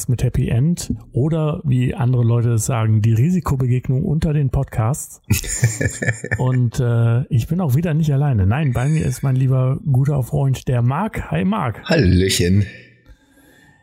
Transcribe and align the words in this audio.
Podcast 0.00 0.08
mit 0.08 0.22
Happy 0.22 0.48
End 0.48 0.94
oder 1.12 1.60
wie 1.64 1.94
andere 1.94 2.22
Leute 2.22 2.52
es 2.52 2.64
sagen, 2.64 3.02
die 3.02 3.12
Risikobegegnung 3.12 4.04
unter 4.04 4.32
den 4.32 4.48
Podcasts. 4.48 5.20
und 6.38 6.80
äh, 6.80 7.24
ich 7.26 7.48
bin 7.48 7.60
auch 7.60 7.74
wieder 7.74 7.92
nicht 7.92 8.10
alleine. 8.12 8.46
Nein, 8.46 8.72
bei 8.72 8.88
mir 8.88 9.04
ist 9.04 9.22
mein 9.22 9.36
lieber 9.36 9.78
guter 9.84 10.22
Freund, 10.22 10.68
der 10.68 10.80
Marc. 10.80 11.30
Hi 11.30 11.44
Marc. 11.44 11.82
Hallöchen. 11.84 12.64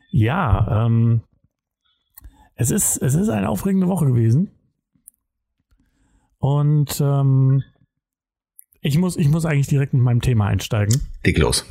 Ja, 0.10 0.86
ähm, 0.86 1.22
es 2.56 2.72
ist, 2.72 2.98
es 2.98 3.14
ist 3.14 3.30
eine 3.30 3.50
aufregende 3.50 3.88
Woche 3.88 4.08
gewesen. 4.08 4.50
Und 6.40 7.00
ähm, 7.00 7.64
ich, 8.82 8.98
muss, 8.98 9.18
ich 9.18 9.30
muss 9.30 9.46
eigentlich 9.46 9.68
direkt 9.68 9.94
mit 9.94 10.02
meinem 10.02 10.22
Thema 10.22 10.48
einsteigen. 10.48 11.00
Dick 11.26 11.38
los. 11.38 11.64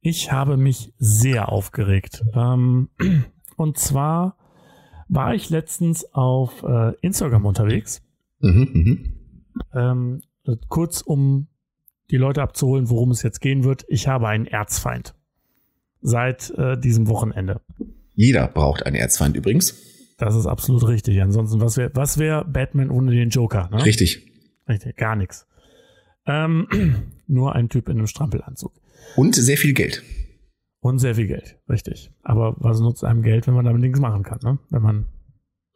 Ich 0.00 0.32
habe 0.32 0.56
mich 0.56 0.94
sehr 0.98 1.50
aufgeregt. 1.50 2.22
Ähm, 2.34 2.88
und 3.56 3.78
zwar 3.78 4.36
war 5.08 5.34
ich 5.34 5.50
letztens 5.50 6.04
auf 6.12 6.62
äh, 6.62 6.94
Instagram 7.00 7.46
unterwegs. 7.46 8.02
Mhm, 8.40 8.68
mhm. 8.72 9.14
Ähm, 9.72 10.20
kurz 10.68 11.00
um 11.00 11.48
die 12.10 12.16
Leute 12.16 12.42
abzuholen, 12.42 12.90
worum 12.90 13.10
es 13.10 13.22
jetzt 13.22 13.40
gehen 13.40 13.64
wird. 13.64 13.84
Ich 13.88 14.08
habe 14.08 14.28
einen 14.28 14.46
Erzfeind. 14.46 15.14
Seit 16.00 16.50
äh, 16.50 16.78
diesem 16.78 17.08
Wochenende. 17.08 17.60
Jeder 18.14 18.46
braucht 18.46 18.84
einen 18.84 18.96
Erzfeind 18.96 19.36
übrigens. 19.36 19.74
Das 20.18 20.34
ist 20.34 20.46
absolut 20.46 20.86
richtig. 20.86 21.20
Ansonsten, 21.20 21.60
was 21.60 21.76
wäre 21.76 21.90
was 21.94 22.18
wär 22.18 22.44
Batman 22.44 22.90
ohne 22.90 23.10
den 23.10 23.30
Joker? 23.30 23.68
Ne? 23.72 23.84
Richtig. 23.84 24.22
Richtig, 24.68 24.96
gar 24.96 25.16
nichts. 25.16 25.46
Ähm, 26.26 26.68
nur 27.26 27.54
ein 27.54 27.68
Typ 27.68 27.88
in 27.88 27.98
einem 27.98 28.06
Strampelanzug. 28.06 28.72
Und 29.16 29.34
sehr 29.34 29.56
viel 29.56 29.74
Geld. 29.74 30.02
Und 30.84 30.98
sehr 30.98 31.14
viel 31.14 31.28
Geld, 31.28 31.56
richtig. 31.66 32.10
Aber 32.22 32.56
was 32.58 32.78
nutzt 32.78 33.04
einem 33.04 33.22
Geld, 33.22 33.46
wenn 33.46 33.54
man 33.54 33.64
damit 33.64 33.80
nichts 33.80 34.00
machen 34.00 34.22
kann, 34.22 34.38
ne? 34.42 34.58
Wenn 34.68 34.82
man. 34.82 35.06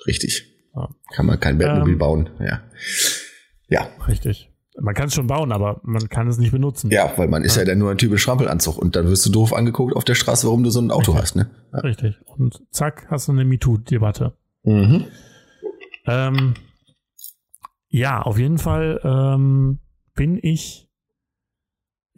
Richtig. 0.06 0.45
Ja. 0.77 0.91
Kann 1.15 1.25
man 1.25 1.41
kein 1.41 1.56
Batmobil 1.56 1.95
Ähm. 1.95 1.98
bauen. 1.98 2.31
Ja. 2.41 2.61
Ja. 3.70 3.89
Richtig. 4.06 4.53
Man 4.78 4.95
kann 4.95 5.06
es 5.09 5.15
schon 5.15 5.27
bauen, 5.27 5.50
aber 5.50 5.81
man 5.83 6.11
kann 6.11 6.28
es 6.28 6.37
nicht 6.37 6.53
benutzen. 6.53 6.91
Ja, 6.91 7.11
weil 7.17 7.27
man 7.27 7.42
ist 7.42 7.56
ja, 7.56 7.65
dann 7.65 7.78
nur 7.78 7.91
ein 7.91 7.97
Typ 7.97 8.12
in 8.12 8.19
Strampelanzug 8.19 8.77
und 8.77 8.97
dann 8.97 9.06
wirst 9.09 9.25
du 9.25 9.31
doof 9.31 9.55
angeguckt 9.55 9.97
auf 9.97 10.05
der 10.05 10.15
Straße, 10.15 10.47
warum 10.47 10.62
du 10.62 10.69
so 10.69 10.78
ein 10.78 10.91
Auto 10.91 11.15
hast, 11.15 11.37
ne? 11.37 11.48
Ja. 11.72 11.78
Richtig. 11.78 12.20
Und 12.27 12.62
zack, 12.70 13.06
hast 13.09 13.28
du 13.28 13.33
eine 13.33 13.47
MeToo-Debatte. 13.47 14.37
Mhm. 14.65 15.06
Ähm, 16.06 16.53
ja, 17.89 18.20
auf 18.20 18.39
jeden 18.39 18.59
Fall 18.59 19.00
ähm, 19.03 19.78
bin 20.15 20.39
ich 20.43 20.88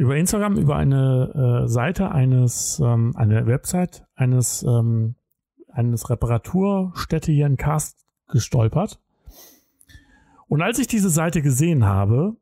über 0.00 0.16
Instagram, 0.16 0.56
über 0.56 0.76
eine 0.76 1.64
äh, 1.64 1.68
Seite 1.68 2.10
eines, 2.10 2.80
ähm, 2.82 3.12
eine 3.16 3.46
Website 3.46 4.02
eines, 4.14 4.62
ähm, 4.62 5.14
eines 5.70 6.08
Reparaturstätte 6.08 7.30
hier 7.30 7.44
in 7.44 7.58
Karst 7.58 7.98
gestolpert. 8.30 8.98
Und 10.48 10.62
als 10.62 10.78
ich 10.78 10.86
diese 10.86 11.10
Seite 11.10 11.42
gesehen 11.42 11.84
habe, 11.84 12.34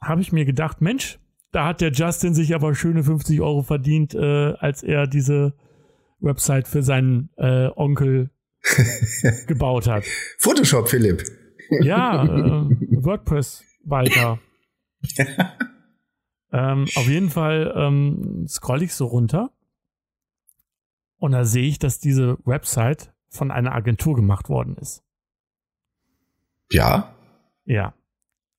habe 0.00 0.20
ich 0.20 0.30
mir 0.30 0.44
gedacht, 0.44 0.80
Mensch, 0.80 1.18
da 1.50 1.66
hat 1.66 1.80
der 1.80 1.90
Justin 1.90 2.34
sich 2.34 2.54
aber 2.54 2.72
schöne 2.76 3.02
50 3.02 3.40
Euro 3.40 3.62
verdient, 3.62 4.14
äh, 4.14 4.52
als 4.60 4.84
er 4.84 5.08
diese 5.08 5.54
Website 6.20 6.68
für 6.68 6.84
seinen 6.84 7.30
äh, 7.36 7.66
Onkel 7.74 8.30
gebaut 9.48 9.88
hat. 9.88 10.04
Photoshop, 10.38 10.88
Philipp. 10.88 11.24
Ja, 11.80 12.22
äh, 12.22 12.68
WordPress 12.90 13.64
weiter. 13.84 14.38
ähm, 16.52 16.86
auf 16.96 17.08
jeden 17.08 17.30
Fall 17.30 17.72
ähm, 17.76 18.46
scroll 18.48 18.82
ich 18.82 18.94
so 18.94 19.06
runter 19.06 19.50
und 21.18 21.32
da 21.32 21.44
sehe 21.44 21.68
ich, 21.68 21.78
dass 21.78 21.98
diese 21.98 22.36
Website 22.44 23.12
von 23.28 23.50
einer 23.50 23.72
Agentur 23.72 24.14
gemacht 24.14 24.48
worden 24.48 24.76
ist. 24.76 25.02
Ja. 26.70 27.14
Ja. 27.64 27.94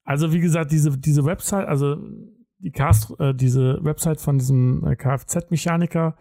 Also 0.03 0.34
wie 0.34 0.40
gesagt, 0.40 0.72
diese, 0.72 0.98
diese 0.98 1.26
Website, 1.26 1.68
also 1.68 1.98
die 2.59 2.72
Cast, 2.72 3.20
äh, 3.20 3.34
diese 3.34 3.84
Website 3.84 4.22
von 4.22 4.38
diesem 4.38 4.86
äh, 4.86 4.96
Kfz-Mechaniker, 4.96 6.16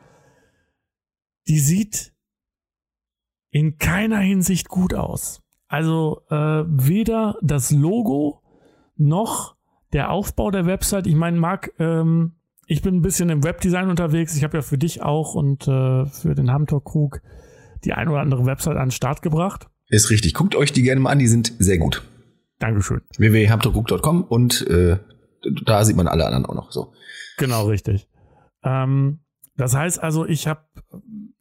die 1.49 1.59
sieht 1.59 2.13
in 3.51 3.79
keiner 3.79 4.19
Hinsicht 4.19 4.69
gut 4.69 4.95
aus. 4.95 5.43
Also 5.69 6.23
äh, 6.29 6.65
weder 6.67 7.39
das 7.41 7.71
Logo 7.71 8.43
noch 8.97 9.57
der 9.93 10.11
Aufbau 10.11 10.51
der 10.51 10.67
Website. 10.67 11.07
Ich 11.07 11.15
meine, 11.15 11.39
Marc, 11.39 11.73
ähm, 11.79 12.33
ich 12.67 12.83
bin 12.83 12.97
ein 12.97 13.03
bisschen 13.03 13.29
im 13.29 13.45
Webdesign 13.45 13.91
unterwegs. 13.91 14.37
Ich 14.37 14.45
habe 14.45 14.57
ja 14.57 14.63
für 14.63 14.79
dich 14.79 15.03
auch 15.03 15.35
und 15.35 15.69
äh, 15.69 16.07
für 16.07 16.35
den 16.35 16.51
Hamtor 16.51 16.83
Krug 16.83 17.21
die 17.85 17.93
ein 17.93 18.09
oder 18.09 18.21
andere 18.21 18.47
Website 18.47 18.77
an 18.77 18.87
den 18.87 18.93
Start 18.93 19.23
gebracht. 19.23 19.69
Ist 19.89 20.11
richtig. 20.11 20.35
Guckt 20.35 20.55
euch 20.55 20.73
die 20.73 20.83
gerne 20.83 21.01
mal 21.01 21.11
an, 21.11 21.19
die 21.19 21.27
sind 21.27 21.53
sehr 21.59 21.79
gut. 21.79 22.03
Dankeschön. 22.59 23.03
www.hamtogroup.com 23.19 24.23
und 24.23 24.67
äh, 24.69 24.99
da 25.65 25.85
sieht 25.85 25.97
man 25.97 26.07
alle 26.07 26.25
anderen 26.25 26.47
auch 26.47 26.55
noch 26.55 26.73
so. 26.73 26.93
Genau, 27.39 27.67
richtig. 27.67 28.09
Ähm, 28.63 29.21
das 29.57 29.75
heißt 29.75 30.03
also, 30.03 30.25
ich 30.25 30.47
habe, 30.47 30.63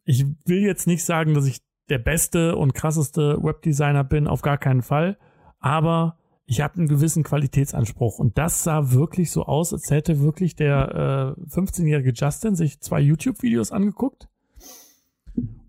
ich 0.04 0.26
will 0.44 0.62
jetzt 0.62 0.86
nicht 0.86 1.04
sagen, 1.04 1.34
dass 1.34 1.46
ich 1.46 1.60
der 1.88 1.98
beste 1.98 2.56
und 2.56 2.74
krasseste 2.74 3.38
Webdesigner 3.40 4.04
bin, 4.04 4.26
auf 4.26 4.42
gar 4.42 4.58
keinen 4.58 4.82
Fall, 4.82 5.16
aber 5.60 6.18
ich 6.46 6.60
habe 6.60 6.76
einen 6.76 6.88
gewissen 6.88 7.22
Qualitätsanspruch 7.22 8.18
und 8.18 8.36
das 8.36 8.64
sah 8.64 8.92
wirklich 8.92 9.30
so 9.30 9.44
aus, 9.44 9.72
als 9.72 9.90
hätte 9.90 10.20
wirklich 10.20 10.56
der 10.56 11.36
äh, 11.38 11.50
15-jährige 11.50 12.12
Justin 12.12 12.56
sich 12.56 12.80
zwei 12.80 13.00
YouTube-Videos 13.00 13.72
angeguckt 13.72 14.28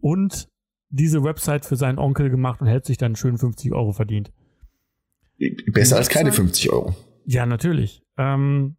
und 0.01 0.49
diese 0.89 1.23
Website 1.23 1.65
für 1.65 1.75
seinen 1.75 1.99
Onkel 1.99 2.29
gemacht 2.29 2.61
und 2.61 2.67
hätte 2.67 2.87
sich 2.87 2.97
dann 2.97 3.15
schön 3.15 3.37
50 3.37 3.73
Euro 3.73 3.93
verdient. 3.93 4.31
Besser 5.71 5.97
als 5.97 6.09
keine 6.09 6.29
Website? 6.29 6.45
50 6.45 6.71
Euro. 6.71 6.95
Ja, 7.25 7.45
natürlich. 7.45 8.03
Ähm, 8.17 8.75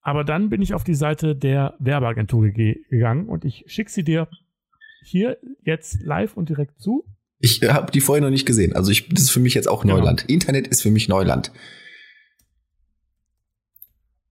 aber 0.00 0.24
dann 0.24 0.48
bin 0.48 0.62
ich 0.62 0.74
auf 0.74 0.84
die 0.84 0.94
Seite 0.94 1.36
der 1.36 1.74
Werbeagentur 1.78 2.48
ge 2.48 2.82
gegangen 2.88 3.28
und 3.28 3.44
ich 3.44 3.64
schicke 3.66 3.90
sie 3.90 4.02
dir 4.02 4.28
hier 5.02 5.38
jetzt 5.62 6.02
live 6.02 6.36
und 6.36 6.48
direkt 6.48 6.80
zu. 6.80 7.04
Ich 7.40 7.62
habe 7.62 7.90
die 7.90 8.00
vorher 8.00 8.22
noch 8.22 8.30
nicht 8.30 8.46
gesehen. 8.46 8.74
Also 8.76 8.90
ich, 8.90 9.08
das 9.08 9.22
ist 9.22 9.30
für 9.30 9.40
mich 9.40 9.54
jetzt 9.54 9.66
auch 9.68 9.82
Genau. 9.82 9.96
Neuland. 9.96 10.24
Internet 10.28 10.68
ist 10.68 10.82
für 10.82 10.90
mich 10.90 11.08
Neuland. 11.08 11.50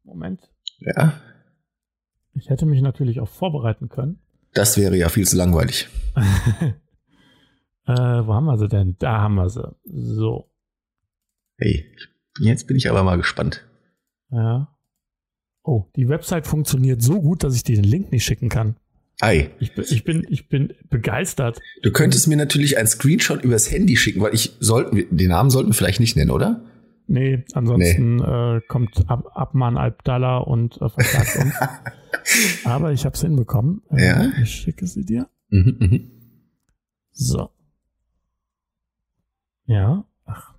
Moment. 0.03 0.50
Ja, 0.80 1.20
Ich 2.34 2.50
hätte 2.50 2.66
mich 2.66 2.81
natürlich 2.81 3.20
auch 3.20 3.28
vorbereiten 3.28 3.90
können. 3.90 4.20
das 4.53 4.78
wäre 4.78 4.96
ja 4.96 5.09
viel 5.09 5.28
zu 5.28 5.36
langweilig. 5.38 5.88
äh, 6.16 7.92
wo 7.94 8.34
haben 8.34 8.46
wir 8.46 8.58
sie 8.58 8.68
denn? 8.70 8.96
Da 9.00 9.22
haben 9.22 9.36
wir 9.36 9.50
sie. 9.50 9.76
So. 9.86 10.50
Hey, 11.58 11.86
jetzt 12.40 12.68
bin 12.68 12.78
ich 12.78 12.90
aber 12.90 13.03
mal 13.03 13.18
gespannt. 13.18 13.68
Ja. 14.31 14.74
Oh, 15.64 15.85
die 15.96 16.08
Website 16.08 16.47
funktioniert 16.47 17.02
so 17.02 17.22
gut, 17.22 17.44
dass 17.44 17.55
ich 17.55 17.64
dir 17.64 17.76
den 17.76 17.84
Link 17.84 18.12
nicht 18.12 18.23
schicken 18.23 18.50
kann. 18.50 18.78
Ei, 19.21 19.51
Ich 19.59 19.73
bin, 19.75 19.85
ich 19.89 20.03
bin, 20.05 20.25
ich 20.29 20.47
bin 20.49 20.73
begeistert. 20.89 21.59
du 21.83 21.91
könntest 21.91 22.27
mir 22.27 22.37
natürlich 22.37 22.77
einen 22.77 22.87
Screenshot 22.87 23.43
übers 23.43 23.69
Handy 23.69 23.97
schicken, 23.97 24.21
weil 24.21 24.33
ich 24.33 24.53
sollten 24.59 24.95
wir, 24.95 25.07
den 25.09 25.27
Namen 25.29 25.49
sollten 25.49 25.69
wir 25.69 25.73
vielleicht 25.73 25.99
nicht 25.99 26.16
nennen, 26.16 26.31
oder? 26.31 26.63
Nee, 27.07 27.43
ansonsten 27.53 28.19
Äh, 28.21 28.61
kommt 28.67 29.09
Ab 29.09 29.25
Abman 29.33 29.77
Abdallah 29.77 30.37
und 30.37 30.75
äh, 30.81 30.89
verklagt 30.89 31.35
uns. 31.37 31.53
Aber 32.66 32.93
ich 32.93 33.03
habe 33.05 33.16
es 33.16 33.21
hinbekommen. 33.21 33.81
Äh, 33.91 34.05
Ja. 34.05 34.31
Ich 34.41 34.51
schicke 34.51 34.85
sie 34.87 35.03
dir. 35.03 35.27
Mhm, 35.49 35.75
mhm. 35.79 36.11
So. 37.11 37.49
Ja. 39.66 40.05
Ach, 40.25 40.53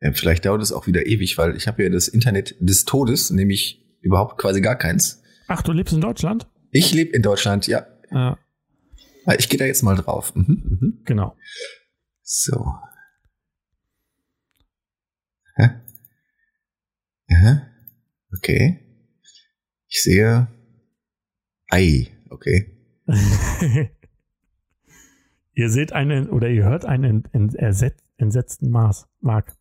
Ja, 0.00 0.12
vielleicht 0.12 0.46
dauert 0.46 0.62
es 0.62 0.72
auch 0.72 0.86
wieder 0.86 1.06
ewig, 1.06 1.36
weil 1.38 1.54
ich 1.56 1.68
habe 1.68 1.82
ja 1.82 1.90
das 1.90 2.08
Internet 2.08 2.56
des 2.58 2.86
Todes, 2.86 3.30
nämlich 3.30 3.84
überhaupt 4.00 4.38
quasi 4.38 4.60
gar 4.62 4.76
keins. 4.76 5.22
Ach, 5.52 5.62
du 5.62 5.72
lebst 5.72 5.92
in 5.92 6.00
Deutschland? 6.00 6.48
Ich 6.70 6.92
lebe 6.92 7.10
in 7.10 7.22
Deutschland, 7.22 7.66
ja. 7.66 7.84
Ja, 8.12 8.38
Ah, 9.26 9.34
Ich 9.36 9.48
gehe 9.48 9.58
da 9.58 9.64
jetzt 9.64 9.82
mal 9.82 9.96
drauf. 9.96 10.32
Mhm, 10.36 10.78
mhm. 10.80 11.02
genau. 11.04 11.36
So. 12.22 12.72
Hä? 15.56 15.70
Aha. 17.32 17.66
Okay. 18.36 18.78
Ich 19.88 20.04
sehe. 20.04 20.46
Ei, 21.68 22.06
okay. 22.30 22.76
ihr 25.54 25.68
seht 25.68 25.92
einen 25.92 26.30
oder 26.30 26.48
ihr 26.48 26.62
hört 26.64 26.84
einen 26.84 27.24
entsetzten 28.18 28.70
Maß, 28.70 29.08
Mark. 29.20 29.56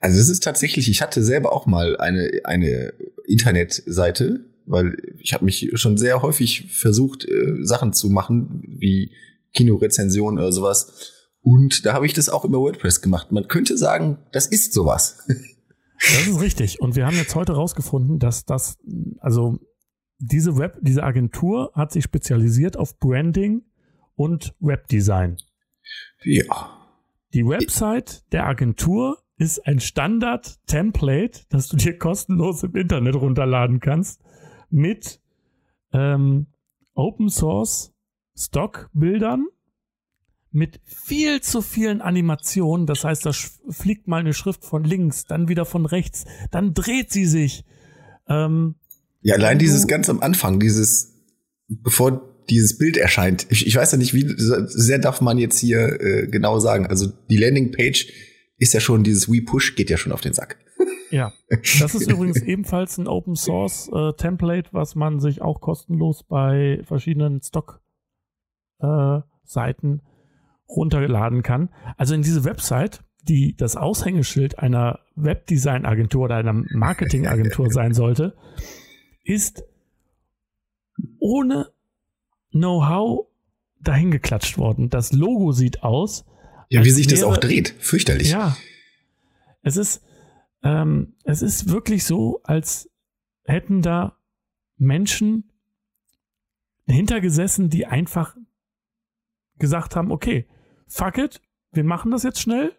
Also 0.00 0.20
es 0.20 0.28
ist 0.28 0.42
tatsächlich, 0.42 0.88
ich 0.88 1.02
hatte 1.02 1.22
selber 1.22 1.52
auch 1.52 1.66
mal 1.66 1.96
eine, 1.96 2.30
eine 2.44 2.92
Internetseite, 3.26 4.44
weil 4.66 4.96
ich 5.18 5.32
habe 5.34 5.44
mich 5.44 5.70
schon 5.74 5.96
sehr 5.96 6.22
häufig 6.22 6.72
versucht, 6.72 7.24
äh, 7.24 7.56
Sachen 7.62 7.92
zu 7.92 8.10
machen, 8.10 8.62
wie 8.66 9.12
Kinorezensionen 9.54 10.38
oder 10.38 10.52
sowas. 10.52 11.12
Und 11.40 11.86
da 11.86 11.94
habe 11.94 12.06
ich 12.06 12.12
das 12.12 12.28
auch 12.28 12.44
über 12.44 12.58
WordPress 12.58 13.00
gemacht. 13.00 13.32
Man 13.32 13.48
könnte 13.48 13.76
sagen, 13.76 14.18
das 14.32 14.46
ist 14.46 14.72
sowas. 14.72 15.26
Das 16.00 16.28
ist 16.28 16.40
richtig. 16.40 16.80
Und 16.80 16.94
wir 16.94 17.06
haben 17.06 17.16
jetzt 17.16 17.34
heute 17.34 17.54
rausgefunden, 17.54 18.20
dass 18.20 18.44
das, 18.44 18.76
also 19.18 19.58
diese 20.18 20.56
Web, 20.56 20.78
diese 20.80 21.02
Agentur 21.02 21.72
hat 21.74 21.92
sich 21.92 22.04
spezialisiert 22.04 22.76
auf 22.76 22.98
Branding 22.98 23.62
und 24.14 24.54
Webdesign. 24.60 25.38
Ja. 26.22 26.44
Die 27.34 27.44
Website 27.46 28.22
der 28.32 28.46
Agentur 28.46 29.18
ist 29.38 29.66
ein 29.66 29.80
Standard-Template, 29.80 31.42
das 31.48 31.68
du 31.68 31.76
dir 31.76 31.96
kostenlos 31.96 32.62
im 32.64 32.74
Internet 32.74 33.14
runterladen 33.14 33.80
kannst, 33.80 34.20
mit 34.68 35.20
ähm, 35.92 36.48
Open 36.94 37.30
Source 37.30 37.92
Stockbildern 38.36 39.46
mit 40.50 40.80
viel 40.84 41.40
zu 41.40 41.62
vielen 41.62 42.00
Animationen. 42.00 42.86
Das 42.86 43.04
heißt, 43.04 43.26
da 43.26 43.32
fliegt 43.32 44.08
mal 44.08 44.20
eine 44.20 44.34
Schrift 44.34 44.64
von 44.64 44.84
links, 44.84 45.24
dann 45.24 45.48
wieder 45.48 45.64
von 45.64 45.86
rechts, 45.86 46.24
dann 46.50 46.74
dreht 46.74 47.12
sie 47.12 47.26
sich. 47.26 47.64
Ähm, 48.28 48.74
ja, 49.22 49.34
allein 49.34 49.58
dieses 49.58 49.86
ganz 49.86 50.08
am 50.08 50.20
Anfang, 50.20 50.58
dieses, 50.60 51.14
bevor 51.68 52.34
dieses 52.48 52.78
Bild 52.78 52.96
erscheint. 52.96 53.46
Ich, 53.50 53.66
ich 53.66 53.76
weiß 53.76 53.92
ja 53.92 53.98
nicht, 53.98 54.14
wie 54.14 54.26
sehr 54.36 54.98
darf 54.98 55.20
man 55.20 55.38
jetzt 55.38 55.58
hier 55.58 56.00
äh, 56.00 56.26
genau 56.28 56.58
sagen. 56.60 56.86
Also 56.86 57.08
die 57.28 57.36
Landingpage 57.36 58.10
ist 58.58 58.74
ja 58.74 58.80
schon, 58.80 59.04
dieses 59.04 59.28
We 59.28 59.42
Push 59.42 59.76
geht 59.76 59.90
ja 59.90 59.96
schon 59.96 60.12
auf 60.12 60.20
den 60.20 60.32
Sack. 60.32 60.58
Ja, 61.10 61.32
das 61.48 61.94
ist 61.94 62.10
übrigens 62.10 62.42
ebenfalls 62.42 62.98
ein 62.98 63.08
Open 63.08 63.36
Source 63.36 63.90
äh, 63.92 64.12
Template, 64.14 64.70
was 64.72 64.94
man 64.94 65.20
sich 65.20 65.42
auch 65.42 65.60
kostenlos 65.60 66.22
bei 66.22 66.80
verschiedenen 66.84 67.40
Stock 67.42 67.80
äh, 68.80 69.20
Seiten 69.44 70.02
runterladen 70.68 71.42
kann. 71.42 71.70
Also 71.96 72.14
in 72.14 72.22
diese 72.22 72.44
Website, 72.44 73.02
die 73.22 73.56
das 73.56 73.76
Aushängeschild 73.76 74.58
einer 74.58 75.00
Webdesign-Agentur 75.16 76.24
oder 76.24 76.36
einer 76.36 76.52
Marketing-Agentur 76.52 77.70
sein 77.70 77.94
sollte, 77.94 78.36
ist 79.24 79.64
ohne 81.18 81.70
Know-how 82.50 83.26
dahingeklatscht 83.80 84.58
worden. 84.58 84.90
Das 84.90 85.12
Logo 85.12 85.52
sieht 85.52 85.82
aus. 85.82 86.24
Ja, 86.68 86.84
wie 86.84 86.90
sich 86.90 87.06
das 87.06 87.22
auch 87.22 87.36
dreht. 87.36 87.74
Fürchterlich. 87.78 88.30
Ja. 88.30 88.56
Es 89.62 89.76
ist, 89.76 90.02
ähm, 90.62 91.14
es 91.24 91.42
ist 91.42 91.68
wirklich 91.68 92.04
so, 92.04 92.40
als 92.44 92.90
hätten 93.44 93.82
da 93.82 94.16
Menschen 94.76 95.50
hintergesessen, 96.86 97.70
die 97.70 97.86
einfach 97.86 98.36
gesagt 99.58 99.96
haben, 99.96 100.12
okay, 100.12 100.46
fuck 100.86 101.18
it, 101.18 101.40
wir 101.72 101.84
machen 101.84 102.10
das 102.10 102.22
jetzt 102.22 102.40
schnell, 102.40 102.72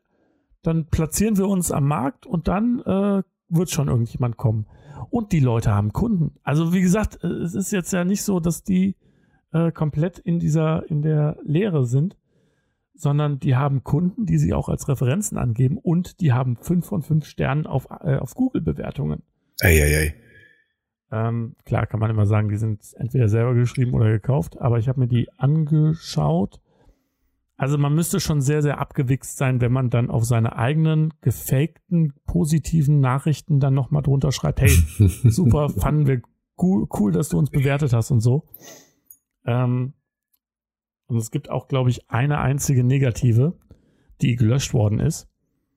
dann 0.61 0.87
platzieren 0.87 1.37
wir 1.37 1.47
uns 1.47 1.71
am 1.71 1.87
Markt 1.87 2.25
und 2.25 2.47
dann 2.47 2.79
äh, 2.79 3.23
wird 3.49 3.69
schon 3.69 3.87
irgendjemand 3.87 4.37
kommen. 4.37 4.67
Und 5.09 5.31
die 5.31 5.39
Leute 5.39 5.71
haben 5.71 5.93
Kunden. 5.93 6.35
Also 6.43 6.73
wie 6.73 6.81
gesagt, 6.81 7.23
äh, 7.23 7.27
es 7.27 7.55
ist 7.55 7.71
jetzt 7.71 7.91
ja 7.93 8.03
nicht 8.03 8.23
so, 8.23 8.39
dass 8.39 8.63
die 8.63 8.95
äh, 9.51 9.71
komplett 9.71 10.19
in 10.19 10.39
dieser, 10.39 10.89
in 10.89 11.01
der 11.01 11.37
Lehre 11.43 11.85
sind, 11.85 12.17
sondern 12.99 13.39
die 13.39 13.55
haben 13.55 13.83
Kunden, 13.83 14.25
die 14.25 14.37
sie 14.37 14.53
auch 14.53 14.69
als 14.69 14.87
Referenzen 14.87 15.37
angeben 15.37 15.77
und 15.77 16.21
die 16.21 16.33
haben 16.33 16.57
fünf 16.57 16.85
von 16.85 17.01
fünf 17.01 17.25
Sternen 17.25 17.65
auf, 17.65 17.87
äh, 18.01 18.17
auf 18.17 18.35
Google-Bewertungen. 18.35 19.23
Eieiei. 19.61 20.15
Ähm, 21.11 21.55
klar 21.65 21.87
kann 21.87 21.99
man 21.99 22.11
immer 22.11 22.25
sagen, 22.25 22.49
die 22.49 22.57
sind 22.57 22.81
entweder 22.97 23.29
selber 23.29 23.55
geschrieben 23.55 23.93
oder 23.93 24.09
gekauft, 24.11 24.59
aber 24.61 24.77
ich 24.77 24.87
habe 24.87 24.99
mir 24.99 25.07
die 25.07 25.27
angeschaut 25.37 26.59
also 27.59 27.77
man 27.77 27.93
müsste 27.93 28.21
schon 28.21 28.39
sehr, 28.39 28.61
sehr 28.61 28.79
abgewichst 28.79 29.35
sein, 29.35 29.59
wenn 29.59 29.73
man 29.73 29.89
dann 29.89 30.09
auf 30.09 30.23
seine 30.23 30.55
eigenen 30.55 31.13
gefakten 31.19 32.13
positiven 32.25 33.01
Nachrichten 33.01 33.59
dann 33.59 33.73
nochmal 33.73 34.01
drunter 34.01 34.31
schreibt, 34.31 34.61
hey, 34.61 34.69
super, 35.25 35.67
fanden 35.67 36.07
wir 36.07 36.21
cool, 36.57 36.87
cool, 36.97 37.11
dass 37.11 37.27
du 37.27 37.37
uns 37.37 37.49
bewertet 37.49 37.91
hast 37.91 38.11
und 38.11 38.21
so. 38.21 38.47
Ähm, 39.45 39.91
und 41.09 41.17
es 41.17 41.31
gibt 41.31 41.49
auch, 41.49 41.67
glaube 41.67 41.89
ich, 41.89 42.09
eine 42.09 42.39
einzige 42.39 42.83
negative, 42.83 43.57
die 44.21 44.35
gelöscht 44.35 44.73
worden 44.73 44.99
ist. 44.99 45.27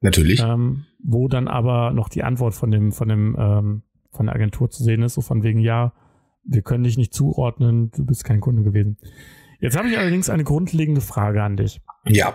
Natürlich. 0.00 0.40
Ähm, 0.40 0.84
wo 1.02 1.28
dann 1.28 1.48
aber 1.48 1.92
noch 1.92 2.08
die 2.08 2.22
Antwort 2.22 2.54
von 2.54 2.70
dem, 2.70 2.92
von 2.92 3.08
dem, 3.08 3.36
ähm, 3.38 3.82
von 4.10 4.26
der 4.26 4.34
Agentur 4.34 4.68
zu 4.70 4.82
sehen 4.82 5.02
ist, 5.02 5.14
so 5.14 5.20
von 5.20 5.42
wegen, 5.42 5.60
ja, 5.60 5.92
wir 6.44 6.62
können 6.62 6.84
dich 6.84 6.98
nicht 6.98 7.14
zuordnen, 7.14 7.90
du 7.92 8.04
bist 8.04 8.24
kein 8.24 8.40
Kunde 8.40 8.62
gewesen. 8.62 8.98
Jetzt 9.60 9.78
habe 9.78 9.88
ich 9.88 9.96
allerdings 9.96 10.28
eine 10.28 10.44
grundlegende 10.44 11.00
Frage 11.00 11.42
an 11.42 11.56
dich. 11.56 11.80
Ja. 12.06 12.34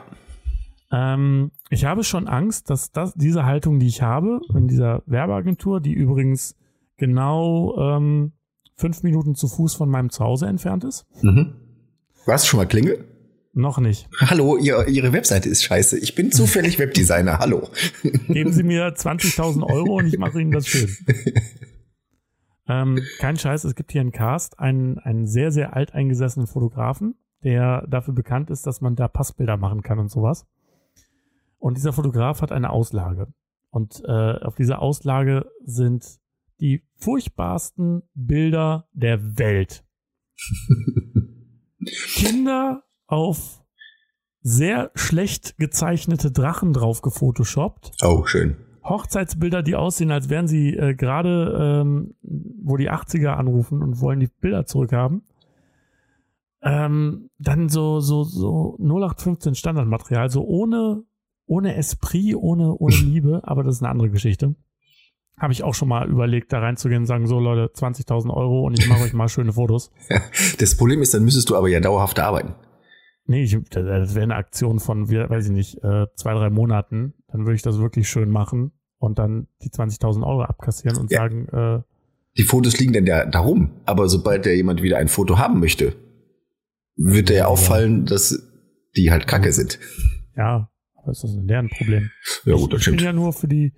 Ähm, 0.91 1.51
ich 1.69 1.83
habe 1.83 2.03
schon 2.05 2.27
Angst, 2.27 2.69
dass 2.69 2.91
das, 2.91 3.13
diese 3.15 3.45
Haltung, 3.45 3.79
die 3.79 3.87
ich 3.87 4.01
habe 4.01 4.39
in 4.55 4.69
dieser 4.69 5.03
Werbeagentur, 5.05 5.81
die 5.81 5.91
übrigens 5.91 6.55
genau 6.95 7.77
ähm, 7.77 8.31
fünf 8.75 9.03
Minuten 9.03 9.35
zu 9.35 9.49
Fuß 9.49 9.75
von 9.75 9.89
meinem 9.89 10.09
Zuhause 10.09 10.47
entfernt 10.47 10.85
ist. 10.85 11.05
Mhm. 11.21 11.53
Warst 12.27 12.43
du 12.43 12.49
schon 12.49 12.57
mal 12.57 12.65
Klingel? 12.65 13.05
Noch 13.53 13.79
nicht. 13.79 14.09
Hallo, 14.19 14.57
ihr, 14.57 14.85
Ihre 14.89 15.13
Webseite 15.13 15.47
ist 15.47 15.63
scheiße. 15.63 15.97
Ich 15.97 16.13
bin 16.13 16.29
zufällig 16.29 16.77
Webdesigner. 16.79 17.39
Hallo. 17.39 17.69
Geben 18.27 18.51
Sie 18.51 18.63
mir 18.63 18.93
20.000 18.93 19.63
Euro 19.63 19.95
und 19.95 20.07
ich 20.07 20.17
mache 20.19 20.41
Ihnen 20.41 20.51
das 20.51 20.67
schön. 20.67 20.89
Ähm, 22.69 23.01
kein 23.19 23.37
Scheiß, 23.37 23.63
es 23.63 23.75
gibt 23.75 23.93
hier 23.93 24.01
einen 24.01 24.11
Cast, 24.11 24.59
einen, 24.59 24.99
einen 24.99 25.25
sehr, 25.25 25.51
sehr 25.51 25.73
alteingesessenen 25.73 26.47
Fotografen, 26.47 27.15
der 27.41 27.87
dafür 27.87 28.13
bekannt 28.13 28.49
ist, 28.49 28.67
dass 28.67 28.81
man 28.81 28.97
da 28.97 29.07
Passbilder 29.07 29.55
machen 29.55 29.83
kann 29.83 29.99
und 29.99 30.11
sowas. 30.11 30.45
Und 31.59 31.77
dieser 31.77 31.93
Fotograf 31.93 32.41
hat 32.41 32.51
eine 32.51 32.71
Auslage. 32.71 33.27
Und 33.69 34.03
äh, 34.05 34.33
auf 34.43 34.55
dieser 34.55 34.81
Auslage 34.81 35.49
sind 35.63 36.19
die 36.59 36.83
furchtbarsten 36.97 38.01
Bilder 38.13 38.89
der 38.91 39.37
Welt. 39.37 39.85
Kinder 41.85 42.83
auf 43.07 43.63
sehr 44.41 44.91
schlecht 44.95 45.57
gezeichnete 45.57 46.31
Drachen 46.31 46.73
drauf 46.73 47.01
gefotoshoppt. 47.01 47.91
Oh, 48.01 48.25
schön. 48.25 48.57
Hochzeitsbilder, 48.83 49.63
die 49.63 49.75
aussehen, 49.75 50.11
als 50.11 50.29
wären 50.29 50.47
sie 50.47 50.73
äh, 50.73 50.95
gerade, 50.95 51.83
ähm, 51.83 52.15
wo 52.21 52.77
die 52.77 52.89
80er 52.89 53.31
anrufen 53.31 53.83
und 53.83 53.99
wollen 53.99 54.19
die 54.19 54.27
Bilder 54.27 54.65
zurückhaben. 54.65 55.23
Ähm, 56.61 57.29
dann 57.37 57.69
so, 57.69 57.99
so, 57.99 58.23
so 58.23 58.77
0815 58.79 59.55
Standardmaterial, 59.55 60.29
so 60.29 60.45
ohne, 60.45 61.03
ohne 61.45 61.75
Esprit, 61.75 62.35
ohne, 62.35 62.73
ohne 62.75 62.95
Liebe, 63.03 63.41
aber 63.43 63.63
das 63.63 63.75
ist 63.75 63.81
eine 63.83 63.91
andere 63.91 64.09
Geschichte. 64.09 64.55
Habe 65.39 65.53
ich 65.53 65.63
auch 65.63 65.75
schon 65.75 65.87
mal 65.87 66.09
überlegt, 66.09 66.51
da 66.51 66.59
reinzugehen 66.59 67.01
und 67.01 67.05
sagen, 67.05 67.27
so 67.27 67.39
Leute, 67.39 67.71
20.000 67.73 68.33
Euro 68.33 68.65
und 68.65 68.77
ich 68.79 68.87
mache 68.89 69.03
euch 69.03 69.13
mal 69.13 69.29
schöne 69.29 69.53
Fotos. 69.53 69.91
Das 70.59 70.75
Problem 70.75 71.01
ist, 71.01 71.13
dann 71.13 71.23
müsstest 71.23 71.49
du 71.49 71.55
aber 71.55 71.67
ja 71.67 71.79
dauerhaft 71.79 72.19
arbeiten. 72.19 72.55
Nee, 73.25 73.43
ich, 73.43 73.57
das 73.69 74.15
wäre 74.15 74.23
eine 74.23 74.35
Aktion 74.35 74.79
von, 74.79 75.09
weiß 75.09 75.45
ich 75.45 75.51
nicht, 75.51 75.83
äh, 75.83 76.05
zwei, 76.15 76.33
drei 76.33 76.49
Monaten. 76.49 77.13
Dann 77.27 77.41
würde 77.41 77.55
ich 77.55 77.61
das 77.61 77.77
wirklich 77.77 78.09
schön 78.09 78.31
machen 78.31 78.71
und 78.97 79.19
dann 79.19 79.47
die 79.61 79.69
20.000 79.69 80.25
Euro 80.25 80.43
abkassieren 80.43 80.97
und 80.97 81.11
ja. 81.11 81.19
sagen, 81.19 81.47
äh, 81.49 81.81
die 82.37 82.43
Fotos 82.43 82.79
liegen 82.79 82.93
dann 82.93 83.05
ja 83.05 83.25
darum, 83.25 83.71
aber 83.85 84.09
sobald 84.09 84.45
der 84.45 84.55
jemand 84.55 84.81
wieder 84.81 84.97
ein 84.97 85.07
Foto 85.07 85.37
haben 85.37 85.59
möchte, 85.59 85.95
wird 86.95 87.29
der 87.29 87.37
ja 87.37 87.45
auffallen, 87.47 88.05
dass 88.05 88.47
die 88.95 89.11
halt 89.11 89.27
kacke 89.27 89.51
sind. 89.51 89.79
Ja, 90.35 90.69
aber 90.95 91.11
ist 91.11 91.23
das 91.23 91.31
ein 91.31 91.47
Lernproblem? 91.47 92.09
Ja 92.45 92.55
gut, 92.55 92.73
das 92.73 92.79
ich, 92.79 92.83
stimmt. 92.83 93.01
Ich 93.01 93.05
bin 93.05 93.05
ja 93.05 93.13
nur 93.13 93.33
für 93.33 93.47
die, 93.47 93.73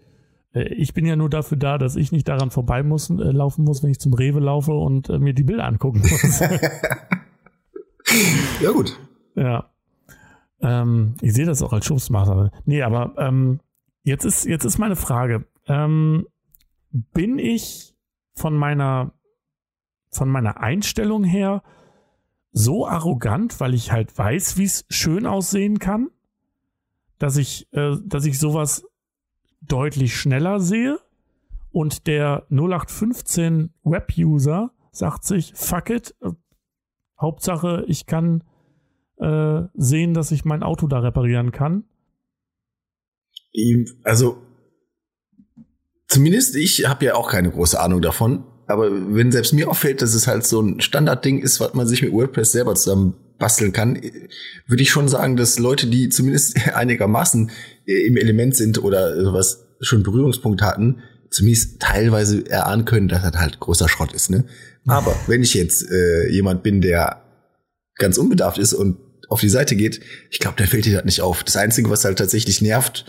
ich 0.53 0.94
bin 0.94 1.06
ja 1.06 1.15
nur 1.15 1.29
dafür 1.29 1.58
da, 1.58 1.77
dass 1.77 1.96
ich 1.96 2.12
nicht 2.12 2.27
daran 2.27 2.51
vorbei 2.51 2.84
muss, 2.84 3.10
äh, 3.10 3.13
laufen 3.13 3.63
muss, 3.63 3.84
wenn 3.84 3.91
ich 3.91 4.00
zum 4.00 4.13
Rewe 4.13 4.39
laufe 4.39 4.74
und 4.74 5.10
äh, 5.10 5.20
mir 5.20 5.34
die 5.34 5.44
Bilder 5.44 5.65
angucken 5.65 6.00
muss. 6.00 6.39
ja 8.62 8.72
gut. 8.72 8.98
Ja. 9.36 9.70
Ähm, 10.62 11.15
ich 11.22 11.34
sehe 11.34 11.46
das 11.46 11.62
auch 11.62 11.74
als 11.74 11.86
Schubsmaßnahme. 11.86 12.51
Nee, 12.65 12.82
aber 12.82 13.13
ähm, 13.18 13.60
Jetzt 14.10 14.25
ist, 14.25 14.46
jetzt 14.46 14.65
ist 14.65 14.79
meine 14.79 14.96
Frage. 14.96 15.46
Ähm, 15.68 16.25
bin 16.89 17.38
ich 17.38 17.96
von 18.34 18.56
meiner, 18.56 19.13
von 20.10 20.29
meiner 20.29 20.60
Einstellung 20.60 21.24
her 21.24 21.62
so 22.51 22.88
arrogant, 22.88 23.60
weil 23.60 23.75
ich 23.75 23.91
halt 23.91 24.18
weiß, 24.18 24.58
wie 24.58 24.63
es 24.63 24.84
schön 24.89 25.27
aussehen 25.27 25.77
kann, 25.77 26.10
dass 27.20 27.38
ich, 27.38 27.72
äh, 27.74 27.98
dass 28.03 28.25
ich 28.25 28.39
sowas 28.39 28.84
deutlich 29.62 30.16
schneller 30.16 30.60
sehe 30.60 31.00
und 31.72 32.08
der 32.08 32.46
0815 32.50 33.74
Web-User 33.84 34.72
sagt 34.92 35.24
sich, 35.24 35.54
fuck 35.56 35.89
it, 35.89 36.16
äh, 36.22 36.32
Hauptsache 37.20 37.84
ich 37.88 38.06
kann 38.06 38.44
äh, 39.18 39.63
sehen, 39.74 40.13
dass 40.13 40.32
ich 40.32 40.46
mein 40.46 40.63
Auto 40.63 40.88
da 40.88 41.00
reparieren 41.00 41.51
kann 41.51 41.84
also 44.04 44.42
Zumindest 46.08 46.56
ich 46.56 46.88
habe 46.88 47.06
ja 47.06 47.13
auch 47.13 47.30
keine 47.30 47.51
große 47.51 47.80
Ahnung 47.80 48.01
davon. 48.01 48.44
Aber 48.66 48.89
wenn 48.92 49.32
selbst 49.32 49.54
mir 49.54 49.70
auffällt, 49.70 50.01
dass 50.01 50.16
es 50.16 50.25
halt 50.25 50.44
so 50.44 50.60
ein 50.60 50.82
Standardding 50.82 51.39
ist, 51.39 51.60
was 51.60 51.75
man 51.75 51.88
sich 51.88 52.01
mit 52.01 52.12
WordPress 52.12 52.51
selber 52.51 52.74
zusammen 52.74 53.13
basteln 53.39 53.72
kann, 53.72 54.00
würde 54.67 54.84
ich 54.84 54.91
schon 54.91 55.08
sagen, 55.08 55.38
dass 55.38 55.58
Leute, 55.58 55.88
die 55.88 56.10
zumindest 56.10 56.58
einigermaßen 56.75 57.50
im 57.86 58.17
Element 58.17 58.55
sind 58.55 58.84
oder 58.84 59.19
sowas 59.24 59.65
schon 59.81 60.03
Berührungspunkt 60.03 60.62
hatten, 60.62 61.01
zumindest 61.31 61.79
teilweise 61.79 62.46
erahnen 62.50 62.86
können, 62.86 63.08
dass 63.08 63.24
das 63.24 63.34
halt 63.34 63.60
großer 63.60 63.88
Schrott 63.88 64.13
ist. 64.13 64.29
Ne? 64.29 64.46
Aber 64.88 65.15
wenn 65.27 65.41
ich 65.41 65.53
jetzt 65.53 65.89
äh, 65.89 66.29
jemand 66.29 66.63
bin, 66.63 66.81
der 66.81 67.24
ganz 67.96 68.17
unbedarft 68.17 68.58
ist 68.58 68.74
und 68.74 68.98
auf 69.29 69.39
die 69.39 69.50
Seite 69.50 69.75
geht, 69.75 70.01
ich 70.31 70.39
glaube, 70.39 70.58
der 70.58 70.67
fällt 70.67 70.86
dir 70.86 70.96
das 70.96 71.05
nicht 71.05 71.22
auf. 71.22 71.43
Das 71.43 71.55
Einzige, 71.55 71.89
was 71.89 72.03
halt 72.03 72.17
tatsächlich 72.17 72.62
nervt 72.62 73.05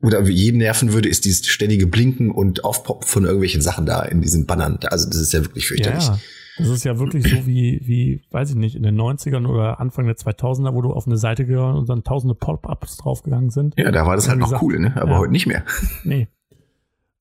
oder 0.00 0.22
jeden 0.22 0.58
nerven 0.58 0.92
würde, 0.92 1.08
ist 1.08 1.24
dieses 1.24 1.46
ständige 1.46 1.86
Blinken 1.86 2.30
und 2.30 2.64
Aufpoppen 2.64 3.06
von 3.08 3.24
irgendwelchen 3.24 3.62
Sachen 3.62 3.86
da 3.86 4.02
in 4.02 4.20
diesen 4.20 4.46
Bannern. 4.46 4.78
Also 4.84 5.08
das 5.08 5.18
ist 5.18 5.32
ja 5.32 5.42
wirklich 5.42 5.66
fürchterlich. 5.66 6.04
Ja, 6.04 6.20
das 6.58 6.68
ist 6.68 6.84
ja 6.84 6.98
wirklich 6.98 7.28
so 7.28 7.46
wie, 7.46 7.80
wie, 7.84 8.22
weiß 8.30 8.50
ich 8.50 8.56
nicht, 8.56 8.76
in 8.76 8.82
den 8.82 8.98
90ern 8.98 9.46
oder 9.46 9.78
Anfang 9.78 10.06
der 10.06 10.16
2000er, 10.16 10.74
wo 10.74 10.80
du 10.80 10.92
auf 10.92 11.06
eine 11.06 11.18
Seite 11.18 11.44
gehört 11.46 11.76
und 11.76 11.88
dann 11.88 12.02
tausende 12.02 12.34
Pop-Ups 12.34 12.96
draufgegangen 12.96 13.50
sind. 13.50 13.74
Ja, 13.76 13.90
da 13.90 14.06
war 14.06 14.16
das 14.16 14.28
halt 14.28 14.38
noch 14.38 14.46
gesagt, 14.46 14.62
cool, 14.62 14.78
ne? 14.78 14.96
aber 14.96 15.12
ja. 15.12 15.18
heute 15.18 15.32
nicht 15.32 15.46
mehr. 15.46 15.64
Nee. 16.04 16.28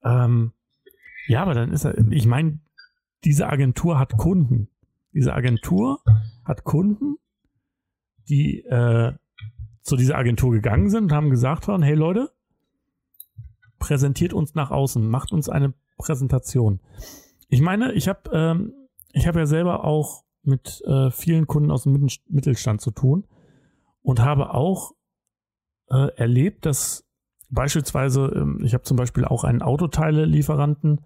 Ähm, 0.04 0.52
ja, 1.28 1.42
aber 1.42 1.54
dann 1.54 1.72
ist 1.72 1.86
er, 1.86 1.98
ich 2.12 2.28
meine, 2.28 2.60
diese 3.24 3.48
Agentur 3.48 3.98
hat 4.00 4.16
Kunden. 4.18 4.70
Diese 5.14 5.34
Agentur 5.34 6.00
hat 6.44 6.64
Kunden, 6.64 7.18
die 8.30 8.60
äh, 8.62 9.14
zu 9.82 9.96
dieser 9.96 10.18
Agentur 10.18 10.52
gegangen 10.52 10.90
sind 10.90 11.06
und 11.06 11.12
haben 11.12 11.30
gesagt 11.30 11.68
haben, 11.68 11.84
hey 11.84 11.96
Leute, 11.96 12.32
präsentiert 13.80 14.34
uns 14.34 14.56
nach 14.56 14.72
außen, 14.72 15.08
macht 15.08 15.32
uns 15.32 15.50
eine 15.50 15.74
Präsentation. 15.98 16.80
Ich 17.50 17.62
meine, 17.62 17.94
ich 17.94 18.08
habe 18.08 18.30
ähm, 18.34 18.74
ich 19.16 19.28
habe 19.28 19.40
ja 19.40 19.46
selber 19.46 19.86
auch 19.86 20.24
mit 20.44 20.84
äh, 20.86 21.10
vielen 21.10 21.48
Kunden 21.48 21.72
aus 21.72 21.84
dem 21.84 22.08
Mittelstand 22.28 22.82
zu 22.82 22.92
tun 22.92 23.26
und 24.02 24.20
habe 24.20 24.54
auch 24.54 24.92
äh, 25.90 26.10
erlebt, 26.18 26.66
dass 26.66 27.06
beispielsweise, 27.50 28.26
ähm, 28.36 28.62
ich 28.64 28.74
habe 28.74 28.84
zum 28.84 28.98
Beispiel 28.98 29.26
auch 29.26 29.44
einen 29.44 29.62
Autoteile-Lieferanten 29.62 31.02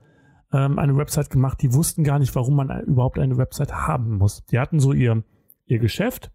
ähm, 0.51 0.79
eine 0.79 0.97
Website 0.97 1.29
gemacht, 1.29 1.61
die 1.61 1.73
wussten 1.73 2.03
gar 2.03 2.19
nicht, 2.19 2.35
warum 2.35 2.55
man 2.55 2.81
überhaupt 2.81 3.19
eine 3.19 3.37
Website 3.37 3.73
haben 3.73 4.17
muss. 4.17 4.43
Die 4.45 4.59
hatten 4.59 4.79
so 4.79 4.91
ihr, 4.91 5.23
ihr 5.65 5.79
Geschäft, 5.79 6.31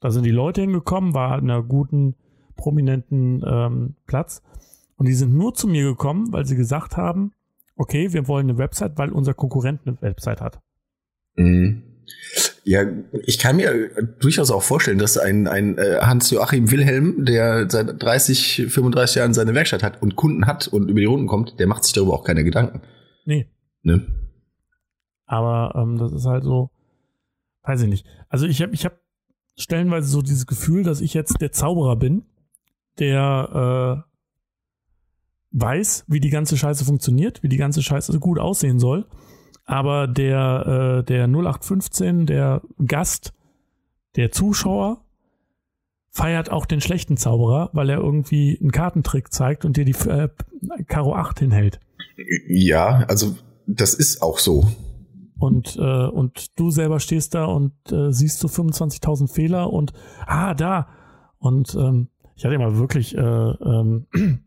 da 0.00 0.10
sind 0.10 0.26
die 0.26 0.30
Leute 0.30 0.60
hingekommen, 0.60 1.14
war 1.14 1.38
in 1.38 1.50
einer 1.50 1.62
guten, 1.62 2.16
prominenten 2.56 3.42
ähm, 3.46 3.94
Platz 4.06 4.42
und 4.96 5.06
die 5.06 5.14
sind 5.14 5.34
nur 5.34 5.54
zu 5.54 5.68
mir 5.68 5.84
gekommen, 5.84 6.32
weil 6.32 6.44
sie 6.44 6.56
gesagt 6.56 6.96
haben, 6.96 7.32
okay, 7.76 8.12
wir 8.12 8.28
wollen 8.28 8.50
eine 8.50 8.58
Website, 8.58 8.98
weil 8.98 9.10
unser 9.10 9.34
Konkurrent 9.34 9.80
eine 9.86 10.00
Website 10.02 10.40
hat. 10.40 10.60
Mhm. 11.36 11.82
Ja, 12.64 12.84
ich 13.24 13.38
kann 13.38 13.56
mir 13.56 13.90
durchaus 14.20 14.50
auch 14.50 14.62
vorstellen, 14.62 14.98
dass 14.98 15.18
ein, 15.18 15.48
ein 15.48 15.76
äh, 15.78 15.98
Hans-Joachim 16.00 16.70
Wilhelm, 16.70 17.24
der 17.24 17.68
seit 17.68 18.02
30, 18.02 18.66
35 18.68 19.16
Jahren 19.16 19.34
seine 19.34 19.54
Werkstatt 19.54 19.82
hat 19.82 20.00
und 20.00 20.16
Kunden 20.16 20.46
hat 20.46 20.68
und 20.68 20.88
über 20.88 21.00
die 21.00 21.06
Runden 21.06 21.26
kommt, 21.26 21.58
der 21.58 21.66
macht 21.66 21.84
sich 21.84 21.92
darüber 21.92 22.14
auch 22.14 22.24
keine 22.24 22.44
Gedanken. 22.44 22.82
Nee. 23.24 23.48
Ne? 23.82 24.06
Aber 25.26 25.74
ähm, 25.76 25.98
das 25.98 26.12
ist 26.12 26.24
halt 26.24 26.44
so, 26.44 26.70
weiß 27.64 27.82
ich 27.82 27.88
nicht. 27.88 28.06
Also 28.28 28.46
ich 28.46 28.62
habe 28.62 28.72
ich 28.74 28.84
hab 28.84 29.00
stellenweise 29.56 30.08
so 30.08 30.22
dieses 30.22 30.46
Gefühl, 30.46 30.84
dass 30.84 31.00
ich 31.00 31.14
jetzt 31.14 31.40
der 31.40 31.52
Zauberer 31.52 31.96
bin, 31.96 32.24
der 32.98 34.04
äh, 34.06 34.12
weiß, 35.52 36.04
wie 36.08 36.20
die 36.20 36.30
ganze 36.30 36.56
Scheiße 36.56 36.84
funktioniert, 36.84 37.42
wie 37.42 37.48
die 37.48 37.56
ganze 37.56 37.82
Scheiße 37.82 38.18
gut 38.18 38.38
aussehen 38.38 38.78
soll. 38.78 39.06
Aber 39.64 40.06
der, 40.06 41.00
äh, 41.00 41.04
der 41.04 41.26
0815, 41.26 42.26
der 42.26 42.62
Gast, 42.84 43.32
der 44.16 44.32
Zuschauer, 44.32 45.04
feiert 46.10 46.50
auch 46.50 46.66
den 46.66 46.80
schlechten 46.80 47.16
Zauberer, 47.16 47.70
weil 47.72 47.88
er 47.88 47.98
irgendwie 47.98 48.58
einen 48.60 48.70
Kartentrick 48.70 49.32
zeigt 49.32 49.64
und 49.64 49.76
dir 49.76 49.84
die 49.84 49.96
äh, 50.08 50.28
Karo 50.86 51.14
8 51.14 51.38
hinhält. 51.38 51.80
Ja, 52.48 53.04
also 53.08 53.36
das 53.66 53.94
ist 53.94 54.20
auch 54.22 54.38
so. 54.38 54.66
Und, 55.38 55.76
äh, 55.76 56.06
und 56.06 56.58
du 56.58 56.70
selber 56.70 57.00
stehst 57.00 57.34
da 57.34 57.46
und 57.46 57.72
äh, 57.90 58.12
siehst 58.12 58.38
so 58.38 58.48
25.000 58.48 59.32
Fehler 59.32 59.72
und 59.72 59.92
ah, 60.26 60.54
da. 60.54 60.88
Und 61.38 61.74
ähm, 61.74 62.08
ich 62.36 62.44
hatte 62.44 62.58
mal 62.58 62.76
wirklich, 62.76 63.16
äh, 63.16 63.20
ähm, 63.20 64.06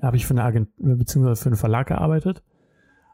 habe 0.00 0.16
ich 0.16 0.24
für 0.24 0.34
eine 0.34 0.44
Agentur, 0.44 0.96
beziehungsweise 0.96 1.42
für 1.42 1.48
einen 1.48 1.56
Verlag 1.56 1.88
gearbeitet. 1.88 2.42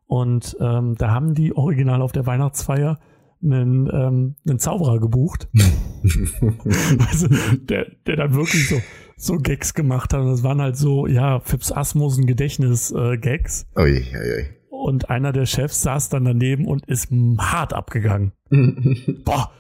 Und 0.09 0.57
ähm, 0.59 0.97
da 0.97 1.11
haben 1.11 1.35
die 1.35 1.55
original 1.55 2.03
auf 2.03 2.13
der 2.13 2.27
Weihnachtsfeier 2.27 2.99
einen, 3.43 3.89
ähm, 3.93 4.37
einen 4.49 4.59
Zauberer 4.59 4.99
gebucht. 4.99 5.49
also, 7.11 7.29
der, 7.61 7.87
der 8.07 8.17
dann 8.17 8.35
wirklich 8.35 8.69
so, 8.69 8.81
so 9.17 9.37
Gags 9.37 9.75
gemacht 9.75 10.13
hat. 10.13 10.21
Und 10.21 10.31
das 10.31 10.43
waren 10.43 10.61
halt 10.61 10.77
so, 10.77 11.07
ja, 11.07 11.41
Fips 11.41 11.71
Asmussen 11.71 12.27
Gedächtnis-Gags. 12.27 13.67
Äh, 13.77 13.81
ui, 13.81 13.93
ui, 13.93 14.35
ui. 14.35 14.47
Und 14.71 15.11
einer 15.11 15.33
der 15.33 15.45
Chefs 15.45 15.83
saß 15.83 16.09
dann 16.09 16.25
daneben 16.25 16.67
und 16.67 16.87
ist 16.87 17.11
hart 17.39 17.75
abgegangen. 17.75 18.33
Boah, 19.25 19.53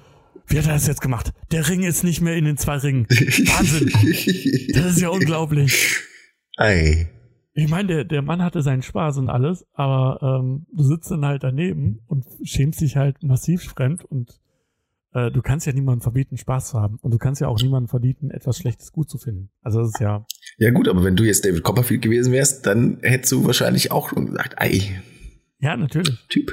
wie 0.46 0.58
hat 0.58 0.66
er 0.66 0.72
das 0.72 0.86
jetzt 0.86 1.02
gemacht? 1.02 1.34
Der 1.52 1.68
Ring 1.68 1.82
ist 1.82 2.04
nicht 2.04 2.22
mehr 2.22 2.36
in 2.36 2.46
den 2.46 2.56
zwei 2.56 2.76
Ringen. 2.76 3.06
Wahnsinn. 3.06 3.92
Das 4.72 4.92
ist 4.92 5.00
ja 5.00 5.10
unglaublich. 5.10 5.98
Ei. 6.56 7.08
Ich 7.58 7.68
meine, 7.68 7.88
der, 7.88 8.04
der 8.04 8.22
Mann 8.22 8.40
hatte 8.40 8.62
seinen 8.62 8.82
Spaß 8.82 9.18
und 9.18 9.28
alles, 9.28 9.66
aber 9.72 10.40
ähm, 10.40 10.66
du 10.72 10.84
sitzt 10.84 11.10
dann 11.10 11.26
halt 11.26 11.42
daneben 11.42 11.98
und 12.06 12.24
schämst 12.44 12.80
dich 12.80 12.96
halt 12.96 13.20
massiv 13.24 13.64
fremd 13.64 14.04
und 14.04 14.38
äh, 15.12 15.32
du 15.32 15.42
kannst 15.42 15.66
ja 15.66 15.72
niemandem 15.72 16.00
verbieten, 16.00 16.36
Spaß 16.36 16.68
zu 16.68 16.80
haben. 16.80 16.98
Und 17.02 17.10
du 17.10 17.18
kannst 17.18 17.40
ja 17.40 17.48
auch 17.48 17.60
niemandem 17.60 17.88
verbieten, 17.88 18.30
etwas 18.30 18.58
Schlechtes 18.58 18.92
gut 18.92 19.10
zu 19.10 19.18
finden. 19.18 19.50
Also 19.60 19.80
das 19.80 19.88
ist 19.88 20.00
ja. 20.00 20.24
Ja, 20.58 20.70
gut, 20.70 20.86
aber 20.86 21.02
wenn 21.02 21.16
du 21.16 21.24
jetzt 21.24 21.44
David 21.44 21.64
Copperfield 21.64 22.00
gewesen 22.00 22.32
wärst, 22.32 22.64
dann 22.64 22.98
hättest 23.02 23.32
du 23.32 23.44
wahrscheinlich 23.44 23.90
auch 23.90 24.10
schon 24.10 24.26
gesagt, 24.26 24.54
ei. 24.58 25.02
Ja, 25.58 25.76
natürlich. 25.76 26.16
Typ. 26.28 26.52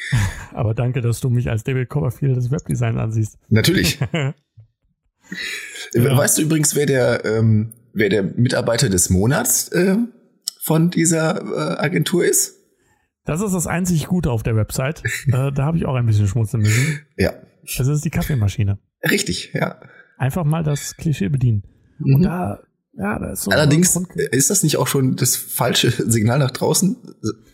Aber 0.54 0.72
danke, 0.72 1.02
dass 1.02 1.20
du 1.20 1.28
mich 1.28 1.50
als 1.50 1.64
David 1.64 1.90
Copperfield 1.90 2.34
des 2.34 2.50
Webdesigns 2.50 2.96
ansiehst. 2.96 3.38
Natürlich. 3.50 3.98
ja. 4.12 4.34
Weißt 5.94 6.38
du 6.38 6.42
übrigens, 6.42 6.74
wer 6.74 6.86
der, 6.86 7.26
ähm, 7.26 7.74
wer 7.92 8.08
der 8.08 8.22
Mitarbeiter 8.22 8.88
des 8.88 9.10
Monats 9.10 9.68
äh, 9.68 9.96
von 10.66 10.90
dieser 10.90 11.42
äh, 11.42 11.78
Agentur 11.78 12.24
ist? 12.24 12.56
Das 13.24 13.40
ist 13.40 13.52
das 13.52 13.68
einzig 13.68 14.08
Gute 14.08 14.32
auf 14.32 14.42
der 14.42 14.56
Website. 14.56 15.00
äh, 15.28 15.52
da 15.52 15.64
habe 15.64 15.78
ich 15.78 15.86
auch 15.86 15.94
ein 15.94 16.06
bisschen 16.06 16.26
schmunzeln 16.26 16.64
müssen. 16.64 17.06
Ja. 17.16 17.34
Das 17.78 17.86
ist 17.86 18.04
die 18.04 18.10
Kaffeemaschine. 18.10 18.78
Richtig, 19.08 19.52
ja. 19.54 19.80
Einfach 20.18 20.44
mal 20.44 20.64
das 20.64 20.96
Klischee 20.96 21.28
bedienen. 21.28 21.62
Mhm. 21.98 22.14
Und 22.16 22.22
da, 22.22 22.60
ja, 22.94 23.18
da 23.18 23.30
ist 23.30 23.44
so. 23.44 23.52
Allerdings 23.52 23.96
ist 24.32 24.50
das 24.50 24.64
nicht 24.64 24.76
auch 24.76 24.88
schon 24.88 25.14
das 25.14 25.36
falsche 25.36 25.90
Signal 25.90 26.40
nach 26.40 26.50
draußen? 26.50 26.96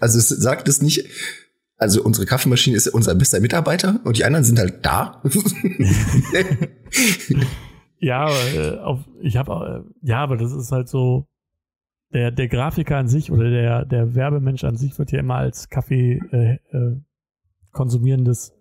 Also 0.00 0.18
es 0.18 0.28
sagt 0.28 0.68
es 0.68 0.80
nicht. 0.80 1.06
Also 1.76 2.02
unsere 2.02 2.24
Kaffeemaschine 2.26 2.76
ist 2.76 2.88
unser 2.88 3.14
bester 3.14 3.40
Mitarbeiter 3.40 4.00
und 4.04 4.16
die 4.16 4.24
anderen 4.24 4.44
sind 4.44 4.58
halt 4.58 4.86
da. 4.86 5.22
ja, 7.98 8.20
aber 8.20 8.54
äh, 8.54 8.78
auf, 8.78 9.00
ich 9.20 9.36
habe 9.36 9.84
äh, 9.84 10.08
ja, 10.08 10.20
aber 10.20 10.36
das 10.38 10.52
ist 10.52 10.70
halt 10.70 10.88
so 10.88 11.26
der, 12.12 12.30
der 12.30 12.48
Grafiker 12.48 12.96
an 12.96 13.08
sich 13.08 13.30
oder 13.30 13.50
der, 13.50 13.84
der 13.84 14.14
Werbemensch 14.14 14.64
an 14.64 14.76
sich 14.76 14.98
wird 14.98 15.12
ja 15.12 15.20
immer 15.20 15.36
als 15.36 15.68
Kaffee 15.68 16.20
äh, 16.30 16.58
äh, 16.76 17.00
konsumierendes 17.72 18.52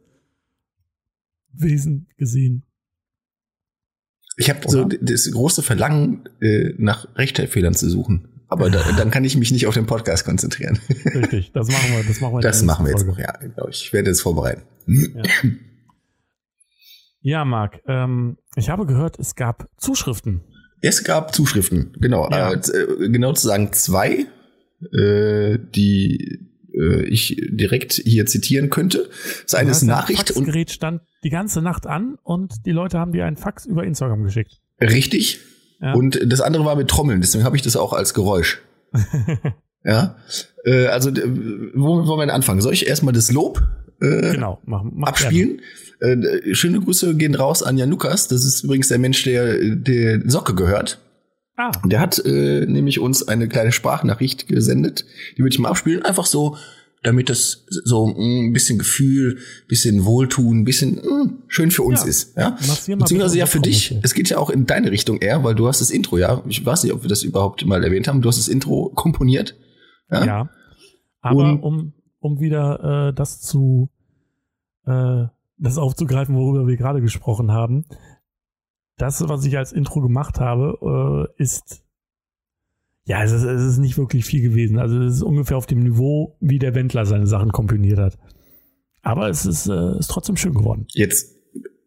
Wesen 1.53 2.07
gesehen. 2.17 2.63
Ich 4.37 4.49
habe 4.49 4.59
so 4.67 4.85
das 4.85 5.29
große 5.31 5.61
Verlangen, 5.61 6.29
äh, 6.41 6.73
nach 6.77 7.07
Rechtschreibfehlern 7.17 7.73
zu 7.73 7.89
suchen. 7.89 8.29
Aber 8.47 8.69
da, 8.69 8.83
dann 8.97 9.11
kann 9.11 9.23
ich 9.23 9.37
mich 9.37 9.51
nicht 9.51 9.67
auf 9.67 9.75
den 9.75 9.85
Podcast 9.85 10.25
konzentrieren. 10.25 10.79
Richtig, 11.05 11.51
das 11.53 11.67
machen 11.67 11.91
wir. 11.91 12.03
Das 12.03 12.21
machen 12.21 12.35
wir, 12.35 12.41
das 12.41 12.63
machen 12.63 12.85
wir 12.85 12.91
jetzt 12.91 13.05
noch, 13.05 13.17
ja. 13.17 13.33
Ich 13.69 13.93
werde 13.93 14.09
es 14.09 14.21
vorbereiten. 14.21 14.63
Ja, 14.87 15.23
ja 17.21 17.45
Marc, 17.45 17.81
ähm, 17.87 18.37
ich 18.55 18.69
habe 18.69 18.85
gehört, 18.85 19.19
es 19.19 19.35
gab 19.35 19.69
Zuschriften 19.77 20.41
es 20.81 21.03
gab 21.03 21.33
Zuschriften, 21.33 21.93
genau. 21.99 22.29
Ja. 22.29 22.51
Äh, 22.53 23.09
genau 23.09 23.33
zu 23.33 23.47
sagen 23.47 23.71
zwei, 23.73 24.25
äh, 24.91 25.57
die 25.75 26.39
äh, 26.73 27.03
ich 27.05 27.37
direkt 27.49 27.93
hier 27.93 28.25
zitieren 28.25 28.69
könnte. 28.69 29.09
Das 29.43 29.55
eine 29.55 29.71
ist 29.71 29.83
Nachricht. 29.83 30.29
Das 30.29 30.43
Gerät 30.43 30.71
stand 30.71 31.01
die 31.23 31.29
ganze 31.29 31.61
Nacht 31.61 31.87
an 31.87 32.17
und 32.23 32.65
die 32.65 32.71
Leute 32.71 32.99
haben 32.99 33.11
dir 33.11 33.25
einen 33.25 33.37
Fax 33.37 33.65
über 33.65 33.83
Instagram 33.83 34.23
geschickt. 34.23 34.59
Richtig. 34.79 35.39
Ja. 35.81 35.93
Und 35.93 36.19
das 36.25 36.41
andere 36.41 36.65
war 36.65 36.75
mit 36.75 36.87
Trommeln, 36.87 37.21
deswegen 37.21 37.43
habe 37.43 37.55
ich 37.55 37.61
das 37.61 37.75
auch 37.75 37.93
als 37.93 38.13
Geräusch. 38.13 38.61
ja. 39.83 40.15
Äh, 40.63 40.87
also, 40.87 41.11
wo 41.11 42.07
wollen 42.07 42.27
wir 42.27 42.33
anfangen? 42.33 42.61
Soll 42.61 42.73
ich 42.73 42.87
erstmal 42.87 43.13
das 43.13 43.31
Lob 43.31 43.61
äh, 44.01 44.31
genau, 44.31 44.59
mach, 44.65 44.83
mach 44.83 45.09
abspielen? 45.09 45.57
Gerne. 45.57 45.63
Äh, 46.01 46.55
schöne 46.55 46.81
Grüße 46.81 47.15
gehen 47.15 47.35
raus 47.35 47.61
an 47.61 47.77
Jan 47.77 47.89
Lukas. 47.89 48.27
Das 48.27 48.43
ist 48.43 48.63
übrigens 48.63 48.87
der 48.87 48.99
Mensch, 48.99 49.23
der 49.23 49.75
der 49.75 50.21
Socke 50.29 50.55
gehört. 50.55 50.99
Ah. 51.57 51.71
Der 51.85 51.99
hat 51.99 52.23
äh, 52.25 52.65
nämlich 52.65 52.99
uns 52.99 53.27
eine 53.27 53.47
kleine 53.47 53.71
Sprachnachricht 53.71 54.47
gesendet, 54.47 55.05
die 55.37 55.43
würde 55.43 55.53
ich 55.53 55.59
mal 55.59 55.69
abspielen. 55.69 56.03
Einfach 56.03 56.25
so, 56.25 56.57
damit 57.03 57.29
das 57.29 57.65
so 57.67 58.07
mh, 58.07 58.15
mm, 58.17 58.47
ein 58.47 58.53
bisschen 58.53 58.79
Gefühl, 58.79 59.37
bisschen 59.67 60.05
Wohltun, 60.05 60.61
ein 60.61 60.63
bisschen 60.63 60.95
mh, 60.95 61.23
mm, 61.23 61.43
schön 61.47 61.69
für 61.69 61.83
uns 61.83 62.01
ja. 62.01 62.07
ist. 62.07 62.37
Ja? 62.37 62.57
Beziehungsweise 62.87 63.37
ja 63.37 63.45
für 63.45 63.59
dich. 63.59 63.95
Es 64.01 64.15
geht 64.15 64.29
ja 64.29 64.39
auch 64.39 64.49
in 64.49 64.65
deine 64.65 64.89
Richtung 64.89 65.19
eher, 65.19 65.43
weil 65.43 65.53
du 65.53 65.67
hast 65.67 65.81
das 65.81 65.91
Intro, 65.91 66.17
ja. 66.17 66.41
Ich 66.47 66.65
weiß 66.65 66.83
nicht, 66.83 66.93
ob 66.93 67.03
wir 67.03 67.09
das 67.09 67.21
überhaupt 67.21 67.63
mal 67.65 67.83
erwähnt 67.83 68.07
haben. 68.07 68.21
Du 68.21 68.29
hast 68.29 68.39
das 68.39 68.47
Intro 68.47 68.91
komponiert. 68.95 69.55
Ja. 70.09 70.25
ja. 70.25 70.49
Aber 71.21 71.43
Und, 71.43 71.59
um, 71.59 71.93
um 72.19 72.39
wieder 72.39 73.09
äh, 73.09 73.13
das 73.13 73.41
zu 73.41 73.89
äh, 74.87 75.25
das 75.61 75.77
aufzugreifen, 75.77 76.35
worüber 76.35 76.67
wir 76.67 76.77
gerade 76.77 77.01
gesprochen 77.01 77.51
haben. 77.51 77.85
Das, 78.97 79.27
was 79.27 79.45
ich 79.45 79.57
als 79.57 79.71
Intro 79.71 80.01
gemacht 80.01 80.39
habe, 80.39 81.29
äh, 81.37 81.41
ist 81.41 81.83
ja, 83.03 83.23
es 83.23 83.31
ist, 83.31 83.43
es 83.43 83.61
ist 83.61 83.77
nicht 83.79 83.97
wirklich 83.97 84.25
viel 84.25 84.41
gewesen. 84.41 84.77
Also 84.77 84.99
es 84.99 85.15
ist 85.15 85.21
ungefähr 85.23 85.57
auf 85.57 85.65
dem 85.65 85.79
Niveau, 85.79 86.37
wie 86.39 86.59
der 86.59 86.75
Wendler 86.75 87.05
seine 87.05 87.27
Sachen 87.27 87.51
komponiert 87.51 87.99
hat. 87.99 88.17
Aber 89.01 89.27
es 89.29 89.45
ist, 89.45 89.67
äh, 89.67 89.97
ist 89.97 90.11
trotzdem 90.11 90.37
schön 90.37 90.53
geworden. 90.53 90.85
Jetzt, 90.89 91.35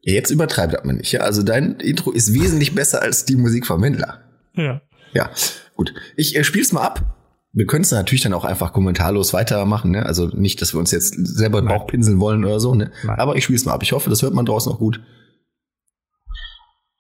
jetzt 0.03 0.31
übertreibt 0.31 0.85
man 0.85 0.97
nicht. 0.97 1.13
Ja? 1.13 1.21
Also 1.21 1.43
dein 1.43 1.77
Intro 1.77 2.11
ist 2.11 2.35
wesentlich 2.35 2.75
besser 2.75 3.01
als 3.03 3.25
die 3.25 3.37
Musik 3.37 3.67
vom 3.67 3.81
Wendler. 3.81 4.21
Ja. 4.55 4.83
Ja, 5.13 5.31
gut. 5.77 5.95
Ich 6.17 6.37
äh, 6.37 6.43
spiel's 6.43 6.73
mal 6.73 6.83
ab. 6.83 7.17
Wir 7.55 7.67
können 7.67 7.85
es 7.85 7.93
natürlich 7.93 8.23
dann 8.23 8.35
auch 8.35 8.45
einfach 8.45 8.73
kommentarlos 8.73 9.33
weitermachen. 9.33 9.93
Ne? 9.93 10.05
Also 10.05 10.27
nicht, 10.27 10.61
dass 10.61 10.75
wir 10.75 10.81
uns 10.81 10.91
jetzt 10.91 11.15
selber 11.15 11.61
den 11.61 11.69
Bauch 11.69 11.87
pinseln 11.87 12.19
wollen 12.21 12.45
oder 12.45 12.59
so. 12.59 12.75
Ne? 12.75 12.93
Aber 13.17 13.37
ich 13.37 13.45
spiel's 13.45 13.65
mal 13.65 13.75
ab. 13.75 13.83
Ich 13.83 13.93
hoffe, 13.93 14.11
das 14.11 14.23
hört 14.23 14.35
man 14.35 14.45
draußen 14.45 14.73
auch 14.73 14.79
gut. 14.79 14.99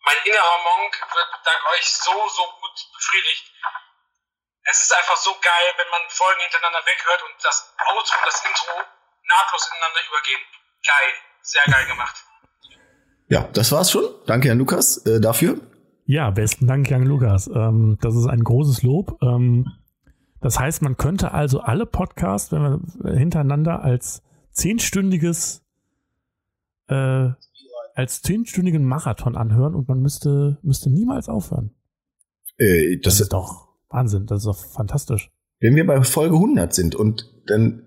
Mein 0.04 0.16
innerer 0.24 0.58
Monk 0.62 0.94
wird 0.94 1.28
dank 1.44 1.60
euch 1.74 1.84
so, 1.84 2.12
so 2.12 2.42
gut 2.60 2.76
befriedigt 2.94 3.54
es 4.70 4.82
ist 4.82 4.94
einfach 4.96 5.16
so 5.16 5.30
geil, 5.40 5.68
wenn 5.76 5.90
man 5.90 6.00
Folgen 6.08 6.40
hintereinander 6.40 6.80
weghört 6.84 7.22
und 7.22 7.34
das 7.44 7.74
Outro 7.78 8.14
und 8.16 8.26
das 8.26 8.40
Intro 8.44 8.76
nahtlos 9.28 9.68
ineinander 9.70 10.02
übergehen. 10.08 10.42
Geil. 10.84 11.10
Sehr 11.42 11.62
geil 11.70 11.86
gemacht. 11.86 12.16
Ja, 13.28 13.48
das 13.52 13.72
war's 13.72 13.90
schon. 13.90 14.04
Danke, 14.26 14.48
Herrn 14.48 14.58
Lukas, 14.58 15.04
äh, 15.06 15.20
dafür. 15.20 15.60
Ja, 16.06 16.30
besten 16.30 16.66
Dank, 16.66 16.90
Jan 16.90 17.04
Lukas. 17.04 17.46
Ähm, 17.48 17.98
das 18.00 18.14
ist 18.14 18.26
ein 18.26 18.42
großes 18.42 18.82
Lob. 18.82 19.18
Ähm, 19.22 19.66
das 20.44 20.60
heißt, 20.60 20.82
man 20.82 20.98
könnte 20.98 21.32
also 21.32 21.60
alle 21.60 21.86
Podcasts, 21.86 22.52
wenn 22.52 22.60
man 22.60 23.16
hintereinander 23.16 23.82
als 23.82 24.22
zehnstündiges, 24.50 25.62
äh, 26.86 27.30
als 27.94 28.20
zehnstündigen 28.20 28.84
Marathon 28.84 29.36
anhören 29.36 29.74
und 29.74 29.88
man 29.88 30.00
müsste, 30.00 30.58
müsste 30.60 30.90
niemals 30.90 31.30
aufhören. 31.30 31.70
Äh, 32.58 32.98
das, 32.98 33.14
das 33.14 33.20
ist 33.22 33.32
doch 33.32 33.68
Wahnsinn, 33.88 34.26
das 34.26 34.40
ist 34.40 34.44
doch 34.44 34.58
fantastisch. 34.58 35.30
Wenn 35.60 35.76
wir 35.76 35.86
bei 35.86 36.02
Folge 36.02 36.34
100 36.34 36.74
sind 36.74 36.94
und 36.94 37.32
dann 37.46 37.82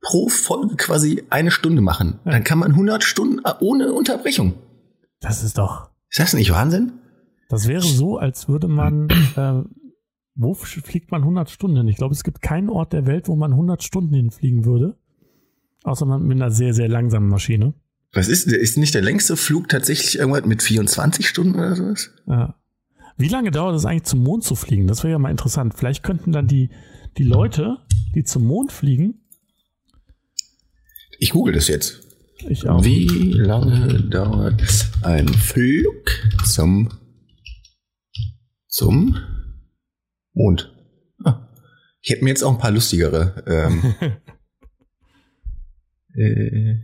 pro 0.00 0.30
Folge 0.30 0.76
quasi 0.76 1.24
eine 1.28 1.50
Stunde 1.50 1.82
machen, 1.82 2.20
ja. 2.24 2.30
dann 2.30 2.42
kann 2.42 2.58
man 2.58 2.70
100 2.70 3.04
Stunden 3.04 3.42
ohne 3.60 3.92
Unterbrechung. 3.92 4.54
Das 5.20 5.44
ist 5.44 5.58
doch. 5.58 5.90
Ist 6.08 6.20
das 6.20 6.32
nicht 6.32 6.52
Wahnsinn? 6.52 6.92
Das 7.50 7.68
wäre 7.68 7.82
so, 7.82 8.16
als 8.16 8.48
würde 8.48 8.66
man, 8.66 9.10
äh, 9.36 9.62
wo 10.34 10.54
fliegt 10.54 11.10
man 11.10 11.22
100 11.22 11.50
Stunden? 11.50 11.86
Ich 11.88 11.96
glaube, 11.96 12.14
es 12.14 12.24
gibt 12.24 12.40
keinen 12.40 12.70
Ort 12.70 12.92
der 12.92 13.06
Welt, 13.06 13.28
wo 13.28 13.36
man 13.36 13.52
100 13.52 13.82
Stunden 13.82 14.14
hinfliegen 14.14 14.64
würde. 14.64 14.96
Außer 15.84 16.06
man 16.06 16.22
mit 16.22 16.36
einer 16.36 16.50
sehr, 16.50 16.74
sehr 16.74 16.88
langsamen 16.88 17.28
Maschine. 17.28 17.74
Was 18.12 18.28
ist, 18.28 18.46
ist 18.46 18.76
nicht 18.76 18.94
der 18.94 19.02
längste 19.02 19.36
Flug 19.36 19.68
tatsächlich 19.68 20.18
irgendwas 20.18 20.44
mit 20.44 20.62
24 20.62 21.28
Stunden 21.28 21.54
oder 21.54 21.74
sowas? 21.74 22.10
Ja. 22.26 22.56
Wie 23.16 23.28
lange 23.28 23.50
dauert 23.50 23.76
es 23.76 23.84
eigentlich 23.84 24.04
zum 24.04 24.22
Mond 24.22 24.44
zu 24.44 24.54
fliegen? 24.54 24.86
Das 24.86 25.02
wäre 25.02 25.12
ja 25.12 25.18
mal 25.18 25.30
interessant. 25.30 25.74
Vielleicht 25.76 26.02
könnten 26.02 26.32
dann 26.32 26.46
die, 26.46 26.70
die 27.18 27.24
Leute, 27.24 27.78
die 28.14 28.24
zum 28.24 28.44
Mond 28.44 28.72
fliegen. 28.72 29.22
Ich 31.18 31.30
google 31.30 31.54
das 31.54 31.68
jetzt. 31.68 32.00
Ich 32.48 32.68
auch. 32.68 32.82
Wie 32.84 33.06
lange 33.34 34.02
dauert 34.08 34.62
ein 35.02 35.28
Flug 35.28 36.10
zum, 36.44 36.88
zum 38.66 39.16
Mond? 40.34 40.72
Ich 42.00 42.10
hätte 42.10 42.24
mir 42.24 42.30
jetzt 42.30 42.42
auch 42.42 42.50
ein 42.50 42.58
paar 42.58 42.72
lustigere. 42.72 43.44
Ähm, 43.46 43.94
äh, 46.20 46.76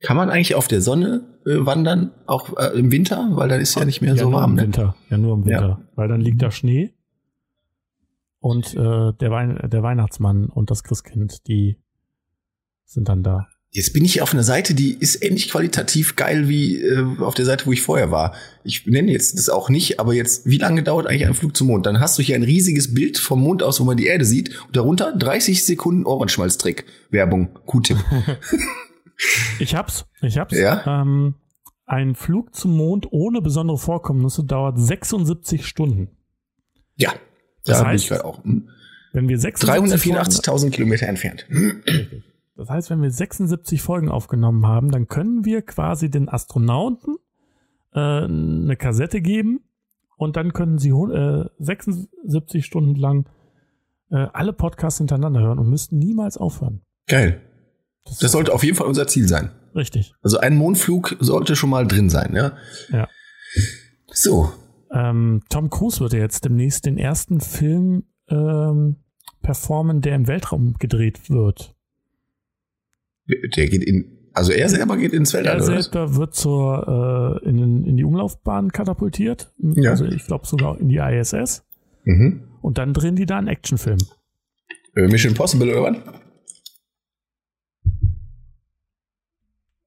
kann 0.00 0.16
man 0.16 0.30
eigentlich 0.30 0.56
auf 0.56 0.66
der 0.66 0.80
Sonne 0.80 1.38
äh, 1.46 1.64
wandern, 1.64 2.10
auch 2.26 2.58
äh, 2.58 2.76
im 2.76 2.90
Winter? 2.90 3.28
Weil 3.32 3.48
dann 3.48 3.60
ist 3.60 3.76
ja 3.76 3.84
nicht 3.84 4.02
mehr 4.02 4.14
ja, 4.14 4.22
so 4.24 4.32
warm. 4.32 4.50
Im 4.50 4.56
ne? 4.56 4.62
Winter. 4.62 4.96
Ja, 5.10 5.16
nur 5.16 5.34
im 5.34 5.44
Winter. 5.44 5.68
Ja. 5.68 5.88
Weil 5.94 6.08
dann 6.08 6.20
liegt 6.20 6.42
da 6.42 6.50
Schnee 6.50 6.92
und 8.40 8.74
äh, 8.74 9.12
der, 9.12 9.30
Wein 9.30 9.56
der 9.70 9.82
Weihnachtsmann 9.84 10.46
und 10.46 10.70
das 10.72 10.82
Christkind, 10.82 11.46
die 11.46 11.78
sind 12.84 13.08
dann 13.08 13.22
da. 13.22 13.46
Jetzt 13.74 13.94
bin 13.94 14.04
ich 14.04 14.20
auf 14.20 14.34
einer 14.34 14.42
Seite, 14.42 14.74
die 14.74 14.92
ist 14.92 15.24
ähnlich 15.24 15.48
qualitativ 15.48 16.14
geil 16.14 16.46
wie 16.46 16.82
äh, 16.82 17.06
auf 17.20 17.34
der 17.34 17.46
Seite, 17.46 17.64
wo 17.64 17.72
ich 17.72 17.80
vorher 17.80 18.10
war. 18.10 18.34
Ich 18.64 18.86
nenne 18.86 19.10
jetzt 19.10 19.38
das 19.38 19.48
auch 19.48 19.70
nicht, 19.70 19.98
aber 19.98 20.12
jetzt, 20.12 20.44
wie 20.44 20.58
lange 20.58 20.82
dauert 20.82 21.06
eigentlich 21.06 21.26
ein 21.26 21.32
Flug 21.32 21.56
zum 21.56 21.68
Mond? 21.68 21.86
Dann 21.86 21.98
hast 21.98 22.18
du 22.18 22.22
hier 22.22 22.36
ein 22.36 22.42
riesiges 22.42 22.92
Bild 22.92 23.16
vom 23.16 23.40
Mond 23.40 23.62
aus, 23.62 23.80
wo 23.80 23.84
man 23.84 23.96
die 23.96 24.04
Erde 24.04 24.26
sieht 24.26 24.50
und 24.66 24.76
darunter 24.76 25.16
30 25.16 25.64
Sekunden 25.64 26.04
Ohrenschmalztrick. 26.04 26.84
Werbung, 27.10 27.58
Q-Tipp. 27.66 27.98
Ich 29.60 29.76
hab's. 29.76 30.06
Ich 30.20 30.36
hab's. 30.36 30.56
Ja? 30.56 31.00
Ähm, 31.00 31.34
ein 31.86 32.16
Flug 32.16 32.54
zum 32.56 32.76
Mond 32.76 33.06
ohne 33.12 33.40
besondere 33.40 33.78
Vorkommnisse 33.78 34.42
dauert 34.44 34.80
76 34.80 35.64
Stunden. 35.64 36.08
Ja, 36.96 37.12
das 37.64 37.78
da 37.78 37.86
heißt, 37.86 38.04
ich 38.04 38.12
auch. 38.20 38.42
Hm. 38.42 38.68
Wenn 39.12 39.28
wir 39.28 39.38
384.000 39.38 40.70
Kilometer 40.70 41.06
entfernt. 41.06 41.46
Das 42.56 42.68
heißt, 42.68 42.90
wenn 42.90 43.02
wir 43.02 43.10
76 43.10 43.80
Folgen 43.80 44.08
aufgenommen 44.08 44.66
haben, 44.66 44.90
dann 44.90 45.08
können 45.08 45.44
wir 45.44 45.62
quasi 45.62 46.10
den 46.10 46.28
Astronauten 46.28 47.16
äh, 47.94 47.98
eine 47.98 48.76
Kassette 48.76 49.20
geben 49.20 49.60
und 50.16 50.36
dann 50.36 50.52
können 50.52 50.78
sie 50.78 50.90
äh, 50.90 51.46
76 51.58 52.64
Stunden 52.64 52.94
lang 52.94 53.28
äh, 54.10 54.26
alle 54.32 54.52
Podcasts 54.52 54.98
hintereinander 54.98 55.40
hören 55.40 55.58
und 55.58 55.68
müssten 55.68 55.98
niemals 55.98 56.36
aufhören. 56.36 56.82
Geil. 57.06 57.40
Das, 58.04 58.18
das 58.18 58.32
sollte 58.32 58.52
auf 58.52 58.64
jeden 58.64 58.76
Fall 58.76 58.86
unser 58.86 59.06
Ziel 59.06 59.26
sein. 59.28 59.50
Richtig. 59.74 60.14
Also 60.22 60.38
ein 60.38 60.56
Mondflug 60.56 61.16
sollte 61.20 61.56
schon 61.56 61.70
mal 61.70 61.86
drin 61.86 62.10
sein, 62.10 62.34
ja? 62.34 62.52
Ja. 62.90 63.08
So. 64.08 64.52
Ähm, 64.92 65.42
Tom 65.48 65.70
Cruise 65.70 66.00
wird 66.00 66.12
ja 66.12 66.18
jetzt 66.18 66.44
demnächst 66.44 66.84
den 66.84 66.98
ersten 66.98 67.40
Film 67.40 68.04
ähm, 68.28 68.96
performen, 69.40 70.02
der 70.02 70.14
im 70.14 70.28
Weltraum 70.28 70.74
gedreht 70.78 71.30
wird. 71.30 71.74
Der 73.56 73.68
geht 73.68 73.82
in, 73.82 74.18
also 74.32 74.52
er 74.52 74.68
selber 74.68 74.96
geht 74.96 75.12
ins 75.12 75.32
Weltraum. 75.34 75.58
Er 75.58 75.82
selber 75.82 76.16
wird 76.16 76.34
zur, 76.34 77.40
äh, 77.44 77.48
in, 77.48 77.84
in 77.84 77.96
die 77.96 78.04
Umlaufbahn 78.04 78.72
katapultiert. 78.72 79.52
Ja. 79.58 79.90
Also 79.90 80.04
ich 80.06 80.26
glaube 80.26 80.46
sogar 80.46 80.78
in 80.80 80.88
die 80.88 80.98
ISS. 80.98 81.64
Mhm. 82.04 82.48
Und 82.60 82.78
dann 82.78 82.92
drehen 82.94 83.16
die 83.16 83.26
da 83.26 83.38
einen 83.38 83.48
Actionfilm. 83.48 83.98
Äh, 84.94 85.08
Mission 85.08 85.32
Impossible 85.32 85.70
oder 85.70 85.82
was? 85.82 85.96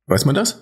Weiß 0.07 0.25
man 0.25 0.35
das? 0.35 0.61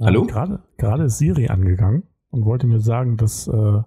Hallo? 0.00 0.26
Gerade, 0.26 0.62
gerade 0.76 1.04
ist 1.04 1.18
Siri 1.18 1.48
angegangen 1.48 2.04
und 2.30 2.44
wollte 2.44 2.66
mir 2.66 2.80
sagen, 2.80 3.16
dass 3.16 3.48
äh, 3.48 3.82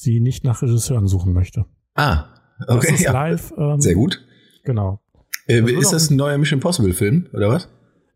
sie 0.00 0.20
nicht 0.20 0.44
nach 0.44 0.62
Regisseuren 0.62 1.06
suchen 1.06 1.32
möchte. 1.32 1.66
Ah, 1.94 2.26
okay. 2.66 2.88
Das 2.90 3.00
ist 3.00 3.04
ja. 3.04 3.12
live. 3.12 3.52
Ähm, 3.56 3.80
Sehr 3.80 3.94
gut. 3.94 4.24
Genau. 4.64 5.00
Äh, 5.46 5.62
das 5.62 5.72
ist 5.72 5.92
das 5.92 6.10
ein 6.10 6.16
neuer 6.16 6.38
Mission 6.38 6.58
Impossible 6.58 6.92
Film 6.92 7.28
oder 7.32 7.48
was? 7.48 7.68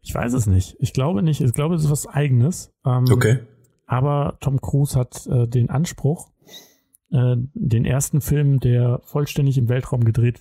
Ich 0.02 0.14
weiß 0.14 0.34
es 0.34 0.46
nicht. 0.46 0.76
Ich 0.80 0.92
glaube 0.92 1.22
nicht. 1.22 1.40
Ich 1.40 1.54
glaube, 1.54 1.74
es 1.74 1.84
ist 1.84 1.90
was 1.90 2.06
Eigenes. 2.06 2.72
Ähm, 2.84 3.04
okay. 3.10 3.40
Aber 3.86 4.38
Tom 4.40 4.60
Cruise 4.60 4.98
hat 4.98 5.26
äh, 5.26 5.46
den 5.46 5.70
Anspruch, 5.70 6.30
äh, 7.10 7.36
den 7.54 7.84
ersten 7.84 8.20
Film, 8.20 8.60
der 8.60 9.00
vollständig 9.04 9.58
im 9.58 9.68
Weltraum 9.68 10.04
gedreht 10.04 10.40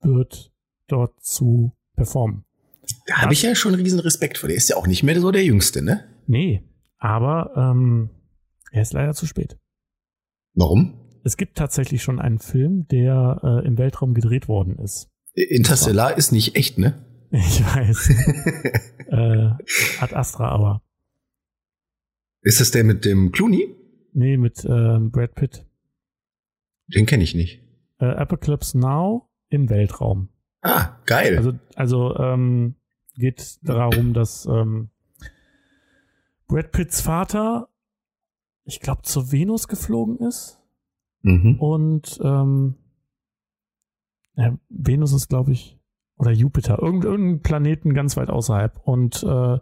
wird, 0.00 0.52
dort 0.88 1.20
zu 1.22 1.72
performen. 1.94 2.44
Da 3.06 3.22
habe 3.22 3.32
ich 3.32 3.42
ja 3.42 3.54
schon 3.54 3.74
riesen 3.74 4.00
Respekt 4.00 4.38
vor. 4.38 4.48
Der 4.48 4.56
ist 4.56 4.68
ja 4.68 4.76
auch 4.76 4.86
nicht 4.86 5.02
mehr 5.02 5.20
so 5.20 5.30
der 5.30 5.44
Jüngste, 5.44 5.82
ne? 5.82 6.04
Nee, 6.26 6.62
aber 6.98 7.52
ähm, 7.56 8.10
er 8.70 8.82
ist 8.82 8.92
leider 8.92 9.14
zu 9.14 9.26
spät. 9.26 9.58
Warum? 10.58 10.94
Es 11.22 11.36
gibt 11.36 11.56
tatsächlich 11.56 12.02
schon 12.02 12.18
einen 12.18 12.40
Film, 12.40 12.88
der 12.88 13.40
äh, 13.44 13.66
im 13.66 13.78
Weltraum 13.78 14.12
gedreht 14.12 14.48
worden 14.48 14.76
ist. 14.76 15.08
Interstellar 15.34 16.18
ist 16.18 16.32
nicht 16.32 16.56
echt, 16.56 16.78
ne? 16.78 17.04
Ich 17.30 17.62
weiß. 17.62 18.10
äh, 19.08 19.50
Ad 20.00 20.14
Astra 20.16 20.48
aber. 20.48 20.82
Ist 22.40 22.60
das 22.60 22.72
der 22.72 22.82
mit 22.82 23.04
dem 23.04 23.30
Clooney? 23.30 23.76
Nee, 24.14 24.36
mit 24.36 24.64
äh, 24.64 24.98
Brad 24.98 25.34
Pitt. 25.34 25.64
Den 26.88 27.06
kenne 27.06 27.22
ich 27.22 27.34
nicht. 27.34 27.62
Äh, 28.00 28.06
Apocalypse 28.06 28.78
Now 28.78 29.28
im 29.50 29.68
Weltraum. 29.68 30.30
Ah, 30.62 30.96
geil. 31.06 31.36
Also, 31.36 31.52
also 31.76 32.16
ähm, 32.16 32.74
geht 33.14 33.58
darum, 33.62 34.12
dass 34.12 34.46
ähm, 34.46 34.90
Brad 36.48 36.72
Pitts 36.72 37.00
Vater, 37.00 37.68
ich 38.68 38.80
glaube, 38.80 39.02
zur 39.02 39.32
Venus 39.32 39.66
geflogen 39.66 40.18
ist. 40.18 40.60
Mhm. 41.22 41.56
Und 41.58 42.20
ähm, 42.22 42.74
ja, 44.36 44.56
Venus 44.68 45.12
ist, 45.14 45.28
glaube 45.28 45.52
ich, 45.52 45.80
oder 46.18 46.30
Jupiter, 46.32 46.80
irgend, 46.80 47.04
irgendein 47.04 47.40
Planeten 47.40 47.94
ganz 47.94 48.16
weit 48.16 48.28
außerhalb. 48.28 48.78
Und 48.84 49.22
äh, 49.22 49.58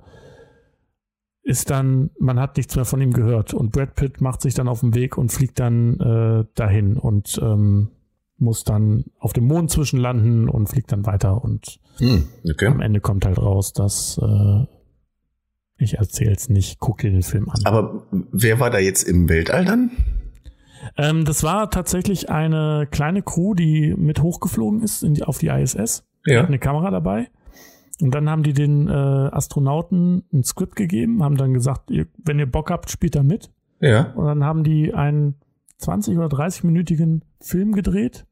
ist 1.42 1.70
dann, 1.70 2.10
man 2.18 2.40
hat 2.40 2.56
nichts 2.56 2.74
mehr 2.74 2.84
von 2.84 3.00
ihm 3.00 3.12
gehört. 3.12 3.54
Und 3.54 3.70
Brad 3.70 3.94
Pitt 3.94 4.20
macht 4.20 4.42
sich 4.42 4.54
dann 4.54 4.66
auf 4.66 4.80
den 4.80 4.94
Weg 4.96 5.16
und 5.16 5.30
fliegt 5.30 5.60
dann 5.60 6.00
äh, 6.00 6.44
dahin 6.54 6.96
und 6.96 7.38
ähm, 7.40 7.92
muss 8.38 8.64
dann 8.64 9.04
auf 9.20 9.32
dem 9.32 9.46
Mond 9.46 9.70
zwischenlanden 9.70 10.48
und 10.48 10.68
fliegt 10.68 10.90
dann 10.90 11.06
weiter. 11.06 11.44
Und 11.44 11.80
Hm, 11.98 12.26
okay. 12.50 12.66
am 12.66 12.80
Ende 12.80 13.00
kommt 13.00 13.24
halt 13.24 13.38
raus, 13.38 13.72
dass 13.72 14.18
äh, 14.18 14.66
ich 15.78 15.98
erzähl's 15.98 16.48
nicht, 16.48 16.78
guck 16.78 16.98
dir 16.98 17.10
den 17.10 17.22
Film 17.22 17.48
an. 17.48 17.60
Aber 17.64 18.06
wer 18.10 18.60
war 18.60 18.70
da 18.70 18.78
jetzt 18.78 19.02
im 19.02 19.28
Weltall 19.28 19.64
dann? 19.64 19.90
Ähm, 20.96 21.24
das 21.24 21.42
war 21.42 21.70
tatsächlich 21.70 22.30
eine 22.30 22.86
kleine 22.90 23.22
Crew, 23.22 23.54
die 23.54 23.94
mit 23.96 24.22
hochgeflogen 24.22 24.80
ist 24.82 25.02
die, 25.02 25.22
auf 25.24 25.38
die 25.38 25.48
ISS. 25.48 26.04
Ja. 26.24 26.38
hatten 26.40 26.48
eine 26.48 26.58
Kamera 26.58 26.90
dabei. 26.90 27.28
Und 28.00 28.14
dann 28.14 28.28
haben 28.28 28.42
die 28.42 28.52
den 28.52 28.88
äh, 28.88 28.92
Astronauten 28.92 30.24
ein 30.32 30.42
Skript 30.44 30.76
gegeben, 30.76 31.22
haben 31.22 31.36
dann 31.36 31.54
gesagt, 31.54 31.90
ihr, 31.90 32.06
wenn 32.24 32.38
ihr 32.38 32.50
Bock 32.50 32.70
habt, 32.70 32.90
spielt 32.90 33.14
da 33.14 33.22
mit. 33.22 33.50
Ja. 33.80 34.12
Und 34.12 34.26
dann 34.26 34.44
haben 34.44 34.64
die 34.64 34.92
einen 34.92 35.36
20- 35.80 36.16
oder 36.18 36.26
30-minütigen 36.28 37.22
Film 37.40 37.72
gedreht. 37.72 38.26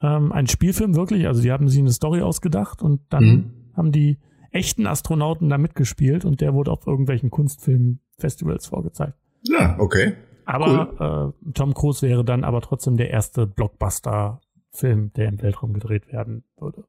Ähm, 0.00 0.32
ein 0.32 0.46
Spielfilm 0.46 0.94
wirklich, 0.96 1.26
also 1.26 1.42
die 1.42 1.50
haben 1.52 1.68
sich 1.68 1.78
eine 1.80 1.92
Story 1.92 2.22
ausgedacht 2.22 2.82
und 2.82 3.00
dann 3.08 3.24
Mhm. 3.24 3.50
haben 3.76 3.92
die 3.92 4.18
echten 4.52 4.86
Astronauten 4.86 5.48
da 5.48 5.58
mitgespielt 5.58 6.24
und 6.24 6.40
der 6.40 6.54
wurde 6.54 6.70
auf 6.70 6.86
irgendwelchen 6.86 7.30
Kunstfilmfestivals 7.30 8.66
vorgezeigt. 8.66 9.14
Ja, 9.42 9.76
okay. 9.78 10.14
Aber 10.44 11.34
äh, 11.46 11.52
Tom 11.52 11.74
Cruise 11.74 12.06
wäre 12.06 12.24
dann 12.24 12.44
aber 12.44 12.60
trotzdem 12.60 12.96
der 12.96 13.10
erste 13.10 13.46
Blockbuster-Film, 13.46 15.12
der 15.14 15.28
im 15.28 15.40
Weltraum 15.42 15.72
gedreht 15.72 16.12
werden 16.12 16.44
würde. 16.58 16.84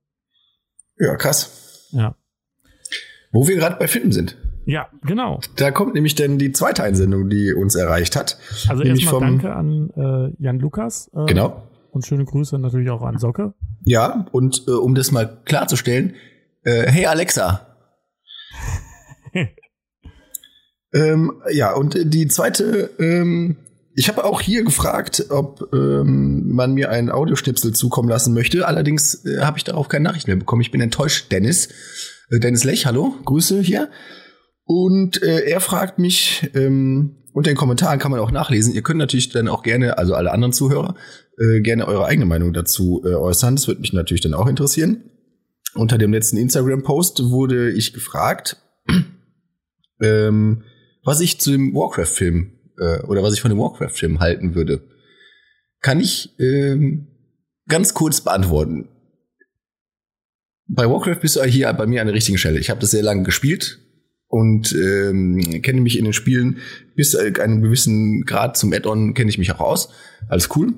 Ja, 0.97 1.15
krass. 1.15 1.89
Ja. 1.91 2.15
Wo 3.32 3.47
wir 3.47 3.56
gerade 3.56 3.78
bei 3.78 3.88
Filmen 3.88 4.12
sind. 4.12 4.38
Ja, 4.65 4.88
genau. 5.02 5.41
Da 5.58 5.71
kommt 5.71 5.93
nämlich 5.93 6.15
dann 6.15 6.38
die 6.38 6.52
zweite 6.52 6.84
Einsendung, 6.84 7.30
die 7.30 7.54
uns 7.54 7.76
erreicht 7.76 8.15
hat. 8.15 8.38
Also 8.69 8.84
erstmal 8.84 9.19
danke 9.19 9.54
an 9.54 9.89
äh, 9.95 10.41
Jan 10.41 10.60
Lukas. 10.60 11.10
Äh, 11.13 11.26
Genau. 11.26 11.63
Und 11.91 12.08
schöne 12.08 12.26
Grüße 12.26 12.58
natürlich 12.58 12.89
auch 12.89 13.04
an 13.04 13.19
Socke. 13.19 13.54
Ja, 13.84 14.26
und 14.32 14.63
äh, 14.67 14.71
um 14.71 14.95
das 14.95 15.12
mal 15.12 15.41
klarzustellen, 15.45 16.15
äh, 16.63 16.91
hey 16.91 17.06
Alexa. 17.06 17.67
ähm, 20.93 21.41
ja, 21.52 21.73
und 21.73 21.97
die 22.04 22.28
zweite, 22.28 22.91
ähm, 22.99 23.58
ich 23.95 24.08
habe 24.10 24.23
auch 24.23 24.41
hier 24.41 24.63
gefragt, 24.63 25.28
ob 25.30 25.69
ähm, 25.73 26.49
man 26.54 26.73
mir 26.73 26.89
einen 26.89 27.12
Audioschnipsel 27.12 27.73
zukommen 27.73 28.10
lassen 28.10 28.34
möchte. 28.34 28.67
Allerdings 28.67 29.26
äh, 29.26 29.41
habe 29.41 29.58
ich 29.58 29.63
darauf 29.63 29.88
keine 29.88 30.04
Nachricht 30.04 30.28
mehr 30.28 30.36
bekommen. 30.36 30.62
Ich 30.62 30.71
bin 30.71 30.82
enttäuscht, 30.82 31.32
Dennis. 31.32 31.69
Äh, 32.30 32.39
Dennis 32.39 32.63
Lech, 32.63 32.86
hallo, 32.86 33.15
Grüße 33.26 33.62
hier. 33.62 33.89
Und 34.65 35.21
äh, 35.21 35.41
er 35.41 35.60
fragt 35.60 35.99
mich, 35.99 36.49
ähm, 36.56 37.17
unter 37.34 37.52
den 37.52 37.58
Kommentaren 37.58 37.99
kann 37.99 38.12
man 38.12 38.19
auch 38.19 38.32
nachlesen. 38.32 38.73
Ihr 38.73 38.84
könnt 38.84 38.99
natürlich 38.99 39.30
dann 39.30 39.47
auch 39.47 39.63
gerne, 39.63 39.97
also 39.97 40.15
alle 40.15 40.32
anderen 40.32 40.54
Zuhörer, 40.54 40.95
äh, 41.38 41.62
gerne 41.62 41.88
eure 41.88 42.06
eigene 42.06 42.26
Meinung 42.26 42.54
dazu 42.54 43.04
äh, 43.06 43.13
äußern. 43.13 43.56
Das 43.56 43.67
würde 43.67 43.82
mich 43.82 43.93
natürlich 43.93 44.21
dann 44.21 44.34
auch 44.34 44.47
interessieren. 44.47 45.04
Unter 45.75 45.97
dem 45.97 46.13
letzten 46.13 46.38
Instagram-Post 46.38 47.29
wurde 47.29 47.71
ich 47.71 47.93
gefragt, 47.93 48.57
ähm, 50.01 50.63
was 51.03 51.19
ich 51.19 51.39
zu 51.39 51.51
dem 51.51 51.73
Warcraft-Film 51.73 52.51
äh, 52.77 53.01
oder 53.03 53.23
was 53.23 53.33
ich 53.33 53.41
von 53.41 53.49
dem 53.49 53.59
Warcraft-Film 53.59 54.19
halten 54.19 54.55
würde. 54.55 54.81
Kann 55.81 55.99
ich 55.99 56.38
ähm, 56.39 57.07
ganz 57.67 57.93
kurz 57.93 58.21
beantworten. 58.21 58.89
Bei 60.67 60.89
Warcraft 60.89 61.19
bist 61.21 61.36
du 61.36 61.43
hier 61.43 61.71
bei 61.73 61.86
mir 61.86 62.01
an 62.01 62.07
der 62.07 62.15
richtigen 62.15 62.38
Stelle. 62.38 62.59
Ich 62.59 62.69
habe 62.69 62.79
das 62.79 62.91
sehr 62.91 63.03
lange 63.03 63.23
gespielt 63.23 63.79
und 64.27 64.73
ähm, 64.73 65.62
kenne 65.62 65.81
mich 65.81 65.97
in 65.97 66.05
den 66.05 66.13
Spielen 66.13 66.59
bis 66.95 67.12
zu 67.12 67.19
einem 67.19 67.62
gewissen 67.62 68.23
Grad 68.25 68.57
zum 68.57 68.73
Add-on 68.73 69.13
kenne 69.13 69.29
ich 69.29 69.38
mich 69.38 69.51
auch 69.51 69.59
aus. 69.59 69.89
Alles 70.29 70.49
cool. 70.55 70.73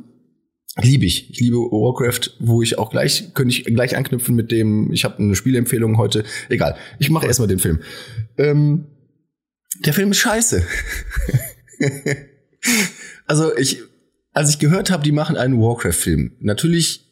Liebe 0.82 1.06
ich. 1.06 1.30
Ich 1.32 1.40
liebe 1.40 1.56
Warcraft, 1.56 2.36
wo 2.40 2.62
ich 2.62 2.78
auch 2.78 2.90
gleich, 2.90 3.34
könnte 3.34 3.56
ich 3.56 3.64
gleich 3.64 3.96
anknüpfen 3.96 4.36
mit 4.36 4.52
dem, 4.52 4.92
ich 4.92 5.06
habe 5.06 5.20
eine 5.20 5.36
Spielempfehlung 5.36 5.98
heute. 5.98 6.26
Egal. 6.50 6.76
Ich 7.00 7.10
mache 7.10 7.26
erstmal 7.28 7.48
den 7.48 7.60
Film. 7.60 7.80
Ähm, 8.38 8.86
der 9.86 9.94
Film 9.94 10.12
ist 10.12 10.18
scheiße. 10.18 10.66
also 13.26 13.56
ich, 13.56 13.80
als 14.34 14.50
ich 14.50 14.60
gehört 14.60 14.92
habe, 14.92 15.04
die 15.04 15.14
machen 15.14 15.38
einen 15.38 15.60
Warcraft-Film, 15.60 16.34
natürlich 16.42 17.06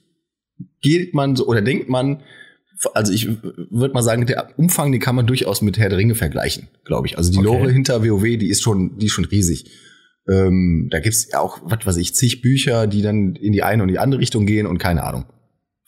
geht 0.82 1.13
man 1.13 1.38
so 1.38 1.47
oder 1.47 1.62
denkt 1.62 1.88
man, 1.88 2.21
also 2.93 3.13
ich 3.13 3.30
würde 3.41 3.93
mal 3.93 4.04
sagen, 4.04 4.26
der 4.26 4.60
Umfang, 4.60 4.91
den 4.91 4.99
kann 4.99 5.15
man 5.15 5.26
durchaus 5.26 5.62
mit 5.62 5.78
Herr 5.78 5.88
der 5.88 5.97
Ringe 5.97 6.15
vergleichen, 6.15 6.67
glaube 6.84 7.08
ich. 7.08 7.17
Also 7.17 7.32
die 7.32 7.38
Okay. 7.38 7.47
Lore 7.47 7.71
hinter 7.71 8.04
WoW, 8.04 8.23
die 8.23 8.49
ist 8.49 8.62
schon, 8.62 8.97
die 8.97 9.06
ist 9.06 9.13
schon 9.13 9.26
riesig. 9.26 9.65
Ähm, 10.30 10.88
da 10.92 11.00
gibt's 11.00 11.28
ja 11.32 11.40
auch, 11.40 11.60
was 11.64 11.86
weiß 11.86 11.98
ich, 11.98 12.16
zig 12.16 12.42
Bücher, 12.42 12.88
die 12.88 13.02
dann 13.02 13.36
in 13.36 13.52
die 13.52 13.64
eine 13.64 13.84
und 13.84 13.90
die 13.90 14.00
andere 14.00 14.22
Richtung 14.22 14.46
gehen 14.46 14.68
und 14.68 14.78
keine 14.78 15.04
Ahnung. 15.04 15.26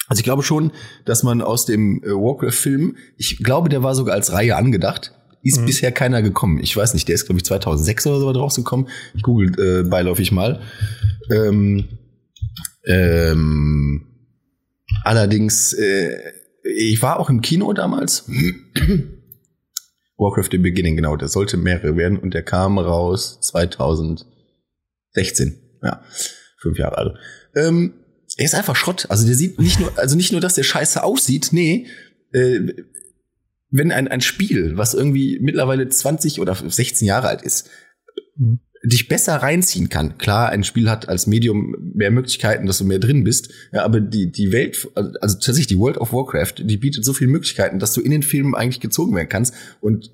Also 0.08 0.19
ich 0.19 0.24
glaube 0.24 0.43
schon, 0.43 0.71
dass 1.06 1.24
man 1.24 1.41
aus 1.41 1.65
dem 1.65 2.04
äh, 2.04 2.10
Warcraft-Film, 2.10 2.95
ich 3.17 3.38
glaube, 3.43 3.69
der 3.69 3.82
war 3.82 3.95
sogar 3.95 4.13
als 4.15 4.32
Reihe 4.34 4.56
angedacht, 4.56 5.13
ist 5.41 5.62
Mhm. 5.62 5.65
bisher 5.65 5.91
keiner 5.91 6.21
gekommen. 6.21 6.60
Ich 6.62 6.76
weiß 6.76 6.93
nicht, 6.93 7.08
der 7.08 7.15
ist, 7.15 7.26
glaube 7.26 7.38
ich, 7.39 7.45
2006 7.45 8.08
oder 8.08 8.19
so 8.19 8.30
rausgekommen. 8.32 8.88
Ich 9.15 9.21
google 9.24 9.52
äh, 9.60 9.84
beiläufig 9.88 10.32
mal. 10.32 10.62
Ähm, 11.32 11.86
ähm, 12.86 14.06
allerdings, 15.04 15.74
äh, 15.74 16.17
ich 16.63 17.02
war 17.02 17.19
auch 17.19 17.30
im 17.30 17.41
Kino 17.41 17.74
damals. 17.74 18.30
Warcraft 20.17 20.49
The 20.51 20.58
Beginning, 20.58 20.95
genau, 20.95 21.17
der 21.17 21.28
sollte 21.28 21.58
mehrere 21.58 21.97
werden 21.97 22.17
und 22.17 22.34
der 22.34 22.43
kam 22.43 22.80
raus 22.80 23.39
2016. 23.41 25.60
Ja, 25.84 26.04
fünf 26.58 26.78
Jahre 26.78 26.97
alt. 26.97 27.17
Ähm, 27.56 27.93
er 28.38 28.45
ist 28.45 28.56
einfach 28.56 28.75
Schrott. 28.75 29.08
Also 29.10 29.25
der 29.25 29.36
sieht 29.36 29.60
nicht 29.60 29.80
nur, 29.80 29.97
also 29.97 30.15
nicht 30.15 30.32
nur, 30.32 30.41
dass 30.41 30.56
der 30.56 30.63
scheiße 30.63 31.04
aussieht, 31.04 31.49
nee, 31.51 31.88
äh, 32.32 32.62
wenn 33.69 33.91
ein, 33.91 34.08
ein 34.08 34.21
Spiel, 34.21 34.78
was 34.78 34.93
irgendwie 34.93 35.39
mittlerweile 35.41 35.89
20 35.89 36.39
oder 36.39 36.56
16 36.56 37.08
Jahre 37.08 37.28
alt 37.28 37.41
ist, 37.41 37.69
Mhm. 38.36 38.60
Dich 38.86 39.08
besser 39.08 39.36
reinziehen 39.38 39.89
kann. 39.89 40.17
Klar, 40.17 40.50
ein 40.50 40.63
Spiel 40.63 40.89
hat 40.89 41.10
als 41.10 41.28
Medium 41.28 41.76
mehr 41.93 42.12
Möglichkeiten, 42.12 42.65
dass 42.65 42.78
du 42.78 42.86
mehr 42.86 43.00
drin 43.00 43.24
bist, 43.24 43.52
ja, 43.71 43.84
aber 43.84 44.00
die, 44.00 44.32
die 44.32 44.52
Welt, 44.52 44.88
also 44.95 45.36
tatsächlich 45.36 45.67
die 45.67 45.80
World 45.80 45.98
of 45.98 46.13
Warcraft, 46.13 46.54
die 46.60 46.78
bietet 46.78 47.06
so 47.06 47.13
viele 47.13 47.32
Möglichkeiten, 47.32 47.80
dass 47.80 47.93
du 47.93 48.02
in 48.02 48.12
den 48.12 48.24
Filmen 48.24 48.56
eigentlich 48.56 48.80
gezogen 48.80 49.15
werden 49.15 49.30
kannst 49.30 49.54
und 49.82 50.12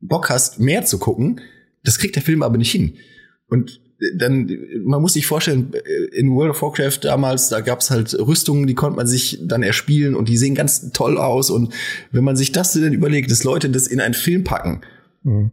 Bock 0.00 0.30
hast, 0.30 0.60
mehr 0.60 0.84
zu 0.84 0.98
gucken. 0.98 1.40
Das 1.82 1.98
kriegt 1.98 2.16
der 2.16 2.22
Film 2.22 2.42
aber 2.42 2.58
nicht 2.58 2.70
hin. 2.70 2.94
Und 3.48 3.80
dann, 4.16 4.50
man 4.84 5.00
muss 5.00 5.14
sich 5.14 5.26
vorstellen, 5.26 5.72
in 6.12 6.30
World 6.30 6.50
of 6.50 6.62
Warcraft 6.62 6.98
damals, 7.02 7.48
da 7.48 7.60
gab's 7.60 7.90
halt 7.90 8.12
Rüstungen, 8.14 8.66
die 8.66 8.74
konnte 8.74 8.96
man 8.96 9.06
sich 9.06 9.38
dann 9.42 9.62
erspielen 9.62 10.14
und 10.14 10.28
die 10.28 10.36
sehen 10.36 10.54
ganz 10.54 10.90
toll 10.92 11.16
aus. 11.16 11.50
Und 11.50 11.72
wenn 12.10 12.24
man 12.24 12.36
sich 12.36 12.52
das 12.52 12.72
dann 12.72 12.92
überlegt, 12.92 13.30
dass 13.30 13.44
Leute 13.44 13.70
das 13.70 13.86
in 13.86 14.00
einen 14.00 14.14
Film 14.14 14.44
packen, 14.44 14.82
Mhm. 15.24 15.50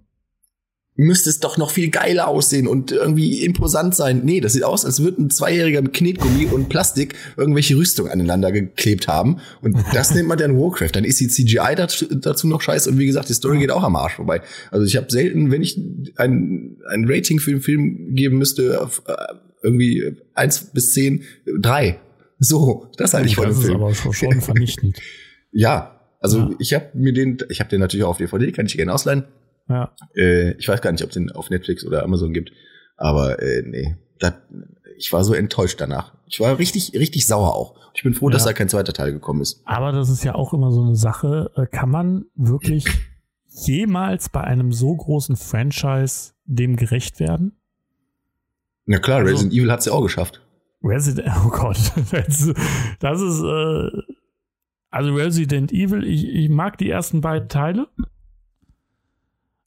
Müsste 0.96 1.30
es 1.30 1.40
doch 1.40 1.58
noch 1.58 1.72
viel 1.72 1.90
geiler 1.90 2.28
aussehen 2.28 2.68
und 2.68 2.92
irgendwie 2.92 3.44
imposant 3.44 3.96
sein. 3.96 4.22
Nee, 4.26 4.42
das 4.42 4.54
sieht 4.54 4.64
aus, 4.64 4.86
als 4.86 5.02
würde 5.02 5.22
ein 5.24 5.30
Zweijähriger 5.30 5.82
mit 5.82 5.94
Knetgummi 5.94 6.46
und 6.48 6.70
Plastik 6.70 7.16
irgendwelche 7.38 7.76
Rüstungen 7.78 8.12
aneinander 8.12 8.52
geklebt 8.52 9.08
haben. 9.08 9.38
Und 9.62 9.78
das 9.94 10.14
nennt 10.14 10.28
man 10.28 10.38
dann 10.38 10.58
Warcraft. 10.60 10.90
Dann 10.94 11.06
ist 11.06 11.20
die 11.20 11.28
CGI 11.30 11.76
dazu, 11.76 12.48
noch 12.48 12.62
scheiße. 12.62 12.90
Und 12.90 13.00
wie 13.00 13.06
gesagt, 13.06 13.30
die 13.30 13.34
Story 13.34 13.60
geht 13.60 13.72
auch 13.72 13.84
am 13.84 13.96
Arsch 13.96 14.16
vorbei. 14.16 14.42
Also 14.70 14.86
ich 14.86 14.98
habe 14.98 15.08
selten, 15.10 15.50
wenn 15.50 15.62
ich 15.64 15.78
ein, 16.18 16.78
ein 16.90 17.06
Rating 17.08 17.40
für 17.40 17.52
den 17.52 17.62
Film 17.62 18.14
geben 18.14 18.38
müsste, 18.38 18.82
auf, 18.82 19.02
äh, 19.08 19.16
irgendwie 19.64 20.18
eins 20.34 20.72
bis 20.74 20.92
zehn, 20.94 21.24
drei. 21.62 22.00
So, 22.38 22.88
das 22.98 23.14
halte 23.14 23.28
ich 23.28 23.36
von 23.36 23.46
dem 23.46 23.50
das 23.52 23.60
ist 23.60 23.66
Film. 23.66 23.82
aber 23.82 23.94
schon, 23.96 24.14
schon 24.14 24.42
vernichtend. 24.42 24.98
Ja, 25.52 26.02
also 26.20 26.38
Ja. 26.40 26.50
ich 26.60 26.74
habe 26.74 26.88
mir 26.96 27.14
den, 27.14 27.38
ich 27.50 27.60
habe 27.60 27.70
den 27.70 27.80
natürlich 27.80 28.04
auch 28.04 28.10
auf 28.10 28.18
DVD, 28.18 28.52
kann 28.52 28.66
ich 28.66 28.76
gerne 28.76 28.94
ausleihen. 28.94 29.24
Ja. 29.72 29.96
Äh, 30.16 30.52
ich 30.58 30.68
weiß 30.68 30.82
gar 30.82 30.92
nicht, 30.92 31.04
ob 31.04 31.10
es 31.10 31.14
den 31.16 31.32
auf 31.32 31.50
Netflix 31.50 31.86
oder 31.86 32.04
Amazon 32.04 32.34
gibt. 32.34 32.52
Aber 32.98 33.42
äh, 33.42 33.64
nee, 33.66 33.96
das, 34.20 34.34
ich 34.98 35.12
war 35.12 35.24
so 35.24 35.34
enttäuscht 35.34 35.80
danach. 35.82 36.14
Ich 36.28 36.40
war 36.40 36.60
richtig, 36.60 36.94
richtig 36.94 37.26
sauer 37.26 37.56
auch. 37.56 37.76
Ich 37.94 38.04
bin 38.04 38.14
froh, 38.14 38.30
dass 38.30 38.44
Ja. 38.44 38.50
da 38.50 38.54
kein 38.54 38.70
zweiter 38.70 38.94
Teil 38.94 39.12
gekommen 39.12 39.42
ist. 39.42 39.62
Aber 39.66 39.92
das 39.92 40.10
ist 40.10 40.24
ja 40.24 40.36
auch 40.36 40.54
immer 40.54 40.72
so 40.72 40.82
eine 40.84 40.96
Sache. 40.96 41.52
Äh, 41.56 41.66
Kann 41.68 41.90
man 41.90 42.26
wirklich 42.36 42.86
jemals 43.48 44.30
bei 44.30 44.42
einem 44.42 44.72
so 44.72 44.96
großen 44.96 45.36
Franchise 45.36 46.34
dem 46.46 46.76
gerecht 46.76 47.20
werden? 47.20 47.58
Na 48.86 49.00
klar, 49.00 49.20
Also- 49.20 49.32
Resident 49.32 49.54
Evil 49.54 49.72
hat's 49.72 49.86
ja 49.86 49.94
auch 49.94 50.02
geschafft. 50.04 50.42
Resident, 50.84 51.30
oh 51.46 51.50
Gott, 51.50 51.78
das, 52.12 52.54
das 53.00 53.22
ist, 53.22 53.42
äh, 53.44 53.90
also 54.90 55.14
Resident 55.14 55.72
Evil, 55.72 56.04
ich, 56.04 56.28
ich 56.28 56.50
mag 56.50 56.78
die 56.80 56.90
ersten 56.90 57.22
beiden 57.22 57.50
Teile. 57.50 57.88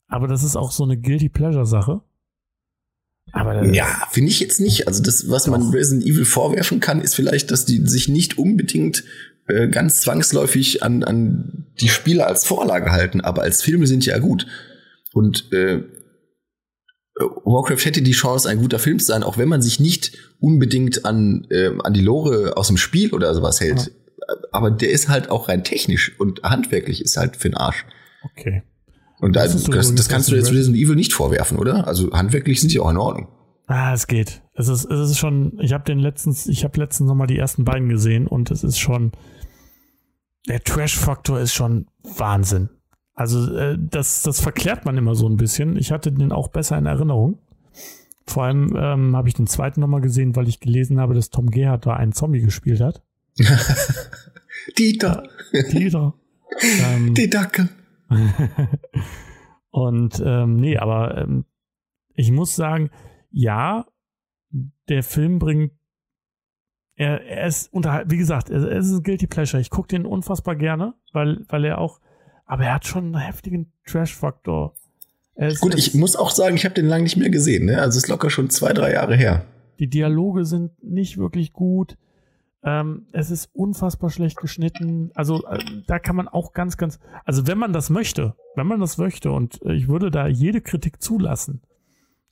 Aber 0.07 0.27
das 0.27 0.43
ist 0.43 0.55
auch 0.55 0.71
so 0.71 0.83
eine 0.83 0.97
Guilty 0.97 1.29
Pleasure-Sache. 1.29 2.01
Aber 3.31 3.65
ja, 3.65 3.87
finde 4.11 4.29
ich 4.29 4.39
jetzt 4.39 4.59
nicht. 4.59 4.87
Also 4.87 5.01
das, 5.01 5.29
was 5.29 5.47
man 5.47 5.69
Resident 5.69 6.05
Evil 6.05 6.25
vorwerfen 6.25 6.79
kann, 6.79 7.01
ist 7.01 7.15
vielleicht, 7.15 7.51
dass 7.51 7.65
die 7.65 7.85
sich 7.87 8.07
nicht 8.07 8.37
unbedingt 8.37 9.03
äh, 9.47 9.67
ganz 9.67 10.01
zwangsläufig 10.01 10.83
an, 10.83 11.03
an 11.03 11.67
die 11.79 11.89
Spiele 11.89 12.27
als 12.27 12.45
Vorlage 12.45 12.91
halten, 12.91 13.21
aber 13.21 13.41
als 13.41 13.61
Filme 13.61 13.87
sind 13.87 14.05
ja 14.05 14.19
gut. 14.19 14.47
Und 15.13 15.51
äh, 15.53 15.83
Warcraft 17.17 17.85
hätte 17.85 18.01
die 18.01 18.11
Chance, 18.11 18.49
ein 18.49 18.59
guter 18.59 18.79
Film 18.79 18.99
zu 18.99 19.05
sein, 19.05 19.23
auch 19.23 19.37
wenn 19.37 19.49
man 19.49 19.61
sich 19.61 19.79
nicht 19.79 20.17
unbedingt 20.39 21.05
an, 21.05 21.47
äh, 21.49 21.71
an 21.83 21.93
die 21.93 22.01
Lore 22.01 22.57
aus 22.57 22.67
dem 22.67 22.77
Spiel 22.77 23.13
oder 23.13 23.33
sowas 23.33 23.59
hält. 23.61 23.91
Ja. 24.27 24.35
Aber 24.51 24.71
der 24.71 24.89
ist 24.91 25.09
halt 25.09 25.29
auch 25.29 25.47
rein 25.49 25.63
technisch 25.63 26.19
und 26.19 26.43
handwerklich 26.43 27.01
ist 27.01 27.17
halt 27.17 27.37
für 27.37 27.49
den 27.49 27.57
Arsch. 27.57 27.85
Okay. 28.23 28.63
Und 29.25 29.35
da, 29.35 29.41
das, 29.41 29.63
das, 29.63 29.95
das 29.95 30.07
kannst 30.07 30.29
du 30.29 30.35
jetzt 30.35 30.51
Resident 30.51 30.77
Evil 30.77 30.95
nicht 30.95 31.11
vorwerfen, 31.11 31.57
oder? 31.57 31.87
Also 31.87 32.11
handwerklich 32.11 32.61
sind 32.61 32.71
die 32.71 32.79
auch 32.79 32.91
in 32.91 32.97
Ordnung. 32.97 33.27
Ah, 33.65 33.91
es 33.91 34.05
geht. 34.05 34.43
Es 34.53 34.67
ist, 34.67 34.85
es 34.85 35.09
ist 35.09 35.17
schon, 35.17 35.57
ich 35.59 35.73
habe 35.73 35.83
den 35.83 35.97
letztens, 35.97 36.45
ich 36.45 36.63
habe 36.63 36.79
letztens 36.79 37.07
nochmal 37.07 37.25
die 37.25 37.39
ersten 37.39 37.65
beiden 37.65 37.89
gesehen 37.89 38.27
und 38.27 38.51
es 38.51 38.63
ist 38.63 38.77
schon, 38.77 39.13
der 40.47 40.63
Trash-Faktor 40.63 41.39
ist 41.39 41.55
schon 41.55 41.87
Wahnsinn. 42.03 42.69
Also 43.15 43.51
äh, 43.57 43.79
das, 43.79 44.21
das 44.21 44.41
verklärt 44.41 44.85
man 44.85 44.95
immer 44.95 45.15
so 45.15 45.27
ein 45.27 45.37
bisschen. 45.37 45.75
Ich 45.75 45.91
hatte 45.91 46.11
den 46.11 46.31
auch 46.31 46.49
besser 46.49 46.77
in 46.77 46.85
Erinnerung. 46.85 47.39
Vor 48.27 48.43
allem 48.43 48.75
ähm, 48.77 49.15
habe 49.15 49.27
ich 49.27 49.33
den 49.33 49.47
zweiten 49.47 49.79
nochmal 49.79 50.01
gesehen, 50.01 50.35
weil 50.35 50.47
ich 50.47 50.59
gelesen 50.59 50.99
habe, 50.99 51.15
dass 51.15 51.31
Tom 51.31 51.49
Gerhardt 51.49 51.87
da 51.87 51.93
einen 51.93 52.13
Zombie 52.13 52.41
gespielt 52.41 52.79
hat. 52.79 53.01
Dieter. 54.77 55.23
Dieter. 55.71 56.13
ähm, 56.61 57.15
Die 57.15 57.27
Dacke. 57.27 57.69
und 59.69 60.21
ähm, 60.25 60.55
nee, 60.57 60.77
aber 60.77 61.17
ähm, 61.17 61.45
ich 62.13 62.31
muss 62.31 62.55
sagen, 62.55 62.89
ja, 63.31 63.85
der 64.87 65.03
Film 65.03 65.39
bringt 65.39 65.71
er, 66.95 67.21
er 67.25 67.47
ist 67.47 67.73
unterhalb, 67.73 68.09
wie 68.09 68.17
gesagt, 68.17 68.49
er, 68.49 68.69
er 68.69 68.79
ist 68.79 68.91
ein 68.91 69.03
Guilty 69.03 69.27
Pleasure. 69.27 69.59
Ich 69.59 69.69
gucke 69.69 69.89
den 69.89 70.05
unfassbar 70.05 70.55
gerne, 70.55 70.93
weil, 71.11 71.45
weil 71.49 71.65
er 71.65 71.79
auch, 71.79 71.99
aber 72.45 72.65
er 72.65 72.75
hat 72.75 72.85
schon 72.85 73.05
einen 73.05 73.17
heftigen 73.17 73.73
Trash-Faktor. 73.85 74.75
Gut, 75.59 75.75
ich 75.75 75.93
muss 75.93 76.15
auch 76.15 76.29
sagen, 76.29 76.55
ich 76.55 76.63
habe 76.63 76.75
den 76.75 76.85
lange 76.85 77.03
nicht 77.03 77.17
mehr 77.17 77.29
gesehen. 77.29 77.65
Ne? 77.65 77.79
Also 77.79 77.97
es 77.97 78.05
ist 78.05 78.07
locker 78.07 78.29
schon 78.29 78.49
zwei, 78.49 78.71
drei 78.71 78.93
Jahre 78.93 79.17
her. 79.17 79.45
Die 79.79 79.89
Dialoge 79.89 80.45
sind 80.45 80.81
nicht 80.81 81.17
wirklich 81.17 81.51
gut. 81.51 81.97
Ähm, 82.67 83.05
es 83.11 83.29
ist 83.29 83.53
unfassbar 83.53 84.09
schlecht 84.09 84.37
geschnitten. 84.37 85.11
Also 85.13 85.45
äh, 85.45 85.59
da 85.85 85.99
kann 85.99 86.15
man 86.15 86.27
auch 86.27 86.51
ganz, 86.51 86.77
ganz, 86.77 86.99
also 87.23 87.45
wenn 87.45 87.59
man 87.59 87.73
das 87.73 87.91
möchte, 87.91 88.35
wenn 88.55 88.65
man 88.65 88.79
das 88.79 88.97
möchte, 88.97 89.31
und 89.31 89.61
äh, 89.61 89.73
ich 89.73 89.87
würde 89.87 90.09
da 90.09 90.27
jede 90.27 90.61
Kritik 90.61 90.99
zulassen, 90.99 91.61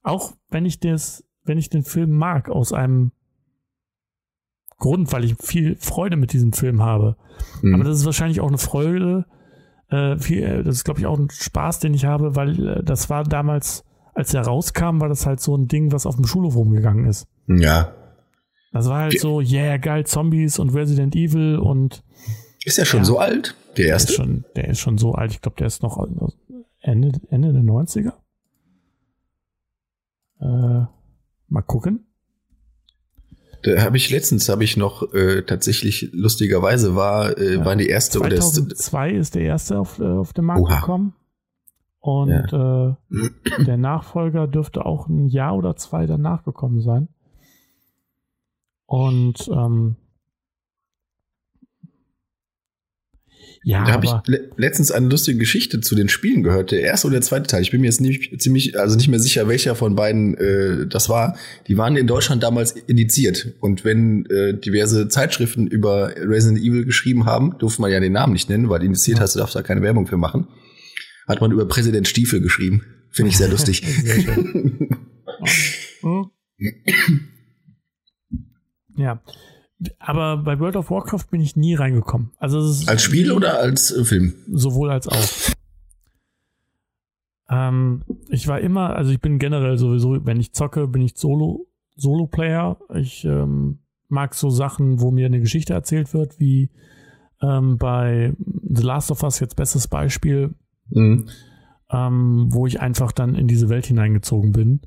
auch 0.01 0.33
wenn 0.49 0.65
ich 0.65 0.79
das, 0.79 1.23
wenn 1.43 1.59
ich 1.59 1.69
den 1.69 1.83
Film 1.83 2.17
mag 2.17 2.49
aus 2.49 2.73
einem 2.73 3.11
Grund, 4.79 5.13
weil 5.13 5.23
ich 5.23 5.35
viel 5.37 5.75
Freude 5.75 6.17
mit 6.17 6.33
diesem 6.33 6.51
Film 6.51 6.81
habe. 6.81 7.15
Mhm. 7.61 7.75
Aber 7.75 7.83
das 7.83 7.99
ist 7.99 8.05
wahrscheinlich 8.05 8.41
auch 8.41 8.47
eine 8.47 8.57
Freude, 8.57 9.27
äh, 9.89 10.17
viel, 10.17 10.41
äh, 10.41 10.63
das 10.63 10.77
ist, 10.77 10.83
glaube 10.83 10.99
ich, 10.99 11.05
auch 11.05 11.19
ein 11.19 11.29
Spaß, 11.29 11.77
den 11.77 11.93
ich 11.93 12.05
habe, 12.05 12.35
weil 12.35 12.67
äh, 12.67 12.83
das 12.83 13.11
war 13.11 13.23
damals, 13.23 13.85
als 14.15 14.33
er 14.33 14.41
rauskam, 14.41 14.99
war 14.99 15.09
das 15.09 15.27
halt 15.27 15.39
so 15.39 15.55
ein 15.55 15.67
Ding, 15.67 15.91
was 15.91 16.07
auf 16.07 16.15
dem 16.15 16.25
Schulhof 16.25 16.55
rumgegangen 16.55 17.05
ist. 17.05 17.27
Ja. 17.47 17.93
Das 18.73 18.89
war 18.89 19.01
halt 19.01 19.19
so, 19.19 19.39
yeah, 19.39 19.77
geil, 19.77 20.05
Zombies 20.05 20.57
und 20.57 20.71
Resident 20.71 21.15
Evil 21.15 21.57
und. 21.57 22.03
Ist 22.65 22.79
er 22.79 22.85
schon 22.85 23.01
ja, 23.01 23.05
so 23.05 23.19
alt, 23.19 23.55
der 23.77 23.85
erste? 23.85 24.07
Der 24.07 24.13
ist 24.13 24.17
schon, 24.17 24.45
der 24.55 24.67
ist 24.67 24.79
schon 24.79 24.97
so 24.97 25.13
alt. 25.13 25.31
Ich 25.31 25.41
glaube, 25.41 25.57
der 25.57 25.67
ist 25.67 25.83
noch 25.83 26.03
Ende, 26.79 27.11
Ende 27.29 27.53
der 27.53 27.61
90er. 27.61 28.13
Äh, 30.41 30.87
mal 31.47 31.61
gucken. 31.61 32.07
Da 33.61 33.81
habe 33.83 33.95
ich 33.95 34.09
letztens 34.09 34.49
habe 34.49 34.63
ich 34.63 34.75
noch 34.75 35.13
äh, 35.13 35.43
tatsächlich 35.43 36.09
lustigerweise 36.11 36.95
war 36.95 37.37
äh, 37.37 37.55
ja. 37.55 37.65
war 37.65 37.77
die 37.77 37.87
erste 37.87 38.19
2002 38.19 39.09
oder 39.09 39.17
ist 39.19 39.35
der 39.35 39.43
erste 39.43 39.79
auf, 39.79 39.99
äh, 39.99 40.03
auf 40.03 40.33
den 40.33 40.43
Markt 40.43 40.63
Oha. 40.63 40.79
gekommen 40.81 41.15
und 41.99 42.51
ja. 42.51 42.89
äh, 42.89 43.63
der 43.63 43.77
Nachfolger 43.77 44.47
dürfte 44.47 44.85
auch 44.85 45.07
ein 45.07 45.27
Jahr 45.27 45.55
oder 45.55 45.77
zwei 45.77 46.05
danach 46.07 46.43
gekommen 46.43 46.81
sein 46.81 47.07
und 48.93 49.49
ähm, 49.49 49.95
Ja, 53.65 53.85
da 53.85 53.93
habe 53.93 54.05
ich 54.05 54.11
le 54.27 54.51
letztens 54.57 54.91
eine 54.91 55.07
lustige 55.07 55.39
Geschichte 55.39 55.79
zu 55.81 55.95
den 55.95 56.09
Spielen 56.09 56.43
gehört. 56.43 56.71
Der 56.71 56.81
erste 56.81 57.07
oder 57.07 57.15
der 57.15 57.21
zweite 57.23 57.47
Teil. 57.47 57.63
Ich 57.63 57.71
bin 57.71 57.81
mir 57.81 57.87
jetzt 57.87 58.01
nicht 58.01 58.39
ziemlich, 58.39 58.77
also 58.77 58.95
nicht 58.95 59.07
mehr 59.07 59.19
sicher, 59.19 59.47
welcher 59.47 59.73
von 59.73 59.95
beiden 59.95 60.37
äh, 60.37 60.85
das 60.85 61.09
war. 61.09 61.37
Die 61.67 61.75
waren 61.77 61.95
in 61.95 62.05
Deutschland 62.05 62.43
damals 62.43 62.73
indiziert. 62.73 63.53
Und 63.61 63.83
wenn 63.83 64.27
äh, 64.27 64.59
diverse 64.59 65.07
Zeitschriften 65.07 65.65
über 65.65 66.13
Resident 66.17 66.59
Evil 66.59 66.85
geschrieben 66.85 67.25
haben, 67.25 67.57
durfte 67.57 67.81
man 67.81 67.89
ja 67.89 67.99
den 67.99 68.11
Namen 68.11 68.33
nicht 68.33 68.49
nennen, 68.49 68.69
weil 68.69 68.83
indiziert 68.83 69.19
hast, 69.19 69.33
du 69.33 69.39
darfst 69.39 69.55
da 69.55 69.63
keine 69.63 69.81
Werbung 69.81 70.05
für 70.05 70.17
machen. 70.17 70.47
Hat 71.27 71.41
man 71.41 71.51
über 71.51 71.65
Präsident 71.65 72.07
Stiefel 72.07 72.41
geschrieben. 72.41 72.83
Finde 73.09 73.29
ich 73.29 73.37
sehr 73.37 73.47
lustig. 73.47 73.81
sehr 74.03 74.21
schön. 74.21 74.89
ja. 78.95 79.21
Aber 79.99 80.37
bei 80.37 80.59
World 80.59 80.77
of 80.77 80.89
Warcraft 80.89 81.25
bin 81.31 81.41
ich 81.41 81.55
nie 81.55 81.75
reingekommen. 81.75 82.31
Also 82.37 82.59
als 82.87 83.01
Spiel 83.01 83.31
oder 83.31 83.59
als 83.59 83.91
äh, 83.91 84.05
Film? 84.05 84.33
Sowohl 84.51 84.91
als 84.91 85.07
auch. 85.07 85.53
Ähm, 87.49 88.03
ich 88.29 88.47
war 88.47 88.59
immer, 88.61 88.95
also 88.95 89.11
ich 89.11 89.19
bin 89.19 89.39
generell 89.39 89.77
sowieso, 89.77 90.25
wenn 90.25 90.39
ich 90.39 90.53
zocke, 90.53 90.87
bin 90.87 91.01
ich 91.01 91.13
Solo, 91.15 91.67
Solo-Player. 91.95 92.77
Ich 92.95 93.25
ähm, 93.25 93.79
mag 94.07 94.35
so 94.35 94.49
Sachen, 94.49 95.01
wo 95.01 95.11
mir 95.11 95.25
eine 95.25 95.41
Geschichte 95.41 95.73
erzählt 95.73 96.13
wird, 96.13 96.39
wie 96.39 96.69
ähm, 97.41 97.77
bei 97.77 98.33
The 98.39 98.83
Last 98.83 99.11
of 99.11 99.23
Us 99.23 99.39
jetzt 99.39 99.55
bestes 99.55 99.87
Beispiel, 99.87 100.55
mhm. 100.89 101.27
ähm, 101.91 102.47
wo 102.49 102.65
ich 102.65 102.79
einfach 102.79 103.11
dann 103.11 103.35
in 103.35 103.47
diese 103.47 103.69
Welt 103.69 103.85
hineingezogen 103.85 104.51
bin. 104.51 104.81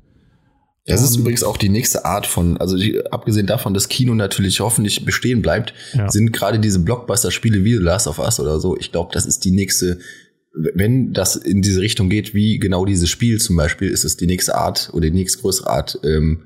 Das 0.87 1.03
ist 1.03 1.17
übrigens 1.17 1.43
auch 1.43 1.57
die 1.57 1.67
nächste 1.67 2.05
Art 2.05 2.25
von, 2.25 2.57
also 2.57 2.77
die, 2.77 3.05
abgesehen 3.11 3.45
davon, 3.45 3.73
dass 3.73 3.89
Kino 3.89 4.15
natürlich 4.15 4.61
hoffentlich 4.61 5.03
bestehen 5.03 5.41
bleibt, 5.41 5.73
ja. 5.93 6.09
sind 6.09 6.31
gerade 6.31 6.59
diese 6.59 6.79
Blockbuster-Spiele 6.79 7.65
wie 7.65 7.73
The 7.73 7.83
Last 7.83 8.07
of 8.07 8.19
Us 8.19 8.39
oder 8.39 8.59
so, 8.61 8.77
ich 8.77 8.93
glaube, 8.93 9.09
das 9.13 9.25
ist 9.25 9.43
die 9.43 9.51
nächste, 9.51 9.99
wenn 10.73 11.11
das 11.11 11.35
in 11.35 11.61
diese 11.61 11.81
Richtung 11.81 12.09
geht, 12.09 12.33
wie 12.33 12.57
genau 12.57 12.85
dieses 12.85 13.09
Spiel 13.09 13.37
zum 13.39 13.57
Beispiel, 13.57 13.89
ist 13.89 14.05
es 14.05 14.15
die 14.15 14.27
nächste 14.27 14.55
Art 14.55 14.89
oder 14.93 15.09
die 15.09 15.17
nächstgrößere 15.17 15.69
Art, 15.69 15.99
ähm, 16.03 16.43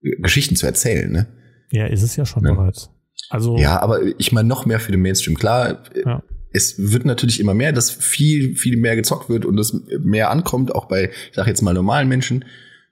Geschichten 0.00 0.54
zu 0.54 0.66
erzählen, 0.66 1.10
ne? 1.10 1.26
Ja, 1.72 1.86
ist 1.86 2.02
es 2.02 2.16
ja 2.16 2.24
schon 2.24 2.44
ja. 2.44 2.54
bereits. 2.54 2.90
Also 3.30 3.56
ja, 3.56 3.80
aber 3.80 4.00
ich 4.18 4.30
meine 4.30 4.48
noch 4.48 4.66
mehr 4.66 4.78
für 4.78 4.92
den 4.92 5.00
Mainstream. 5.00 5.36
Klar, 5.36 5.84
ja. 6.04 6.22
es 6.52 6.74
wird 6.78 7.04
natürlich 7.04 7.40
immer 7.40 7.54
mehr, 7.54 7.72
dass 7.72 7.90
viel, 7.90 8.56
viel 8.56 8.76
mehr 8.76 8.94
gezockt 8.94 9.28
wird 9.28 9.44
und 9.44 9.58
es 9.58 9.74
mehr 10.00 10.30
ankommt, 10.30 10.74
auch 10.74 10.86
bei, 10.86 11.10
ich 11.10 11.34
sag 11.34 11.46
jetzt 11.46 11.62
mal 11.62 11.74
normalen 11.74 12.08
Menschen. 12.08 12.44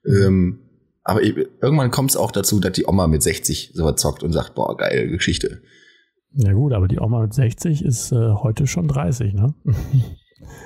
Ähm, 0.07 0.61
aber 1.11 1.23
irgendwann 1.25 1.91
kommt 1.91 2.11
es 2.11 2.17
auch 2.17 2.31
dazu, 2.31 2.61
dass 2.61 2.71
die 2.71 2.87
Oma 2.87 3.09
mit 3.09 3.21
60 3.21 3.73
so 3.75 3.91
zockt 3.91 4.23
und 4.23 4.33
sagt, 4.33 4.55
boah, 4.55 4.77
geile 4.77 5.09
Geschichte. 5.09 5.61
Ja 6.35 6.53
gut, 6.53 6.73
aber 6.73 6.87
die 6.87 7.01
Oma 7.01 7.23
mit 7.23 7.35
60 7.35 7.85
ist 7.85 8.13
äh, 8.13 8.35
heute 8.35 8.69
schon 8.69 8.87
30, 8.87 9.35
ne? 9.35 9.55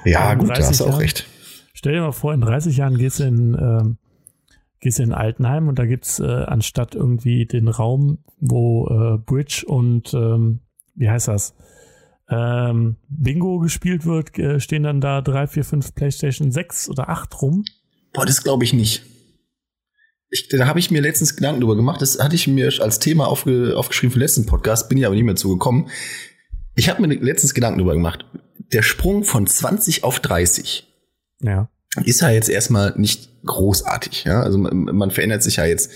Ja, 0.05 0.35
gut, 0.35 0.51
da 0.51 0.57
hast 0.57 0.81
du 0.81 0.85
auch 0.85 0.89
Jahren, 0.89 1.01
recht. 1.01 1.27
Stell 1.73 1.95
dir 1.95 2.03
mal 2.03 2.13
vor, 2.13 2.35
in 2.35 2.43
30 2.43 2.77
Jahren 2.77 2.99
gehst 2.99 3.21
du 3.21 3.25
in, 3.25 3.55
ähm, 3.55 3.97
gehst 4.81 4.99
du 4.99 5.03
in 5.03 5.15
Altenheim 5.15 5.67
und 5.67 5.79
da 5.79 5.87
gibt's 5.87 6.21
äh, 6.21 6.27
anstatt 6.27 6.95
irgendwie 6.95 7.47
den 7.47 7.69
Raum, 7.69 8.19
wo 8.39 8.87
äh, 8.89 9.19
Bridge 9.19 9.65
und 9.67 10.13
ähm, 10.13 10.61
wie 10.95 11.09
heißt 11.09 11.29
das? 11.29 11.55
Ähm, 12.29 12.97
Bingo 13.09 13.61
gespielt 13.61 14.05
wird, 14.05 14.39
äh, 14.39 14.61
stehen 14.61 14.83
dann 14.83 15.01
da 15.01 15.23
drei, 15.23 15.47
vier, 15.47 15.65
fünf 15.65 15.95
PlayStation 15.95 16.53
6 16.53 16.91
oder 16.91 17.09
8 17.09 17.41
rum. 17.41 17.65
Boah, 18.13 18.27
das 18.27 18.43
glaube 18.43 18.65
ich 18.65 18.75
nicht 18.75 19.05
ich, 20.35 20.49
da 20.49 20.67
habe 20.67 20.81
ich 20.81 20.91
mir 20.91 21.01
letztens 21.01 21.37
Gedanken 21.37 21.61
drüber 21.61 21.77
gemacht. 21.77 22.03
Das 22.03 22.19
hatte 22.19 22.35
ich 22.35 22.49
mir 22.49 22.73
als 22.81 22.99
Thema 22.99 23.29
aufge, 23.29 23.77
aufgeschrieben 23.77 24.13
für 24.13 24.19
den 24.19 24.25
letzten 24.25 24.47
Podcast, 24.47 24.89
bin 24.89 24.99
ich 24.99 25.07
aber 25.07 25.15
nicht 25.15 25.25
mehr 25.25 25.37
zugekommen. 25.37 25.89
Ich 26.75 26.91
habe 26.91 27.07
mir 27.07 27.15
letztens 27.15 27.55
Gedanken 27.55 27.79
drüber 27.79 27.95
gemacht. 27.95 28.27
Der 28.73 28.83
Sprung 28.83 29.23
von 29.23 29.47
20 29.47 30.03
auf 30.03 30.19
30 30.19 30.89
ja. 31.41 31.71
ist 32.05 32.21
ja 32.21 32.31
jetzt 32.31 32.49
erstmal 32.49 32.95
nicht 32.97 33.29
großartig. 33.45 34.25
Ja? 34.25 34.43
Also 34.43 34.59
man, 34.59 34.85
man 34.85 35.11
verändert 35.13 35.45
sich 35.45 35.57
ja 35.57 35.67
jetzt. 35.67 35.93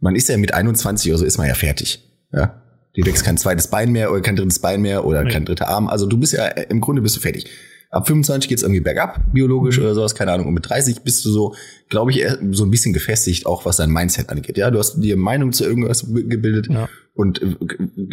Man 0.00 0.16
ist 0.16 0.28
ja 0.28 0.36
mit 0.36 0.52
21 0.52 1.12
oder 1.12 1.18
so 1.18 1.24
ist 1.24 1.38
man 1.38 1.46
ja 1.46 1.54
fertig. 1.54 2.02
Ja? 2.32 2.60
Du 2.94 3.06
wächst 3.06 3.24
kein 3.24 3.38
zweites 3.38 3.68
Bein 3.68 3.92
mehr 3.92 4.10
oder 4.10 4.20
kein 4.20 4.34
drittes 4.34 4.58
Bein 4.58 4.82
mehr 4.82 5.04
oder 5.04 5.22
nee. 5.22 5.30
kein 5.30 5.44
dritter 5.44 5.68
Arm. 5.68 5.86
Also 5.86 6.06
du 6.06 6.18
bist 6.18 6.32
ja 6.32 6.46
im 6.46 6.80
Grunde 6.80 7.02
bist 7.02 7.14
du 7.14 7.20
fertig. 7.20 7.46
Ab 7.90 8.06
25 8.06 8.48
geht's 8.48 8.62
irgendwie 8.62 8.80
bergab, 8.80 9.32
biologisch 9.32 9.78
oder 9.78 9.94
sowas, 9.94 10.14
keine 10.14 10.32
Ahnung. 10.32 10.48
Und 10.48 10.54
mit 10.54 10.68
30 10.68 11.02
bist 11.02 11.24
du 11.24 11.30
so, 11.30 11.54
glaube 11.88 12.10
ich, 12.10 12.26
so 12.50 12.64
ein 12.64 12.70
bisschen 12.70 12.92
gefestigt, 12.92 13.46
auch 13.46 13.64
was 13.64 13.76
dein 13.76 13.90
Mindset 13.90 14.28
angeht. 14.28 14.58
Ja, 14.58 14.70
du 14.70 14.78
hast 14.78 15.00
dir 15.00 15.16
Meinung 15.16 15.52
zu 15.52 15.64
irgendwas 15.64 16.06
gebildet 16.06 16.68
ja. 16.68 16.88
und 17.14 17.40
äh, 17.40 17.56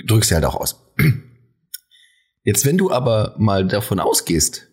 drückst 0.05 0.29
sie 0.29 0.35
halt 0.35 0.45
auch 0.45 0.55
aus. 0.55 0.81
Jetzt, 2.43 2.65
wenn 2.65 2.77
du 2.77 2.91
aber 2.91 3.35
mal 3.37 3.67
davon 3.67 3.99
ausgehst, 3.99 4.67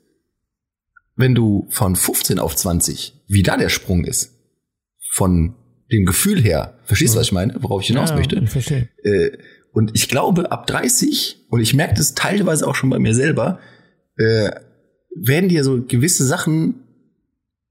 wenn 1.17 1.35
du 1.35 1.67
von 1.71 1.97
15 1.97 2.39
auf 2.39 2.57
20, 2.57 3.25
wie 3.29 3.43
da 3.43 3.57
der 3.57 3.69
Sprung 3.69 4.05
ist, 4.05 4.37
von 5.13 5.55
dem 5.91 6.05
Gefühl 6.05 6.41
her, 6.41 6.79
verstehst 6.85 7.15
du, 7.15 7.19
was 7.19 7.27
ich 7.27 7.33
meine, 7.33 7.55
worauf 7.61 7.83
ich 7.83 7.89
hinaus 7.89 8.11
ja, 8.11 8.17
möchte? 8.17 8.37
Ich 8.37 8.51
verstehe. 8.51 8.89
Äh, 9.03 9.39
und 9.73 9.93
ich 9.95 10.09
glaube, 10.09 10.51
ab 10.51 10.67
30, 10.67 11.47
und 11.49 11.61
ich 11.61 11.75
merke 11.75 11.95
das 11.95 12.15
teilweise 12.15 12.67
auch 12.67 12.75
schon 12.75 12.91
bei 12.91 12.99
mir 12.99 13.15
selber, 13.15 13.61
äh, 14.17 14.51
werden 15.15 15.49
dir 15.49 15.65
so 15.65 15.83
gewisse 15.83 16.25
Sachen, 16.25 16.75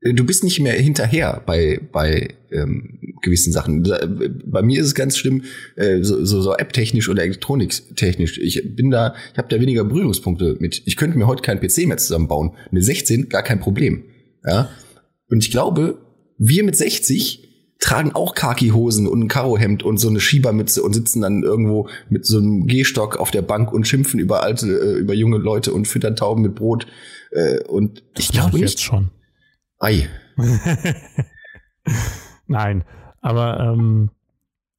äh, 0.01 0.13
du 0.13 0.25
bist 0.25 0.43
nicht 0.43 0.59
mehr 0.59 0.73
hinterher 0.73 1.41
bei, 1.45 1.79
bei 1.91 2.35
ähm, 2.51 2.99
gewissen 3.21 3.51
Sachen. 3.51 3.83
Bei 4.45 4.61
mir 4.61 4.79
ist 4.81 4.87
es 4.87 4.95
ganz 4.95 5.17
schlimm, 5.17 5.43
äh, 5.75 6.03
so, 6.03 6.23
so, 6.23 6.41
so 6.41 6.55
App-technisch 6.55 7.09
oder 7.09 7.23
Elektroniktechnisch. 7.23 8.39
Ich 8.39 8.75
bin 8.75 8.91
da, 8.91 9.15
ich 9.33 9.37
habe 9.37 9.49
da 9.49 9.59
weniger 9.59 9.83
Berührungspunkte 9.83 10.57
mit. 10.59 10.81
Ich 10.85 10.95
könnte 10.95 11.17
mir 11.17 11.27
heute 11.27 11.41
keinen 11.41 11.59
PC 11.59 11.87
mehr 11.87 11.97
zusammenbauen. 11.97 12.51
Mit 12.71 12.83
16 12.83 13.29
gar 13.29 13.43
kein 13.43 13.59
Problem. 13.59 14.03
Ja? 14.45 14.69
Und 15.29 15.43
ich 15.43 15.51
glaube, 15.51 15.99
wir 16.37 16.63
mit 16.63 16.75
60 16.75 17.45
tragen 17.79 18.11
auch 18.13 18.35
Khaki-Hosen 18.35 19.07
und 19.07 19.21
ein 19.21 19.27
Karohemd 19.29 19.83
und 19.83 19.97
so 19.97 20.09
eine 20.09 20.19
Schiebermütze 20.19 20.83
und 20.83 20.93
sitzen 20.93 21.21
dann 21.21 21.43
irgendwo 21.43 21.87
mit 22.09 22.25
so 22.25 22.37
einem 22.37 22.67
Gehstock 22.67 23.17
auf 23.17 23.31
der 23.31 23.41
Bank 23.41 23.71
und 23.71 23.87
schimpfen 23.87 24.19
über 24.19 24.43
alte, 24.43 24.67
äh, 24.67 24.99
über 24.99 25.13
junge 25.13 25.37
Leute 25.37 25.73
und 25.73 25.87
füttern 25.87 26.15
Tauben 26.15 26.41
mit 26.41 26.55
Brot. 26.55 26.87
Äh, 27.31 27.63
und 27.65 28.03
ich 28.17 28.27
Das 28.27 28.33
mache 28.33 28.33
glaube 28.33 28.57
ich 28.57 28.61
nicht. 28.63 28.71
jetzt 28.73 28.83
schon. 28.83 29.11
Ei. 29.79 30.09
Nein, 32.47 32.83
aber 33.21 33.59
ähm, 33.59 34.11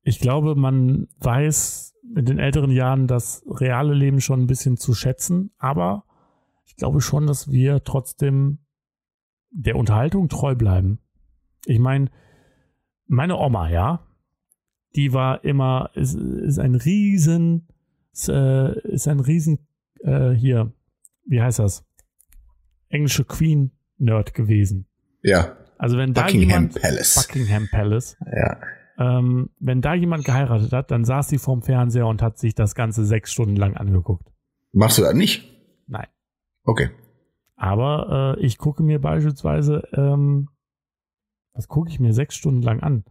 ich 0.02 0.18
glaube, 0.20 0.54
man 0.54 1.08
weiß 1.20 1.94
in 2.16 2.24
den 2.24 2.38
älteren 2.38 2.70
Jahren 2.70 3.06
das 3.06 3.44
reale 3.48 3.94
Leben 3.94 4.20
schon 4.20 4.40
ein 4.40 4.46
bisschen 4.46 4.76
zu 4.76 4.94
schätzen, 4.94 5.52
aber 5.58 6.04
ich 6.64 6.76
glaube 6.76 7.00
schon, 7.00 7.26
dass 7.26 7.50
wir 7.50 7.84
trotzdem 7.84 8.58
der 9.50 9.76
Unterhaltung 9.76 10.28
treu 10.28 10.54
bleiben. 10.54 10.98
Ich 11.66 11.78
meine, 11.78 12.10
meine 13.06 13.36
Oma, 13.36 13.68
ja, 13.68 14.06
die 14.96 15.12
war 15.12 15.44
immer, 15.44 15.90
ist, 15.94 16.14
ist 16.14 16.58
ein 16.58 16.74
riesen, 16.74 17.68
ist, 18.12 18.28
äh, 18.28 18.72
ist 18.88 19.08
ein 19.08 19.20
riesen, 19.20 19.66
äh, 20.00 20.30
hier, 20.30 20.72
wie 21.26 21.42
heißt 21.42 21.58
das? 21.58 21.84
Englische 22.90 23.24
Queen-Nerd 23.24 24.35
gewesen. 24.35 24.87
Ja. 25.22 25.57
Also 25.79 25.96
wenn 25.96 26.12
da 26.12 26.22
Buckingham 26.24 26.48
jemand 26.48 26.81
Palace. 26.83 27.14
Buckingham 27.26 27.68
Palace, 27.70 28.16
Ja. 28.37 28.59
ähm, 28.98 29.48
wenn 29.59 29.81
da 29.81 29.94
jemand 29.94 30.24
geheiratet 30.26 30.72
hat, 30.72 30.90
dann 30.90 31.05
saß 31.05 31.29
sie 31.29 31.38
vorm 31.38 31.62
Fernseher 31.62 32.07
und 32.07 32.20
hat 32.20 32.38
sich 32.38 32.55
das 32.55 32.74
Ganze 32.74 33.05
sechs 33.07 33.33
Stunden 33.33 33.57
lang 33.57 33.76
angeguckt. 33.76 34.26
Machst 34.72 34.98
du 34.98 35.03
das 35.03 35.14
nicht? 35.14 35.50
Nein. 35.87 36.07
Okay. 36.64 36.90
Aber 37.57 38.37
äh, 38.38 38.44
ich 38.44 38.59
gucke 38.59 38.83
mir 38.83 39.00
beispielsweise, 39.00 39.83
ähm, 39.92 40.48
was 41.55 41.68
gucke 41.68 41.90
ich 41.90 41.98
mir 42.00 42.12
sechs 42.12 42.35
Stunden 42.37 42.62
lang 42.62 42.81
an? 42.81 43.05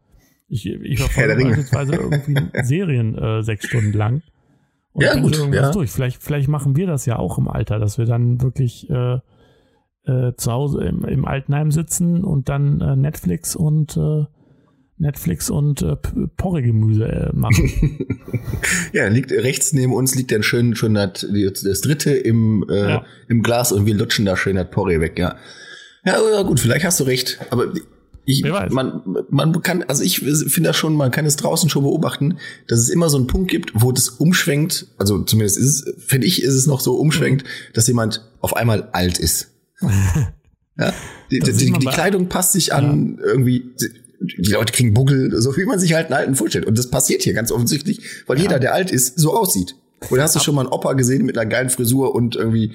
Ich, 0.47 0.65
ich 0.67 0.99
verfolge 1.03 1.43
beispielsweise 1.43 1.95
irgendwie 1.95 2.37
Serien 2.63 3.17
äh, 3.17 3.41
sechs 3.43 3.65
Stunden 3.65 3.93
lang. 3.93 4.21
Und 4.93 5.03
Ja, 5.03 5.19
gut, 5.19 5.35
irgendwas 5.37 5.61
ja. 5.61 5.71
durch. 5.71 5.91
Vielleicht, 5.91 6.21
vielleicht 6.23 6.47
machen 6.49 6.75
wir 6.75 6.87
das 6.87 7.05
ja 7.05 7.17
auch 7.17 7.37
im 7.37 7.47
Alter, 7.47 7.79
dass 7.79 7.97
wir 7.97 8.05
dann 8.05 8.41
wirklich 8.41 8.89
äh, 8.89 9.19
äh, 10.05 10.33
zu 10.37 10.51
Hause 10.51 10.83
im, 10.85 11.03
im 11.05 11.25
Altenheim 11.25 11.71
sitzen 11.71 12.23
und 12.23 12.49
dann 12.49 12.81
äh, 12.81 12.95
Netflix 12.95 13.55
und 13.55 13.97
äh, 13.97 14.25
Netflix 14.97 15.49
und 15.49 15.81
äh, 15.81 15.95
Porregemüse 16.37 17.05
äh, 17.05 17.35
machen. 17.35 17.71
Ja, 18.93 19.07
liegt 19.07 19.31
rechts 19.31 19.71
neben 19.73 19.93
uns 19.93 20.15
liegt 20.15 20.31
dann 20.31 20.43
schön, 20.43 20.75
schön 20.75 20.93
das, 20.95 21.25
das 21.63 21.81
dritte 21.81 22.11
im, 22.11 22.65
äh, 22.69 22.89
Ja. 22.89 23.05
im 23.27 23.41
Glas 23.43 23.71
und 23.71 23.85
wir 23.85 23.95
lutschen 23.95 24.25
da 24.25 24.35
schön 24.35 24.55
das 24.55 24.69
Porree 24.69 24.99
weg, 24.99 25.17
ja. 25.17 25.35
Ja, 26.03 26.41
gut, 26.43 26.59
vielleicht 26.59 26.85
hast 26.85 26.99
du 26.99 27.03
recht. 27.05 27.39
Aber 27.51 27.67
ich, 28.25 28.43
man, 28.69 29.01
man 29.29 29.61
kann, 29.61 29.83
also 29.83 30.03
ich 30.03 30.19
finde 30.19 30.69
das 30.69 30.77
schon, 30.77 30.95
man 30.95 31.11
kann 31.11 31.25
es 31.25 31.35
draußen 31.35 31.69
schon 31.69 31.83
beobachten, 31.83 32.37
dass 32.67 32.79
es 32.79 32.89
immer 32.89 33.09
so 33.09 33.17
einen 33.17 33.27
Punkt 33.27 33.49
gibt, 33.51 33.71
wo 33.75 33.91
das 33.91 34.09
umschwenkt, 34.09 34.87
also 34.97 35.23
zumindest 35.23 35.57
ist 35.57 35.65
es, 35.87 36.03
finde 36.05 36.27
ich, 36.27 36.43
ist 36.43 36.53
es 36.53 36.67
noch 36.67 36.79
so 36.79 36.95
umschwenkt, 36.95 37.43
Mhm. 37.43 37.73
dass 37.73 37.87
jemand 37.87 38.27
auf 38.41 38.55
einmal 38.55 38.89
alt 38.91 39.17
ist. 39.19 39.51
Ja? 40.77 40.93
Die, 41.31 41.39
die, 41.39 41.53
die, 41.53 41.71
die 41.71 41.85
Kleidung 41.87 42.27
passt 42.27 42.53
sich 42.53 42.73
an, 42.73 43.19
irgendwie, 43.23 43.75
die 44.21 44.51
Leute 44.51 44.73
kriegen 44.73 44.93
Buggel, 44.93 45.31
so 45.41 45.55
wie 45.57 45.65
man 45.65 45.79
sich 45.79 45.93
halt 45.93 46.07
einen 46.07 46.15
Alten 46.15 46.35
vorstellt. 46.35 46.65
Und 46.65 46.77
das 46.77 46.89
passiert 46.89 47.21
hier 47.23 47.33
ganz 47.33 47.51
offensichtlich, 47.51 48.01
weil 48.27 48.39
jeder, 48.39 48.59
der 48.59 48.73
alt 48.73 48.91
ist, 48.91 49.19
so 49.19 49.33
aussieht. 49.35 49.75
Oder 50.09 50.23
hast 50.23 50.35
du 50.35 50.39
schon 50.39 50.55
mal 50.55 50.61
einen 50.61 50.71
Opa 50.71 50.93
gesehen 50.93 51.25
mit 51.25 51.37
einer 51.37 51.49
geilen 51.49 51.69
Frisur 51.69 52.15
und 52.15 52.35
irgendwie 52.35 52.73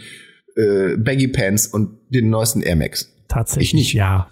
äh, 0.56 0.96
Baggy 0.96 1.28
Pants 1.28 1.66
und 1.66 1.98
den 2.10 2.28
neuesten 2.30 2.60
Air 2.60 2.76
Max? 2.76 3.10
Tatsächlich, 3.28 3.68
Ich 3.68 3.74
nicht. 3.74 3.92
ja. 3.94 4.28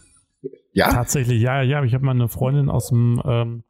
Ja? 0.74 0.90
Tatsächlich, 0.90 1.40
ja, 1.42 1.62
ja. 1.62 1.84
Ich 1.84 1.92
habe 1.94 2.04
mal 2.04 2.12
eine 2.12 2.28
Freundin 2.28 2.70
aus 2.70 2.88
dem, 2.88 3.20
ähm, 3.26 3.62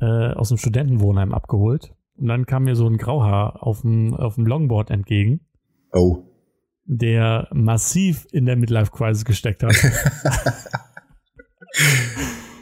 äh, 0.00 0.32
aus 0.32 0.48
dem 0.48 0.56
Studentenwohnheim 0.58 1.34
abgeholt. 1.34 1.92
Und 2.16 2.28
dann 2.28 2.46
kam 2.46 2.64
mir 2.64 2.74
so 2.76 2.86
ein 2.86 2.96
Grauhaar 2.96 3.62
auf 3.62 3.82
dem, 3.82 4.14
auf 4.14 4.36
dem 4.36 4.46
Longboard 4.46 4.90
entgegen, 4.90 5.40
Oh. 5.92 6.25
Der 6.86 7.48
massiv 7.52 8.26
in 8.32 8.46
der 8.46 8.56
Midlife-Crisis 8.56 9.24
gesteckt 9.24 9.62
hat. 9.62 9.74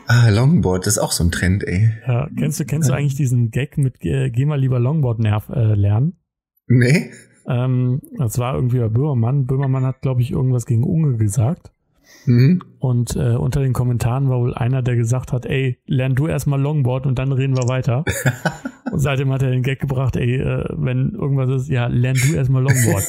Ah, 0.06 0.28
Longboard, 0.28 0.86
das 0.86 0.96
ist 0.96 1.02
auch 1.02 1.12
so 1.12 1.24
ein 1.24 1.30
Trend, 1.30 1.64
ey. 1.64 1.90
ja, 2.06 2.28
kennst 2.36 2.60
du, 2.60 2.66
kennst 2.66 2.90
du 2.90 2.92
eigentlich 2.92 3.14
diesen 3.14 3.50
Gag 3.50 3.78
mit 3.78 4.04
äh, 4.04 4.30
Geh 4.30 4.44
mal 4.44 4.60
lieber 4.60 4.78
Longboard 4.78 5.18
nerv, 5.18 5.48
äh, 5.48 5.74
lernen? 5.74 6.18
Nee? 6.66 7.10
Ähm, 7.48 8.00
das 8.18 8.38
war 8.38 8.54
irgendwie 8.54 8.80
bei 8.80 8.88
Böhmermann. 8.88 9.46
Böhmermann 9.46 9.84
hat, 9.84 10.02
glaube 10.02 10.20
ich, 10.20 10.30
irgendwas 10.30 10.66
gegen 10.66 10.84
Unge 10.84 11.16
gesagt. 11.16 11.72
Mhm. 12.26 12.62
Und 12.78 13.16
äh, 13.16 13.36
unter 13.36 13.60
den 13.60 13.72
Kommentaren 13.72 14.28
war 14.28 14.40
wohl 14.40 14.54
einer, 14.54 14.82
der 14.82 14.96
gesagt 14.96 15.32
hat, 15.32 15.46
ey, 15.46 15.78
lern 15.86 16.14
du 16.14 16.26
erstmal 16.26 16.60
Longboard 16.60 17.06
und 17.06 17.18
dann 17.18 17.32
reden 17.32 17.56
wir 17.56 17.68
weiter. 17.68 18.04
und 18.92 18.98
seitdem 18.98 19.32
hat 19.32 19.42
er 19.42 19.50
den 19.50 19.62
Gag 19.62 19.80
gebracht, 19.80 20.16
ey, 20.16 20.36
äh, 20.36 20.64
wenn 20.76 21.12
irgendwas 21.12 21.62
ist, 21.62 21.68
ja, 21.68 21.86
lern 21.86 22.16
du 22.16 22.34
erstmal 22.34 22.62
Longboard. 22.62 23.04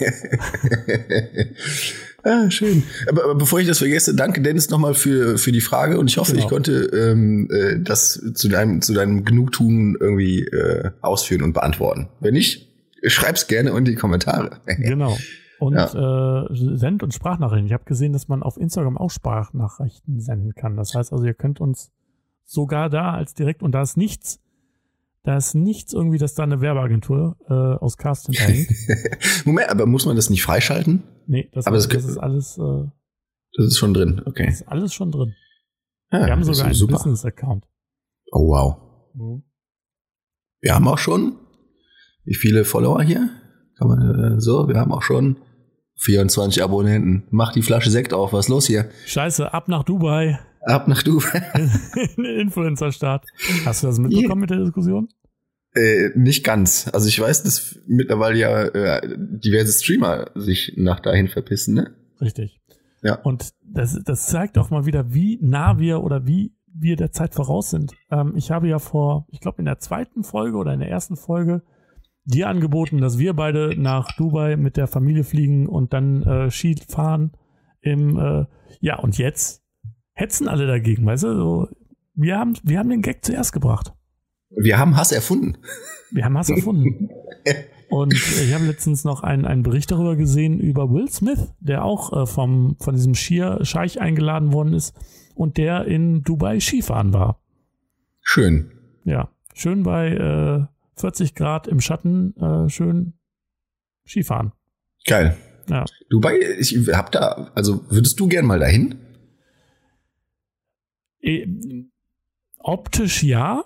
ah, 2.24 2.50
schön. 2.50 2.84
Aber, 3.10 3.24
aber 3.26 3.36
bevor 3.36 3.60
ich 3.60 3.68
das 3.68 3.80
vergesse, 3.80 4.16
danke 4.16 4.42
Dennis 4.42 4.70
nochmal 4.70 4.94
für, 4.94 5.38
für 5.38 5.52
die 5.52 5.62
Frage 5.62 6.00
und 6.00 6.10
ich 6.10 6.18
hoffe, 6.18 6.34
Genau. 6.34 6.44
ich 6.44 6.50
konnte 6.50 6.72
ähm, 6.94 7.50
äh, 7.52 7.80
das 7.80 8.22
zu 8.34 8.48
deinem, 8.50 8.82
zu 8.82 8.94
deinem 8.94 9.26
Genugtun 9.26 9.98
irgendwie 10.00 10.42
äh, 10.42 10.92
ausführen 11.02 11.42
und 11.42 11.54
beantworten. 11.54 12.08
Wenn 12.20 12.34
nicht, 12.34 12.70
schreib's 13.04 13.48
gerne 13.48 13.72
in 13.72 13.86
die 13.86 13.96
Kommentare. 13.96 14.62
genau. 14.66 15.18
Und 15.60 15.76
äh, 15.78 16.76
Send- 16.78 17.02
und 17.04 17.14
Sprachnachrichten. 17.14 17.68
Ich 17.68 17.74
habe 17.74 17.86
gesehen, 17.86 18.14
dass 18.14 18.28
man 18.28 18.44
auf 18.44 18.58
Instagram 18.58 18.98
auch 18.98 19.10
Sprachnachrichten 19.12 20.20
senden 20.20 20.54
kann. 20.54 20.76
Das 20.76 20.94
heißt 20.94 21.14
also, 21.14 21.24
ihr 21.26 21.34
könnt 21.34 21.62
uns 21.62 21.92
sogar 22.44 22.90
da 22.90 23.14
als 23.14 23.34
direkt, 23.34 23.64
und 23.64 23.72
da 23.72 23.82
ist 23.82 23.96
nichts, 23.98 24.40
da 25.24 25.38
ist 25.38 25.56
nichts 25.56 25.94
irgendwie, 25.94 26.18
dass 26.18 26.36
da 26.36 26.44
eine 26.44 26.62
Werbeagentur 26.62 27.38
äh, 27.48 27.54
aus 27.54 27.98
Cast 27.98 28.26
hinterhängt. 28.28 28.68
Moment, 29.46 29.70
aber 29.70 29.86
muss 29.86 30.06
man 30.06 30.16
das 30.16 30.30
nicht 30.30 30.44
freischalten? 30.44 31.04
Nee, 31.28 31.50
das, 31.54 31.66
Aber 31.66 31.78
das, 31.78 31.88
das- 31.88 32.06
ist 32.06 32.18
alles, 32.18 32.58
äh, 32.58 32.84
Das 33.58 33.66
ist 33.66 33.78
schon 33.78 33.94
drin, 33.94 34.22
okay. 34.26 34.46
das 34.48 34.56
ist 34.62 34.68
alles 34.68 34.94
schon 34.94 35.12
drin. 35.12 35.34
Ja, 36.12 36.26
Wir 36.28 36.32
haben 36.34 36.44
sogar 36.44 36.66
einen. 36.66 36.88
Business-Account. 36.88 37.66
Oh 38.32 38.48
wow. 38.50 38.78
Mhm. 39.16 39.44
Wir 40.62 40.76
haben 40.76 40.88
auch 40.88 40.98
schon, 41.00 41.38
wie 42.26 42.36
viele 42.36 42.64
Follower 42.66 43.02
hier? 43.02 43.30
Man, 43.80 44.36
äh, 44.38 44.40
so, 44.42 44.68
wir 44.68 44.80
haben 44.80 44.92
auch 44.92 45.02
schon 45.02 45.38
24 45.98 46.64
Abonnenten. 46.64 47.24
Mach 47.30 47.54
die 47.54 47.62
Flasche 47.62 47.90
Sekt 47.90 48.14
auf, 48.14 48.34
was 48.34 48.46
ist 48.46 48.50
los 48.50 48.68
hier? 48.68 48.90
Scheiße, 49.06 49.54
ab 49.54 49.68
nach 49.68 49.84
Dubai. 49.84 50.40
Ab 50.62 50.88
nach 50.88 51.04
du. 51.04 51.22
in 52.18 52.24
den 52.24 52.40
Influencer-Start. 52.40 53.26
Hast 53.66 53.84
du 53.84 53.88
das 53.88 54.00
mitbekommen 54.00 54.42
mit 54.42 54.50
der 54.50 54.60
Diskussion? 54.60 55.10
äh, 55.76 56.10
nicht 56.16 56.44
ganz. 56.44 56.90
Also 56.94 57.08
ich 57.08 57.20
weiß, 57.20 57.44
dass 57.44 57.80
mittlerweile 57.86 58.40
ja 58.40 58.64
äh, 58.64 59.18
diverse 59.18 59.72
Streamer 59.74 60.32
sich 60.36 60.74
nach 60.78 61.00
dahin 61.00 61.28
verpissen, 61.28 61.76
ne? 61.76 61.92
Richtig. 62.22 62.62
Ja. 63.04 63.16
Und 63.22 63.50
das, 63.62 64.00
das 64.04 64.28
zeigt 64.28 64.58
auch 64.58 64.70
mal 64.70 64.86
wieder, 64.86 65.14
wie 65.14 65.38
nah 65.42 65.78
wir 65.78 66.02
oder 66.02 66.26
wie 66.26 66.56
wir 66.74 66.96
der 66.96 67.12
Zeit 67.12 67.36
voraus 67.36 67.70
sind. 67.70 67.94
Ähm, 68.10 68.34
ich 68.36 68.52
habe 68.52 68.68
ja 68.68 68.80
vor, 68.80 69.28
ich 69.30 69.42
glaube 69.42 69.60
in 69.60 69.66
der 69.66 69.80
zweiten 69.80 70.24
Folge 70.24 70.58
oder 70.58 70.74
in 70.74 70.80
der 70.80 70.90
ersten 70.90 71.18
Folge 71.18 71.62
dir 72.26 72.50
angeboten, 72.50 73.00
dass 73.00 73.20
wir 73.20 73.34
beide 73.34 73.80
nach 73.80 74.12
Dubai 74.18 74.58
mit 74.58 74.78
der 74.78 74.88
Familie 74.88 75.24
fliegen 75.24 75.68
und 75.68 75.94
dann 75.94 76.24
äh, 76.24 76.52
Ski 76.52 76.76
fahren 76.88 77.32
im, 77.82 78.18
äh, 78.18 78.46
ja, 78.82 79.00
und 79.00 79.18
jetzt 79.18 79.64
hetzen 80.14 80.48
alle 80.48 80.68
dagegen, 80.68 81.06
weißt 81.06 81.24
du? 81.24 81.36
So, 81.36 81.68
wir, 82.16 82.38
haben, 82.38 82.56
wir 82.64 82.80
haben 82.80 82.90
den 82.90 83.02
Gag 83.02 83.24
zuerst 83.24 83.54
gebracht. 83.54 83.94
Wir 84.50 84.78
haben 84.78 84.96
Hass 84.98 85.12
erfunden. 85.12 85.58
Wir 86.12 86.26
haben 86.26 86.38
Hass 86.38 86.50
erfunden. 86.50 87.10
Und 87.90 88.14
ich 88.14 88.54
habe 88.54 88.66
letztens 88.66 89.04
noch 89.04 89.22
einen, 89.22 89.46
einen 89.46 89.64
Bericht 89.64 89.92
darüber 89.92 90.16
gesehen 90.16 90.60
über 90.60 90.92
Will 90.92 91.10
Smith, 91.10 91.54
der 91.60 91.84
auch 91.86 92.12
äh, 92.14 92.26
vom, 92.26 92.76
von 92.80 92.96
diesem 92.96 93.14
Skier-Scheich 93.14 94.02
eingeladen 94.02 94.54
worden 94.54 94.74
ist 94.74 94.96
und 95.36 95.58
der 95.58 95.86
in 95.86 96.24
Dubai 96.24 96.60
Skifahren 96.60 97.14
war. 97.14 97.40
Schön. 98.22 98.72
Ja, 99.04 99.30
schön 99.54 99.84
bei 99.84 100.10
äh, 100.10 100.75
40 100.98 101.36
Grad 101.36 101.68
im 101.68 101.80
Schatten, 101.82 102.36
äh, 102.38 102.70
schön 102.70 103.14
Skifahren. 104.08 104.52
Geil. 105.06 105.36
Ja. 105.70 105.86
Dubai, 106.10 106.38
ich 106.60 106.78
hab 106.94 107.12
da, 107.12 107.52
also 107.56 107.84
würdest 107.90 108.20
du 108.20 108.28
gern 108.28 108.46
mal 108.46 108.60
dahin? 108.60 108.96
Eh, 111.22 111.48
Optisch 112.60 113.24
ja, 113.24 113.64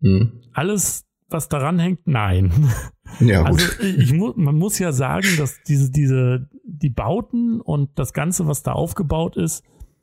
Hm. 0.00 0.32
alles, 0.52 1.04
was 1.28 1.48
daran 1.48 1.78
hängt, 1.78 2.06
nein. 2.06 2.52
Ja, 3.20 3.48
gut. 3.48 3.60
Also 3.60 3.82
ich 3.84 4.12
mu 4.12 4.32
man 4.34 4.56
muss 4.56 4.80
ja 4.80 4.90
sagen, 4.90 5.28
dass 5.38 5.62
diese, 5.68 5.92
diese, 5.92 6.48
die 6.64 6.90
Bauten 6.90 7.60
und 7.60 7.96
das 7.96 8.12
Ganze, 8.12 8.48
was 8.48 8.64
da 8.64 8.72
aufgebaut 8.72 9.36
ist, 9.36 9.62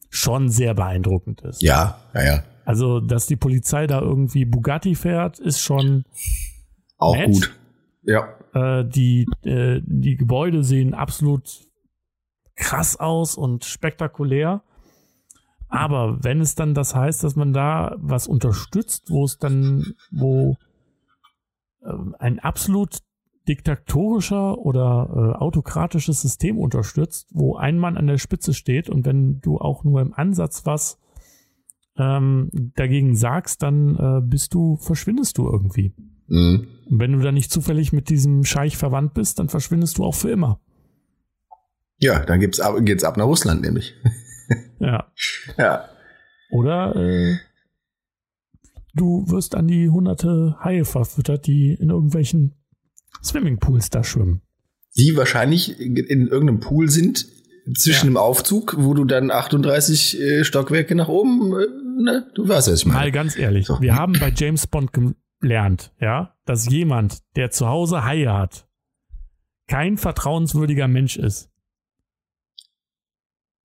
schon 0.10 0.48
sehr 0.48 0.74
beeindruckend 0.76 1.42
ist. 1.42 1.62
ja, 1.62 2.00
ja, 2.14 2.24
ja. 2.24 2.44
Also, 2.64 3.02
dass 3.02 3.26
die 3.26 3.36
Polizei 3.36 3.86
da 3.88 4.00
irgendwie 4.00 4.46
Bugatti 4.46 4.96
fährt, 4.96 5.40
ist 5.40 5.60
schon 5.60 6.06
Auch 7.02 7.16
Nett. 7.16 7.34
gut. 7.34 7.60
Ja. 8.04 8.36
äh, 8.54 8.86
die, 8.88 9.28
äh, 9.44 9.82
die 9.84 10.16
Gebäude 10.16 10.64
sehen 10.64 10.94
absolut 10.94 11.68
krass 12.56 13.00
aus 13.00 13.36
und 13.36 13.66
spektakulär. 13.66 14.64
Aber 15.68 16.24
wenn 16.24 16.42
es 16.42 16.56
dann 16.56 16.74
das 16.74 16.96
heißt, 16.96 17.24
dass 17.24 17.36
man 17.36 17.54
da 17.54 17.96
was 17.98 18.28
unterstützt, 18.28 19.10
wo 19.10 19.26
es 19.26 19.38
dann, 19.38 19.94
wo 20.12 20.58
äh, 21.82 21.94
ein 22.20 22.40
absolut 22.40 23.00
diktatorischer 23.48 24.58
oder 24.58 25.10
äh, 25.14 25.38
autokratisches 25.40 26.22
System 26.22 26.58
unterstützt, 26.58 27.30
wo 27.32 27.56
ein 27.56 27.78
Mann 27.80 27.98
an 27.98 28.08
der 28.08 28.18
Spitze 28.18 28.54
steht 28.54 28.90
und 28.90 29.06
wenn 29.06 29.40
du 29.42 29.58
auch 29.58 29.84
nur 29.84 30.02
im 30.02 30.14
Ansatz 30.14 30.66
was 30.66 31.00
ähm, 31.98 32.50
dagegen 32.76 33.16
sagst, 33.16 33.64
dann 33.64 33.96
äh, 33.96 34.22
bist 34.24 34.54
du, 34.54 34.76
verschwindest 34.78 35.38
du 35.38 35.50
irgendwie. 35.50 35.94
Mhm. 36.28 36.68
Und 36.92 37.00
wenn 37.00 37.14
du 37.14 37.20
dann 37.20 37.34
nicht 37.34 37.52
zufällig 37.52 37.92
mit 37.94 38.10
diesem 38.10 38.44
Scheich 38.44 38.76
verwandt 38.78 39.14
bist, 39.16 39.40
dann 39.40 39.50
verschwindest 39.50 39.98
du 39.98 40.04
auch 40.04 40.14
für 40.16 40.30
immer. 40.30 40.60
Ja, 41.98 42.24
dann 42.26 42.40
gibt's 42.40 42.60
ab, 42.60 42.76
geht's 42.82 43.04
ab 43.04 43.18
nach 43.18 43.26
Russland 43.26 43.62
nämlich. 43.62 43.96
Ja. 44.80 45.10
Ja. 45.58 45.86
Oder 46.52 46.94
äh, 46.98 47.38
du 48.94 49.24
wirst 49.30 49.56
an 49.56 49.66
die 49.68 49.88
hunderte 49.90 50.58
Haie 50.62 50.84
verfüttert, 50.84 51.48
die 51.48 51.74
in 51.80 51.90
irgendwelchen 51.90 52.56
Swimmingpools 53.24 53.92
da 53.92 54.04
schwimmen. 54.04 54.42
Die 54.98 55.16
wahrscheinlich 55.16 55.80
in 55.80 55.96
irgendeinem 55.96 56.60
Pool 56.60 56.90
sind, 56.90 57.26
zwischen 57.78 58.08
Ja. 58.08 58.12
dem 58.12 58.18
Aufzug, 58.18 58.76
wo 58.78 58.94
du 58.94 59.06
dann 59.06 59.32
38 59.32 60.20
äh, 60.20 60.44
Stockwerke 60.44 60.96
nach 60.96 61.08
oben, 61.08 61.54
äh, 61.54 62.02
ne? 62.04 62.30
Du 62.36 62.46
weißt, 62.46 62.70
was 62.70 62.80
ich 62.82 62.86
Mal 62.86 62.94
meine. 62.96 63.12
ganz 63.14 63.38
ehrlich, 63.38 63.68
So. 63.68 63.80
wir 63.80 63.96
haben 63.96 64.14
bei 64.20 64.34
James 64.36 64.68
Bond 64.68 64.92
gelernt, 65.42 65.94
ja, 66.00 66.36
dass 66.46 66.70
jemand, 66.70 67.20
der 67.36 67.52
zu 67.52 67.68
Hause 67.68 68.04
Haie 68.06 68.32
hat, 68.32 68.68
kein 69.68 69.98
vertrauenswürdiger 69.98 70.88
Mensch 70.88 71.18
ist. 71.18 71.50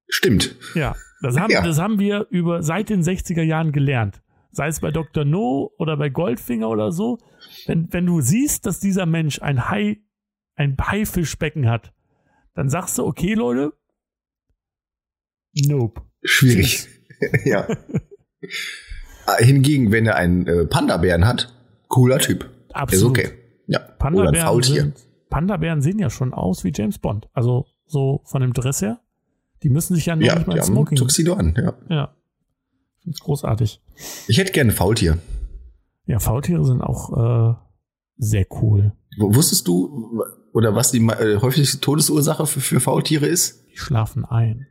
Stimmt. 0.08 0.54
Ja, 0.74 0.94
das 1.22 1.36
haben, 1.38 1.50
Ja. 1.50 1.62
das 1.62 1.78
haben 1.78 1.98
wir 1.98 2.26
über 2.30 2.62
seit 2.62 2.88
den 2.90 3.02
60er 3.02 3.42
Jahren 3.42 3.72
gelernt. 3.72 4.22
Sei 4.52 4.68
es 4.68 4.80
bei 4.80 4.90
Dr. 4.90 5.24
No 5.24 5.72
oder 5.78 5.96
bei 5.96 6.08
Goldfinger 6.08 6.68
oder 6.68 6.92
so. 6.92 7.18
Wenn, 7.66 7.92
wenn 7.92 8.06
du 8.06 8.20
siehst, 8.20 8.64
dass 8.66 8.80
dieser 8.80 9.04
Mensch 9.04 9.42
ein 9.42 9.68
Hai, 9.68 10.00
ein 10.54 10.76
Haifischbecken 10.80 11.68
hat, 11.68 11.92
dann 12.54 12.70
sagst 12.70 12.96
du, 12.98 13.04
okay, 13.04 13.34
Leute, 13.34 13.72
nope. 15.66 16.02
Schwierig. 16.22 16.86
ja. 17.44 17.66
Hingegen, 19.38 19.90
wenn 19.92 20.06
er 20.06 20.14
einen 20.16 20.46
äh, 20.46 20.64
Panda-Bären 20.66 21.26
hat, 21.26 21.52
cooler 21.88 22.18
Typ. 22.18 22.44
Ist 22.68 22.76
Absolut. 22.76 23.18
okay. 23.18 23.30
Ja. 23.66 23.80
Panda-Bären 23.80 24.62
sind, 24.62 24.94
Panda-Bären 25.30 25.82
sehen 25.82 25.98
ja 25.98 26.10
schon 26.10 26.32
aus 26.32 26.64
wie 26.64 26.72
James 26.74 26.98
Bond. 26.98 27.28
Also 27.32 27.66
so 27.86 28.22
von 28.24 28.42
dem 28.42 28.52
Dress 28.52 28.82
her. 28.82 29.00
Die 29.62 29.70
müssen 29.70 29.94
sich 29.94 30.06
ja 30.06 30.16
Ja, 30.16 30.36
nicht 30.36 30.46
mal 30.46 30.62
Smoking. 30.62 30.96
Tuxedo 30.96 31.34
an, 31.34 31.54
ja. 31.56 31.74
Ja. 31.88 32.14
Find's 33.02 33.20
großartig. 33.20 33.80
Ich 34.28 34.38
hätte 34.38 34.52
gerne 34.52 34.72
Faultier. 34.72 35.18
Ja, 36.06 36.18
Faultiere 36.18 36.64
sind 36.64 36.82
auch 36.82 37.12
äh, 37.50 37.54
sehr 38.18 38.46
cool. 38.62 38.92
Wusstest 39.18 39.66
du, 39.66 40.22
oder 40.52 40.74
was 40.74 40.92
die 40.92 40.98
äh, 40.98 41.40
häufigste 41.40 41.80
Todesursache 41.80 42.46
für, 42.46 42.60
für 42.60 42.80
Faultiere 42.80 43.26
ist? 43.26 43.64
Die 43.72 43.78
schlafen 43.78 44.24
ein. 44.24 44.66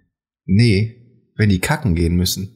Nee, 0.45 1.01
wenn 1.35 1.49
die 1.49 1.59
kacken 1.59 1.95
gehen 1.95 2.15
müssen. 2.15 2.49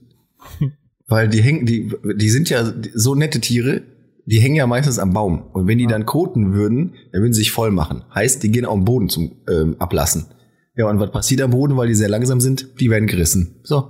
Weil 1.08 1.28
die 1.28 1.42
hängen, 1.42 1.66
die, 1.66 1.92
die 2.16 2.30
sind 2.30 2.50
ja 2.50 2.72
so 2.94 3.16
nette 3.16 3.42
Tiere, 3.42 3.82
die 4.30 4.40
hängen 4.40 4.56
ja 4.56 4.68
meistens 4.68 5.00
am 5.00 5.12
Baum. 5.12 5.48
Und 5.54 5.68
wenn 5.68 5.80
die 5.80 5.88
dann 5.88 6.06
koten 6.06 6.54
würden, 6.54 6.94
dann 7.12 7.22
würden 7.22 7.34
sie 7.34 7.40
sich 7.40 7.52
voll 7.52 7.72
machen. 7.72 8.04
Heißt, 8.14 8.44
die 8.44 8.52
gehen 8.52 8.66
auf 8.66 8.76
den 8.76 8.86
Boden 8.86 9.10
zum 9.10 9.32
ähm, 9.50 9.76
Ablassen. 9.80 10.28
Ja, 10.76 10.88
und 10.88 11.00
was 11.00 11.12
passiert 11.12 11.42
am 11.42 11.50
Boden, 11.52 11.76
weil 11.78 11.88
die 11.88 11.96
sehr 11.96 12.10
langsam 12.10 12.40
sind? 12.40 12.80
Die 12.80 12.90
werden 12.92 13.08
gerissen. 13.08 13.60
So, 13.64 13.90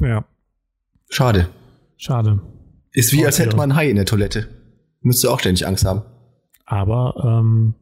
Ja, 0.00 0.24
schade. 1.10 1.50
schade. 1.96 2.40
Ist 2.92 3.12
wie, 3.12 3.26
als 3.26 3.38
hätte 3.38 3.56
man 3.56 3.70
einen 3.70 3.76
Hai 3.76 3.90
in 3.90 3.96
der 3.96 4.06
Toilette. 4.06 4.48
Müsst 5.02 5.22
ihr 5.22 5.30
auch 5.30 5.40
ständig 5.40 5.66
Angst 5.66 5.84
haben. 5.84 6.02
Aber 6.64 7.14
ähm, 7.22 7.74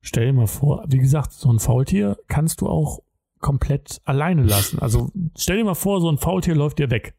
stell 0.00 0.26
dir 0.26 0.32
mal 0.32 0.46
vor, 0.46 0.84
wie 0.88 0.98
gesagt, 0.98 1.32
so 1.32 1.52
ein 1.52 1.58
Faultier 1.58 2.16
kannst 2.26 2.62
du 2.62 2.68
auch 2.68 3.00
komplett 3.38 4.00
alleine 4.04 4.42
lassen. 4.44 4.78
Also 4.78 5.10
stell 5.36 5.58
dir 5.58 5.64
mal 5.64 5.74
vor, 5.74 6.00
so 6.00 6.10
ein 6.10 6.16
Faultier 6.18 6.54
läuft 6.54 6.78
dir 6.78 6.90
weg. 6.90 7.14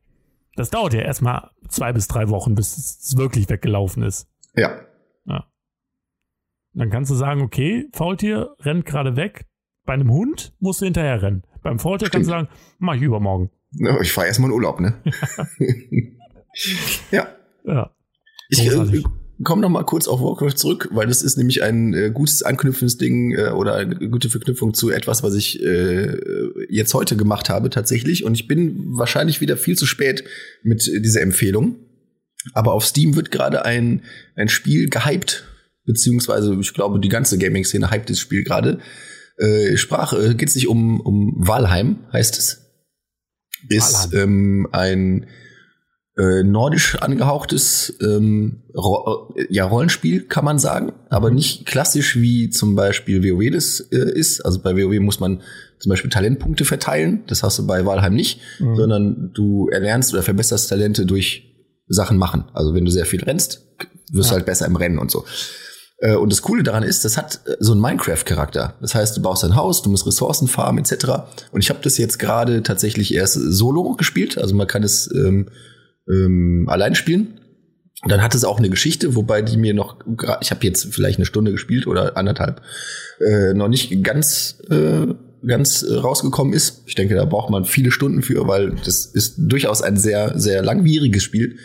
Das 0.60 0.70
dauert 0.70 0.93
ja 0.93 0.99
erstmal 0.99 1.51
zwei 1.70 1.93
bis 1.93 2.10
drei 2.10 2.28
Wochen, 2.28 2.53
bis 2.53 2.78
es 2.78 3.16
wirklich 3.16 3.47
weggelaufen 3.47 4.03
ist. 4.03 4.28
Ja. 4.55 4.82
Dann 6.74 6.89
kannst 6.89 7.10
du 7.10 7.16
sagen, 7.16 7.41
okay, 7.41 7.88
Faultier 7.93 8.55
rennt 8.60 8.86
gerade 8.86 9.16
weg. 9.16 9.45
Bei 9.86 9.93
einem 9.93 10.12
Hund 10.12 10.53
musst 10.60 10.82
du 10.82 10.86
hinterher 10.86 11.22
rennen. 11.22 11.43
Beim 11.64 11.80
Faultier 11.80 12.10
kannst 12.10 12.28
du 12.28 12.32
sagen, 12.32 12.49
mach 12.78 12.95
ich 12.95 13.01
übermorgen. 13.01 13.51
Ja, 13.72 14.01
Ich 14.01 14.12
fahre 14.12 14.28
erstmal 14.28 14.49
in 14.49 14.55
Urlaub, 14.55 14.82
ne? 14.82 15.01
ja. 17.12 17.28
Ja. 17.64 17.95
Ich 18.49 18.70
äh, 19.40 19.44
komme 19.44 19.62
noch 19.62 19.70
mal 19.70 19.84
kurz 19.84 20.08
auf 20.08 20.22
Warcraft 20.22 20.58
zurück, 20.58 20.90
weil 20.92 21.08
das 21.08 21.22
ist 21.22 21.38
nämlich 21.38 21.64
ein 21.64 21.94
äh, 21.94 22.12
gutes 22.12 22.44
Anknüpfungsding 22.44 23.32
äh, 23.32 23.50
oder 23.50 23.76
eine 23.76 24.10
gute 24.10 24.30
Verknüpfung 24.30 24.74
zu 24.74 24.90
etwas, 24.90 25.24
was 25.24 25.36
ich 25.36 25.62
äh, 25.64 26.18
jetzt 26.70 26.94
heute 26.94 27.16
gemacht 27.16 27.50
habe 27.50 27.70
tatsächlich. 27.70 28.24
Und 28.26 28.36
ich 28.36 28.48
bin 28.48 28.98
wahrscheinlich 28.98 29.42
wieder 29.42 29.58
viel 29.58 29.78
zu 29.78 29.86
spät 29.86 30.24
mit 30.64 30.88
äh, 30.88 31.02
dieser 31.02 31.22
Empfehlung. 31.22 31.76
Aber 32.54 32.74
auf 32.74 32.86
Steam 32.86 33.16
wird 33.16 33.32
gerade 33.32 33.66
ein, 33.66 34.04
ein 34.36 34.50
Spiel 34.50 34.90
gehypt, 34.90 35.46
beziehungsweise 35.86 36.58
ich 36.60 36.74
glaube, 36.74 37.00
die 37.00 37.10
ganze 37.10 37.38
Gaming-Szene 37.38 37.92
hypt 37.92 38.10
das 38.10 38.20
Spiel 38.20 38.44
gerade. 38.44 38.80
Äh, 39.38 39.78
Sprache 39.78 40.36
geht 40.36 40.50
es 40.50 40.56
nicht 40.56 40.68
um, 40.68 41.00
um 41.02 41.36
Valheim, 41.38 42.00
heißt 42.14 42.38
es. 42.38 42.66
Ist 43.68 44.14
ähm, 44.14 44.68
ein 44.72 45.28
äh, 46.20 46.43
nordisch 46.43 46.97
angehauchtes 47.01 47.93
ähm, 48.01 48.63
Ro 48.76 49.34
äh, 49.38 49.45
ja, 49.49 49.65
Rollenspiel, 49.65 50.24
kann 50.24 50.43
man 50.43 50.59
sagen, 50.59 50.91
aber 51.09 51.32
nicht 51.32 51.65
klassisch 51.65 52.15
wie 52.17 52.49
zum 52.49 52.76
Beispiel 52.76 53.24
WoW 53.24 53.51
das 53.51 53.80
äh, 53.80 54.11
ist. 54.11 54.41
Also 54.45 54.59
bei 54.59 54.76
WoW 54.76 54.99
muss 54.99 55.20
man 55.20 55.41
zum 55.80 55.89
Beispiel 55.91 56.09
Talentpunkte 56.11 56.65
verteilen, 56.65 57.24
das 57.28 57.41
hast 57.41 57.57
du 57.59 57.65
bei 57.65 57.86
Valheim 57.86 58.13
nicht, 58.13 58.41
Mhm. 58.59 58.76
sondern 58.76 59.32
du 59.34 59.70
erlernst 59.70 60.13
oder 60.13 60.22
verbesserst 60.24 60.67
Talente 60.70 61.05
durch 61.05 61.45
Sachen 61.88 62.17
machen. 62.17 62.43
Also 62.53 62.74
wenn 62.74 62.84
du 62.86 62.91
sehr 62.91 63.05
viel 63.05 63.24
rennst, 63.24 63.61
wirst 64.11 64.30
du 64.30 64.34
Ja. 64.34 64.38
halt 64.38 64.45
besser 64.45 64.65
im 64.65 64.76
Rennen 64.76 64.99
und 64.99 65.09
so. 65.11 65.24
Äh, 66.01 66.15
Und 66.15 66.32
das 66.32 66.41
Coole 66.41 66.63
daran 66.63 66.84
ist, 66.84 67.05
das 67.05 67.17
hat 67.17 67.39
äh, 67.45 67.55
so 67.59 67.72
einen 67.74 67.82
Minecraft-Charakter. 67.82 68.76
Das 68.82 68.93
heißt, 68.95 69.15
du 69.17 69.22
baust 69.22 69.43
ein 69.45 69.55
Haus, 69.55 69.82
du 69.82 69.89
musst 69.89 70.05
Ressourcen 70.05 70.47
farmen 70.47 70.84
etc. 70.84 71.05
Und 71.51 71.61
ich 71.63 71.70
habe 71.70 71.80
das 71.82 71.97
jetzt 71.97 72.20
gerade 72.20 72.61
tatsächlich 72.63 73.13
erst 73.13 73.34
solo 73.36 73.93
gespielt. 73.95 74.38
Also 74.38 74.55
man 74.55 74.67
kann 74.67 74.84
es 74.84 75.09
ähm, 75.13 75.47
ähm, 76.10 76.66
allein 76.68 76.95
spielen. 76.95 77.39
Und 78.01 78.12
dann 78.12 78.22
hat 78.22 78.34
es 78.34 78.45
auch 78.45 78.60
eine 78.60 78.70
Geschichte, 78.70 79.16
wobei 79.16 79.41
die 79.41 79.57
mir 79.57 79.74
noch, 79.74 79.97
ich 80.41 80.51
habe 80.51 80.66
jetzt 80.66 80.93
vielleicht 80.93 81.20
eine 81.20 81.26
Stunde 81.26 81.51
gespielt 81.51 81.86
oder 81.86 82.16
anderthalb, 82.16 82.62
äh, 83.20 83.53
noch 83.53 83.68
nicht 83.68 84.03
ganz 84.03 84.62
äh, 84.70 85.07
ganz 85.45 85.84
äh, 85.84 85.95
rausgekommen 85.95 86.53
ist. 86.53 86.84
Ich 86.86 86.95
denke, 86.95 87.16
da 87.16 87.26
braucht 87.26 87.49
man 87.49 87.66
viele 87.66 87.91
Stunden 87.91 88.22
für, 88.22 88.47
weil 88.47 88.76
das 88.86 89.05
ist 89.05 89.36
durchaus 89.38 89.82
ein 89.82 89.97
sehr 89.97 90.38
sehr 90.39 90.64
langwieriges 90.64 91.24
Spiel. 91.24 91.57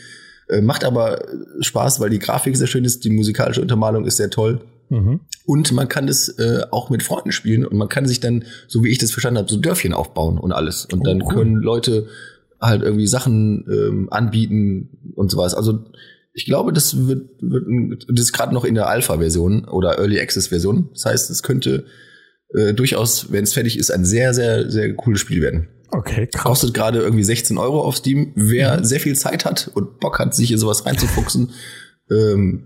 Äh, 0.49 0.61
macht 0.61 0.85
aber 0.85 1.25
Spaß, 1.61 2.01
weil 2.01 2.11
die 2.11 2.19
Grafik 2.19 2.57
sehr 2.57 2.67
schön 2.67 2.85
ist, 2.85 3.05
die 3.05 3.11
musikalische 3.11 3.63
Untermalung 3.63 4.05
ist 4.05 4.17
sehr 4.17 4.31
toll. 4.31 4.61
Mhm. 4.91 5.21
Und 5.47 5.73
man 5.73 5.89
kann 5.89 6.07
das 6.07 6.29
äh, 6.29 6.63
auch 6.71 6.91
mit 6.91 7.03
Freunden 7.03 7.33
spielen 7.33 7.65
und 7.65 7.77
man 7.77 7.89
kann 7.89 8.07
sich 8.07 8.21
dann, 8.21 8.45
so 8.67 8.83
wie 8.83 8.91
ich 8.91 8.99
das 8.99 9.13
verstanden 9.13 9.39
habe, 9.39 9.51
so 9.51 9.59
Dörfchen 9.59 9.95
aufbauen 9.95 10.39
und 10.39 10.53
alles. 10.53 10.87
Und 10.87 11.01
Oh, 11.01 11.05
dann 11.05 11.23
cool. 11.23 11.35
können 11.35 11.55
Leute 11.57 12.07
halt 12.67 12.83
irgendwie 12.83 13.07
Sachen 13.07 13.65
ähm, 13.71 14.09
anbieten 14.11 15.13
und 15.15 15.31
sowas. 15.31 15.55
Also 15.55 15.85
ich 16.33 16.47
glaube, 16.47 16.73
das 16.73 17.07
wird, 17.07 17.31
wird 17.41 18.07
das 18.09 18.21
ist 18.21 18.33
gerade 18.33 18.53
noch 18.53 18.65
in 18.65 18.75
der 18.75 18.89
Alpha-Version 18.89 19.67
oder 19.67 19.99
Early 19.99 20.21
Access-Version. 20.21 20.89
Das 20.93 21.05
heißt, 21.07 21.31
es 21.31 21.43
könnte 21.43 21.85
äh, 22.55 22.75
durchaus, 22.75 23.31
wenn 23.33 23.45
es 23.45 23.53
fertig 23.55 23.79
ist, 23.79 23.91
ein 23.91 24.05
sehr, 24.05 24.35
sehr, 24.35 24.71
sehr 24.71 24.95
cooles 24.95 25.21
Spiel 25.21 25.41
werden. 25.43 25.69
Okay, 25.91 26.27
krass. 26.27 26.43
Kostet 26.43 26.75
gerade 26.75 26.99
irgendwie 27.01 27.23
16 27.23 27.57
Euro 27.57 27.81
auf 27.83 27.97
Steam. 27.97 28.33
Wer 28.35 28.79
Mhm. 28.81 28.85
sehr 28.85 28.99
viel 28.99 29.15
Zeit 29.15 29.45
hat 29.45 29.71
und 29.75 30.01
Bock 30.01 30.19
hat, 30.19 30.35
sich 30.35 30.51
in 30.51 30.59
sowas 30.59 30.85
reinzufuchsen, 30.85 31.51
ähm, 32.11 32.65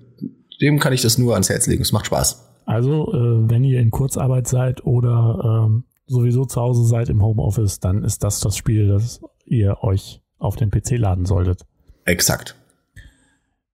dem 0.62 0.78
kann 0.78 0.94
ich 0.94 1.02
das 1.02 1.18
nur 1.18 1.34
ans 1.34 1.50
Herz 1.50 1.66
legen. 1.66 1.82
Es 1.82 1.92
macht 1.92 2.06
Spaß. 2.06 2.44
Also, 2.64 3.12
äh, 3.12 3.50
wenn 3.50 3.64
ihr 3.64 3.80
in 3.80 3.90
Kurzarbeit 3.90 4.48
seid 4.48 4.84
oder 4.84 5.66
ähm, 5.66 5.84
sowieso 6.06 6.46
zu 6.46 6.60
Hause 6.60 6.84
seid 6.86 7.10
im 7.10 7.22
Homeoffice, 7.22 7.80
dann 7.80 8.02
ist 8.02 8.24
das 8.24 8.40
das 8.40 8.56
Spiel, 8.56 8.88
das 8.88 9.20
ihr 9.50 9.78
euch 9.82 10.20
auf 10.38 10.56
den 10.56 10.70
PC 10.70 10.92
laden 10.98 11.26
solltet. 11.26 11.64
Exakt. 12.04 12.54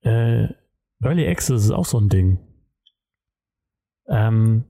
Äh, 0.03 0.49
Early 1.03 1.27
Access 1.29 1.65
ist 1.65 1.71
auch 1.71 1.87
so 1.87 1.99
ein 1.99 2.09
Ding. 2.09 2.39
Ähm, 4.09 4.65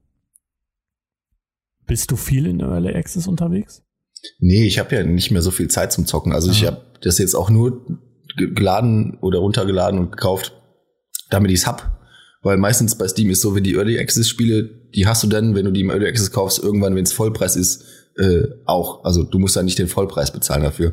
bist 1.87 2.11
du 2.11 2.17
viel 2.17 2.47
in 2.47 2.61
Early 2.61 2.95
Access 2.95 3.27
unterwegs? 3.27 3.83
Nee, 4.39 4.65
ich 4.67 4.79
habe 4.79 4.95
ja 4.97 5.03
nicht 5.05 5.31
mehr 5.31 5.43
so 5.43 5.51
viel 5.51 5.69
Zeit 5.69 5.93
zum 5.93 6.07
Zocken. 6.07 6.33
Also 6.33 6.51
ich 6.51 6.65
Ah. 6.65 6.73
habe 6.73 6.85
das 7.03 7.19
jetzt 7.19 7.35
auch 7.35 7.51
nur 7.51 7.85
ge- 8.37 8.53
geladen 8.55 9.19
oder 9.21 9.41
runtergeladen 9.41 9.99
und 10.01 10.11
gekauft, 10.13 10.55
damit 11.31 11.51
ich's 11.51 11.67
hab. 11.67 11.91
Weil 12.43 12.57
meistens 12.59 12.97
bei 12.97 13.07
Steam 13.09 13.31
ist 13.31 13.41
so, 13.43 13.55
wenn 13.55 13.65
die 13.65 13.75
Early 13.75 13.99
Access 13.99 14.29
Spiele, 14.29 14.65
die 14.95 15.07
hast 15.07 15.23
du 15.23 15.27
dann, 15.27 15.55
wenn 15.55 15.65
du 15.65 15.73
die 15.73 15.81
im 15.81 15.91
Early 15.91 16.07
Access 16.07 16.31
kaufst, 16.31 16.59
irgendwann, 16.63 16.95
wenn 16.95 17.05
es 17.05 17.13
Vollpreis 17.13 17.57
ist, 17.57 17.85
äh, 18.19 18.45
auch. 18.67 19.05
Also 19.05 19.23
du 19.25 19.39
musst 19.39 19.57
dann 19.57 19.65
nicht 19.65 19.79
den 19.79 19.89
Vollpreis 19.89 20.33
bezahlen 20.33 20.63
dafür. 20.63 20.93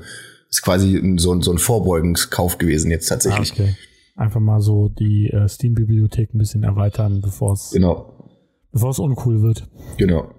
Ist 0.49 0.61
quasi 0.63 0.97
ein- 0.97 1.17
so, 1.17 1.33
ein- 1.33 1.41
so 1.41 1.51
ein 1.51 1.57
Vorbeugungskauf 1.57 2.57
gewesen 2.57 2.91
jetzt 2.91 3.07
tatsächlich. 3.07 3.51
Ah, 3.51 3.53
okay. 3.63 3.75
Einfach 4.15 4.39
mal 4.41 4.59
so 4.61 4.89
die 4.89 5.29
äh, 5.29 5.47
Steam-Bibliothek 5.47 6.33
ein 6.33 6.37
bisschen 6.37 6.63
erweitern, 6.63 7.21
bevor 7.21 7.53
es 7.53 7.71
Genau, 7.71 8.29
bevor 8.71 8.89
es 8.89 8.99
uncool 8.99 9.41
wird. 9.41 9.67
genau. 9.97 10.33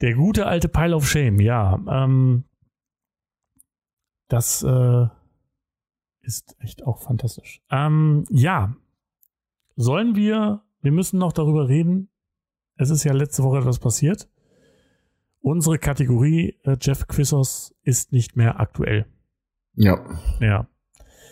Der 0.00 0.14
gute 0.14 0.46
alte 0.46 0.68
Pile 0.68 0.94
of 0.94 1.08
Shame, 1.08 1.40
ja. 1.40 1.78
Ähm, 1.90 2.44
das 4.28 4.62
äh, 4.62 5.06
ist 6.22 6.56
echt 6.60 6.84
auch 6.86 7.00
fantastisch. 7.02 7.62
Ähm, 7.70 8.24
ja. 8.30 8.76
Sollen 9.76 10.14
wir, 10.16 10.62
wir 10.82 10.92
müssen 10.92 11.18
noch 11.18 11.32
darüber 11.32 11.68
reden. 11.68 12.10
Es 12.76 12.90
ist 12.90 13.04
ja 13.04 13.12
letzte 13.12 13.42
Woche 13.42 13.58
etwas 13.58 13.78
passiert. 13.78 14.28
Unsere 15.40 15.78
Kategorie 15.78 16.56
äh, 16.64 16.76
Jeff 16.80 17.06
Quissos 17.06 17.74
ist 17.82 18.12
nicht 18.12 18.36
mehr 18.36 18.60
aktuell. 18.60 19.06
Ja, 19.74 19.98
Ja. 20.40 20.68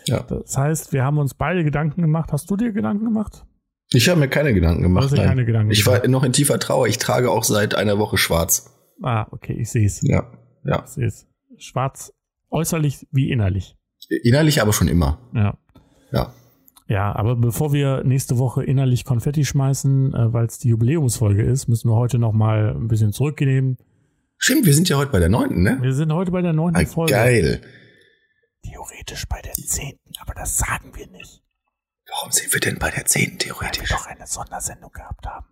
ja. 0.06 0.22
Das 0.22 0.56
heißt, 0.56 0.92
wir 0.92 1.04
haben 1.04 1.18
uns 1.18 1.34
beide 1.34 1.64
Gedanken 1.64 2.02
gemacht. 2.02 2.32
Hast 2.32 2.50
du 2.50 2.56
dir 2.56 2.72
Gedanken 2.72 3.04
gemacht? 3.04 3.44
Ich 3.92 4.08
habe 4.08 4.18
mir 4.20 4.28
keine 4.28 4.52
Gedanken 4.54 4.82
gemacht. 4.82 5.04
Hast 5.04 5.16
keine 5.16 5.44
Gedanken 5.44 5.70
ich 5.70 5.86
war 5.86 6.06
noch 6.08 6.24
in 6.24 6.32
tiefer 6.32 6.58
Trauer. 6.58 6.86
Ich 6.88 6.98
trage 6.98 7.30
auch 7.30 7.44
seit 7.44 7.74
einer 7.74 7.98
Woche 7.98 8.16
schwarz. 8.16 8.72
Ah, 9.02 9.26
okay, 9.30 9.52
ich 9.52 9.70
sehe 9.70 9.86
es. 9.86 10.02
Ja, 10.02 10.30
ja. 10.64 10.82
Ich 10.84 10.90
sehe 10.90 11.06
es. 11.06 11.26
Schwarz, 11.58 12.12
äußerlich 12.50 13.06
wie 13.12 13.30
innerlich. 13.30 13.76
Innerlich 14.22 14.60
aber 14.62 14.72
schon 14.72 14.88
immer. 14.88 15.18
Ja. 15.34 15.58
Ja. 16.12 16.32
Ja, 16.88 17.14
aber 17.16 17.34
bevor 17.34 17.72
wir 17.72 18.04
nächste 18.04 18.38
Woche 18.38 18.62
innerlich 18.62 19.04
Konfetti 19.04 19.44
schmeißen, 19.44 20.14
äh, 20.14 20.32
weil 20.32 20.46
es 20.46 20.58
die 20.58 20.68
Jubiläumsfolge 20.68 21.42
ist, 21.42 21.66
müssen 21.68 21.90
wir 21.90 21.96
heute 21.96 22.18
noch 22.18 22.32
mal 22.32 22.76
ein 22.76 22.86
bisschen 22.86 23.12
zurücknehmen. 23.12 23.76
Stimmt, 24.38 24.66
wir 24.66 24.74
sind 24.74 24.88
ja 24.88 24.96
heute 24.96 25.10
bei 25.12 25.18
der 25.18 25.28
neunten, 25.28 25.62
ne? 25.62 25.78
Wir 25.80 25.94
sind 25.94 26.12
heute 26.12 26.30
bei 26.30 26.42
der 26.42 26.52
neunten 26.52 26.80
Ah, 26.80 26.86
Folge. 26.86 27.12
geil. 27.12 27.60
Theoretisch 28.62 29.26
bei 29.28 29.40
der 29.42 29.52
zehnten, 29.54 30.12
aber 30.20 30.34
das 30.34 30.56
sagen 30.58 30.94
wir 30.94 31.06
nicht. 31.08 31.42
Warum 32.08 32.30
sind 32.30 32.52
wir 32.52 32.60
denn 32.60 32.78
bei 32.78 32.90
der 32.90 33.04
zehnten 33.06 33.38
Weil 33.38 33.46
wir 33.46 33.70
theoretisch? 33.70 33.88
doch 33.90 34.06
eine 34.06 34.26
Sondersendung 34.26 34.92
gehabt 34.92 35.26
haben. 35.26 35.46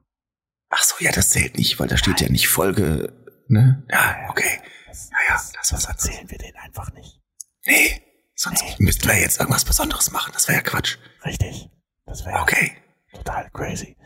Ach 0.70 0.82
so, 0.82 0.95
ja, 1.01 1.12
das 1.12 1.30
zählt 1.30 1.57
nicht, 1.57 1.78
weil 1.80 1.89
da 1.89 1.97
steht 1.97 2.20
ja 2.20 2.28
nicht 2.28 2.49
Folge, 2.49 3.12
ne? 3.49 3.85
Ja, 3.91 4.26
okay. 4.28 4.61
Das, 4.87 5.11
Ja, 5.11 5.18
ja, 5.35 5.41
das, 5.55 5.68
das 5.68 5.85
erzählen 5.87 6.30
wir 6.30 6.39
denen 6.39 6.57
einfach 6.57 6.93
nicht. 6.93 7.20
Nee, 7.66 8.03
sonst 8.35 8.62
müssten 8.80 9.09
wir 9.09 9.18
jetzt 9.18 9.41
irgendwas 9.41 9.64
Besonderes 9.64 10.11
machen. 10.11 10.32
Das 10.35 10.49
wäre 10.49 10.59
ja 10.59 10.62
Quatsch. 10.62 10.99
Richtig. 11.24 11.70
Das 12.07 12.24
wäre 12.26 12.41
Okay. 12.43 12.72
total 13.12 13.51
crazy. 13.51 13.97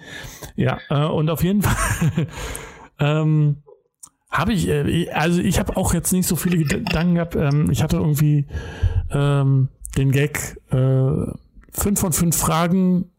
Ja, 0.57 0.79
äh, 0.91 1.07
und 1.07 1.29
auf 1.31 1.43
jeden 1.43 1.63
Fall 1.65 2.27
ähm, 3.01 3.63
habe 4.31 4.53
ich, 4.53 4.69
äh, 4.69 5.11
also 5.11 5.41
ich 5.41 5.59
habe 5.59 5.77
auch 5.77 5.95
jetzt 5.95 6.13
nicht 6.13 6.27
so 6.29 6.37
viele 6.37 6.59
Gedanken 6.59 7.15
gehabt. 7.15 7.35
Ähm, 7.37 7.71
ich 7.71 7.83
hatte 7.83 7.97
irgendwie 7.97 8.47
ähm, 9.11 9.69
den 9.97 10.11
Gag, 10.13 10.59
äh, 10.71 11.33
fünf 11.73 12.01
von 12.01 12.13
fünf 12.13 12.37
Fragen, 12.37 13.11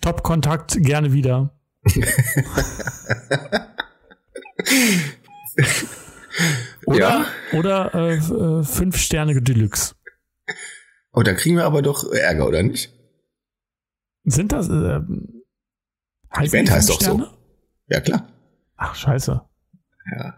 Top-Kontakt, 0.00 0.76
gerne 0.82 1.12
wieder. 1.12 1.54
Oder, 6.86 6.98
Ja. 6.98 7.26
oder 7.52 7.94
äh, 7.94 8.16
äh, 8.16 8.62
fünf 8.64 8.96
Sterne 8.96 9.40
Deluxe. 9.40 9.94
Oh, 11.12 11.22
da 11.22 11.34
kriegen 11.34 11.56
wir 11.56 11.64
aber 11.64 11.82
doch 11.82 12.10
Ärger, 12.12 12.48
oder 12.48 12.62
nicht? 12.62 12.92
Sind 14.24 14.52
das? 14.52 14.68
Äh, 14.68 15.00
heißen 16.34 16.52
Band 16.52 16.68
die 16.68 16.72
heißt 16.72 16.90
doch 16.90 17.00
so. 17.00 17.24
Ja, 17.88 18.00
klar. 18.00 18.28
Ach, 18.76 18.94
scheiße. 18.94 19.40
Ja. 20.16 20.34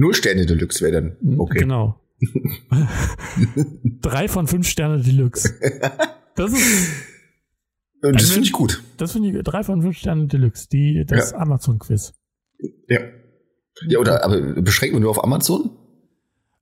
Null 0.00 0.14
Sterne 0.14 0.46
Deluxe 0.46 0.80
wäre 0.82 0.92
dann 1.02 1.38
okay. 1.38 1.58
Genau. 1.58 2.00
Drei 4.02 4.28
von 4.28 4.46
fünf 4.46 4.66
Sterne 4.66 5.00
Deluxe. 5.02 5.54
Das 6.36 6.52
ist, 6.52 6.90
Und 8.02 8.14
das 8.14 8.22
Also- 8.22 8.32
finde 8.32 8.46
ich 8.46 8.52
gut. 8.52 8.82
das 8.96 9.12
finde 9.12 9.28
ich, 9.28 9.42
drei 9.44 9.62
von 9.62 9.82
fünf 9.82 9.98
Sterne 9.98 10.26
Deluxe, 10.26 10.68
die, 10.70 11.04
das 11.06 11.32
Ja. 11.32 11.38
Amazon-Quiz. 11.38 12.14
Ja. 12.88 13.00
Ja, 13.88 13.98
oder 13.98 14.24
aber 14.24 14.40
beschränken 14.62 14.96
wir 14.96 15.00
nur 15.00 15.10
auf 15.10 15.22
Amazon? 15.22 15.70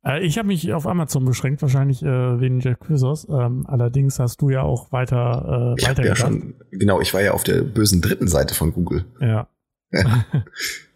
Äh, 0.05 0.25
ich 0.27 0.37
habe 0.39 0.49
mich 0.49 0.73
auf 0.73 0.87
Amazon 0.87 1.25
beschränkt, 1.25 1.63
wahrscheinlich 1.63 2.03
äh, 2.03 2.41
wegen 2.41 2.59
Jack 2.61 2.81
Quizzos. 2.81 3.29
Ähm, 3.29 3.67
allerdings 3.69 4.19
hast 4.19 4.41
du 4.41 4.51
ja 4.51 4.63
auch 4.63 4.91
weiter, 4.93 5.75
äh, 5.77 5.81
Ich 5.81 5.89
weiter 5.89 6.05
ja 6.05 6.17
schon, 6.17 6.55
genau, 6.73 7.01
ich 7.01 7.15
war 7.15 7.23
ja 7.23 7.33
auf 7.33 7.45
der 7.45 7.63
bösen 7.63 8.01
dritten 8.03 8.27
Seite 8.29 8.55
von 8.55 8.73
Google. 8.73 9.05
Ja. 9.21 9.49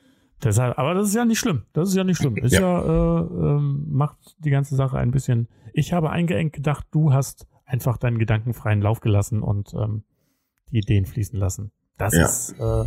Deshalb, 0.43 0.79
aber 0.79 0.95
das 0.95 1.09
ist 1.09 1.15
ja 1.15 1.25
nicht 1.25 1.39
schlimm. 1.39 1.63
Das 1.73 1.89
ist 1.89 1.95
ja 1.95 2.05
nicht 2.05 2.17
schlimm. 2.19 2.37
Ist 2.37 2.53
ja, 2.53 2.61
Ja. 2.61 3.21
äh, 3.21 3.21
ähm, 3.57 3.87
macht 3.91 4.19
die 4.39 4.51
ganze 4.51 4.75
Sache 4.75 4.99
ein 4.99 5.11
bisschen. 5.13 5.49
Ich 5.73 5.93
habe 5.93 6.11
eingeengt 6.11 6.53
gedacht, 6.53 6.87
du 6.91 7.13
hast 7.13 7.47
einfach 7.65 7.97
deinen 7.97 8.19
gedankenfreien 8.19 8.83
Lauf 8.83 9.01
gelassen 9.01 9.43
und 9.43 9.73
ähm, 9.75 10.03
die 10.71 10.79
Ideen 10.79 11.07
fließen 11.07 11.39
lassen. 11.39 11.71
Das 11.97 12.15
Ja. 12.15 12.25
ist, 12.25 12.53
äh, 12.59 12.85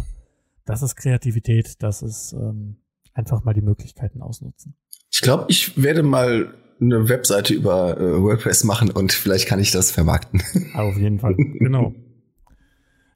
das 0.65 0.81
ist 0.81 0.95
Kreativität. 0.95 1.81
Das 1.81 2.01
ist 2.01 2.33
ähm, 2.33 2.77
einfach 3.13 3.43
mal 3.45 3.53
die 3.53 3.61
Möglichkeiten 3.61 4.21
ausnutzen. 4.21 4.75
Ich 5.11 5.21
glaube, 5.21 5.45
ich 5.47 5.81
werde 5.81 6.03
mal 6.03 6.53
eine 6.81 7.07
Webseite 7.07 7.53
über 7.53 7.97
äh, 7.97 8.21
WordPress 8.21 8.65
machen 8.65 8.91
und 8.91 9.13
vielleicht 9.13 9.47
kann 9.47 9.59
ich 9.61 9.71
das 9.71 9.91
vermarkten. 9.91 10.41
Auf 10.75 10.97
jeden 10.97 11.19
Fall. 11.19 11.35
genau. 11.35 11.93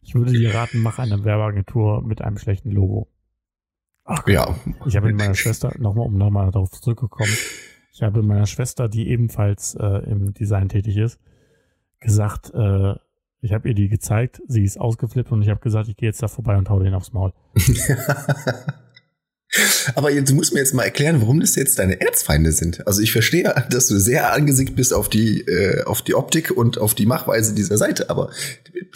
Ich 0.01 0.15
würde 0.15 0.31
dir 0.31 0.53
raten, 0.55 0.81
mach 0.81 0.97
eine 0.97 1.23
Werbeagentur 1.25 2.01
mit 2.01 2.21
einem 2.21 2.37
schlechten 2.37 2.71
Logo. 2.71 3.09
Ach, 4.09 4.27
ja. 4.27 4.55
Ich 4.87 4.95
habe 4.95 5.07
mit 5.07 5.17
meiner 5.17 5.35
Schwester, 5.35 5.71
nochmal, 5.77 6.07
um 6.07 6.17
nochmal 6.17 6.49
darauf 6.49 6.71
zurückgekommen, 6.71 7.31
ich 7.93 8.01
habe 8.01 8.23
meiner 8.23 8.47
Schwester, 8.47 8.89
die 8.89 9.07
ebenfalls 9.07 9.75
äh, 9.75 10.09
im 10.09 10.33
Design 10.33 10.67
tätig 10.67 10.97
ist, 10.97 11.19
gesagt, 11.99 12.51
äh, 12.55 12.95
ich 13.41 13.53
habe 13.53 13.69
ihr 13.69 13.75
die 13.75 13.87
gezeigt, 13.87 14.41
sie 14.47 14.63
ist 14.63 14.79
ausgeflippt 14.79 15.31
und 15.31 15.43
ich 15.43 15.49
habe 15.49 15.59
gesagt, 15.59 15.89
ich 15.89 15.95
gehe 15.95 16.09
jetzt 16.09 16.23
da 16.23 16.27
vorbei 16.27 16.57
und 16.57 16.69
hau 16.69 16.79
den 16.79 16.95
aufs 16.95 17.13
Maul. 17.13 17.33
Aber 19.95 20.11
jetzt, 20.11 20.29
du 20.29 20.35
musst 20.35 20.53
mir 20.53 20.59
jetzt 20.59 20.73
mal 20.73 20.83
erklären, 20.83 21.21
warum 21.21 21.39
das 21.39 21.55
jetzt 21.55 21.77
deine 21.79 22.01
Erzfeinde 22.01 22.51
sind. 22.51 22.85
Also 22.87 23.01
ich 23.01 23.11
verstehe, 23.11 23.53
dass 23.69 23.87
du 23.87 23.99
sehr 23.99 24.33
angesickt 24.33 24.75
bist 24.75 24.93
auf 24.93 25.09
die, 25.09 25.41
äh, 25.41 25.83
auf 25.83 26.01
die 26.01 26.15
Optik 26.15 26.51
und 26.51 26.77
auf 26.79 26.95
die 26.95 27.05
Machweise 27.05 27.53
dieser 27.53 27.77
Seite, 27.77 28.09
aber 28.09 28.31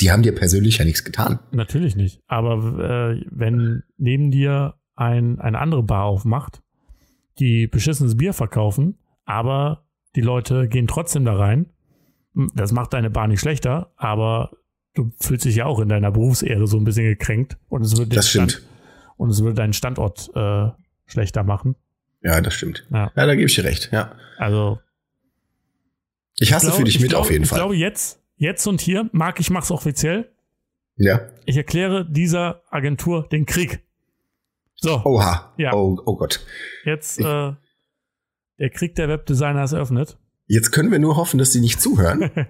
die 0.02 0.12
haben 0.12 0.24
dir 0.24 0.34
persönlich 0.34 0.78
ja 0.78 0.86
nichts 0.86 1.04
getan. 1.04 1.40
Natürlich 1.52 1.96
nicht. 1.96 2.22
Aber 2.28 3.16
äh, 3.16 3.26
wenn 3.30 3.84
neben 3.98 4.32
dir 4.32 4.76
ein, 4.96 5.40
eine 5.40 5.60
andere 5.60 5.84
Bar 5.84 6.04
aufmacht, 6.06 6.62
die 7.40 7.68
beschissenes 7.68 8.16
Bier 8.18 8.34
verkaufen, 8.34 8.98
aber 9.26 9.86
die 10.16 10.22
Leute 10.22 10.68
gehen 10.68 10.88
trotzdem 10.88 11.26
da 11.26 11.36
rein, 11.36 11.68
das 12.56 12.72
macht 12.72 12.94
deine 12.94 13.10
Bar 13.10 13.28
nicht 13.28 13.40
schlechter, 13.40 13.92
aber 13.96 14.52
du 14.94 15.12
fühlst 15.20 15.46
dich 15.46 15.56
ja 15.56 15.66
auch 15.66 15.80
in 15.80 15.90
deiner 15.90 16.12
Berufsehre 16.12 16.68
so 16.68 16.78
ein 16.78 16.84
bisschen 16.84 17.06
gekränkt 17.06 17.58
und 17.70 17.82
es 17.84 17.98
wird 17.98 18.12
den 18.12 18.16
Das 18.18 18.30
stimmt. 18.30 18.52
Stand, 18.54 18.68
und 19.18 19.30
es 19.30 19.42
würde 19.42 19.56
deinen 19.56 19.74
Standort 19.74 20.30
äh, 20.36 20.70
schlechter 21.06 21.44
machen. 21.44 21.76
Ja, 22.22 22.40
das 22.42 22.54
stimmt. 22.54 22.88
Ja. 22.92 23.12
Ja, 23.16 23.26
da 23.26 23.36
gebe 23.36 23.46
ich 23.48 23.56
dir 23.56 23.64
recht, 23.64 23.90
ja. 23.92 24.14
Also 24.38 24.80
Ich 26.40 26.54
hasse 26.54 26.68
glaube- 26.68 26.80
für 26.80 26.84
dich 26.86 26.96
ich 26.96 27.02
mit 27.02 27.10
glaube, 27.12 27.22
auf 27.26 27.32
jeden 27.32 27.44
ich 27.44 27.50
Fall. 27.50 27.60
glaube 27.60 27.76
jetzt, 27.76 28.22
jetzt 28.38 28.66
und 28.68 28.82
hier, 28.82 29.10
Marc, 29.12 29.40
ich 29.40 29.50
mach's 29.50 29.72
offiziell. 29.72 30.32
ja. 30.96 31.22
Ich 31.46 31.58
erkläre 31.58 32.10
dieser 32.10 32.62
Agentur 32.70 33.28
den 33.30 33.46
Krieg. 33.46 33.83
So. 34.84 35.02
Oha. 35.06 35.54
Ja. 35.58 35.74
Oh, 35.74 35.98
oh 36.06 36.18
Gott. 36.18 36.46
Jetzt, 36.84 37.20
äh, 37.20 37.54
der 38.60 38.70
Krieg 38.72 38.96
der 38.96 39.08
Webdesigner 39.08 39.64
ist 39.64 39.72
eröffnet. 39.72 40.18
Jetzt 40.46 40.72
können 40.72 40.92
wir 40.92 41.00
nur 41.00 41.16
hoffen, 41.16 41.38
dass 41.38 41.54
sie 41.54 41.62
nicht 41.62 41.82
zuhören. 41.82 42.30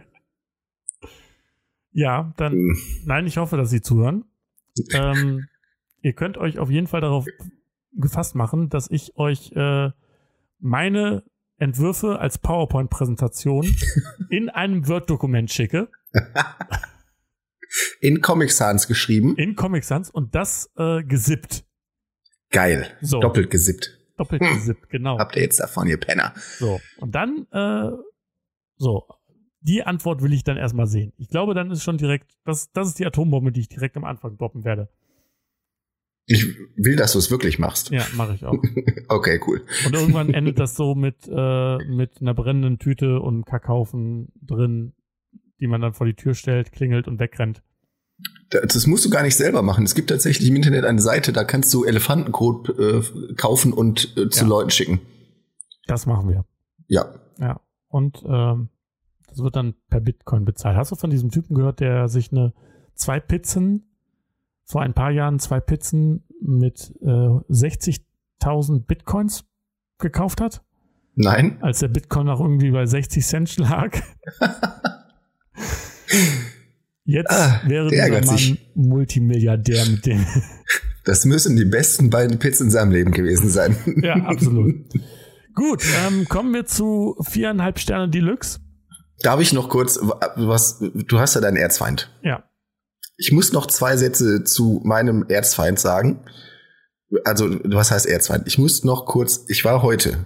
Ja, 1.96 2.34
dann, 2.38 2.54
Hm. 2.54 2.78
nein, 3.06 3.28
ich 3.28 3.38
hoffe, 3.38 3.56
dass 3.56 3.70
Sie 3.70 3.82
zuhören. 3.82 4.26
ähm, 4.96 5.48
ihr 6.02 6.14
könnt 6.14 6.38
euch 6.40 6.58
auf 6.58 6.72
jeden 6.72 6.88
Fall 6.88 7.02
darauf 7.02 7.28
gefasst 7.92 8.34
machen, 8.34 8.70
dass 8.70 8.90
ich 8.90 9.16
euch 9.16 9.52
äh, 9.52 9.92
meine 10.58 11.24
Entwürfe 11.58 12.18
als 12.18 12.40
PowerPoint-Präsentation 12.40 13.68
in 14.32 14.50
einem 14.50 14.88
Word-Dokument 14.88 15.52
schicke. 15.52 15.90
In 18.02 18.22
Comic 18.22 18.50
Sans 18.52 18.88
geschrieben. 18.88 19.36
In 19.36 19.56
Comic 19.56 19.84
Sans 19.84 20.10
und 20.10 20.34
das 20.34 20.72
äh, 20.76 21.04
gesippt. 21.04 21.64
Geil. 22.54 22.88
So. 23.02 23.20
Doppelt 23.20 23.50
gesippt. 23.50 24.00
Doppelt 24.18 24.42
Hm. 24.42 24.54
gesippt, 24.54 24.90
genau. 24.90 25.18
Habt 25.20 25.36
ihr 25.36 25.42
jetzt 25.42 25.60
davon, 25.60 25.88
ihr 25.88 25.98
Penner? 26.00 26.34
So. 26.60 26.80
Und 27.00 27.14
dann, 27.14 27.46
äh, 27.52 27.92
so. 28.78 29.06
Die 29.62 29.84
Antwort 29.84 30.22
will 30.22 30.34
ich 30.34 30.44
dann 30.44 30.58
erstmal 30.58 30.88
sehen. 30.88 31.14
Ich 31.18 31.30
glaube, 31.30 31.54
dann 31.54 31.72
ist 31.72 31.84
schon 31.84 31.98
direkt, 31.98 32.32
das, 32.46 32.72
das 32.74 32.90
ist 32.90 33.00
die 33.00 33.06
Atombombe, 33.06 33.52
die 33.52 33.62
ich 33.62 33.70
direkt 33.70 33.98
am 33.98 34.04
Anfang 34.04 34.38
droppen 34.38 34.64
werde. 34.66 34.90
Ich 36.26 36.46
will, 36.78 36.96
dass 36.96 37.14
du 37.14 37.20
es 37.20 37.32
wirklich 37.32 37.60
machst. 37.60 37.90
Ja, 37.90 38.06
mache 38.16 38.36
ich 38.36 38.46
auch. 38.46 38.54
Okay, 39.10 39.40
cool. 39.48 39.62
Und 39.86 39.94
irgendwann 39.94 40.34
endet 40.34 40.58
das 40.60 40.76
so 40.76 40.96
mit, 40.96 41.28
äh, 41.28 41.78
mit 41.86 42.22
einer 42.22 42.34
brennenden 42.34 42.80
Tüte 42.80 43.20
und 43.20 43.34
einem 43.34 43.46
Kackhaufen 43.46 44.32
drin, 44.42 44.94
die 45.60 45.68
man 45.68 45.82
dann 45.82 45.94
vor 45.94 46.08
die 46.08 46.14
Tür 46.16 46.34
stellt, 46.34 46.72
klingelt 46.72 47.08
und 47.08 47.20
wegrennt. 47.20 47.62
Das 48.62 48.88
musst 48.88 49.06
du 49.06 49.10
gar 49.10 49.24
nicht 49.24 49.36
selber 49.36 49.62
machen. 49.62 49.84
Es 49.86 49.96
gibt 49.96 50.10
tatsächlich 50.10 50.50
im 50.50 50.56
Internet 50.56 50.86
eine 50.86 51.02
Seite, 51.02 51.34
da 51.34 51.44
kannst 51.44 51.74
du 51.74 51.84
Elefantenkot 51.86 52.70
äh, 52.78 53.02
kaufen 53.36 53.74
und 53.74 54.16
äh, 54.18 54.30
zu 54.30 54.44
Ja. 54.44 54.50
Leuten 54.50 54.70
schicken. 54.70 55.02
Das 55.88 56.06
machen 56.06 56.30
wir. 56.30 56.46
Ja. 56.88 57.06
Ja. 57.40 57.60
Und 57.88 58.24
ähm, 58.26 58.70
das 59.28 59.40
wird 59.40 59.56
dann 59.56 59.74
per 59.90 60.00
Bitcoin 60.00 60.46
bezahlt. 60.46 60.78
Hast 60.78 60.92
du 60.92 60.96
von 60.96 61.10
diesem 61.10 61.30
Typen 61.32 61.56
gehört, 61.56 61.80
der 61.80 62.08
sich 62.08 62.32
eine 62.32 62.54
zwei 62.96 63.20
Pizzen 63.20 63.90
vor 64.66 64.82
ein 64.82 64.94
paar 64.94 65.12
Jahren 65.12 65.40
zwei 65.40 65.60
Pizzen 65.60 66.24
mit 66.42 66.94
äh, 67.02 67.06
60.000 67.06 68.86
Bitcoins 68.86 69.46
gekauft 69.98 70.40
hat, 70.42 70.64
Nein? 71.16 71.58
als 71.62 71.80
der 71.80 71.88
Bitcoin 71.90 72.28
noch 72.28 72.40
irgendwie 72.40 72.72
bei 72.72 72.86
60 72.86 73.26
Cent 73.26 73.58
lag? 73.58 73.98
Jetzt 77.06 77.32
Ah, 77.32 77.62
wäre 77.68 77.90
der 77.90 78.06
dieser 78.10 78.26
Mann 78.26 78.38
sich. 78.38 78.72
Multimilliardär 78.76 79.86
mit 79.88 80.06
dem. 80.06 80.26
Das 81.06 81.26
müssen 81.26 81.58
die 81.58 81.66
besten 81.66 82.10
beiden 82.10 82.40
Pizzen 82.40 82.68
in 82.68 82.72
seinem 82.72 82.92
Leben 82.94 83.12
gewesen 83.12 83.50
sein. 83.50 83.76
ja, 84.02 84.16
absolut. 84.26 84.86
Gut, 85.54 85.84
ähm, 86.08 86.30
kommen 86.30 86.54
wir 86.54 86.66
zu 86.66 87.18
viereinhalb 87.20 87.78
Sterne 87.78 88.08
Deluxe. 88.08 88.62
Darf 89.22 89.42
ich 89.42 89.52
noch 89.52 89.68
kurz 89.68 90.00
was? 90.02 90.80
Du 90.80 91.20
hast 91.20 91.36
ja 91.36 91.42
deinen 91.42 91.58
Erzfeind. 91.58 92.10
Ja, 92.24 92.46
Ich 93.18 93.34
muss 93.34 93.52
noch 93.52 93.66
zwei 93.68 93.98
Sätze 93.98 94.46
zu 94.46 94.80
meinem 94.86 95.26
Erzfeind 95.28 95.78
sagen. 95.78 96.22
Also, 97.26 97.50
was 97.66 97.92
heißt 97.92 98.06
Erzfeind? 98.06 98.48
Ich 98.48 98.58
muss 98.58 98.86
noch 98.86 99.06
kurz, 99.06 99.44
ich 99.50 99.66
war 99.66 99.82
heute. 99.84 100.26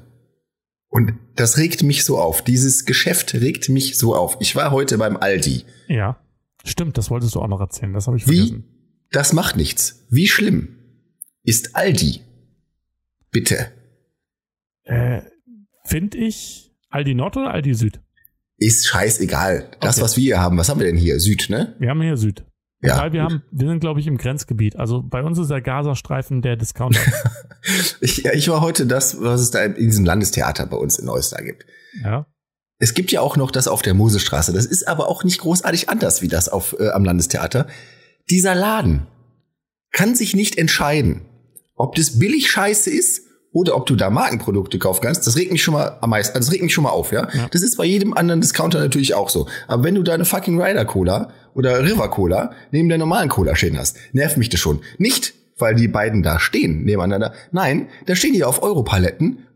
Und 0.90 1.14
das 1.36 1.58
regt 1.58 1.82
mich 1.82 2.06
so 2.06 2.20
auf. 2.20 2.44
Dieses 2.44 2.86
Geschäft 2.86 3.34
regt 3.34 3.68
mich 3.70 3.98
so 3.98 4.16
auf. 4.16 4.38
Ich 4.42 4.56
war 4.56 4.70
heute 4.70 5.00
beim 5.00 5.18
Aldi. 5.18 5.66
ja. 5.88 6.20
Stimmt, 6.68 6.98
das 6.98 7.10
wolltest 7.10 7.34
du 7.36 7.40
auch 7.42 7.48
noch 7.48 7.60
erzählen. 7.62 7.94
Das 7.94 8.08
habe 8.08 8.18
ich 8.18 8.28
Wie? 8.28 8.38
vergessen. 8.48 8.64
Das 9.12 9.34
macht 9.34 9.56
nichts. 9.56 10.06
Wie 10.10 10.28
schlimm 10.28 10.76
ist 11.44 11.76
Aldi? 11.76 12.22
Bitte. 13.32 13.72
Äh, 14.84 15.22
Finde 15.86 16.18
ich 16.18 16.72
Aldi 16.90 17.16
Nord 17.16 17.38
oder 17.38 17.52
Aldi 17.52 17.74
Süd? 17.74 18.02
Ist 18.58 18.88
scheißegal. 18.88 19.70
Das, 19.80 19.98
Okay. 19.98 20.04
was 20.04 20.18
wir 20.18 20.24
hier 20.24 20.40
haben, 20.42 20.58
was 20.58 20.68
haben 20.70 20.80
wir 20.80 20.88
denn 20.88 20.98
hier? 20.98 21.20
Süd, 21.20 21.48
ne? 21.50 21.76
Wir 21.80 21.90
haben 21.90 22.02
hier 22.02 22.18
Süd. 22.18 22.44
Ja, 22.82 22.98
Weil 23.00 23.14
wir 23.14 23.22
gut. 23.24 23.32
haben, 23.32 23.44
wir 23.52 23.68
sind, 23.70 23.80
glaube 23.80 24.00
ich, 24.00 24.08
im 24.08 24.18
Grenzgebiet. 24.18 24.76
Also 24.76 25.02
bei 25.04 25.24
uns 25.24 25.38
ist 25.40 25.50
der 25.50 25.62
Gazastreifen 25.62 26.42
der 26.42 26.56
Discounter. 26.58 27.00
Ich, 28.00 28.24
ich 28.24 28.48
war 28.48 28.62
heute 28.62 28.86
das, 28.86 29.20
was 29.20 29.42
es 29.42 29.52
da 29.52 29.62
in 29.66 29.76
diesem 29.76 30.06
Landestheater 30.06 30.68
bei 30.68 30.78
uns 30.78 31.00
in 31.00 31.06
Neustar 31.06 31.44
gibt. 31.44 31.66
ja. 32.02 32.26
Es 32.80 32.94
gibt 32.94 33.12
ja 33.12 33.22
auch 33.22 33.38
noch 33.38 33.52
das 33.52 33.68
auf 33.68 33.82
der 33.82 33.94
Mosestraße. 33.94 34.54
Das 34.54 34.66
ist 34.66 34.88
aber 34.88 35.08
auch 35.08 35.24
nicht 35.24 35.40
großartig 35.40 35.90
anders 35.90 36.22
wie 36.22 36.28
das 36.28 36.50
auf, 36.50 36.76
äh, 36.80 36.90
am 36.90 37.04
Landestheater. 37.04 37.68
Dieser 38.30 38.54
Laden 38.54 39.08
kann 39.92 40.16
sich 40.16 40.36
nicht 40.36 40.58
entscheiden, 40.58 41.22
ob 41.76 41.96
das 41.96 42.20
billig 42.20 42.50
scheiße 42.52 42.90
ist 42.90 43.22
oder 43.52 43.76
ob 43.76 43.88
du 43.88 43.96
da 43.96 44.10
Markenprodukte 44.10 44.78
kaufen 44.78 45.02
kannst. 45.02 45.26
Das 45.26 45.38
regt 45.38 45.52
mich 45.52 45.64
schon 45.64 45.74
mal 45.74 45.98
am 46.02 46.12
meisten, 46.12 46.36
also 46.36 46.48
das 46.48 46.54
regt 46.54 46.64
mich 46.64 46.74
schon 46.74 46.84
mal 46.84 46.92
auf, 46.92 47.12
ja? 47.12 47.28
Ja. 47.34 47.48
Das 47.50 47.64
ist 47.64 47.78
bei 47.78 47.86
jedem 47.86 48.14
anderen 48.14 48.42
Discounter 48.42 48.80
natürlich 48.80 49.16
auch 49.16 49.30
so. 49.30 49.48
Aber 49.68 49.84
wenn 49.84 49.96
du 49.96 50.04
da 50.04 50.14
eine 50.14 50.26
fucking 50.26 50.62
Ryder 50.62 50.86
Cola 50.86 51.32
oder 51.56 51.84
River 51.84 52.10
Cola 52.10 52.52
neben 52.72 52.90
der 52.90 53.00
normalen 53.00 53.30
Cola 53.30 53.56
stehen 53.56 53.78
hast, 53.78 53.98
nervt 54.12 54.38
mich 54.38 54.50
das 54.50 54.60
schon. 54.60 54.82
Nicht, 55.00 55.34
weil 55.58 55.74
die 55.74 55.88
beiden 55.88 56.22
da 56.22 56.40
stehen 56.40 56.84
nebeneinander. 56.84 57.34
Nein, 57.52 57.88
da 58.06 58.16
stehen 58.16 58.34
die 58.34 58.44
auf 58.44 58.62
Europaletten 58.62 59.47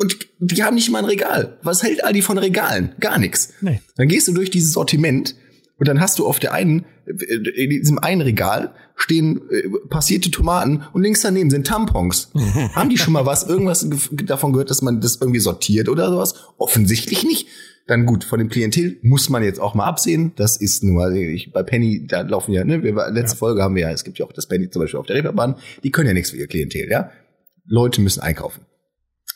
und 0.00 0.16
die 0.38 0.62
haben 0.64 0.74
nicht 0.74 0.90
mal 0.90 1.00
ein 1.00 1.04
Regal. 1.04 1.58
Was 1.62 1.82
hält 1.82 2.02
Aldi 2.02 2.22
von 2.22 2.38
Regalen? 2.38 2.94
Gar 3.00 3.18
nichts. 3.18 3.52
Nee. 3.60 3.80
Dann 3.96 4.08
gehst 4.08 4.28
du 4.28 4.32
durch 4.32 4.50
dieses 4.50 4.72
Sortiment 4.72 5.34
und 5.78 5.88
dann 5.88 6.00
hast 6.00 6.18
du 6.18 6.26
auf 6.26 6.38
der 6.38 6.54
einen, 6.54 6.86
in 7.06 7.70
diesem 7.70 7.98
einen 7.98 8.22
Regal 8.22 8.74
stehen 8.96 9.42
äh, 9.50 9.68
passierte 9.88 10.30
Tomaten 10.30 10.84
und 10.92 11.02
links 11.02 11.20
daneben 11.20 11.50
sind 11.50 11.66
Tampons. 11.66 12.30
Haben 12.74 12.88
die 12.88 12.98
schon 12.98 13.12
mal 13.12 13.26
was, 13.26 13.46
irgendwas 13.46 13.86
davon 14.24 14.52
gehört, 14.52 14.70
dass 14.70 14.82
man 14.82 15.00
das 15.00 15.18
irgendwie 15.20 15.40
sortiert 15.40 15.88
oder 15.88 16.10
sowas? 16.10 16.34
Offensichtlich 16.56 17.24
nicht. 17.24 17.48
Dann 17.86 18.06
gut, 18.06 18.24
von 18.24 18.38
dem 18.38 18.48
Klientel 18.48 18.98
muss 19.02 19.28
man 19.28 19.42
jetzt 19.42 19.60
auch 19.60 19.74
mal 19.74 19.86
absehen. 19.86 20.32
Das 20.36 20.56
ist 20.56 20.84
nur, 20.84 21.10
ich, 21.12 21.52
bei 21.52 21.62
Penny, 21.62 22.06
da 22.06 22.22
laufen 22.22 22.52
ja, 22.52 22.64
ne, 22.64 22.82
wir, 22.82 22.92
letzte 23.10 23.34
Ja. 23.34 23.38
Folge 23.38 23.62
haben 23.62 23.74
wir 23.74 23.82
ja, 23.82 23.90
es 23.90 24.04
gibt 24.04 24.18
ja 24.18 24.26
auch 24.26 24.32
das 24.32 24.46
Penny 24.46 24.70
zum 24.70 24.80
Beispiel 24.80 25.00
auf 25.00 25.06
der 25.06 25.16
Reeperbahn, 25.16 25.56
die 25.82 25.90
können 25.90 26.06
ja 26.08 26.14
nichts 26.14 26.30
für 26.30 26.36
ihr 26.36 26.46
Klientel, 26.46 26.88
ja. 26.90 27.10
Leute 27.66 28.00
müssen 28.00 28.20
einkaufen. 28.20 28.62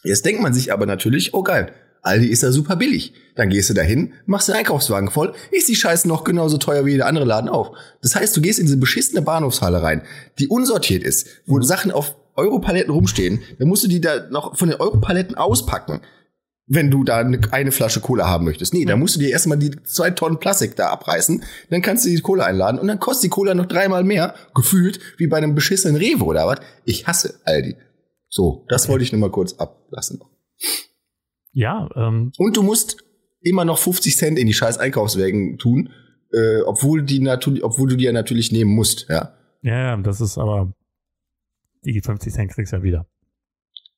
Jetzt 0.05 0.25
denkt 0.25 0.43
man 0.43 0.55
sich 0.55 0.73
aber 0.73 0.87
natürlich, 0.87 1.35
oh 1.35 1.43
geil, 1.43 1.73
Aldi 2.03 2.27
ist 2.27 2.43
ja 2.43 2.53
super 2.53 2.77
billig. 2.77 3.15
Dann 3.35 3.49
gehst 3.49 3.71
du 3.71 3.75
dahin, 3.75 4.13
machst 4.27 4.49
den 4.49 4.55
Einkaufswagen 4.55 5.11
voll, 5.11 5.35
ist 5.51 5.69
die 5.69 5.75
Scheiße 5.75 6.07
noch 6.07 6.23
genauso 6.23 6.59
teuer 6.59 6.85
wie 6.85 6.93
jeder 6.93 7.07
andere 7.07 7.25
Laden 7.25 7.49
auch. 7.49 7.77
Das 8.03 8.15
heißt, 8.15 8.37
du 8.37 8.43
gehst 8.43 8.59
in 8.59 8.67
diese 8.67 8.77
beschissene 8.77 9.23
Bahnhofshalle 9.23 9.83
rein, 9.83 10.03
die 10.39 10.49
unsortiert 10.49 11.03
ist, 11.03 11.27
wo 11.47 11.61
Sachen 11.63 11.91
auf 11.91 12.15
Europaletten 12.37 12.93
rumstehen, 12.93 13.41
dann 13.59 13.69
musst 13.69 13.85
du 13.85 13.89
die 13.89 14.01
da 14.01 14.29
noch 14.29 14.57
von 14.57 14.69
den 14.69 14.81
Europaletten 14.81 15.37
auspacken, 15.37 16.01
wenn 16.67 16.91
du 16.91 17.05
da 17.05 17.19
eine, 17.19 17.39
eine 17.53 17.73
Flasche 17.73 18.01
Cola 18.01 18.29
haben 18.29 18.45
möchtest. 18.45 18.75
Nee, 18.75 18.85
da 18.85 18.97
musst 18.97 19.17
du 19.17 19.21
dir 19.21 19.31
erstmal 19.31 19.59
die 19.59 19.71
zwei 19.85 20.11
Tonnen 20.11 20.41
Plastik 20.41 20.77
da 20.77 20.89
abreißen, 20.89 21.45
dann 21.71 21.83
kannst 21.83 22.05
du 22.05 22.09
die 22.09 22.21
Cola 22.21 22.45
einladen 22.45 22.79
und 22.79 22.89
dann 22.89 22.99
kostet 22.99 23.25
die 23.25 23.29
Cola 23.29 23.55
noch 23.55 23.67
dreimal 23.67 24.05
mehr, 24.05 24.35
gefühlt, 24.55 24.99
wie 25.17 25.27
bei 25.27 25.37
einem 25.37 25.55
beschissenen 25.55 25.97
Rewe 25.97 26.25
oder 26.25 26.47
was. 26.47 26.59
Ich 26.85 27.07
hasse 27.07 27.41
Aldi. 27.45 27.77
So, 28.37 28.65
das 28.69 28.89
wollte 28.89 29.05
ich 29.05 29.13
nur 29.13 29.21
mal 29.21 29.31
kurz 29.31 29.53
ablassen. 29.53 30.21
Ja, 31.53 31.89
ähm, 31.95 32.33
Und 32.37 32.57
du 32.57 32.65
musst 32.65 32.97
immer 33.43 33.65
noch 33.65 33.79
50 33.79 34.17
Cent 34.17 34.39
in 34.41 34.49
die 34.49 34.55
scheiß 34.55 34.77
Einkaufswägen 34.79 35.57
tun, 35.57 35.91
äh, 36.33 36.63
obwohl 36.63 37.05
die 37.05 37.21
natürlich, 37.21 37.63
obwohl 37.63 37.91
du 37.91 37.97
die 37.97 38.07
ja 38.07 38.13
natürlich 38.13 38.51
nehmen 38.51 38.75
musst, 38.75 39.07
ja. 39.09 39.35
ja, 39.63 39.79
ja, 39.79 39.97
das 39.99 40.21
ist 40.21 40.37
aber 40.37 40.73
die 41.85 42.01
50 42.01 42.33
Cent 42.33 42.51
kriegst 42.51 42.73
du 42.73 42.79
ja 42.79 42.83
wieder. 42.83 43.07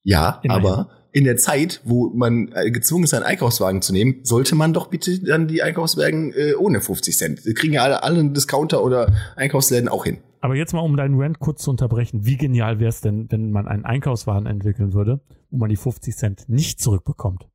Ja, 0.03 0.41
Immerhin. 0.43 0.67
aber 0.67 0.91
in 1.13 1.25
der 1.25 1.39
Zeit, 1.39 1.81
wo 1.85 2.11
man 2.11 2.53
äh, 2.53 2.71
gezwungen 2.71 3.05
ist, 3.05 3.15
einen 3.15 3.25
Einkaufswagen 3.25 3.81
zu 3.81 3.95
nehmen, 3.95 4.21
sollte 4.23 4.55
man 4.55 4.75
doch 4.75 4.89
bitte 4.89 5.19
dann 5.21 5.49
die 5.49 5.63
Einkaufswagen 5.63 6.35
äh, 6.35 6.53
ohne 6.59 6.83
50 6.83 7.17
Cent. 7.17 7.47
Die 7.47 7.55
kriegen 7.55 7.73
ja 7.73 7.85
alle, 7.85 8.03
alle 8.03 8.23
Discounter 8.33 8.85
oder 8.85 9.15
Einkaufsläden 9.35 9.89
auch 9.89 10.05
hin. 10.05 10.19
Aber 10.47 10.55
jetzt 10.55 10.73
mal, 10.75 10.79
um 10.79 10.97
deinen 10.97 11.21
Rant 11.21 11.41
kurz 11.41 11.65
zu 11.65 11.71
unterbrechen. 11.71 12.25
Wie 12.25 12.37
genial 12.37 12.79
wäre 12.79 12.91
es 12.91 13.01
denn, 13.01 13.29
wenn 13.33 13.51
man 13.51 13.67
einen 13.67 13.85
Einkaufswagen 13.85 14.47
entwickeln 14.47 14.93
würde, 14.93 15.21
wo 15.51 15.57
man 15.57 15.69
die 15.69 15.75
50 15.75 16.17
Cent 16.17 16.49
nicht 16.49 16.79
zurückbekommt? 16.79 17.51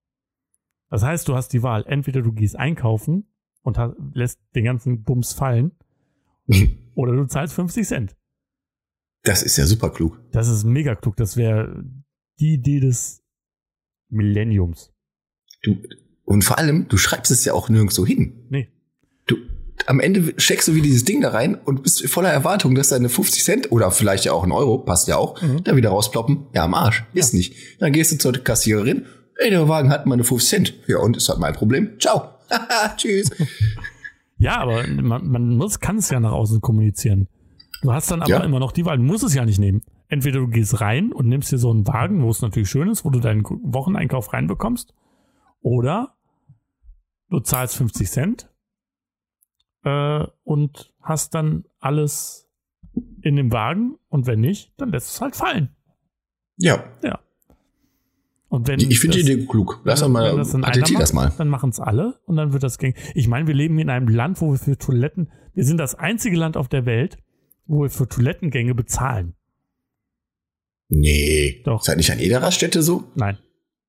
Das 0.90 1.02
heißt, 1.02 1.26
du 1.30 1.34
hast 1.34 1.54
die 1.54 1.64
Wahl. 1.64 1.86
Entweder 1.88 2.22
du 2.22 2.34
gehst 2.34 2.58
einkaufen 2.58 3.32
und 3.62 3.78
hast, 3.78 3.96
lässt 4.14 4.42
den 4.56 4.66
ganzen 4.66 5.04
Bums 5.04 5.32
fallen, 5.32 5.72
oder 6.94 7.14
du 7.14 7.24
zahlst 7.28 7.54
50 7.54 7.88
Cent. 7.88 8.18
Das 9.24 9.42
ist 9.42 9.56
ja 9.56 9.66
super 9.66 9.92
klug. 9.92 10.20
Das 10.34 10.50
ist 10.50 10.66
mega 10.66 10.94
klug. 10.96 11.16
Das 11.16 11.38
wäre 11.38 11.86
die 12.42 12.56
Idee 12.56 12.82
des 12.82 13.24
Millenniums. 14.10 14.92
Du, 15.64 15.78
und 16.26 16.44
vor 16.44 16.58
allem, 16.58 16.90
du 16.90 16.98
schreibst 16.98 17.32
es 17.32 17.46
ja 17.46 17.54
auch 17.54 17.70
nirgendwo 17.70 18.06
hin. 18.06 18.48
Nee. 18.50 18.70
Am 19.88 20.00
Ende 20.00 20.36
checkst 20.36 20.68
du 20.68 20.76
wie 20.76 20.82
dieses 20.82 21.04
Ding 21.06 21.22
da 21.22 21.30
rein 21.30 21.56
und 21.56 21.84
bist 21.84 22.08
voller 22.10 22.30
Erwartung, 22.30 22.76
dass 22.76 22.90
deine 22.90 23.10
50 23.10 23.44
Cent 23.44 23.72
oder 23.72 23.92
vielleicht 23.92 24.26
ja 24.26 24.34
auch 24.34 24.44
ein 24.44 24.52
Euro, 24.52 24.78
passt 24.80 25.08
ja 25.08 25.18
auch, 25.18 25.42
Mhm. 25.42 25.64
da 25.64 25.76
wieder 25.76 25.90
rausploppen. 25.90 26.46
Ja, 26.54 26.64
am 26.66 26.74
Arsch. 26.74 27.04
Ist 27.14 27.34
nicht. 27.34 27.56
Dann 27.80 27.92
gehst 27.92 28.12
du 28.12 28.18
zur 28.18 28.34
Kassiererin. 28.34 29.06
Ey, 29.38 29.50
der 29.50 29.68
Wagen 29.68 29.90
hat 29.90 30.06
mal 30.06 30.14
eine 30.14 30.24
50 30.24 30.50
Cent. 30.50 30.74
Ja, 30.88 31.00
und 31.00 31.18
ist 31.18 31.28
halt 31.30 31.40
mein 31.40 31.54
Problem. 31.54 32.00
Ciao. 32.00 32.30
Tschüss. 32.98 33.30
Ja, 34.38 34.58
aber 34.60 34.86
man, 34.88 35.28
man 35.28 35.56
muss, 35.58 35.80
kann 35.80 35.98
es 35.98 36.10
ja 36.10 36.20
nach 36.20 36.32
außen 36.32 36.62
kommunizieren. 36.62 37.28
Du 37.82 37.92
hast 37.92 38.12
dann 38.12 38.22
aber 38.22 38.30
Ja. 38.32 38.44
immer 38.44 38.60
noch 38.60 38.72
die 38.72 38.86
Wahl, 38.86 38.98
du 38.98 39.04
musst 39.04 39.24
es 39.24 39.34
ja 39.34 39.46
nicht 39.46 39.60
nehmen. 39.60 39.82
Entweder 40.10 40.40
du 40.40 40.48
gehst 40.48 40.82
rein 40.82 41.12
und 41.12 41.28
nimmst 41.28 41.52
dir 41.52 41.58
so 41.58 41.72
einen 41.72 41.88
Wagen, 41.88 42.22
wo 42.24 42.30
es 42.30 42.42
natürlich 42.42 42.70
schön 42.70 42.90
ist, 42.90 43.06
wo 43.06 43.10
du 43.10 43.20
deinen 43.20 43.44
Wocheneinkauf 43.44 44.34
reinbekommst, 44.34 44.94
oder 45.62 46.16
du 47.30 47.40
zahlst 47.40 47.78
50 47.78 48.10
Cent 48.10 48.50
äh, 49.84 50.26
und 50.44 50.94
hast 51.02 51.34
dann 51.36 51.66
alles 51.80 52.48
in 53.22 53.36
dem 53.36 53.52
Wagen 53.52 53.96
und 54.10 54.28
wenn 54.28 54.40
nicht, 54.42 54.74
dann 54.78 54.90
lässt 54.92 55.10
es 55.10 55.22
halt 55.22 55.36
fallen. 55.36 55.70
Ja. 56.58 56.84
Ja. 57.04 57.20
Und 58.50 58.68
wenn 58.68 58.80
Ich 58.82 59.00
finde 59.00 59.18
die 59.18 59.24
das- 59.24 59.32
Idee 59.32 59.46
klug. 59.46 59.80
Lass 59.86 60.02
doch 60.02 60.10
mal, 60.10 60.36
das 60.36 60.52
patentier 60.52 61.00
das 61.00 61.14
macht, 61.14 61.30
mal. 61.30 61.36
Dann 61.38 61.48
machen 61.48 61.70
es 61.70 61.80
alle 61.80 62.20
und 62.26 62.36
dann 62.36 62.52
wird 62.52 62.64
das 62.64 62.78
gängig. 62.78 62.98
Ich 63.16 63.28
meine, 63.28 63.48
wir 63.48 63.54
leben 63.54 63.80
in 63.80 63.90
einem 63.90 64.08
Land, 64.10 64.42
wo 64.42 64.52
wir 64.52 64.60
für 64.60 64.78
Toiletten, 64.78 65.32
wir 65.54 65.64
sind 65.64 65.78
das 65.78 65.96
einzige 65.96 66.36
Land 66.36 66.58
auf 66.58 66.68
der 66.68 66.86
Welt, 66.86 67.18
wo 67.66 67.84
wir 67.84 67.90
für 67.90 68.08
Toilettengänge 68.10 68.76
bezahlen. 68.76 69.36
Nee. 70.90 71.62
Doch. 71.64 71.82
Ist 71.82 71.88
halt 71.88 71.98
nicht 71.98 72.12
an 72.12 72.20
jeder 72.20 72.42
Raststätte 72.42 72.82
so? 72.84 73.06
Nein. 73.16 73.38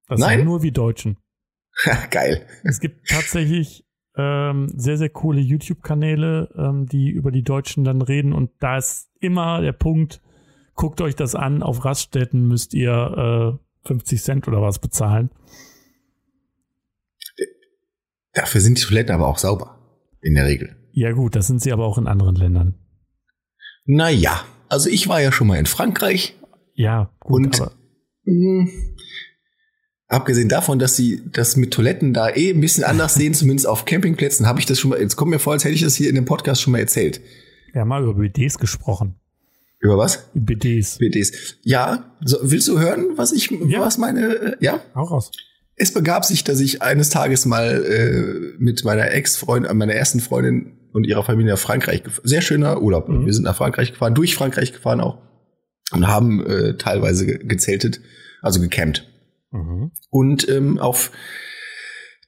Das 0.09 0.20
Nein? 0.20 0.38
sind 0.38 0.47
nur 0.47 0.62
wir 0.62 0.72
Deutschen. 0.72 1.16
Geil. 2.11 2.47
Es 2.64 2.78
gibt 2.80 3.09
tatsächlich 3.09 3.81
ähm, 4.16 4.68
sehr, 4.76 4.98
sehr 4.98 5.08
coole 5.10 5.40
YouTube-Kanäle, 5.40 6.50
ähm, 6.56 6.86
die 6.86 7.08
über 7.10 7.30
die 7.30 7.42
Deutschen 7.42 7.84
dann 7.84 8.02
reden 8.02 8.32
und 8.32 8.50
da 8.60 8.76
ist 8.78 9.10
immer 9.20 9.60
der 9.62 9.72
Punkt, 9.72 10.20
guckt 10.74 11.00
euch 11.00 11.16
das 11.16 11.34
an, 11.34 11.62
auf 11.62 11.84
Raststätten 11.84 12.46
müsst 12.46 12.74
ihr 12.74 13.58
äh, 13.84 13.88
50 13.88 14.22
Cent 14.22 14.48
oder 14.48 14.60
was 14.62 14.78
bezahlen. 14.78 15.30
Dafür 18.34 18.60
sind 18.60 18.78
die 18.78 18.82
Toiletten 18.84 19.14
aber 19.14 19.26
auch 19.28 19.38
sauber. 19.38 19.78
In 20.22 20.34
der 20.34 20.46
Regel. 20.46 20.76
Ja 20.92 21.12
gut, 21.12 21.34
das 21.36 21.46
sind 21.48 21.60
sie 21.60 21.72
aber 21.72 21.84
auch 21.84 21.98
in 21.98 22.06
anderen 22.06 22.36
Ländern. 22.36 22.74
Naja. 23.84 24.44
Also 24.68 24.88
ich 24.88 25.08
war 25.08 25.20
ja 25.20 25.32
schon 25.32 25.48
mal 25.48 25.58
in 25.58 25.66
Frankreich. 25.66 26.38
Ja, 26.74 27.10
gut, 27.20 27.44
Und- 27.46 27.60
aber 27.60 27.72
Hm. 28.24 28.70
Abgesehen 30.12 30.48
davon, 30.50 30.78
dass 30.78 30.94
sie 30.94 31.22
das 31.32 31.56
mit 31.56 31.72
Toiletten 31.72 32.12
da 32.12 32.28
eh 32.28 32.50
ein 32.50 32.60
bisschen 32.60 32.84
anders 32.84 33.14
sehen, 33.14 33.32
zumindest 33.34 33.66
auf 33.66 33.84
Campingplätzen, 33.86 34.46
habe 34.46 34.60
ich 34.60 34.66
das 34.66 34.78
schon 34.78 34.90
mal, 34.90 35.00
jetzt 35.00 35.16
kommt 35.16 35.30
mir 35.30 35.38
vor, 35.38 35.54
als 35.54 35.64
hätte 35.64 35.74
ich 35.74 35.82
das 35.82 35.94
hier 35.94 36.08
in 36.10 36.14
dem 36.14 36.26
Podcast 36.26 36.60
schon 36.60 36.72
mal 36.72 36.78
erzählt. 36.80 37.20
wir 37.72 37.80
haben 37.80 37.88
mal 37.88 38.02
über 38.02 38.14
BDs 38.14 38.58
gesprochen. 38.58 39.14
Über 39.80 39.96
was? 39.98 40.28
BDs. 40.34 40.98
BDs. 40.98 41.56
Ja, 41.62 42.12
so, 42.24 42.38
willst 42.42 42.68
du 42.68 42.78
hören, 42.78 43.06
was 43.16 43.32
ich, 43.32 43.50
Ja. 43.50 43.80
was 43.80 43.96
meine, 43.98 44.34
äh, 44.34 44.56
ja? 44.60 44.80
Auch 44.94 45.10
raus. 45.10 45.32
Es 45.74 45.92
begab 45.92 46.24
sich, 46.26 46.44
dass 46.44 46.60
ich 46.60 46.82
eines 46.82 47.08
Tages 47.08 47.46
mal 47.46 47.82
äh, 47.84 48.62
mit 48.62 48.84
meiner 48.84 49.10
Ex-Freundin, 49.10 49.74
meiner 49.76 49.94
ersten 49.94 50.20
Freundin 50.20 50.74
und 50.92 51.04
ihrer 51.04 51.24
Familie 51.24 51.52
nach 51.52 51.58
Frankreich 51.58 52.04
gefahren. 52.04 52.28
Sehr 52.28 52.42
schöner 52.42 52.82
Urlaub. 52.82 53.08
Mhm. 53.08 53.24
Wir 53.26 53.32
sind 53.32 53.44
nach 53.44 53.56
Frankreich 53.56 53.92
gefahren, 53.92 54.14
durch 54.14 54.34
Frankreich 54.36 54.72
gefahren 54.74 55.00
auch 55.00 55.18
und 55.90 56.06
haben 56.06 56.46
äh, 56.46 56.76
teilweise 56.76 57.24
ge 57.26 57.38
gezeltet, 57.42 58.00
also 58.42 58.60
gecampt. 58.60 59.08
Mhm. 59.53 59.92
Und 60.11 60.48
ähm, 60.48 60.78
auf 60.78 61.12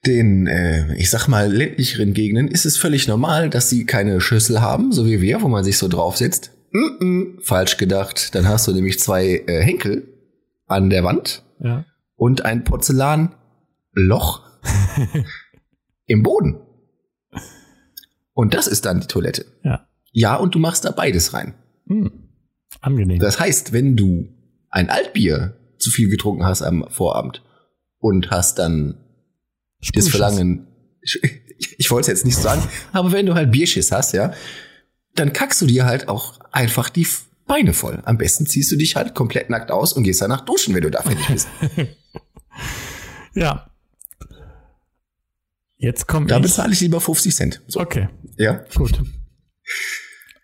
den, 0.05 0.47
äh, 0.47 0.95
ich 0.95 1.09
sag 1.09 1.27
mal, 1.27 1.51
ländlicheren 1.51 2.13
Gegenden 2.13 2.47
ist 2.47 2.65
es 2.65 2.77
völlig 2.77 3.07
normal, 3.07 3.49
dass 3.49 3.69
sie 3.69 3.85
keine 3.85 4.21
Schüssel 4.21 4.61
haben, 4.61 4.91
so 4.91 5.05
wie 5.05 5.21
wir, 5.21 5.41
wo 5.41 5.47
man 5.47 5.63
sich 5.63 5.77
so 5.77 5.87
draufsetzt. 5.87 6.51
Mm 6.71 7.03
-mm, 7.03 7.41
falsch 7.45 7.77
gedacht. 7.77 8.35
Dann 8.35 8.47
hast 8.47 8.67
du 8.67 8.73
nämlich 8.73 8.99
zwei 8.99 9.43
äh, 9.47 9.61
Henkel 9.63 10.07
an 10.67 10.89
der 10.89 11.03
Wand 11.03 11.43
Ja. 11.59 11.85
und 12.15 12.43
ein 12.45 12.63
Porzellanloch 12.63 14.43
im 16.05 16.23
Boden. 16.23 16.59
Und 18.33 18.53
das 18.53 18.67
ist 18.67 18.85
dann 18.85 18.99
die 18.99 19.07
Toilette. 19.07 19.45
Ja. 19.63 19.87
Ja, 20.11 20.35
und 20.35 20.53
du 20.55 20.59
machst 20.59 20.85
da 20.85 20.91
beides 20.91 21.33
rein. 21.33 21.55
Hm. 21.87 22.11
Angenehm. 22.81 23.19
Das 23.19 23.39
heißt, 23.39 23.73
wenn 23.73 23.95
du 23.95 24.27
ein 24.69 24.89
Altbier 24.89 25.57
zu 25.85 25.91
viel 25.91 26.09
getrunken 26.09 26.43
hast 26.45 26.61
am 26.61 26.85
Vorabend 26.89 27.43
und 27.99 28.31
hast 28.31 28.59
dann 28.59 28.97
das 29.79 29.87
Sprühschuss. 29.87 30.09
Verlangen, 30.11 30.67
ich, 31.01 31.21
ich 31.77 31.91
wollte 31.91 32.11
es 32.11 32.17
jetzt 32.19 32.25
nicht 32.25 32.37
sagen, 32.37 32.61
aber 32.91 33.11
wenn 33.11 33.25
du 33.25 33.35
halt 33.35 33.51
Bierschiss 33.51 33.91
hast, 33.91 34.13
ja, 34.13 34.33
dann 35.13 35.31
kackst 35.31 35.61
du 35.61 35.65
dir 35.65 35.85
halt 35.85 36.09
auch 36.09 36.39
einfach 36.51 36.89
die 36.89 37.07
Beine 37.47 37.73
voll. 37.73 38.01
Am 38.05 38.17
besten 38.17 38.47
ziehst 38.47 38.71
du 38.71 38.75
dich 38.75 38.95
halt 38.95 39.13
komplett 39.13 39.49
nackt 39.49 39.71
aus 39.71 39.93
und 39.93 40.03
gehst 40.03 40.21
danach 40.21 40.41
duschen, 40.41 40.73
wenn 40.73 40.81
du 40.81 40.91
da 40.91 41.01
fertig 41.01 41.27
bist. 41.27 41.47
Ja. 43.35 43.69
Jetzt 45.77 46.07
kommt 46.07 46.31
Da 46.31 46.39
bezahle 46.39 46.71
ich 46.71 46.79
lieber 46.79 47.01
50 47.01 47.35
Cent. 47.35 47.61
So, 47.67 47.81
Okay, 47.81 48.07
ja. 48.37 48.63
gut. 48.75 49.01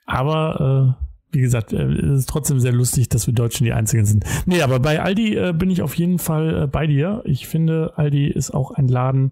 Aber 0.05 0.97
äh, 0.99 1.10
wie 1.31 1.41
gesagt, 1.41 1.73
äh, 1.73 1.83
es 1.83 2.19
ist 2.19 2.29
trotzdem 2.29 2.59
sehr 2.59 2.71
lustig, 2.71 3.09
dass 3.09 3.27
wir 3.27 3.33
Deutschen 3.33 3.65
die 3.65 3.73
Einzigen 3.73 4.05
sind. 4.05 4.25
Nee, 4.45 4.61
aber 4.61 4.79
bei 4.79 5.01
Aldi 5.01 5.35
äh, 5.35 5.53
bin 5.53 5.69
ich 5.69 5.81
auf 5.81 5.95
jeden 5.95 6.19
Fall 6.19 6.63
äh, 6.63 6.67
bei 6.67 6.87
dir. 6.87 7.21
Ich 7.25 7.47
finde, 7.47 7.93
Aldi 7.95 8.27
ist 8.27 8.51
auch 8.51 8.71
ein 8.71 8.87
Laden. 8.87 9.31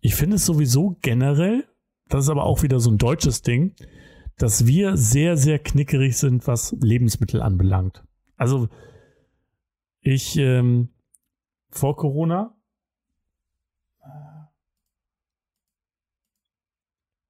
Ich 0.00 0.14
finde 0.14 0.36
es 0.36 0.46
sowieso 0.46 0.96
generell, 1.02 1.64
das 2.08 2.24
ist 2.24 2.30
aber 2.30 2.44
auch 2.44 2.62
wieder 2.62 2.80
so 2.80 2.90
ein 2.90 2.98
deutsches 2.98 3.42
Ding, 3.42 3.74
dass 4.36 4.66
wir 4.66 4.96
sehr, 4.96 5.36
sehr 5.36 5.58
knickerig 5.58 6.16
sind, 6.16 6.46
was 6.46 6.76
Lebensmittel 6.80 7.42
anbelangt. 7.42 8.04
Also 8.36 8.68
ich 10.00 10.36
ähm, 10.36 10.90
vor 11.70 11.96
Corona 11.96 12.54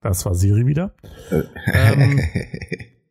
das 0.01 0.24
war 0.24 0.34
Siri 0.34 0.66
wieder. 0.66 0.94
Ähm, 1.72 2.20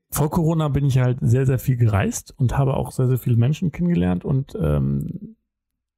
vor 0.09 0.29
Corona 0.31 0.69
bin 0.69 0.85
ich 0.85 0.99
halt 0.99 1.17
sehr, 1.21 1.45
sehr 1.45 1.59
viel 1.59 1.75
gereist 1.77 2.33
und 2.37 2.57
habe 2.57 2.75
auch 2.75 2.91
sehr, 2.91 3.07
sehr 3.07 3.17
viele 3.17 3.35
Menschen 3.37 3.71
kennengelernt 3.71 4.23
und 4.25 4.55
ähm, 4.59 5.35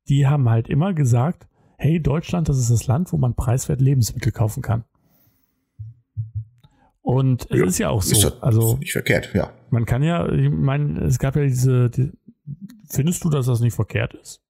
die 0.07 0.25
haben 0.27 0.49
halt 0.49 0.67
immer 0.67 0.93
gesagt, 0.93 1.47
hey, 1.77 2.01
Deutschland, 2.01 2.49
das 2.49 2.57
ist 2.57 2.71
das 2.71 2.87
Land, 2.87 3.13
wo 3.13 3.17
man 3.17 3.35
preiswert 3.35 3.79
Lebensmittel 3.81 4.31
kaufen 4.31 4.61
kann. 4.63 4.83
Und 7.01 7.47
es 7.49 7.59
Ja, 7.59 7.65
ist 7.65 7.77
ja 7.79 7.89
auch 7.89 8.01
Ist 8.03 8.09
so. 8.21 8.29
doch 8.29 8.41
Also 8.43 8.77
nicht 8.77 8.91
verkehrt, 8.91 9.33
ja. 9.33 9.51
man 9.69 9.85
kann 9.85 10.03
ja, 10.03 10.29
ich 10.31 10.49
meine, 10.49 10.99
es 11.05 11.17
gab 11.19 11.35
ja 11.35 11.43
diese, 11.43 11.89
die, 11.89 12.11
findest 12.89 13.23
du, 13.23 13.29
dass 13.29 13.45
das 13.45 13.61
nicht 13.61 13.73
verkehrt 13.75 14.13
ist? 14.15 14.41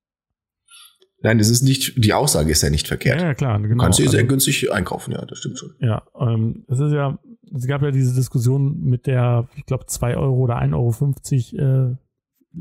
Nein, 1.21 1.39
es 1.39 1.49
ist 1.49 1.61
nicht, 1.63 2.01
die 2.03 2.13
Aussage 2.13 2.49
ist 2.51 2.61
ja 2.61 2.69
nicht 2.69 2.87
verkehrt. 2.87 3.19
Ja, 3.21 3.27
ja 3.27 3.33
klar, 3.33 3.59
genau. 3.59 3.73
Du 3.75 3.77
kannst 3.77 3.99
dir 3.99 4.03
Also- 4.03 4.17
sehr 4.17 4.25
günstig 4.25 4.71
einkaufen, 4.71 5.11
ja, 5.11 5.25
das 5.25 5.39
stimmt 5.39 5.59
schon. 5.59 5.73
Ja, 5.79 6.03
ähm, 6.19 6.63
es 6.69 6.79
ist 6.79 6.93
ja, 6.93 7.19
es 7.55 7.67
gab 7.67 7.81
ja 7.81 7.91
diese 7.91 8.13
Diskussion 8.15 8.81
mit 8.81 9.07
der, 9.07 9.47
ich 9.55 9.65
glaube, 9.65 9.85
2 9.85 10.17
Euro 10.17 10.37
oder 10.37 10.61
1,50 10.61 11.59
Euro 11.59 11.91
äh, 11.91 11.95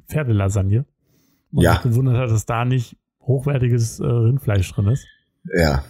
Pferdelasagne. 0.06 0.86
Man 1.50 1.64
Ja. 1.64 1.78
gewundert 1.82 2.16
hat, 2.16 2.30
dass 2.30 2.46
da 2.46 2.64
nicht 2.64 2.96
hochwertiges 3.20 4.00
äh, 4.00 4.06
Rindfleisch 4.06 4.72
drin 4.72 4.88
ist. 4.88 5.06
Ja. 5.56 5.84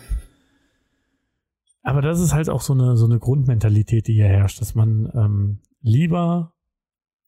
Aber 1.83 2.03
das 2.03 2.21
ist 2.21 2.35
halt 2.35 2.51
auch 2.51 2.61
so 2.61 2.75
eine, 2.75 2.97
so 2.97 3.07
eine 3.07 3.19
Grundmentalität, 3.19 4.09
die 4.09 4.15
hier 4.15 4.27
herrscht, 4.29 4.61
dass 4.61 4.75
man 4.75 5.11
ähm, 5.15 5.59
lieber 5.81 6.53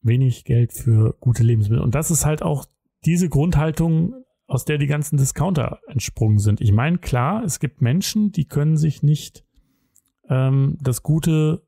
wenig 0.01 0.45
Geld 0.45 0.73
für 0.73 1.15
gute 1.19 1.43
Lebensmittel. 1.43 1.83
Und 1.83 1.95
das 1.95 2.11
ist 2.11 2.25
halt 2.25 2.41
auch 2.43 2.65
diese 3.05 3.29
Grundhaltung, 3.29 4.13
aus 4.47 4.65
der 4.65 4.77
die 4.77 4.87
ganzen 4.87 5.17
Discounter 5.17 5.79
entsprungen 5.87 6.37
sind. 6.37 6.59
Ich 6.61 6.71
meine, 6.73 6.97
klar, 6.97 7.43
es 7.43 7.59
gibt 7.59 7.81
Menschen, 7.81 8.31
die 8.31 8.45
können 8.45 8.75
sich 8.77 9.01
nicht 9.01 9.45
ähm, 10.31 10.77
das 10.81 11.03
gute, 11.03 11.61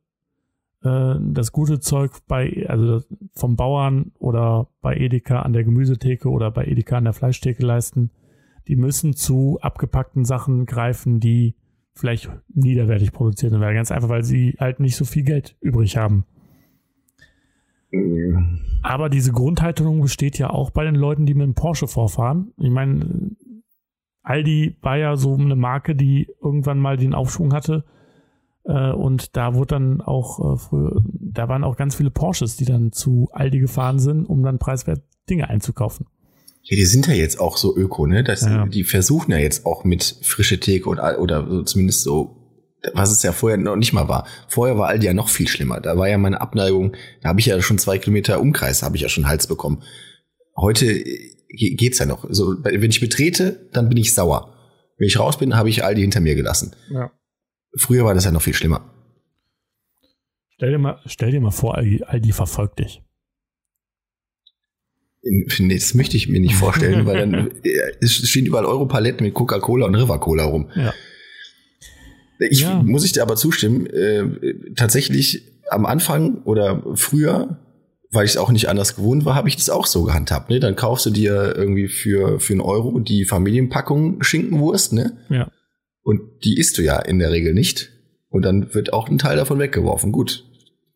äh, 0.83 1.15
das 1.19 1.51
gute 1.51 1.79
Zeug 1.81 2.13
bei, 2.27 2.65
also 2.67 3.01
vom 3.33 3.55
Bauern 3.57 4.13
oder 4.17 4.69
bei 4.81 4.95
Edeka 4.95 5.41
an 5.41 5.53
der 5.53 5.65
Gemüsetheke 5.65 6.29
oder 6.29 6.49
bei 6.49 6.65
Edeka 6.65 6.97
an 6.97 7.03
der 7.03 7.13
Fleischtheke 7.13 7.63
leisten. 7.63 8.09
Die 8.69 8.77
müssen 8.77 9.13
zu 9.13 9.59
abgepackten 9.61 10.23
Sachen 10.23 10.65
greifen, 10.65 11.19
die 11.19 11.55
vielleicht 11.93 12.31
niederwertig 12.53 13.11
produziert 13.11 13.51
werden. 13.51 13.75
Ganz 13.75 13.91
einfach, 13.91 14.09
weil 14.09 14.23
sie 14.23 14.55
halt 14.57 14.79
nicht 14.79 14.95
so 14.95 15.03
viel 15.03 15.23
Geld 15.23 15.57
übrig 15.59 15.97
haben. 15.97 16.25
Aber 18.81 19.09
diese 19.09 19.31
Grundhaltung 19.31 20.01
besteht 20.01 20.39
ja 20.39 20.49
auch 20.49 20.71
bei 20.71 20.85
den 20.85 20.95
Leuten, 20.95 21.25
die 21.25 21.35
mit 21.35 21.45
dem 21.45 21.53
Porsche 21.53 21.87
vorfahren. 21.87 22.53
Ich 22.57 22.71
meine, 22.71 23.35
Aldi 24.23 24.77
war 24.81 24.97
ja 24.97 25.15
so 25.17 25.35
eine 25.35 25.55
Marke, 25.55 25.95
die 25.95 26.27
irgendwann 26.41 26.79
mal 26.79 26.97
den 26.97 27.13
Aufschwung 27.13 27.53
hatte. 27.53 27.83
Äh, 28.65 28.91
Und 28.91 29.35
da 29.35 29.55
wurde 29.55 29.75
dann 29.75 30.01
auch 30.01 30.53
äh, 30.53 30.57
früher, 30.57 31.03
da 31.19 31.47
waren 31.49 31.63
auch 31.63 31.75
ganz 31.75 31.95
viele 31.95 32.11
Porsches, 32.11 32.55
die 32.55 32.65
dann 32.65 32.91
zu 32.91 33.29
Aldi 33.31 33.59
gefahren 33.59 33.99
sind, 33.99 34.25
um 34.25 34.43
dann 34.43 34.59
preiswert 34.59 35.01
Dinge 35.29 35.49
einzukaufen. 35.49 36.07
Ja, 36.63 36.77
die 36.77 36.85
sind 36.85 37.07
ja 37.07 37.13
jetzt 37.13 37.39
auch 37.41 37.57
so 37.57 37.75
öko, 37.75 38.07
ne? 38.07 38.23
Das, 38.23 38.41
Ja. 38.43 38.65
Die 38.65 38.83
versuchen 38.85 39.31
ja 39.31 39.37
jetzt 39.37 39.65
auch 39.65 39.83
mit 39.83 40.17
frische 40.21 40.59
Theke 40.61 40.89
und, 40.89 40.99
oder 40.99 41.45
so 41.49 41.63
zumindest 41.63 42.03
so, 42.03 42.37
was 42.93 43.11
es 43.11 43.21
ja 43.23 43.33
vorher 43.33 43.57
noch 43.57 43.75
nicht 43.75 43.91
mal 43.91 44.07
war. 44.07 44.25
Vorher 44.47 44.77
war 44.77 44.87
Aldi 44.87 45.05
ja 45.07 45.13
noch 45.13 45.27
viel 45.29 45.47
schlimmer. 45.49 45.81
Da 45.81 45.97
war 45.97 46.07
ja 46.07 46.17
meine 46.17 46.39
Abneigung, 46.39 46.93
da 47.21 47.29
habe 47.29 47.41
ich 47.41 47.47
ja 47.47 47.61
schon 47.61 47.77
zwei 47.79 47.97
Kilometer 47.97 48.39
Umkreis, 48.39 48.81
habe 48.81 48.95
ich 48.95 49.01
ja 49.01 49.09
schon 49.09 49.27
Hals 49.27 49.47
bekommen. 49.47 49.83
Heute 50.55 50.85
äh, 50.85 51.35
ge- 51.49 51.75
geht's 51.75 51.99
ja 51.99 52.05
noch. 52.05 52.25
So, 52.29 52.55
wenn 52.63 52.89
ich 52.89 53.01
betrete, 53.01 53.67
dann 53.73 53.89
bin 53.89 53.97
ich 53.97 54.13
sauer. 54.13 54.53
Wenn 54.97 55.07
ich 55.07 55.19
raus 55.19 55.37
bin, 55.37 55.55
habe 55.57 55.67
ich 55.69 55.83
Aldi 55.83 55.99
hinter 56.01 56.21
mir 56.21 56.35
gelassen. 56.35 56.75
Ja. 56.89 57.11
Früher 57.75 58.05
war 58.05 58.13
das 58.13 58.25
ja 58.25 58.31
noch 58.31 58.41
viel 58.41 58.53
schlimmer. 58.53 58.89
Stell 60.55 60.71
dir 60.71 60.77
mal, 60.77 60.99
stell 61.05 61.31
dir 61.31 61.41
mal 61.41 61.51
vor, 61.51 61.75
Aldi, 61.75 62.03
Aldi 62.03 62.31
verfolgt 62.31 62.79
dich. 62.79 63.01
Nee, 65.23 65.75
das 65.75 65.93
möchte 65.93 66.17
ich 66.17 66.27
mir 66.27 66.39
nicht 66.39 66.55
vorstellen, 66.55 67.05
weil 67.05 67.17
dann 67.17 67.33
äh, 67.63 67.91
es 68.01 68.13
stehen 68.13 68.45
überall 68.45 68.65
Europaletten 68.65 69.25
mit 69.25 69.33
Coca-Cola 69.33 69.85
und 69.85 69.95
River-Cola 69.95 70.43
rum. 70.43 70.69
Ja. 70.75 70.93
Ich 72.39 72.61
Ja. 72.61 72.83
muss 72.83 73.05
ich 73.05 73.13
dir 73.13 73.21
aber 73.21 73.35
zustimmen, 73.35 73.87
äh, 73.87 74.73
tatsächlich 74.75 75.49
am 75.69 75.85
Anfang 75.85 76.41
oder 76.43 76.83
früher 76.95 77.57
weil 78.13 78.25
ich 78.25 78.31
es 78.31 78.37
auch 78.37 78.51
nicht 78.51 78.69
anders 78.69 78.95
gewohnt 78.95 79.25
war, 79.25 79.33
habe 79.35 79.49
ich 79.49 79.55
das 79.55 79.69
auch 79.71 79.87
so 79.87 80.03
gehandhabt. 80.03 80.49
Ne? 80.49 80.59
Dann 80.59 80.75
kaufst 80.75 81.05
du 81.05 81.09
dir 81.09 81.55
irgendwie 81.57 81.87
für, 81.87 82.39
für 82.39 82.53
einen 82.53 82.61
Euro 82.61 82.99
die 82.99 83.25
Familienpackung 83.25 84.21
Schinkenwurst, 84.21 84.93
ne? 84.93 85.17
Ja. 85.29 85.49
Und 86.03 86.21
die 86.43 86.57
isst 86.57 86.77
du 86.77 86.81
ja 86.81 86.99
in 86.99 87.19
der 87.19 87.31
Regel 87.31 87.53
nicht. 87.53 87.89
Und 88.29 88.43
dann 88.43 88.73
wird 88.73 88.93
auch 88.93 89.09
ein 89.09 89.17
Teil 89.17 89.37
davon 89.37 89.59
weggeworfen. 89.59 90.11
Gut. 90.11 90.45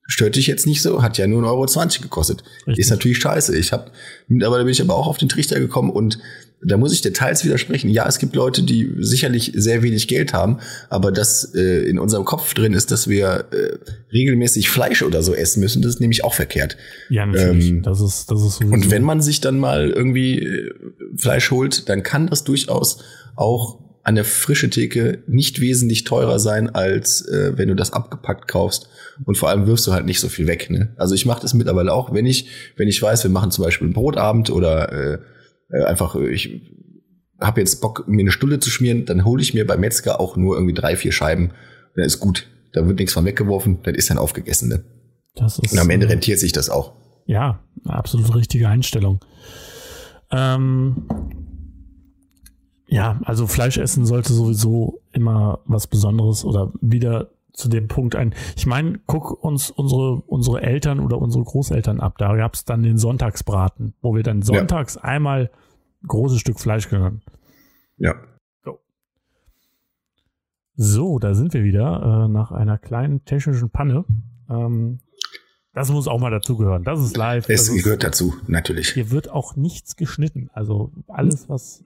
Stört 0.10 0.38
dich 0.38 0.48
jetzt 0.48 0.66
nicht 0.66 0.82
so, 0.82 1.04
hat 1.04 1.18
ja 1.18 1.28
nur 1.28 1.44
1,20 1.44 1.48
Euro 1.48 2.02
gekostet. 2.04 2.44
Richtig. 2.66 2.80
Ist 2.80 2.90
natürlich 2.92 3.18
scheiße. 3.18 3.58
Ich 3.58 3.74
habe, 3.74 3.92
mittlerweile 4.28 4.64
bin 4.64 4.72
ich 4.72 4.82
aber 4.82 4.96
auch 4.96 5.08
auf 5.08 5.18
den 5.18 5.28
Trichter 5.28 5.60
gekommen 5.60 5.90
und 5.90 6.20
da 6.66 6.78
muss 6.78 6.94
ich 6.94 7.02
Details 7.02 7.46
widersprechen. 7.46 7.90
Ja, 7.90 8.08
es 8.08 8.18
gibt 8.18 8.36
Leute, 8.36 8.64
die 8.64 8.96
sicherlich 9.00 9.52
sehr 9.56 9.84
wenig 9.84 10.08
Geld 10.08 10.34
haben, 10.34 10.60
aber 10.90 11.12
das 11.12 11.54
äh, 11.54 11.88
in 11.88 12.00
unserem 12.00 12.26
Kopf 12.26 12.54
drin 12.54 12.74
ist, 12.74 12.90
dass 12.90 13.08
wir 13.08 13.46
äh, 13.52 13.78
regelmäßig 14.12 14.70
Fleisch 14.70 15.04
oder 15.04 15.22
so 15.22 15.36
essen 15.36 15.60
müssen, 15.60 15.82
das 15.82 15.96
ist 15.96 16.02
nämlich 16.02 16.24
auch 16.24 16.34
verkehrt. 16.34 16.78
Ja, 17.10 17.26
natürlich. 17.26 17.70
Ähm, 17.70 17.84
das 17.84 18.02
ist, 18.02 18.32
das 18.32 18.42
ist. 18.42 18.64
Und 18.64 18.90
wenn 18.90 19.04
man 19.04 19.22
sich 19.22 19.40
dann 19.40 19.60
mal 19.60 19.92
irgendwie 19.92 20.40
äh, 20.40 20.72
Fleisch 21.16 21.52
holt, 21.52 21.90
dann 21.90 22.02
kann 22.02 22.28
das 22.28 22.44
durchaus 22.44 23.04
auch 23.36 23.87
an 24.08 24.16
der 24.16 24.24
frische 24.24 24.70
Theke 24.70 25.22
nicht 25.28 25.60
wesentlich 25.60 26.06
teurer 26.06 26.40
sein, 26.40 26.74
als 26.74 27.28
äh, 27.28 27.58
wenn 27.58 27.68
du 27.68 27.76
das 27.76 27.92
abgepackt 27.92 28.48
kaufst. 28.48 28.88
Und 29.26 29.38
vor 29.38 29.50
allem 29.50 29.68
wirfst 29.68 29.86
du 29.86 29.92
halt 29.92 30.06
nicht 30.06 30.22
so 30.22 30.30
viel 30.30 30.48
weg. 30.48 30.70
Ne? 30.70 30.94
Also 30.96 31.14
ich 31.14 31.26
mache 31.26 31.42
das 31.42 31.54
mittlerweile 31.54 31.92
auch, 31.92 32.14
wenn 32.14 32.26
ich, 32.26 32.48
wenn 32.78 32.88
ich 32.88 33.02
weiß, 33.02 33.24
wir 33.24 33.32
machen 33.32 33.52
zum 33.52 33.66
Beispiel 33.66 33.88
einen 33.88 33.94
Brotabend 33.94 34.50
oder 34.50 34.94
äh, 34.94 35.18
äh, 35.72 35.84
einfach, 35.84 36.16
äh, 36.16 36.30
ich 36.30 36.62
habe 37.42 37.60
jetzt 37.60 37.82
Bock, 37.82 38.08
mir 38.08 38.22
eine 38.22 38.32
Stulle 38.32 38.60
zu 38.60 38.70
schmieren, 38.70 39.04
dann 39.04 39.26
hole 39.26 39.42
ich 39.42 39.54
mir 39.54 39.68
beim 39.68 39.82
Metzger 39.82 40.22
auch 40.22 40.38
nur 40.38 40.56
irgendwie 40.56 40.74
drei, 40.74 40.96
vier 40.96 41.12
Scheiben. 41.12 41.52
Dann 41.98 42.06
ist 42.06 42.22
gut. 42.22 42.48
Da 42.72 42.88
wird 42.88 43.00
nichts 43.00 43.12
von 43.12 43.26
weggeworfen, 43.26 43.80
dann 43.84 43.94
ist 43.94 44.10
dann 44.10 44.18
aufgegessen. 44.18 44.70
Ne? 44.70 44.86
das 45.36 45.60
ist, 45.60 45.74
Und 45.74 45.80
am 45.80 45.90
Ende 45.90 46.06
äh, 46.06 46.12
rentiert 46.12 46.40
sich 46.40 46.54
das 46.54 46.70
auch. 46.70 46.94
Ja, 47.26 47.60
absolut 47.84 48.34
richtige 48.34 48.70
Einstellung. 48.70 49.20
Ähm, 50.32 51.08
ja, 52.88 53.20
also 53.24 53.48
Fleisch 53.48 53.78
essen 53.78 54.06
sollte 54.06 54.34
sowieso 54.34 55.02
immer 55.12 55.60
was 55.66 55.88
Besonderes 55.88 56.46
oder 56.46 56.72
wieder 56.82 57.30
zu 57.54 57.70
dem 57.70 57.88
Punkt 57.88 58.16
ein. 58.16 58.34
Ich 58.56 58.66
meine, 58.66 59.00
guck 59.08 59.44
uns 59.44 59.72
unsere, 59.72 60.22
unsere 60.28 60.62
Eltern 60.62 61.00
oder 61.00 61.18
unsere 61.18 61.44
Großeltern 61.44 62.00
ab. 62.00 62.18
Da 62.18 62.36
gab's 62.36 62.66
dann 62.66 62.84
den 62.84 62.98
Sonntagsbraten, 62.98 63.94
wo 64.02 64.16
wir 64.16 64.24
dann 64.24 64.42
sonntags 64.42 64.96
einmal 64.96 65.50
ein 66.04 66.08
großes 66.08 66.40
Stück 66.40 66.60
Fleisch 66.60 66.90
genommen. 66.90 67.22
Ja. 67.98 68.16
So, 70.80 71.18
da 71.18 71.34
sind 71.34 71.56
wir 71.56 71.64
wieder 71.64 72.26
äh, 72.26 72.32
nach 72.32 72.52
einer 72.52 72.78
kleinen 72.78 73.26
technischen 73.26 73.72
Panne. 73.72 74.06
Ähm, 74.48 75.00
das 75.74 75.92
muss 75.92 76.08
auch 76.08 76.20
mal 76.20 76.30
dazugehören. 76.30 76.84
Das 76.84 77.00
ist 77.00 77.18
live. 77.18 77.50
Es 77.50 77.66
das 77.66 77.76
ist, 77.76 77.84
gehört 77.84 78.04
dazu, 78.04 78.36
natürlich. 78.48 78.90
hier 78.90 79.10
wird 79.10 79.30
auch 79.30 79.56
nichts 79.56 79.96
geschnitten. 79.96 80.52
Also 80.54 80.92
alles, 81.08 81.50
was. 81.50 81.84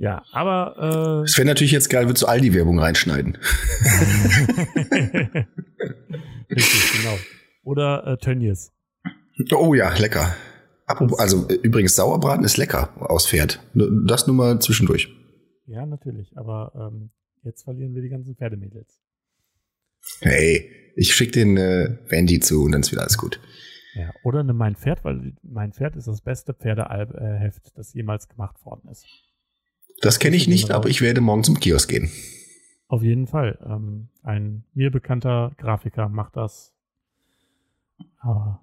Ja, 0.00 0.24
aber 0.32 1.24
Es 1.26 1.36
wäre 1.36 1.46
natürlich 1.46 1.72
jetzt 1.72 1.90
geil, 1.90 2.06
würdest 2.06 2.22
du 2.22 2.26
Aldi-Werbung 2.26 2.78
reinschneiden. 2.78 3.36
äh, 3.36 5.26
richtig, 6.50 6.92
genau. 7.02 7.18
Oder 7.64 8.06
äh, 8.06 8.16
Tönnies. 8.16 8.72
Oh 9.52 9.74
ja, 9.74 9.92
lecker. 9.98 10.34
Apropos, 10.86 11.18
also 11.18 11.46
äh, 11.48 11.54
übrigens, 11.62 11.96
Sauerbraten 11.96 12.46
ist 12.46 12.56
lecker 12.56 12.94
aus 12.98 13.28
Pferd. 13.28 13.60
Das 13.74 14.26
nur 14.26 14.34
mal 14.34 14.58
zwischendurch. 14.58 15.14
Ja, 15.66 15.84
natürlich. 15.84 16.32
Aber 16.34 16.72
ähm, 16.74 17.10
jetzt 17.42 17.64
verlieren 17.64 17.94
wir 17.94 18.00
die 18.00 18.08
ganzen 18.08 18.34
Pferdemädels. 18.36 19.02
Hey, 20.22 20.70
ich 20.96 21.14
schick 21.14 21.32
den 21.32 21.58
äh, 21.58 21.98
Wendy 22.08 22.40
zu 22.40 22.64
und 22.64 22.72
dann 22.72 22.80
ist 22.80 22.90
wieder 22.90 23.02
alles 23.02 23.18
gut. 23.18 23.38
Ja, 23.94 24.10
oder 24.24 24.40
eine 24.40 24.54
Mein 24.54 24.76
Pferd, 24.76 25.04
weil 25.04 25.34
Mein 25.42 25.74
Pferd 25.74 25.94
ist 25.96 26.08
das 26.08 26.22
beste 26.22 26.54
Pferdeheft, 26.54 27.76
das 27.76 27.92
jemals 27.92 28.28
gemacht 28.30 28.64
worden 28.64 28.88
ist. 28.90 29.04
Das 30.00 30.18
kenne 30.18 30.36
ich 30.36 30.48
nicht, 30.48 30.70
aber 30.70 30.88
ich 30.88 31.00
werde 31.00 31.20
morgen 31.20 31.44
zum 31.44 31.60
Kiosk 31.60 31.88
gehen. 31.88 32.10
Auf 32.88 33.02
jeden 33.02 33.26
Fall. 33.26 33.58
Ähm, 33.64 34.08
ein 34.22 34.64
mir 34.74 34.90
bekannter 34.90 35.52
Grafiker 35.56 36.08
macht 36.08 36.36
das. 36.36 36.72
Aber 38.18 38.62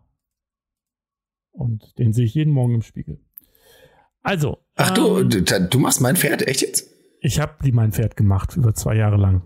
und 1.52 1.98
den 1.98 2.14
sehe 2.14 2.26
ich 2.26 2.36
jeden 2.36 2.54
Morgen 2.54 2.76
im 2.76 2.82
Spiegel. 2.82 3.20
Also. 4.22 4.60
Ach 4.76 4.92
du, 4.92 5.20
ähm, 5.20 5.70
du, 5.70 5.80
machst 5.80 6.02
mein 6.02 6.16
Pferd, 6.16 6.48
echt 6.48 6.62
jetzt? 6.62 6.98
ich 7.22 7.40
habe 7.40 7.56
die 7.64 7.72
mein 7.72 7.92
Pferd 7.92 8.16
gemacht 8.16 8.56
über 8.56 8.74
zwei 8.74 8.96
Jahre 8.96 9.18
lang. 9.18 9.42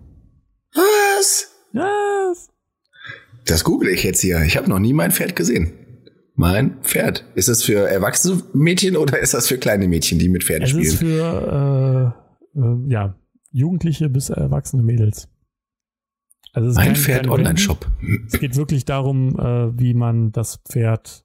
Was? 0.74 1.52
Yes. 1.74 2.50
Das 3.46 3.64
google 3.64 3.90
ich 3.90 4.04
jetzt 4.04 4.22
hier. 4.22 4.42
Ich 4.44 4.58
habe 4.58 4.70
noch 4.70 4.80
nie 4.80 4.94
mein 4.94 5.12
Pferd 5.12 5.36
gesehen. 5.36 5.74
Mein 6.42 6.82
Pferd. 6.82 7.24
Ist 7.36 7.50
das 7.50 7.62
für 7.64 7.88
erwachsene 7.88 8.42
Mädchen 8.54 8.98
oder 8.98 9.20
ist 9.20 9.36
das 9.36 9.48
für 9.48 9.60
kleine 9.60 9.88
Mädchen, 9.88 10.18
die 10.18 10.28
mit 10.28 10.44
Pferden 10.44 10.64
Es 10.64 10.74
ist 10.74 10.96
spielen? 10.96 11.12
für 11.20 12.16
äh, 12.56 12.60
äh, 12.60 12.92
ja 12.92 13.16
Jugendliche 13.52 14.10
bis 14.10 14.30
erwachsene 14.32 14.82
Mädels. 14.82 15.30
Also 16.54 16.68
es 16.68 16.74
ist 16.74 16.78
Mein 16.78 16.88
kein- 16.88 16.96
Pferd 16.96 17.28
Online-Shop. 17.28 17.86
Es 18.28 18.40
geht 18.40 18.56
wirklich 18.56 18.86
darum, 18.86 19.38
äh, 19.40 19.80
wie 19.80 19.94
man 19.94 20.32
das 20.32 20.58
Pferd 20.68 21.24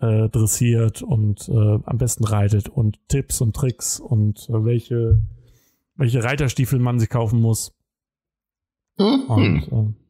äh, 0.00 0.28
dressiert 0.30 1.02
und 1.02 1.46
äh, 1.48 1.52
am 1.84 1.98
besten 1.98 2.24
reitet 2.24 2.68
und 2.70 2.98
Tipps 3.08 3.40
und 3.42 3.54
Tricks 3.54 4.00
und 4.00 4.48
äh, 4.48 4.64
welche, 4.64 5.22
welche 5.94 6.24
Reiterstiefel 6.24 6.78
man 6.78 6.98
sich 6.98 7.10
kaufen 7.10 7.40
muss. 7.40 7.72
Und 8.96 9.28
Mhm. 9.70 9.94
äh, 9.98 10.05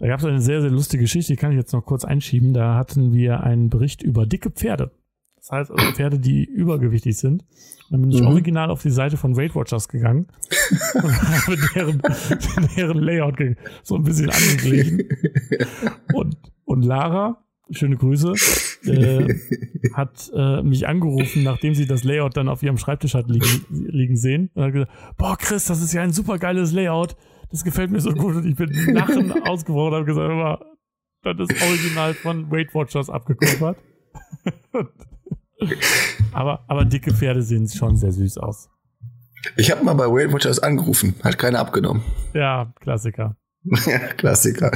da 0.00 0.06
gab 0.08 0.18
es 0.20 0.24
eine 0.24 0.40
sehr, 0.40 0.60
sehr 0.62 0.70
lustige 0.70 1.02
Geschichte, 1.04 1.32
die 1.32 1.36
kann 1.36 1.52
ich 1.52 1.58
jetzt 1.58 1.72
noch 1.72 1.84
kurz 1.84 2.04
einschieben. 2.04 2.52
Da 2.54 2.74
hatten 2.74 3.12
wir 3.12 3.42
einen 3.42 3.68
Bericht 3.68 4.02
über 4.02 4.26
dicke 4.26 4.50
Pferde. 4.50 4.90
Das 5.36 5.50
heißt 5.52 5.70
also 5.70 5.92
Pferde, 5.92 6.18
die 6.18 6.44
übergewichtig 6.44 7.16
sind. 7.16 7.42
Und 7.90 7.92
dann 7.92 8.00
bin 8.02 8.10
ich 8.10 8.20
Mhm. 8.20 8.26
original 8.28 8.70
auf 8.70 8.82
die 8.82 8.90
Seite 8.90 9.16
von 9.16 9.36
Weight 9.36 9.54
Watchers 9.54 9.88
gegangen 9.88 10.26
und 10.94 11.22
habe 11.22 11.56
deren, 11.74 12.02
deren 12.76 12.98
Layout 12.98 13.36
so 13.82 13.96
ein 13.96 14.02
bisschen 14.02 14.30
angeglichen. 14.30 15.02
Und, 16.14 16.36
und 16.64 16.82
Lara, 16.84 17.42
schöne 17.70 17.96
Grüße, 17.96 18.32
äh, 18.84 19.34
hat 19.94 20.30
äh, 20.34 20.62
mich 20.62 20.86
angerufen, 20.88 21.42
nachdem 21.42 21.74
sie 21.74 21.86
das 21.86 22.04
Layout 22.04 22.36
dann 22.36 22.48
auf 22.48 22.62
ihrem 22.62 22.76
Schreibtisch 22.78 23.14
hat 23.14 23.28
liegen, 23.28 23.64
liegen 23.70 24.16
sehen. 24.16 24.50
Und 24.54 24.62
hat 24.64 24.72
gesagt, 24.72 24.92
boah, 25.16 25.36
Chris, 25.38 25.66
das 25.66 25.82
ist 25.82 25.92
ja 25.92 26.02
ein 26.02 26.12
super 26.12 26.38
geiles 26.38 26.72
Layout. 26.72 27.16
Das 27.50 27.64
gefällt 27.64 27.90
mir 27.90 28.00
so 28.00 28.12
gut. 28.12 28.36
Und 28.36 28.46
ich 28.46 28.56
bin 28.56 28.70
lachen 28.94 29.32
ausgebrochen 29.42 29.88
und 29.88 29.94
habe 29.94 30.04
gesagt, 30.06 30.30
aber 30.30 31.34
das 31.34 31.48
ist 31.50 31.62
original 31.62 32.14
von 32.14 32.50
Weight 32.50 32.74
Watchers 32.74 33.10
abgekupfert. 33.10 33.76
aber, 36.32 36.64
aber 36.68 36.84
dicke 36.84 37.12
Pferde 37.12 37.42
sehen 37.42 37.68
schon 37.68 37.96
sehr 37.96 38.12
süß 38.12 38.38
aus. 38.38 38.68
Ich 39.56 39.70
habe 39.70 39.84
mal 39.84 39.94
bei 39.94 40.06
Weight 40.06 40.32
Watchers 40.32 40.58
angerufen, 40.58 41.14
hat 41.22 41.38
keiner 41.38 41.60
abgenommen. 41.60 42.02
Ja, 42.34 42.72
Klassiker. 42.80 43.36
Ja, 43.86 43.98
Klassiker. 43.98 44.70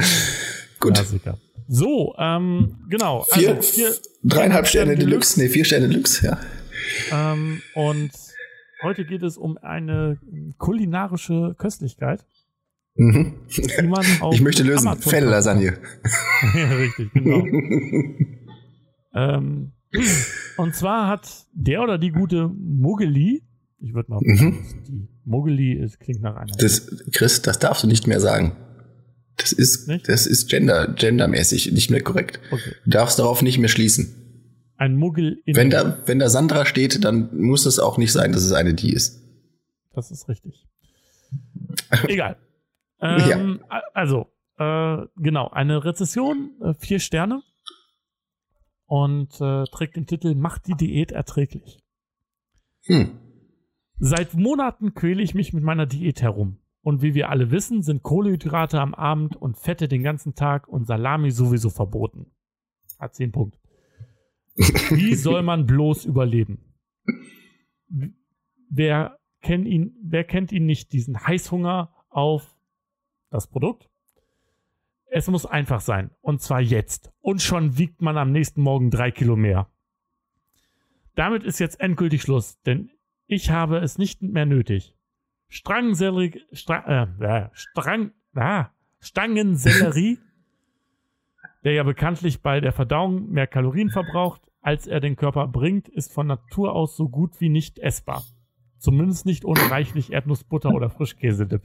Gut. 0.79 0.93
Klassiker. 0.93 1.37
So, 1.67 2.13
ähm, 2.19 2.77
genau. 2.89 3.25
Vier, 3.31 3.55
Also 3.55 3.61
vier, 3.61 3.91
dreieinhalb 4.23 4.67
Sterne 4.67 4.91
Sterne 4.91 5.09
Deluxe, 5.09 5.39
nee, 5.39 5.49
vier 5.49 5.65
Sterne 5.65 5.87
Deluxe, 5.87 6.25
ja. 6.27 6.39
ähm, 7.11 7.61
und 7.73 8.11
heute 8.83 9.05
geht 9.05 9.23
es 9.23 9.37
um 9.37 9.57
eine 9.57 10.19
kulinarische 10.59 11.55
Köstlichkeit, 11.57 12.23
Mhm. 12.95 13.33
Ich 14.31 14.41
möchte 14.41 14.63
lösen. 14.63 14.87
Amazon 14.87 15.09
Fell-Lasagne. 15.11 15.77
ja, 16.55 16.67
richtig, 16.75 17.11
genau. 17.13 17.45
ähm, 19.13 19.71
und 20.57 20.75
zwar 20.75 21.07
hat 21.07 21.29
der 21.53 21.81
oder 21.81 21.97
die 21.97 22.11
gute 22.11 22.49
Mogeli, 22.49 23.43
ich 23.79 23.93
würde 23.93 24.11
mal 24.11 24.19
Mhm. 24.23 24.57
die 24.87 25.07
Mogeli 25.25 25.73
ist, 25.73 25.99
klingt 25.99 26.21
nach 26.21 26.35
einer. 26.35 26.53
Das, 26.57 26.87
Chris, 27.13 27.41
das 27.41 27.59
darfst 27.59 27.83
du 27.83 27.87
nicht 27.87 28.07
mehr 28.07 28.19
sagen. 28.19 28.53
Das 29.37 29.51
ist, 29.51 29.87
Nicht? 29.89 30.07
das 30.07 30.25
ist 30.27 30.49
gender, 30.49 30.93
gendermäßig 30.93 31.71
nicht 31.73 31.91
mehr 31.91 32.01
korrekt. 32.01 32.39
okay. 32.51 32.71
Du 32.85 32.89
darfst 32.91 33.19
darauf 33.19 33.41
nicht 33.41 33.57
mehr 33.57 33.67
schließen. 33.69 34.15
Ein 34.77 34.95
Muggel 34.95 35.41
in 35.45 35.55
Wenn 35.55 35.69
da, 35.69 36.01
wenn 36.05 36.19
da 36.19 36.29
Sandra 36.29 36.65
steht, 36.65 37.03
dann 37.03 37.29
muss 37.37 37.65
es 37.65 37.79
auch 37.79 37.97
nicht 37.97 38.11
sein, 38.13 38.31
dass 38.31 38.43
es 38.43 38.51
eine 38.53 38.73
die 38.73 38.93
ist. 38.93 39.21
Das 39.93 40.11
ist 40.11 40.27
richtig. 40.29 40.67
Egal. 42.07 42.37
Ähm, 43.09 43.63
a- 43.69 43.81
Also, 43.93 44.27
äh, 44.57 45.05
genau, 45.17 45.49
eine 45.49 45.83
Rezession, 45.83 46.51
äh, 46.61 46.73
vier 46.75 46.99
Sterne 46.99 47.41
und 48.85 49.39
äh, 49.41 49.63
trägt 49.65 49.95
den 49.95 50.05
Titel 50.07 50.35
Macht 50.35 50.67
die 50.67 50.75
Diät 50.75 51.11
erträglich. 51.11 51.83
Hm. 52.85 53.19
Seit 53.97 54.33
Monaten 54.33 54.93
quäle 54.93 55.23
ich 55.23 55.33
mich 55.33 55.53
mit 55.53 55.63
meiner 55.63 55.85
Diät 55.85 56.21
herum. 56.21 56.59
Und 56.81 57.01
wie 57.01 57.15
wir 57.15 57.29
alle 57.29 57.49
wissen, 57.49 57.81
sind 57.81 58.03
Kohlenhydrate 58.03 58.79
am 58.79 58.93
Abend 58.93 59.35
und 59.35 59.57
Fette 59.57 59.87
den 59.87 60.03
ganzen 60.03 60.35
Tag 60.35 60.67
und 60.67 60.85
Salami 60.85 61.31
sowieso 61.31 61.69
verboten. 61.71 62.31
Hat 62.99 63.15
zehn 63.15 63.31
Punkt. 63.31 63.57
Wie 64.55 65.15
soll 65.15 65.41
man 65.41 65.65
bloß 65.65 66.05
überleben? 66.05 66.75
Wer 68.69 69.17
kennt 69.41 69.67
ihn, 69.67 69.95
wer 70.03 70.23
kennt 70.23 70.51
ihn 70.51 70.65
nicht, 70.65 70.93
diesen 70.93 71.25
Heißhunger 71.25 71.91
auf 72.09 72.54
das 73.35 73.47
Produkt? 73.47 73.89
Es 75.07 75.27
muss 75.27 75.45
einfach 75.45 75.81
sein. 75.81 76.11
Und 76.21 76.41
zwar 76.41 76.61
jetzt. 76.61 77.11
Und 77.21 77.41
schon 77.41 77.77
wiegt 77.77 78.01
man 78.01 78.17
am 78.17 78.31
nächsten 78.31 78.61
Morgen 78.61 78.89
drei 78.89 79.11
Kilo 79.11 79.35
mehr. 79.35 79.69
Damit 81.15 81.43
ist 81.43 81.59
jetzt 81.59 81.79
endgültig 81.79 82.21
Schluss, 82.21 82.59
denn 82.63 82.91
ich 83.27 83.49
habe 83.49 83.77
es 83.77 83.97
nicht 83.97 84.21
mehr 84.21 84.45
nötig. 84.45 84.95
Strangensellerie, 85.47 86.41
Stra 86.51 87.03
äh, 87.03 87.49
Strang, 87.53 88.11
ah, 88.35 88.67
Stangensellerie, 88.99 90.19
der 91.63 91.73
ja 91.73 91.83
bekanntlich 91.83 92.41
bei 92.41 92.59
der 92.59 92.73
Verdauung 92.73 93.29
mehr 93.29 93.47
Kalorien 93.47 93.89
verbraucht, 93.89 94.41
als 94.61 94.87
er 94.87 94.99
den 94.99 95.15
Körper 95.15 95.47
bringt, 95.47 95.87
ist 95.87 96.11
von 96.11 96.27
Natur 96.27 96.73
aus 96.73 96.97
so 96.97 97.07
gut 97.07 97.39
wie 97.39 97.49
nicht 97.49 97.79
essbar. 97.79 98.23
Zumindest 98.85 99.25
nicht 99.25 99.45
ohne 99.45 99.71
reichlich 99.71 100.13
Erdnussbutter 100.13 100.69
oder 100.69 100.91
Frischkäsedip. 100.91 101.63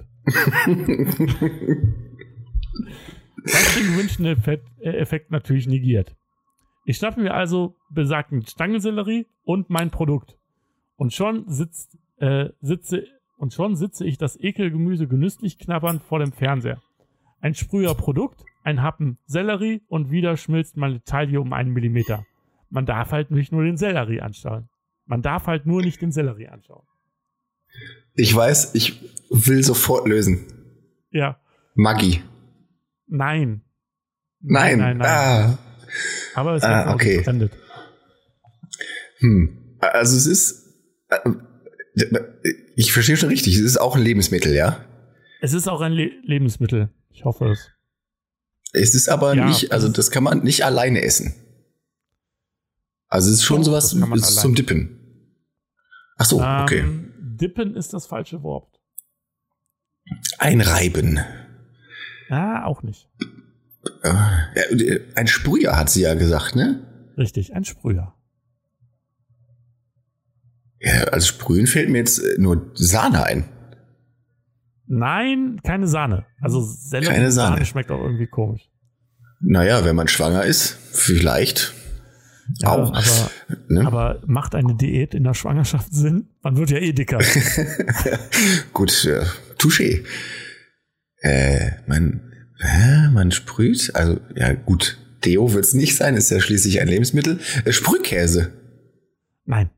Was 3.45 3.75
den 3.75 3.89
gewünschten 3.89 4.25
Effekt, 4.25 4.67
äh, 4.81 5.21
natürlich 5.29 5.67
negiert. 5.67 6.17
Ich 6.87 6.97
schnappe 6.97 7.21
mir 7.21 7.35
also 7.35 7.77
besagten 7.91 8.47
Stangensellerie 8.47 9.27
und 9.45 9.69
mein 9.69 9.91
Produkt. 9.91 10.39
Und 10.97 11.13
schon 11.13 11.45
sitzt, 11.47 11.99
äh, 12.17 12.49
sitze, 12.63 13.05
und 13.37 13.53
schon 13.53 13.77
sitze 13.77 14.07
ich 14.07 14.17
das 14.17 14.41
Ekelgemüse 14.41 15.07
genüsslich 15.07 15.59
knabbernd 15.59 16.03
vor 16.03 16.21
dem 16.21 16.33
Fernseher. 16.33 16.81
Ein 17.43 17.53
Sprüher 17.53 17.95
Produkt, 17.95 18.47
ein 18.65 18.81
Happen 18.83 19.19
Sellerie 19.27 19.83
und 19.89 20.11
wieder 20.11 20.39
schmilzt 20.39 20.79
meine 20.79 21.05
Taille 21.05 21.39
um 21.39 21.53
einen 21.53 21.75
Millimeter. 21.75 22.25
Man 22.71 22.87
darf 22.87 23.13
halt 23.13 23.31
nicht 23.31 23.53
nur 23.53 23.63
den 23.63 23.77
Sellerie 23.77 24.23
anschauen. 24.23 24.71
Man 25.05 25.21
darf 25.21 25.49
halt 25.49 25.67
nur 25.67 25.83
nicht 25.83 26.01
den 26.01 26.13
Sellerie 26.13 26.49
anschauen. 26.49 26.87
Ich 28.15 28.35
weiß, 28.35 28.75
ich 28.75 29.01
will 29.31 29.63
sofort 29.65 30.07
lösen. 30.09 30.47
Ja. 31.11 31.41
Maggi. 31.75 32.23
Nein. 33.07 33.63
Nein. 34.41 34.79
Nein, 34.79 34.99
nein. 34.99 35.07
Ah. 35.09 35.59
Aber 36.35 36.55
es 36.55 36.63
Ah, 36.63 36.95
okay. 36.95 37.17
gespendet. 37.17 37.53
Hm. 39.19 39.77
Also 39.81 40.17
es 40.17 40.27
ist. 40.27 40.67
äh, 41.09 41.31
Ich 42.77 42.93
verstehe 42.93 43.17
schon 43.17 43.29
richtig. 43.29 43.55
Es 43.57 43.63
ist 43.63 43.79
auch 43.81 43.97
ein 43.97 44.03
Lebensmittel, 44.03 44.55
ja. 44.55 44.85
Es 45.41 45.53
ist 45.53 45.69
auch 45.69 45.81
ein 45.81 45.93
Le 45.93 46.11
Lebensmittel. 46.23 46.91
Ich 47.11 47.25
hoffe 47.25 47.51
es. 47.51 47.69
Es 48.73 48.95
ist 48.95 49.09
aber 49.09 49.35
Ja, 49.35 49.47
nicht, 49.47 49.73
also 49.73 49.89
das- 49.89 49.97
das 49.97 50.11
kann 50.11 50.23
man 50.23 50.43
nicht 50.43 50.65
alleine 50.65 51.03
essen. 51.03 51.35
Also 53.09 53.29
es 53.31 53.37
ist 53.39 53.43
schon 53.45 53.65
sowas 53.65 53.89
zum 53.91 54.55
Dippen. 54.55 54.97
Ach 56.17 56.25
so, 56.25 56.41
okay. 56.41 56.81
Ähm, 56.81 57.10
Dippen 57.41 57.75
ist 57.75 57.93
das 57.93 58.07
falsche 58.07 58.43
Wort. 58.43 58.81
Einreiben. 60.39 61.21
Ah, 62.29 62.65
auch 62.65 62.83
nicht. 62.83 63.09
Äh, 64.03 65.01
Ein 65.17 65.27
Sprüher 65.27 65.77
hat 65.77 65.91
sie 65.91 66.03
ja 66.03 66.15
gesagt, 66.15 66.55
ne? 66.57 66.87
Richtig, 67.17 67.55
ein 67.55 67.65
Sprüher. 67.65 68.15
Ja, 70.81 71.05
als 71.05 71.27
Sprühen 71.29 71.67
fällt 71.67 71.91
mir 71.91 71.99
jetzt 71.99 72.19
äh, 72.19 72.37
nur 72.39 72.71
Sahne 72.75 73.25
ein. 73.25 73.45
Nein, 74.87 75.61
keine 75.63 75.87
Sahne. 75.87 76.27
Also 76.41 76.61
Sellerie 76.63 77.13
Keine 77.15 77.31
Sahne 77.31 77.57
Sahne. 77.57 77.67
schmeckt 77.67 77.91
auch 77.91 78.01
irgendwie 78.03 78.27
komisch. 78.27 78.69
Naja, 79.41 79.85
wenn 79.85 79.95
man 79.97 80.09
schwanger 80.09 80.45
ist, 80.45 80.77
vielleicht. 80.93 81.75
Auch. 82.63 82.93
Aber, 82.93 83.31
Ne? 83.69 83.87
aber 83.87 84.23
macht 84.27 84.55
eine 84.55 84.75
Diät 84.75 85.15
in 85.15 85.25
der 85.25 85.35
Schwangerschaft 85.35 85.93
Sinn? 85.93 86.29
Man 86.43 86.57
wird 86.57 86.71
ja 86.71 86.79
eh 86.79 86.93
dicker. 86.93 87.19
Gut, 88.73 89.05
äh, 89.05 89.25
touché. 89.59 90.05
Äh, 91.23 91.71
man, 91.87 92.21
hä, 92.59 93.09
man 93.13 93.31
sprüht, 93.31 93.95
also 93.95 94.19
ja 94.35 94.55
gut, 94.55 94.99
Deo 95.25 95.53
wird's 95.53 95.75
nicht 95.75 95.97
sein, 95.97 96.17
ist 96.17 96.31
ja 96.31 96.41
schließlich 96.41 96.81
ein 96.81 96.89
Lebensmittel. 96.89 97.39
Äh, 97.65 97.73
Sprühkäse. 97.73 98.53
Nein. 99.45 99.71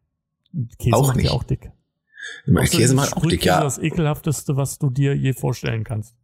Käse 0.78 0.94
Auch 0.96 1.08
macht 1.08 1.16
nicht. 1.16 1.26
ja 1.26 1.32
auch 1.32 1.42
dick. 1.44 1.70
Mein 2.46 2.62
Außerdem 2.64 2.78
Käse 2.78 2.92
ist 2.92 2.96
macht 2.96 3.16
auch 3.16 3.26
dick, 3.26 3.44
ja. 3.44 3.60
das 3.62 3.78
ekelhafteste, 3.78 4.56
was 4.56 4.78
du 4.78 4.90
dir 4.90 5.16
je 5.16 5.32
vorstellen 5.32 5.82
kannst. 5.84 6.14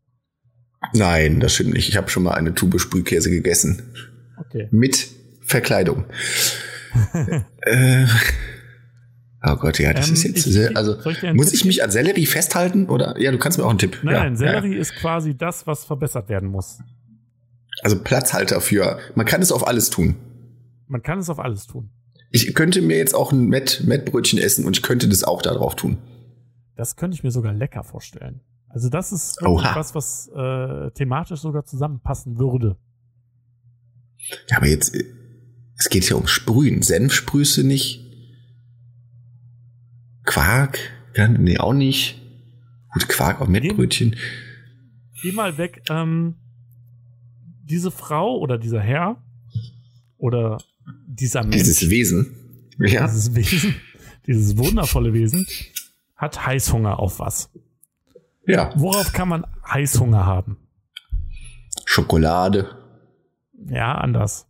Nein, 0.94 1.40
das 1.40 1.54
stimmt 1.54 1.74
nicht. 1.74 1.88
Ich 1.88 1.96
habe 1.96 2.08
schon 2.08 2.22
mal 2.22 2.34
eine 2.34 2.54
Tube 2.54 2.78
Sprühkäse 2.78 3.30
gegessen. 3.30 3.82
Okay. 4.36 4.68
Mit 4.70 5.08
Verkleidung. 5.48 6.04
äh, 7.62 8.06
oh 9.46 9.56
Gott, 9.56 9.78
ja, 9.78 9.92
das 9.92 10.08
Ähm, 10.08 10.14
ist 10.14 10.22
jetzt 10.24 10.46
ich- 10.46 10.52
sehr, 10.52 10.76
also 10.76 10.96
ich 11.06 11.22
muss 11.34 11.52
ich 11.52 11.64
mich 11.64 11.82
an 11.82 11.90
Sellerie 11.90 12.26
festhalten 12.26 12.86
oder 12.88 13.18
ja, 13.20 13.30
du 13.32 13.38
kannst 13.38 13.58
mir 13.58 13.64
auch 13.64 13.70
einen 13.70 13.78
Tipp. 13.78 13.98
Nein, 14.02 14.14
ja, 14.14 14.22
nein, 14.24 14.36
Sellerie 14.36 14.74
Ja. 14.74 14.80
ist 14.80 14.94
quasi 14.96 15.36
das, 15.36 15.66
was 15.66 15.84
verbessert 15.84 16.28
werden 16.28 16.48
muss. 16.50 16.78
Also 17.82 17.98
Platzhalter 18.02 18.60
für. 18.60 18.98
Man 19.14 19.24
kann 19.26 19.40
es 19.40 19.52
auf 19.52 19.66
alles 19.66 19.90
tun. 19.90 20.16
Man 20.86 21.02
kann 21.02 21.18
es 21.18 21.28
auf 21.30 21.38
alles 21.38 21.66
tun. 21.66 21.90
Ich 22.30 22.54
könnte 22.54 22.82
mir 22.82 22.98
jetzt 22.98 23.14
auch 23.14 23.32
ein 23.32 23.46
Met 23.46 23.84
Mettbrötchen 23.86 24.38
essen 24.38 24.64
und 24.66 24.76
ich 24.76 24.82
könnte 24.82 25.08
das 25.08 25.24
auch 25.24 25.40
da 25.42 25.54
drauf 25.54 25.76
tun. 25.76 25.96
Das 26.76 26.96
könnte 26.96 27.14
ich 27.14 27.22
mir 27.22 27.30
sogar 27.30 27.52
lecker 27.52 27.84
vorstellen. 27.84 28.40
Also 28.68 28.90
das 28.90 29.12
ist 29.12 29.38
was, 29.42 29.94
was 29.94 30.28
äh, 30.34 30.90
thematisch 30.90 31.40
sogar 31.40 31.64
zusammenpassen 31.64 32.38
würde. 32.38 32.76
Ja, 34.50 34.58
aber 34.58 34.66
jetzt, 34.66 34.94
es 35.78 35.88
geht 35.88 36.08
ja 36.10 36.16
um 36.16 36.26
Sprühen. 36.26 36.82
Senf 36.82 37.12
sprühst 37.14 37.56
du 37.56 37.62
nicht. 37.64 38.04
Quark? 40.24 40.78
Nee, 41.38 41.58
auch 41.58 41.72
nicht. 41.72 42.20
Gut, 42.92 43.08
Quark 43.08 43.40
auf 43.40 43.48
Mettbrötchen. 43.48 44.16
Geh 45.22 45.32
mal 45.32 45.56
weg. 45.58 45.82
Ähm, 45.88 46.36
diese 47.64 47.90
Frau 47.90 48.38
oder 48.38 48.58
dieser 48.58 48.80
Herr 48.80 49.22
oder 50.16 50.58
dieser 51.06 51.42
Mensch, 51.42 51.56
Dieses 51.56 51.90
Wesen. 51.90 52.34
Ja. 52.78 53.06
dieses 53.06 53.34
Wesen, 53.34 53.74
dieses 54.26 54.56
wundervolle 54.56 55.12
Wesen, 55.12 55.46
hat 56.14 56.46
Heißhunger 56.46 56.98
auf 57.00 57.18
was. 57.18 57.50
Ja. 58.46 58.72
Worauf 58.76 59.12
kann 59.12 59.28
man 59.28 59.44
Heißhunger 59.68 60.24
haben? 60.24 60.56
Schokolade, 61.84 62.76
Ja, 63.66 63.94
anders. 63.96 64.46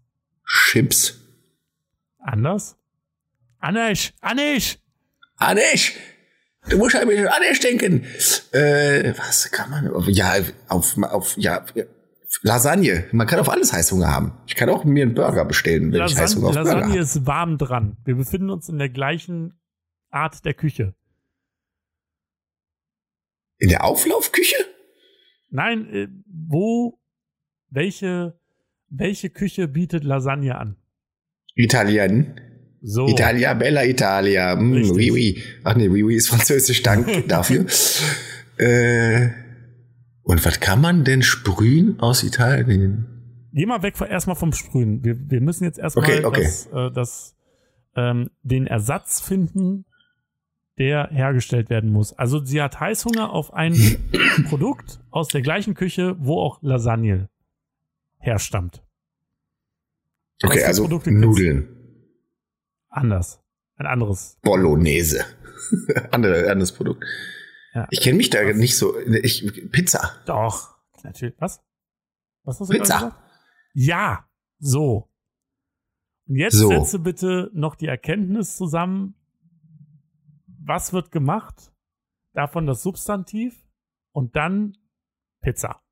Chips. 0.47 1.18
Anders? 2.19 2.77
Anisch! 3.59 4.13
Anisch! 4.21 4.79
Anisch! 5.37 5.97
Du 6.69 6.77
musst 6.77 6.97
ein 6.97 7.09
bisschen 7.09 7.29
Anisch 7.29 7.61
denken. 7.61 8.05
Äh, 8.53 9.15
was 9.17 9.51
kann 9.51 9.71
man? 9.71 9.91
Ja, 10.09 10.35
auf, 10.69 10.97
auf, 10.99 11.37
ja, 11.37 11.65
Lasagne. 12.43 13.07
Man 13.13 13.27
kann 13.27 13.41
auf 13.41 13.49
alles 13.49 13.73
Heißhunger 13.73 14.09
haben. 14.09 14.33
Ich 14.47 14.55
kann 14.55 14.69
auch 14.69 14.85
mir 14.85 15.03
einen 15.03 15.15
Burger 15.15 15.45
bestellen, 15.45 15.93
wenn 15.93 16.05
ich 16.05 16.15
Lasagne, 16.15 16.23
Heißhunger 16.23 16.49
auf 16.49 16.55
Burger 16.55 16.75
Lasagne 16.75 16.99
ist 17.01 17.27
warm 17.27 17.59
dran. 17.59 17.97
Wir 18.05 18.17
befinden 18.17 18.51
uns 18.51 18.69
in 18.69 18.79
der 18.79 18.91
gleichen 18.91 19.59
Art 20.11 20.45
der 20.45 20.55
Küche. 20.55 20.95
In 23.59 23.71
der 23.71 23.85
Auflaufküche? 23.85 24.57
Nein, 25.51 25.93
äh, 25.93 26.09
wo, 26.27 27.01
welche, 27.71 28.39
welche 28.89 29.31
Küche 29.31 29.67
bietet 29.67 30.05
Lasagne 30.05 30.57
an? 30.57 30.77
Italien. 31.59 32.41
So. 32.81 33.09
Italia, 33.09 33.55
Bella 33.55 33.85
Italia. 33.85 34.55
Mm. 34.57 34.73
Richtig. 34.73 34.97
oui, 34.97 35.11
oui. 35.11 35.43
Ach 35.65 35.75
nee, 35.75 35.89
oui, 35.89 36.03
oui 36.05 36.15
ist 36.15 36.29
französisch. 36.29 36.83
Dank 36.83 37.07
dafür. 37.29 37.67
äh, 38.59 39.29
und 40.23 40.45
was 40.45 40.61
kann 40.61 40.81
man 40.81 41.05
denn 41.05 41.23
sprühen 41.23 41.99
aus 42.01 42.23
Italien? 42.23 43.07
Geh 43.53 43.67
mal 43.67 43.83
weg 43.83 43.95
erstmal 44.01 44.37
vom 44.37 44.53
Sprühen. 44.53 45.03
Wir, 45.03 45.17
wir 45.31 45.41
müssen 45.41 45.65
jetzt 45.65 45.79
erstmal 45.79 46.05
Okay, 46.05 46.25
okay. 46.25 46.43
das, 46.43 46.67
äh, 46.67 46.91
das, 46.93 47.37
ähm, 47.97 48.31
den 48.43 48.67
Ersatz 48.67 49.21
finden, 49.21 49.85
der 50.79 51.09
hergestellt 51.11 51.71
werden 51.71 51.91
muss. 51.91 52.13
Also 52.13 52.45
sie 52.45 52.63
hat 52.63 52.79
Heißhunger 52.79 53.33
auf 53.33 53.53
ein 53.53 53.75
Produkt 54.49 55.01
aus 55.11 55.29
der 55.29 55.43
gleichen 55.43 55.75
Küche, 55.75 56.15
wo 56.21 56.41
auch 56.41 56.63
Lasagne 56.63 57.29
herstammt. 58.19 58.85
Was 60.43 60.51
Okay, 60.51 60.65
also? 60.65 60.87
Nudeln. 60.89 61.69
Anders. 62.89 63.43
Ein 63.77 63.87
anderes. 63.87 64.39
Bolognese. 64.43 65.25
Andere, 66.11 66.51
anderes 66.51 66.73
Produkt. 66.73 67.05
Ja. 67.75 67.87
Ich 67.91 68.01
kenne 68.01 68.17
mich 68.17 68.31
da 68.31 68.43
nicht 68.53 68.77
so. 68.77 68.99
Ich, 68.99 69.45
Pizza. 69.71 70.17
Doch. 70.27 70.77
Natürlich. 71.03 71.35
Was? 71.39 71.61
Was 72.45 72.61
hast 72.61 72.69
du 72.73 72.79
Pizza. 72.79 72.95
gesagt? 72.95 73.17
Ja. 73.75 74.29
So. 74.59 75.11
Und 76.27 76.37
jetzt 76.37 76.57
So. 76.57 76.69
setze 76.69 76.99
bitte 76.99 77.51
noch 77.55 77.75
die 77.77 77.87
Erkenntnis 77.87 78.57
zusammen. 78.57 79.15
Was 80.65 80.93
wird 80.93 81.11
gemacht? 81.13 81.73
Davon 82.33 82.67
das 82.67 82.83
Substantiv 82.83 83.55
und 84.13 84.37
dann 84.37 84.77
Pizza. 85.41 85.83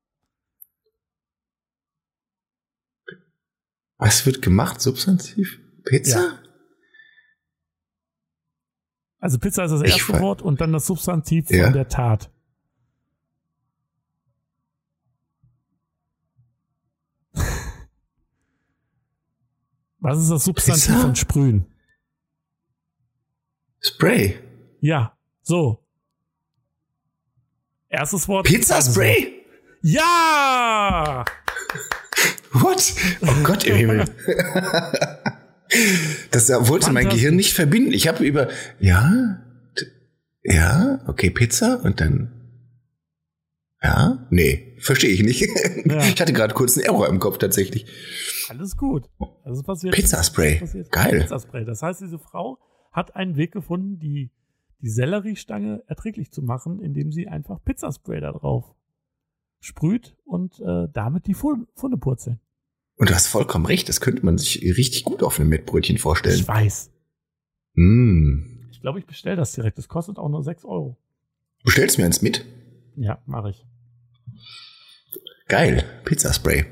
Ah, 3.97 4.05
Was 4.05 4.25
wird 4.25 4.41
gemacht? 4.41 4.81
Substantiv? 4.81 5.59
Pizza? 5.83 6.19
Ja. 6.19 6.39
Also 9.19 9.39
Pizza 9.39 9.65
ist 9.65 9.71
das 9.71 9.81
ich 9.81 9.93
erste 9.93 10.19
Wort 10.19 10.41
und 10.43 10.61
dann 10.61 10.71
das 10.71 10.85
Substantiv 10.85 11.49
ja. 11.49 11.65
von 11.65 11.73
der 11.73 11.87
Tat. 11.87 12.31
Was 19.99 20.19
ist 20.19 20.29
das 20.29 20.45
Substantiv 20.45 20.85
Pizza? 20.85 21.01
von 21.01 21.15
Sprühen? 21.15 21.65
Spray. 23.79 24.39
Ja, 24.79 25.17
so. 25.41 25.83
Erstes 27.89 28.27
Wort. 28.27 28.45
Pizza 28.45 28.81
Spray. 28.81 29.45
Ja! 29.81 31.25
What? 32.51 32.93
Oh 33.21 33.43
Gott 33.43 33.65
im 33.65 33.75
Himmel. 33.75 34.05
Das 36.31 36.49
äh, 36.49 36.67
wollte 36.67 36.91
mein. 36.91 37.09
Gehirn 37.09 37.35
nicht 37.35 37.53
verbinden. 37.53 37.91
Ich 37.91 38.07
habe 38.07 38.25
über, 38.25 38.47
ja, 38.79 39.43
ja, 40.43 41.01
okay, 41.07 41.29
Pizza 41.29 41.81
und 41.83 41.99
dann, 41.99 42.31
ja, 43.81 44.27
nee, 44.29 44.77
verstehe 44.79 45.11
ich 45.11 45.23
nicht. 45.23 45.47
Ich 45.87 46.21
hatte 46.21 46.33
gerade 46.33 46.53
kurz 46.53 46.77
einen 46.77 46.85
Error 46.85 47.07
im 47.07 47.19
Kopf 47.19 47.37
tatsächlich. 47.37 47.85
Alles 48.49 48.75
gut. 48.75 49.05
Ist 49.45 49.63
passiert. 49.63 49.93
Pizzaspray. 49.93 50.59
Passiert. 50.59 50.91
Geil. 50.91 51.21
Pizzaspray. 51.21 51.65
Das 51.65 51.81
heißt, 51.81 52.01
diese 52.01 52.19
Frau 52.19 52.57
hat 52.91 53.15
einen 53.15 53.35
Weg 53.35 53.51
gefunden, 53.51 53.99
die, 53.99 54.31
die 54.81 54.89
Selleriestange 54.89 55.83
erträglich 55.87 56.31
zu 56.31 56.41
machen, 56.41 56.81
indem 56.81 57.11
sie 57.11 57.27
einfach 57.27 57.63
Pizzaspray 57.63 58.19
da 58.19 58.31
drauf 58.31 58.65
sprüht 59.59 60.15
und 60.25 60.59
äh, 60.59 60.87
damit 60.93 61.27
die 61.27 61.33
Fu- 61.33 61.65
Funde 61.75 61.97
purzeln. 61.97 62.39
Und 62.95 63.09
du 63.09 63.13
hast 63.15 63.27
vollkommen 63.27 63.65
recht, 63.65 63.87
das 63.89 64.01
könnte 64.01 64.25
man 64.25 64.37
sich 64.37 64.61
richtig 64.61 65.03
gut 65.03 65.21
auf 65.23 65.39
einem 65.39 65.49
Mettbrötchen 65.49 65.97
vorstellen. 65.97 66.35
Ich 66.35 66.47
weiß. 66.47 66.91
Mm. 67.75 68.69
Ich 68.71 68.81
glaube, 68.81 68.99
ich 68.99 69.05
bestelle 69.05 69.35
das 69.35 69.51
direkt. 69.53 69.77
Das 69.77 69.87
kostet 69.87 70.17
auch 70.17 70.29
nur 70.29 70.43
6 70.43 70.65
Euro. 70.65 70.97
Du 71.63 71.71
stellst 71.71 71.97
mir 71.97 72.05
eins 72.05 72.21
mit? 72.21 72.45
Ja, 72.95 73.21
mache 73.25 73.51
ich. 73.51 73.65
Geil, 75.47 75.83
Pizzaspray. 76.05 76.65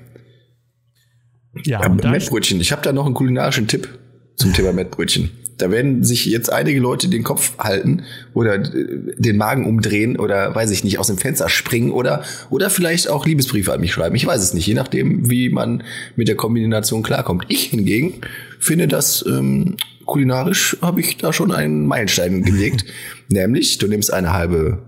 Ja, 1.63 1.79
da 1.87 2.11
Mettbrötchen, 2.11 2.59
ich 2.59 2.71
habe 2.71 2.81
da 2.81 2.91
noch 2.91 3.05
einen 3.05 3.15
kulinarischen 3.15 3.67
Tipp 3.67 3.97
zum 4.35 4.51
Thema 4.53 4.73
Mettbrötchen. 4.73 5.31
Da 5.57 5.71
werden 5.71 6.03
sich 6.03 6.25
jetzt 6.25 6.51
einige 6.51 6.79
Leute 6.79 7.07
den 7.07 7.23
Kopf 7.23 7.57
halten 7.57 8.03
oder 8.33 8.55
äh, 8.55 9.15
den 9.17 9.37
Magen 9.37 9.65
umdrehen 9.65 10.17
oder 10.17 10.53
weiß 10.53 10.71
ich 10.71 10.83
nicht, 10.83 10.99
aus 10.99 11.07
dem 11.07 11.17
Fenster 11.17 11.49
springen 11.49 11.91
oder, 11.91 12.23
oder 12.49 12.69
vielleicht 12.69 13.09
auch 13.09 13.25
Liebesbriefe 13.25 13.73
an 13.73 13.81
mich 13.81 13.93
schreiben. 13.93 14.15
Ich 14.15 14.25
weiß 14.25 14.41
es 14.41 14.53
nicht, 14.53 14.67
je 14.67 14.73
nachdem, 14.73 15.29
wie 15.29 15.49
man 15.49 15.83
mit 16.15 16.27
der 16.27 16.35
Kombination 16.35 17.03
klarkommt. 17.03 17.45
Ich 17.47 17.65
hingegen 17.65 18.15
finde 18.59 18.87
das 18.87 19.23
ähm, 19.27 19.77
kulinarisch 20.05 20.77
habe 20.81 20.99
ich 20.99 21.17
da 21.17 21.33
schon 21.33 21.51
einen 21.51 21.85
Meilenstein 21.87 22.43
gelegt. 22.43 22.85
Nämlich, 23.29 23.77
du 23.77 23.87
nimmst 23.87 24.13
eine 24.13 24.33
halbe, 24.33 24.83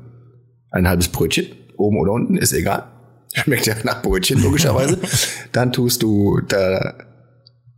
ein 0.72 0.88
halbes 0.88 1.08
Brötchen, 1.10 1.48
oben 1.76 2.00
oder 2.00 2.14
unten, 2.14 2.38
ist 2.38 2.54
egal. 2.54 2.92
Schmeckt 3.34 3.68
ja 3.68 3.76
nach 3.84 4.02
Brötchen, 4.02 4.42
logischerweise. 4.42 5.00
Dann 5.52 5.72
tust 5.72 6.02
du 6.02 6.40
da 6.48 6.96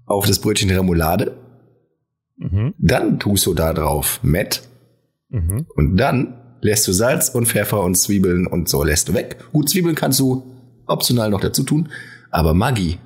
auf 0.06 0.26
das 0.26 0.40
Brötchen 0.40 0.70
Remoulade. 0.70 1.36
Mhm, 2.40 2.74
Dann 2.80 3.20
tust 3.20 3.46
du 3.46 3.54
da 3.54 3.74
drauf 3.74 4.20
Mett. 4.24 4.64
mhm. 5.30 5.66
Und 5.76 5.98
dann 5.98 6.36
lässt 6.62 6.88
du 6.88 6.94
Salz 6.94 7.30
und 7.30 7.48
Pfeffer 7.48 7.84
und 7.84 7.96
Zwiebeln 7.96 8.48
und 8.48 8.68
so 8.70 8.84
lässt 8.84 9.10
du 9.10 9.14
weg. 9.14 9.38
Gut, 9.54 9.70
Zwiebeln 9.70 9.96
kannst 9.96 10.20
du 10.20 10.44
optional 10.88 11.30
noch 11.30 11.42
dazu 11.42 11.64
tun. 11.64 11.90
Aber 12.32 12.54
Maggi 12.54 12.98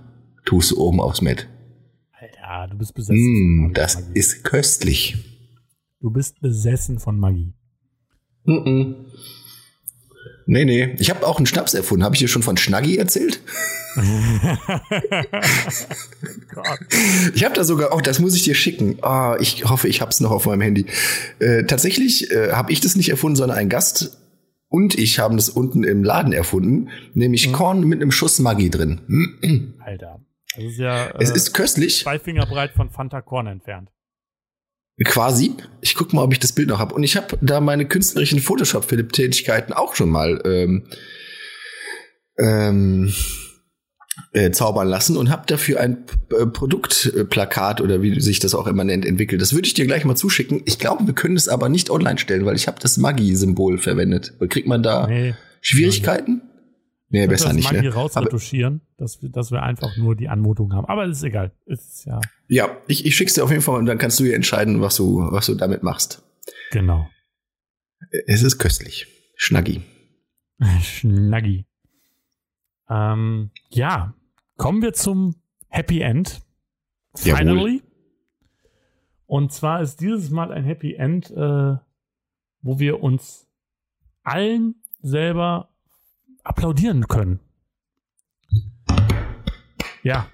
tust 0.45 0.71
du 0.71 0.77
oben 0.79 0.99
aufs 1.01 1.21
Mett. 1.21 1.47
Alter, 2.41 2.71
du 2.73 2.77
bist 2.77 2.93
besessen 2.93 3.17
Mm, 3.17 3.61
Maggi. 3.63 3.73
das 3.73 3.95
ist 4.13 4.43
köstlich. 4.43 5.15
Du 5.99 6.11
bist 6.11 6.39
besessen 6.41 6.99
von 6.99 7.17
Magie. 7.19 7.53
Mm 8.45 8.51
-mm. 8.51 8.95
Nee, 10.45 10.65
nee. 10.65 10.95
Ich 10.99 11.09
habe 11.09 11.25
auch 11.25 11.37
einen 11.37 11.45
Schnaps 11.45 11.73
erfunden. 11.73 12.03
Habe 12.03 12.15
ich 12.15 12.19
dir 12.19 12.27
schon 12.27 12.43
von 12.43 12.57
Schnaggi 12.57 12.97
erzählt? 12.97 13.41
Ich 17.33 17.43
habe 17.43 17.55
da 17.55 17.63
sogar, 17.63 17.95
oh, 17.95 17.99
das 17.99 18.19
muss 18.19 18.35
ich 18.35 18.43
dir 18.43 18.55
schicken. 18.55 18.97
Ah, 19.01 19.37
ich 19.39 19.65
hoffe, 19.65 19.87
ich 19.87 20.01
hab's 20.01 20.19
noch 20.19 20.31
auf 20.31 20.45
meinem 20.45 20.61
Handy. 20.61 20.85
Äh, 21.39 21.63
tatsächlich 21.63 22.31
äh, 22.31 22.51
habe 22.51 22.71
ich 22.71 22.79
das 22.81 22.95
nicht 22.95 23.09
erfunden, 23.09 23.35
sondern 23.35 23.57
ein 23.57 23.69
Gast 23.69 24.17
und 24.69 24.97
ich 24.97 25.19
haben 25.19 25.35
das 25.37 25.49
unten 25.49 25.83
im 25.83 26.03
Laden 26.03 26.33
erfunden, 26.33 26.89
nämlich 27.13 27.51
Korn 27.53 27.83
mit 27.83 28.01
einem 28.01 28.11
Schuss 28.11 28.39
Maggi 28.39 28.69
drin. 28.69 29.73
Alter. 29.79 30.19
Das 30.55 30.63
ist 30.63 30.77
ja 30.77 31.05
äh, 31.07 31.13
Es 31.19 31.29
ist 31.31 31.53
köstlich, 31.53 32.01
zwei 32.01 32.19
Finger 32.19 32.45
breit 32.45 32.71
von 32.71 32.89
Fanta 32.89 33.21
Korn 33.21 33.47
entfernt. 33.47 33.89
Quasi. 35.03 35.55
Ich 35.81 35.95
guck 35.95 36.13
mal, 36.13 36.23
ob 36.23 36.33
ich 36.33 36.39
das 36.39 36.53
Bild 36.53 36.69
noch 36.69 36.79
habe. 36.79 36.93
Und 36.93 37.03
ich 37.03 37.15
habe 37.15 37.37
da 37.41 37.59
meine 37.59 37.85
künstlerischen 37.87 38.39
Photoshop-Philipp-Tätigkeiten 38.39 39.73
auch 39.73 39.95
schon 39.95 40.09
mal 40.09 40.41
ähm, 40.45 40.83
ähm, 42.37 43.13
äh, 44.31 44.51
zaubern 44.51 44.87
lassen 44.87 45.17
und 45.17 45.29
habe 45.29 45.43
dafür 45.47 45.79
ein 45.79 46.05
äh, 46.31 46.45
Produktplakat 46.45 47.81
oder 47.81 48.01
wie 48.01 48.19
sich 48.19 48.39
das 48.39 48.53
auch 48.53 48.67
immer 48.67 48.83
nennt 48.83 49.05
entwickelt. 49.05 49.41
Das 49.41 49.53
würde 49.53 49.67
ich 49.67 49.73
dir 49.73 49.85
gleich 49.85 50.05
mal 50.05 50.15
zuschicken. 50.15 50.61
Ich 50.65 50.77
glaube, 50.77 51.07
wir 51.07 51.13
können 51.13 51.35
es 51.35 51.47
aber 51.47 51.69
nicht 51.69 51.89
online 51.89 52.19
stellen, 52.19 52.45
weil 52.45 52.55
ich 52.55 52.67
habe 52.67 52.79
das 52.79 52.97
Maggi-Symbol 52.97 53.79
verwendet. 53.79 54.33
Kriegt 54.49 54.67
man 54.67 54.83
da 54.83 55.07
Nee, 55.07 55.35
Schwierigkeiten? 55.61 56.41
Nee, 57.13 57.27
besser 57.27 57.49
das 57.49 57.55
nicht. 57.55 57.71
Magie 57.71 57.85
Ne? 57.85 57.87
Aber, 57.89 58.01
rausretuschieren, 58.01 58.81
dass 58.97 59.21
wir, 59.21 59.29
dass 59.29 59.51
wir 59.51 59.61
einfach 59.61 59.95
nur 59.97 60.15
die 60.15 60.29
Anmutung 60.29 60.73
haben. 60.73 60.87
Aber 60.87 61.05
das 61.05 61.17
ist 61.17 61.23
egal. 61.23 61.51
Ist 61.67 62.05
ja, 62.05 62.19
ja, 62.47 62.75
ich, 62.87 63.05
ich 63.05 63.15
schick's 63.15 63.33
dir 63.33 63.43
auf 63.43 63.51
jeden 63.51 63.61
Fall 63.61 63.77
und 63.77 63.85
dann 63.85 63.99
kannst 63.99 64.19
du 64.19 64.23
dir 64.23 64.33
entscheiden, 64.33 64.81
was 64.81 64.95
du, 64.95 65.19
was 65.19 65.45
du 65.45 65.53
damit 65.53 65.83
machst. 65.83 66.23
genau. 66.71 67.07
Es 68.25 68.41
ist 68.41 68.57
köstlich. 68.57 69.05
Schnaggi. 69.35 69.81
Schnaggi. 70.81 71.67
Ähm, 72.89 73.51
ja, 73.69 74.15
kommen 74.57 74.81
wir 74.81 74.93
zum 74.93 75.35
Happy 75.69 76.01
End. 76.01 76.41
Jawohl. 77.23 77.37
Finally. 77.37 77.83
Und 79.27 79.51
zwar 79.51 79.81
ist 79.81 80.01
dieses 80.01 80.31
Mal 80.31 80.51
ein 80.51 80.63
Happy 80.63 80.95
End, 80.95 81.29
äh, 81.29 81.77
wo 82.61 82.79
wir 82.79 83.03
uns 83.03 83.47
allen 84.23 84.81
selber 85.01 85.72
applaudieren 86.43 87.07
können. 87.07 87.39
Ja. 90.03 90.27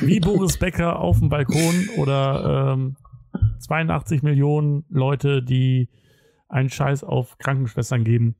Wie 0.00 0.20
Boris 0.20 0.58
Becker 0.58 1.00
auf 1.00 1.18
dem 1.18 1.28
Balkon 1.28 1.88
oder 1.96 2.74
ähm, 2.74 2.96
82 3.58 4.22
Millionen 4.22 4.84
Leute, 4.88 5.42
die 5.42 5.88
einen 6.48 6.70
Scheiß 6.70 7.02
auf 7.04 7.36
Krankenschwestern 7.38 8.04
geben. 8.04 8.36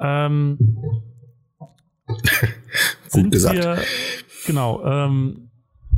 Ähm, 0.00 0.58
sind 3.08 3.30
gesagt. 3.30 3.56
Wir, 3.56 3.78
genau. 4.46 4.84
Ähm, 4.84 5.50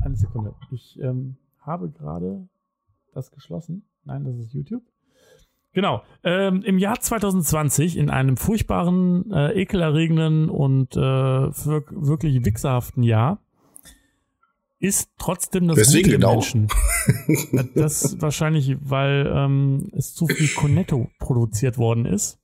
eine 0.03 0.16
Sekunde. 0.16 0.55
Ich 0.70 0.99
ähm, 1.01 1.37
habe 1.61 1.91
gerade 1.91 2.47
das 3.12 3.31
geschlossen. 3.31 3.85
Nein, 4.05 4.24
das 4.24 4.37
ist 4.37 4.53
YouTube. 4.53 4.83
Genau. 5.75 6.03
Ähm, 6.23 6.63
Im 6.63 6.79
Jahr 6.79 7.01
2020, 7.01 7.99
in 7.99 8.09
einem 8.09 8.37
furchtbaren, 8.37 9.31
äh, 9.33 9.61
ekelerregenden 9.61 10.49
und 10.49 10.97
äh, 10.97 11.01
wirk 11.01 11.89
wirklich 11.91 12.45
wichserhaften 12.45 13.03
Jahr, 13.03 13.41
ist 14.79 15.11
trotzdem 15.19 15.67
das 15.67 15.79
Weswegen 15.79 16.05
Gute 16.05 16.15
im 16.15 16.21
genau? 16.21 16.33
Menschen. 16.35 16.69
Das 17.75 18.21
wahrscheinlich, 18.21 18.77
weil 18.81 19.31
ähm, 19.35 19.91
es 19.97 20.15
zu 20.15 20.27
viel 20.27 20.49
Cornetto 20.49 21.11
produziert 21.19 21.77
worden 21.77 22.07
ist. 22.07 22.39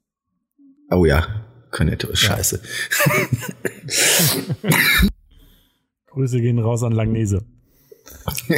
Oh 0.90 1.04
ja, 1.04 1.24
Cornetto 1.70 2.08
ist 2.08 2.20
scheiße. 2.20 2.60
Grüße 6.06 6.40
gehen 6.40 6.58
raus 6.58 6.82
an 6.82 6.92
Langnese. 6.92 7.44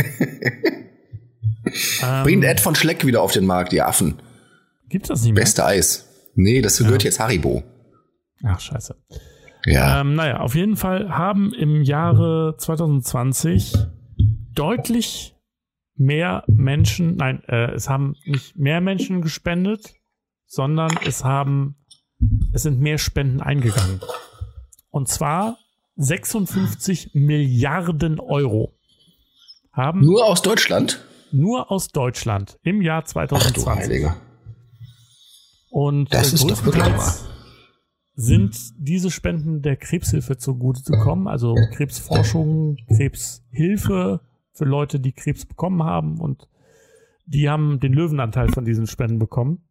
ähm, 2.02 2.22
Bringt 2.22 2.44
Ed 2.44 2.60
von 2.60 2.74
Schleck 2.74 3.04
wieder 3.04 3.20
auf 3.20 3.32
den 3.32 3.44
Markt, 3.44 3.72
die 3.72 3.82
Affen. 3.82 4.22
Gibt's 4.92 5.08
das 5.08 5.22
nicht 5.22 5.32
mehr? 5.32 5.42
Beste 5.42 5.64
Eis. 5.64 6.30
Nee, 6.34 6.60
das 6.60 6.78
gehört 6.78 7.02
jetzt 7.02 7.18
Haribo. 7.18 7.62
Ach, 8.44 8.60
scheiße. 8.60 8.94
Ja. 9.64 10.00
Ähm, 10.00 10.14
naja, 10.14 10.40
auf 10.40 10.54
jeden 10.54 10.76
Fall 10.76 11.16
haben 11.16 11.54
im 11.54 11.82
Jahre 11.82 12.56
2020 12.58 13.74
deutlich 14.54 15.34
mehr 15.96 16.44
Menschen, 16.46 17.16
nein, 17.16 17.42
äh, 17.48 17.72
es 17.72 17.88
haben 17.88 18.16
nicht 18.26 18.56
mehr 18.58 18.80
Menschen 18.80 19.22
gespendet, 19.22 19.94
sondern 20.46 20.90
es 21.06 21.24
haben, 21.24 21.76
es 22.52 22.62
sind 22.62 22.80
mehr 22.80 22.98
Spenden 22.98 23.40
eingegangen. 23.40 24.00
Und 24.90 25.08
zwar 25.08 25.56
56 25.96 27.14
Milliarden 27.14 28.20
Euro 28.20 28.78
haben 29.72 30.00
nur, 30.00 30.12
Nur 30.20 30.26
aus 30.26 30.42
Deutschland? 30.42 31.02
aus 31.70 31.88
Deutschland 31.88 32.58
im 32.62 32.82
Jahr 32.82 33.00
Ach 33.02 33.06
du 33.06 33.12
2020. 33.12 33.66
Heiliger. 33.84 34.16
Und 35.72 36.12
Das 36.12 36.32
äh, 36.32 36.34
ist 36.34 36.44
doch 36.44 36.64
wirklich 36.64 36.84
größtenteils 36.84 37.32
sind 38.14 38.74
diese 38.76 39.10
Spenden 39.10 39.62
der 39.62 39.76
Krebshilfe 39.76 40.36
zugute 40.36 40.82
zu 40.82 40.92
kommen, 40.92 41.26
also 41.26 41.54
Krebsforschung, 41.72 42.76
Krebshilfe 42.88 44.20
für 44.52 44.64
Leute, 44.64 45.00
die 45.00 45.12
Krebs 45.12 45.46
bekommen 45.46 45.82
haben 45.82 46.20
und 46.20 46.48
die 47.24 47.48
haben 47.48 47.80
den 47.80 47.94
Löwenanteil 47.94 48.50
von 48.50 48.64
diesen 48.64 48.86
Spenden 48.86 49.18
bekommen. 49.18 49.62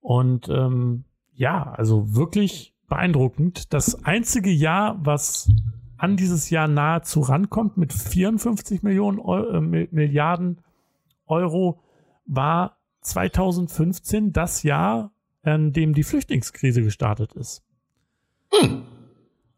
Und 0.00 0.48
ähm, 0.48 1.04
ja, 1.32 1.72
also 1.72 2.14
wirklich 2.14 2.74
beeindruckend. 2.88 3.72
Das 3.72 4.04
einzige 4.04 4.50
Jahr, 4.50 4.98
was 5.04 5.50
an 5.96 6.16
dieses 6.16 6.48
Jahr 6.48 6.68
nahezu 6.68 7.20
rankommt 7.20 7.76
mit 7.76 7.92
54 7.92 8.82
Millionen 8.82 9.18
Euro, 9.18 9.56
äh, 9.56 9.88
Milliarden 9.90 10.60
Euro, 11.26 11.82
war 12.24 12.79
2015 13.00 14.32
das 14.32 14.62
Jahr, 14.62 15.12
in 15.42 15.72
dem 15.72 15.94
die 15.94 16.02
Flüchtlingskrise 16.02 16.82
gestartet 16.82 17.32
ist. 17.32 17.62
Hm. 18.52 18.82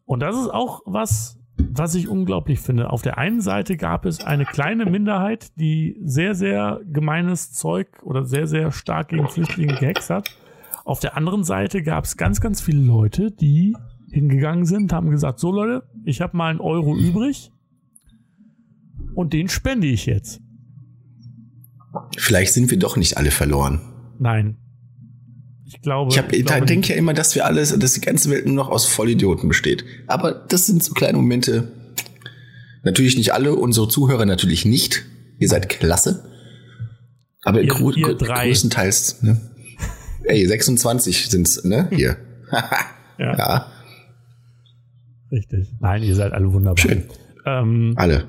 Und 0.05 0.21
das 0.21 0.37
ist 0.37 0.49
auch 0.49 0.83
was, 0.85 1.39
was 1.57 1.95
ich 1.95 2.09
unglaublich 2.09 2.61
finde. 2.61 2.91
Auf 2.91 3.03
der 3.03 3.19
einen 3.19 3.41
Seite 3.41 3.77
gab 3.77 4.05
es 4.05 4.21
eine 4.25 4.45
kleine 4.45 4.87
Minderheit, 4.87 5.59
die 5.59 5.99
sehr, 6.05 6.35
sehr 6.35 6.81
gemeines 6.85 7.53
Zeug 7.53 8.03
oder 8.03 8.25
sehr, 8.25 8.47
sehr 8.47 8.73
stark 8.73 9.09
gegen 9.09 9.29
Flüchtlinge 9.29 9.75
gehext 9.75 10.11
hat. 10.11 10.37
Auf 10.85 11.01
der 11.01 11.17
anderen 11.17 11.45
Seite 11.45 11.83
gab 11.83 12.05
es 12.05 12.17
ganz, 12.17 12.41
ganz 12.41 12.61
viele 12.61 12.83
Leute, 12.83 13.31
die 13.31 13.77
hingegangen 14.11 14.67
sind, 14.67 14.93
haben 14.93 15.11
gesagt, 15.11 15.39
so 15.39 15.53
Leute, 15.53 15.89
ich 16.05 16.21
habe 16.21 16.37
mal 16.37 16.51
einen 16.51 16.61
Euro 16.61 16.97
übrig 16.97 17.51
und 19.15 19.33
den 19.33 19.49
spende 19.49 19.87
ich 19.87 20.07
jetzt. 20.07 20.42
Vielleicht 22.17 22.53
sind 22.55 22.71
wir 22.71 22.79
doch 22.79 22.97
nicht 22.97 23.17
alle 23.17 23.31
verloren. 23.31 23.81
Nein. 24.19 24.57
Ich 25.67 25.81
glaube. 25.83 26.11
Ich, 26.13 26.19
hab, 26.19 26.33
ich 26.33 26.45
glaube 26.45 26.67
denke 26.67 26.91
ja 26.93 26.97
immer, 26.97 27.15
dass 27.15 27.35
wir 27.35 27.45
alles, 27.47 27.77
dass 27.79 27.93
die 27.95 28.01
ganze 28.01 28.31
Welt 28.31 28.47
nur 28.47 28.55
noch 28.55 28.69
aus 28.69 28.87
Vollidioten 28.87 29.49
besteht. 29.49 29.85
Aber 30.07 30.33
das 30.33 30.67
sind 30.67 30.83
so 30.83 30.93
kleine 30.95 31.17
Momente. 31.19 31.69
Natürlich 32.85 33.17
nicht 33.17 33.33
alle, 33.33 33.55
unsere 33.55 33.89
Zuhörer 33.89 34.27
natürlich 34.27 34.65
nicht. 34.65 35.05
Ihr 35.39 35.49
seid 35.49 35.69
klasse. 35.69 36.29
Aber 37.45 37.61
Ihr- 37.63 37.69
grö 37.69 37.93
ihr 37.95 38.15
größtenteils, 38.15 39.23
ne? 39.23 39.41
Ey, 40.25 40.47
26 40.47 41.29
sind's, 41.31 41.65
ne? 41.65 41.89
Hier. 41.91 42.17
Ja, 43.19 43.37
ja, 43.37 43.73
richtig. 45.31 45.69
Nein, 45.81 46.03
ihr 46.03 46.15
seid 46.17 46.33
alle 46.33 46.53
wunderbar. 46.53 46.79
schön. 46.79 47.05
Ähm, 47.47 47.93
Alle. 47.97 48.25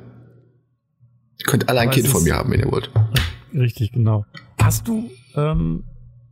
Ihr 1.40 1.46
könnt 1.46 1.68
alle 1.70 1.80
ein 1.82 1.90
Kind 1.90 2.08
von 2.08 2.24
mir 2.24 2.36
haben, 2.36 2.52
wenn 2.52 2.60
ihr 2.60 2.72
wollt. 2.72 2.92
Richtig, 3.54 3.92
genau. 3.92 4.26
Hast 4.62 4.88
du, 4.88 5.10
ähm, 5.36 5.84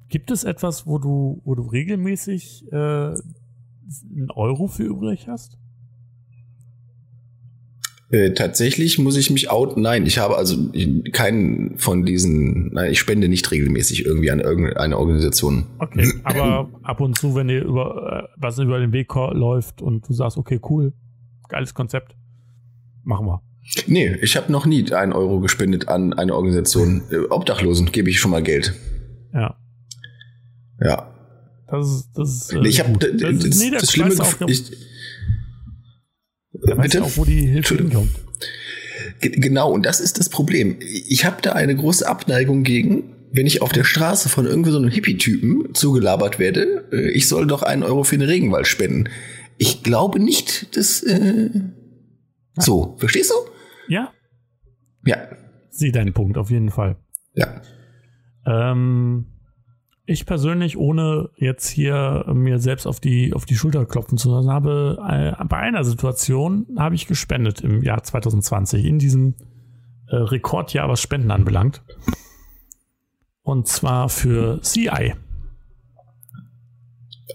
gibt 0.10 0.32
es 0.32 0.44
etwas, 0.44 0.88
wo 0.88 0.98
du, 0.98 1.42
wo 1.44 1.56
du 1.56 1.64
regelmäßig 1.64 2.72
äh, 2.72 2.76
einen 2.76 4.32
Euro 4.34 4.68
für 4.68 4.84
übrig 4.84 5.28
hast? 5.28 5.58
Äh, 8.12 8.34
tatsächlich 8.34 9.00
muss 9.00 9.16
ich 9.16 9.30
mich 9.30 9.50
outen. 9.50 9.82
Nein, 9.82 10.06
ich 10.06 10.18
habe 10.18 10.36
also 10.36 10.58
keinen 11.14 11.78
von 11.78 12.06
diesen, 12.06 12.74
nein, 12.74 12.92
ich 12.92 13.00
spende 13.00 13.30
nicht 13.30 13.50
regelmäßig 13.52 14.06
irgendwie 14.06 14.32
an 14.32 14.42
irgendeine 14.42 14.98
Organisation. 14.98 15.66
Okay, 15.80 16.12
aber 16.24 16.70
ab 16.84 17.00
und 17.00 17.18
zu, 17.18 17.36
wenn 17.36 17.48
dir 17.48 17.64
über 17.64 18.28
äh, 18.28 18.36
was 18.36 18.60
über 18.60 18.80
den 18.80 18.92
Weg 18.92 19.14
läuft 19.16 19.82
und 19.82 20.10
du 20.10 20.14
sagst, 20.14 20.38
okay, 20.38 20.60
cool, 20.70 20.94
geiles 21.48 21.74
Konzept, 21.74 22.18
machen 23.04 23.28
wir. 23.28 23.42
Nee, 23.88 24.18
ich 24.22 24.36
habe 24.38 24.52
noch 24.52 24.66
nie 24.66 24.92
einen 24.92 25.14
Euro 25.14 25.40
gespendet 25.40 25.88
an 25.88 26.14
eine 26.14 26.36
Organisation. 26.36 27.04
Äh, 27.12 27.18
Obdachlosen 27.30 27.92
gebe 27.92 28.10
ich 28.10 28.20
schon 28.20 28.32
mal 28.32 28.44
Geld. 28.44 28.74
Ja, 29.34 29.56
Ja. 30.84 31.14
das 31.68 31.88
ist, 31.90 32.10
das 32.16 32.30
ist. 32.36 32.54
Nee, 32.54 32.68
ich 32.68 32.80
habe 32.80 32.98
das, 32.98 33.10
das, 33.18 33.46
ist- 33.46 33.60
nee, 33.62 33.70
das 33.72 33.82
das 33.84 33.92
schlimme 33.94 34.14
auch. 34.20 34.42
Ich, 34.48 34.64
da 36.66 36.76
bitte? 36.76 37.04
auch, 37.04 37.18
wo 37.18 37.26
die 37.26 37.40
Hilfe 37.42 37.58
Entschuldigung. 37.76 38.04
hinkommt. 38.10 38.26
Ge- 39.22 39.32
Genau, 39.40 39.72
und 39.72 39.86
das 39.86 40.00
ist 40.00 40.20
das 40.20 40.30
Problem. 40.30 40.78
Ich 40.82 41.24
habe 41.26 41.42
da 41.42 41.54
eine 41.54 41.76
große 41.76 42.08
Abneigung 42.08 42.64
gegen, 42.64 43.16
wenn 43.32 43.48
ich 43.48 43.62
auf 43.62 43.72
der 43.72 43.84
Straße 43.84 44.28
von 44.30 44.46
irgendwie 44.46 44.72
so 44.72 44.78
einem 44.78 44.90
Hippie-Typen 44.90 45.74
zugelabert 45.74 46.40
werde, 46.40 46.86
äh, 46.92 47.10
ich 47.12 47.28
soll 47.28 47.48
doch 47.48 47.62
einen 47.64 47.84
Euro 47.84 48.04
für 48.04 48.18
den 48.18 48.28
Regenwald 48.28 48.68
spenden. 48.68 49.06
Ich 49.58 49.84
glaube 49.84 50.20
nicht, 50.20 50.76
dass. 50.76 51.04
Äh, 51.04 51.50
so, 52.58 52.96
verstehst 53.00 53.32
du? 53.32 53.36
Ja, 53.92 54.10
Ja. 55.06 55.18
sieh 55.70 55.92
deinen 55.92 56.14
Punkt 56.14 56.38
auf 56.38 56.50
jeden 56.50 56.70
Fall. 56.70 56.96
Ja. 57.36 57.62
Ähm, 58.46 59.26
ich 60.06 60.26
persönlich, 60.26 60.78
ohne 60.78 61.30
jetzt 61.36 61.68
hier 61.68 62.24
mir 62.34 62.60
selbst 62.60 62.86
auf 62.88 63.02
die, 63.02 63.34
auf 63.34 63.44
die 63.46 63.56
Schulter 63.56 63.86
klopfen 63.86 64.18
zu 64.18 64.32
lassen, 64.32 64.50
habe 64.50 64.98
äh, 65.40 65.44
bei 65.46 65.58
einer 65.58 65.84
Situation 65.84 66.68
habe 66.78 66.96
ich 66.96 67.06
gespendet 67.06 67.60
im 67.62 67.84
Jahr 67.84 68.02
2020, 68.02 68.86
in 68.86 68.98
diesem 68.98 69.36
äh, 70.08 70.16
Rekordjahr, 70.16 70.88
was 70.88 71.02
Spenden 71.02 71.30
anbelangt. 71.32 71.84
Und 73.44 73.68
zwar 73.68 74.08
für 74.08 74.62
CI. 74.62 75.16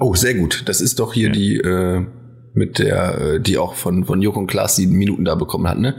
Oh, 0.00 0.14
sehr 0.14 0.34
gut. 0.34 0.62
Das 0.68 0.80
ist 0.80 0.98
doch 1.00 1.12
hier 1.12 1.28
Ja. 1.28 1.32
die 1.34 1.56
äh, 1.58 2.06
mit 2.54 2.78
der, 2.78 3.18
äh, 3.20 3.40
die 3.40 3.58
auch 3.58 3.74
von, 3.74 4.04
von 4.04 4.22
Joko 4.22 4.38
und 4.40 4.46
Klaas 4.46 4.76
die 4.76 4.86
Minuten 4.86 5.24
da 5.26 5.34
bekommen 5.34 5.68
hat, 5.68 5.78
ne? 5.78 5.96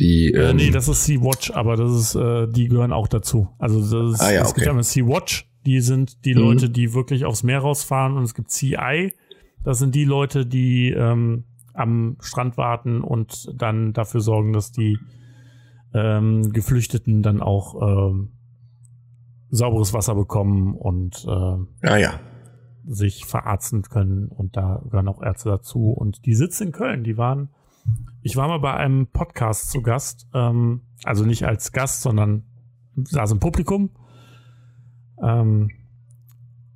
Die, 0.00 0.32
Äh, 0.32 0.50
ähm, 0.50 0.56
nee, 0.56 0.70
das 0.70 0.88
ist 0.88 1.04
Sea-Watch, 1.04 1.50
aber 1.52 1.76
das 1.76 1.92
ist, 1.92 2.14
äh, 2.14 2.46
die 2.48 2.68
gehören 2.68 2.92
auch 2.92 3.08
dazu. 3.08 3.48
Also 3.58 3.80
das 3.80 4.14
ist, 4.14 4.20
Ah 4.20 4.32
ja, 4.32 4.42
es 4.42 4.48
gibt 4.54 4.58
okay. 4.60 4.68
einmal 4.70 4.84
Sea-Watch, 4.84 5.50
die 5.66 5.80
sind 5.80 6.24
die 6.24 6.34
Mhm. 6.34 6.40
Leute, 6.40 6.70
die 6.70 6.94
wirklich 6.94 7.24
aufs 7.24 7.42
Meer 7.42 7.60
rausfahren 7.60 8.16
und 8.16 8.22
es 8.22 8.34
gibt 8.34 8.50
CI, 8.50 9.12
das 9.64 9.78
sind 9.78 9.94
die 9.94 10.04
Leute, 10.04 10.46
die 10.46 10.90
ähm, 10.90 11.44
am 11.74 12.16
Strand 12.20 12.56
warten 12.56 13.02
und 13.02 13.48
dann 13.54 13.92
dafür 13.92 14.20
sorgen, 14.20 14.52
dass 14.52 14.72
die 14.72 14.98
ähm, 15.94 16.52
Geflüchteten 16.52 17.22
dann 17.22 17.40
auch 17.40 18.10
ähm, 18.10 18.30
sauberes 19.50 19.92
Wasser 19.94 20.14
bekommen 20.14 20.74
und 20.74 21.24
äh, 21.26 21.86
ah 21.88 21.96
ja. 21.96 22.20
sich 22.86 23.24
verarzten 23.24 23.82
können 23.82 24.28
und 24.28 24.56
da 24.56 24.82
gehören 24.90 25.08
auch 25.08 25.22
Ärzte 25.22 25.48
dazu 25.48 25.90
und 25.90 26.26
die 26.26 26.34
sitzen 26.34 26.68
in 26.68 26.72
Köln, 26.72 27.04
die 27.04 27.16
waren 27.16 27.48
ich 28.28 28.36
war 28.36 28.46
mal 28.46 28.60
bei 28.60 28.74
einem 28.74 29.06
Podcast 29.06 29.70
zu 29.70 29.80
Gast, 29.80 30.28
ähm, 30.34 30.82
also 31.04 31.24
nicht 31.24 31.46
als 31.46 31.72
Gast, 31.72 32.02
sondern 32.02 32.44
saß 32.94 33.32
im 33.32 33.40
Publikum. 33.40 33.88
Ähm, 35.22 35.70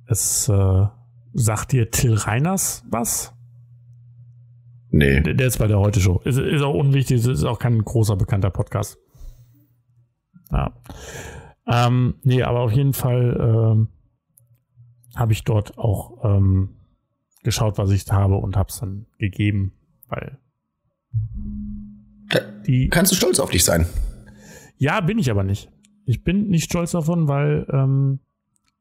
es 0.07 0.49
äh, 0.49 0.87
sagt 1.33 1.71
dir 1.71 1.91
Till 1.91 2.15
Reiners 2.15 2.83
was? 2.89 3.35
Nee. 4.89 5.21
Der, 5.21 5.35
der 5.35 5.45
ist 5.45 5.59
bei 5.59 5.67
der 5.67 5.77
Heute 5.77 5.99
Show. 5.99 6.21
Ist, 6.25 6.39
ist 6.39 6.63
auch 6.63 6.73
unwichtig, 6.73 7.19
es 7.19 7.27
ist 7.27 7.43
auch 7.43 7.59
kein 7.59 7.77
großer 7.83 8.15
bekannter 8.15 8.49
Podcast. 8.49 8.97
Ja. 10.51 10.73
Ähm, 11.67 12.15
nee, 12.23 12.41
aber 12.41 12.61
auf 12.61 12.71
jeden 12.71 12.93
Fall 12.93 13.37
ähm, 13.39 13.89
habe 15.15 15.33
ich 15.33 15.43
dort 15.43 15.77
auch 15.77 16.17
ähm, 16.23 16.79
geschaut, 17.43 17.77
was 17.77 17.91
ich 17.91 18.11
habe 18.11 18.37
und 18.37 18.57
habe 18.57 18.69
es 18.69 18.79
dann 18.79 19.05
gegeben, 19.19 19.73
weil 20.07 20.39
Da 22.29 22.39
die 22.65 22.89
kannst 22.89 23.11
du 23.11 23.15
stolz 23.15 23.39
auf 23.39 23.49
dich 23.49 23.63
sein. 23.63 23.85
Ja, 24.77 25.01
bin 25.01 25.19
ich 25.19 25.29
aber 25.31 25.43
nicht. 25.43 25.69
Ich 26.05 26.23
bin 26.23 26.47
nicht 26.49 26.65
stolz 26.65 26.91
davon, 26.91 27.27
weil 27.27 27.65
ähm, 27.71 28.19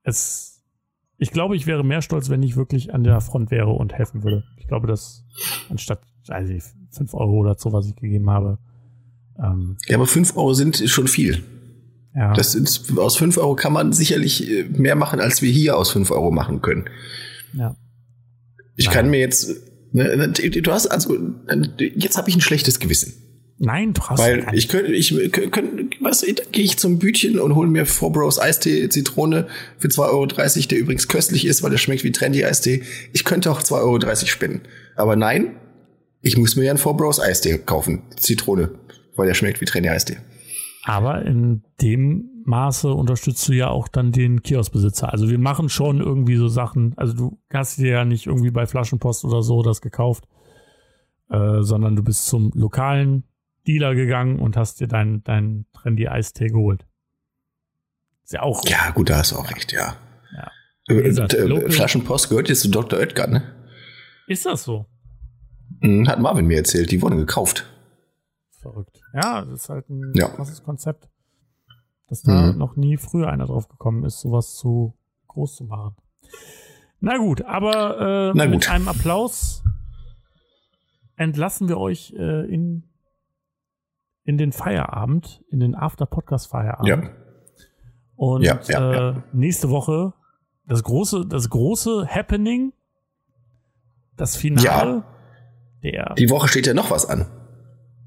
es. 0.03 0.49
Ich 1.19 1.31
glaube, 1.31 1.55
ich 1.55 1.67
wäre 1.69 1.85
mehr 1.85 2.03
stolz, 2.03 2.31
wenn 2.31 2.43
ich 2.43 2.57
wirklich 2.57 2.93
an 2.93 3.05
der 3.05 3.21
Front 3.21 3.53
wäre 3.53 3.71
und 3.71 3.93
helfen 3.93 4.25
würde. 4.25 4.43
Ich 4.59 4.67
glaube, 4.67 4.89
dass 4.89 5.25
anstatt 5.71 6.01
also 6.29 6.53
5 6.91 7.15
Euro 7.15 7.33
oder 7.39 7.55
so, 7.57 7.73
was 7.73 7.87
ich 7.87 7.95
gegeben 7.95 8.29
habe, 8.29 8.59
ähm, 9.39 9.77
Ja, 9.87 9.97
aber 9.97 10.07
fünf 10.09 10.37
Euro 10.37 10.53
sind 10.55 10.77
schon 10.89 11.07
viel. 11.07 11.45
ja, 12.15 12.33
Das 12.33 12.53
sind, 12.53 12.99
aus 12.99 13.17
fünf 13.17 13.39
Euro 13.39 13.55
kann 13.55 13.73
man 13.73 13.93
sicherlich 13.93 14.51
äh, 14.51 14.65
mehr 14.65 14.97
machen, 14.97 15.21
als 15.21 15.43
wir 15.43 15.51
hier 15.51 15.77
aus 15.77 15.91
fünf 15.91 16.11
Euro 16.11 16.31
machen 16.33 16.61
können. 16.61 16.87
ja. 17.53 17.77
Ich 18.75 18.87
Nein. 18.87 18.95
kann 18.95 19.11
mir 19.11 19.21
jetzt, 19.21 19.51
du 19.93 20.73
hast 20.73 20.87
also, 20.87 21.17
jetzt 21.79 22.17
habe 22.17 22.29
ich 22.31 22.37
ein 22.37 22.41
schlechtes 22.41 22.79
Gewissen. 22.79 23.15
Nein, 23.65 23.93
du 23.93 24.03
hast 24.03 24.19
Weil 24.19 24.45
ich 24.55 24.69
könnte, 24.69 24.93
ich 24.93 25.15
könnte, 25.31 25.97
was, 26.01 26.23
da 26.23 26.43
gehe 26.51 26.65
ich 26.65 26.79
zum 26.79 26.99
Bütchen 26.99 27.39
und 27.39 27.55
hole 27.55 27.69
mir 27.69 27.87
Four 27.87 28.13
Bros 28.13 28.41
Eistee 28.41 28.89
Zitrone 28.89 29.47
für 29.79 29.87
2,30 29.87 30.01
Euro, 30.11 30.27
der 30.27 30.79
übrigens 30.79 31.07
köstlich 31.07 31.45
ist, 31.45 31.63
weil 31.63 31.71
der 31.71 31.79
schmeckt 31.79 32.03
wie 32.03 32.11
Trendy 32.11 32.45
Eistee. 32.45 32.83
Ich 33.13 33.23
könnte 33.25 33.53
auch 33.53 33.63
2,30 33.63 33.73
Euro 33.83 34.27
spenden. 34.27 34.63
Aber 34.97 35.15
nein, 35.15 35.55
ich 36.23 36.37
muss 36.37 36.57
mir 36.57 36.65
ja 36.65 36.73
einen 36.73 36.79
Four 36.79 36.97
Bros 36.97 37.21
Eistee 37.21 37.59
kaufen, 37.59 38.03
Zitrone, 38.17 38.71
weil 39.15 39.29
der 39.29 39.35
schmeckt 39.35 39.61
wie 39.61 39.65
Trendy 39.65 39.91
Eistee. 39.91 40.17
Aber 40.85 41.25
in 41.25 41.63
dem 41.81 42.32
Maße 42.45 42.93
unterstützt 42.93 43.49
du 43.49 43.53
ja 43.53 43.69
auch 43.69 43.89
dann 43.89 44.13
den 44.13 44.43
Kioskbesitzer. 44.43 45.13
Also 45.13 45.29
wir 45.29 45.39
machen 45.39 45.69
schon 45.69 46.01
irgendwie 46.01 46.37
so 46.37 46.49
Sachen. 46.49 46.93
Also 46.97 47.15
du 47.15 47.39
hast 47.53 47.79
dir 47.79 47.91
ja 47.93 48.05
nicht 48.05 48.27
irgendwie 48.27 48.51
bei 48.51 48.67
Flaschenpost 48.67 49.25
oder 49.25 49.43
so 49.43 49.63
das 49.63 49.81
gekauft, 49.81 50.25
äh, 51.31 51.63
sondern 51.63 51.95
du 51.97 52.03
bist 52.03 52.27
zum 52.27 52.51
lokalen 52.55 53.25
Dealer 53.67 53.95
gegangen 53.95 54.41
und 54.41 54.57
hast 54.57 54.81
dir 54.81 54.89
deinen 54.89 55.23
dein 55.25 55.67
trendy 55.73 56.09
Eistee 56.09 56.49
geholt. 56.49 56.87
Ist 58.25 58.33
ja 58.33 58.43
auch. 58.43 58.65
Ja, 58.67 58.91
gut, 58.91 59.11
da 59.11 59.19
hast 59.19 59.33
du 59.33 59.37
auch 59.37 59.51
recht, 59.51 59.73
ja. 59.73 59.97
Ja. 60.37 60.51
Äh, 60.89 61.03
gesagt, 61.03 61.35
äh, 61.35 61.71
Flaschenpost 61.71 62.29
gehört 62.29 62.49
jetzt 62.49 62.63
zu 62.63 62.71
Dr. 62.71 62.99
Oetker, 62.99 63.27
ne? 63.29 63.43
Ist 64.27 64.47
das 64.47 64.65
so? 64.65 64.87
Mhm, 65.81 66.09
Hat 66.09 66.21
Marvin 66.21 66.47
mir 66.47 66.59
erzählt, 66.59 66.91
die 66.91 67.01
wurden 67.03 67.19
gekauft. 67.19 67.67
Verrückt. 68.61 69.01
Ja, 69.15 69.45
das 69.45 69.63
ist 69.63 69.69
halt 69.69 69.89
ein 69.91 70.13
Ja. 70.15 70.29
krasses 70.29 70.63
Konzept. 70.63 71.09
Dass 72.13 72.21
da 72.21 72.53
Mhm. 72.53 72.59
noch 72.59 72.77
nie 72.77 72.99
früher 72.99 73.31
einer 73.31 73.47
drauf 73.47 73.69
gekommen 73.69 74.05
ist, 74.05 74.21
sowas 74.21 74.57
zu 74.57 74.93
groß 75.29 75.57
zu 75.57 75.65
machen. 75.65 75.97
Na 77.01 77.17
gut, 77.17 77.41
aber 77.47 78.29
äh, 78.33 78.33
Na 78.37 78.45
mit 78.45 78.53
gut. 78.53 78.71
einem 78.71 78.87
Applaus 78.87 79.65
entlassen 81.17 81.69
wir 81.71 81.79
euch 81.79 82.13
äh, 82.19 82.45
in, 82.53 82.83
in 84.25 84.37
den 84.37 84.53
Feierabend, 84.53 85.43
in 85.49 85.61
den 85.61 85.75
After-Podcast-Feierabend. 85.75 86.87
Ja. 86.87 87.01
Und 88.17 88.43
Ja, 88.43 88.61
ja, 88.69 88.91
äh, 88.93 88.95
ja. 89.15 89.23
nächste 89.33 89.71
Woche 89.71 90.13
das 90.67 90.83
große, 90.83 91.25
das 91.27 91.49
große 91.49 92.07
Happening, 92.11 92.75
das 94.19 94.37
Finale 94.37 95.03
der 95.83 96.13
Die 96.19 96.29
Woche 96.29 96.47
steht 96.49 96.67
ja 96.67 96.75
noch 96.75 96.91
was 96.91 97.07
an. 97.07 97.25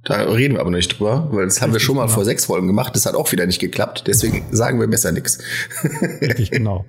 Da 0.05 0.21
reden 0.21 0.53
wir 0.53 0.61
aber 0.61 0.69
noch 0.69 0.77
nicht 0.77 0.99
drüber, 0.99 1.27
weil 1.31 1.45
das 1.45 1.61
haben 1.61 1.73
wir 1.73 1.79
schon 1.79 1.95
mal 1.95 2.03
genau. 2.03 2.13
vor 2.13 2.25
sechs 2.25 2.45
Folgen 2.45 2.67
gemacht. 2.67 2.95
Das 2.95 3.07
hat 3.07 3.15
auch 3.15 3.31
wieder 3.31 3.45
nicht 3.47 3.59
geklappt. 3.59 4.03
Deswegen 4.05 4.43
sagen 4.51 4.79
wir 4.79 4.87
besser 4.87 5.11
nichts. 5.11 5.39
Richtig, 6.21 6.51
genau. 6.51 6.85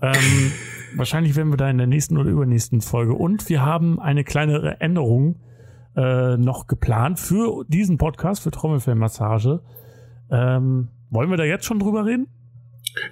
ähm, 0.00 0.52
wahrscheinlich 0.96 1.36
werden 1.36 1.52
wir 1.52 1.58
da 1.58 1.68
in 1.68 1.76
der 1.76 1.86
nächsten 1.86 2.16
oder 2.16 2.30
übernächsten 2.30 2.80
Folge. 2.80 3.12
Und 3.12 3.50
wir 3.50 3.62
haben 3.62 4.00
eine 4.00 4.24
kleine 4.24 4.80
Änderung 4.80 5.36
äh, 5.94 6.38
noch 6.38 6.66
geplant 6.66 7.20
für 7.20 7.64
diesen 7.68 7.98
Podcast, 7.98 8.42
für 8.42 8.50
Trommelfellmassage. 8.50 9.60
Ähm, 10.30 10.88
wollen 11.10 11.28
wir 11.28 11.36
da 11.36 11.44
jetzt 11.44 11.66
schon 11.66 11.78
drüber 11.78 12.06
reden? 12.06 12.28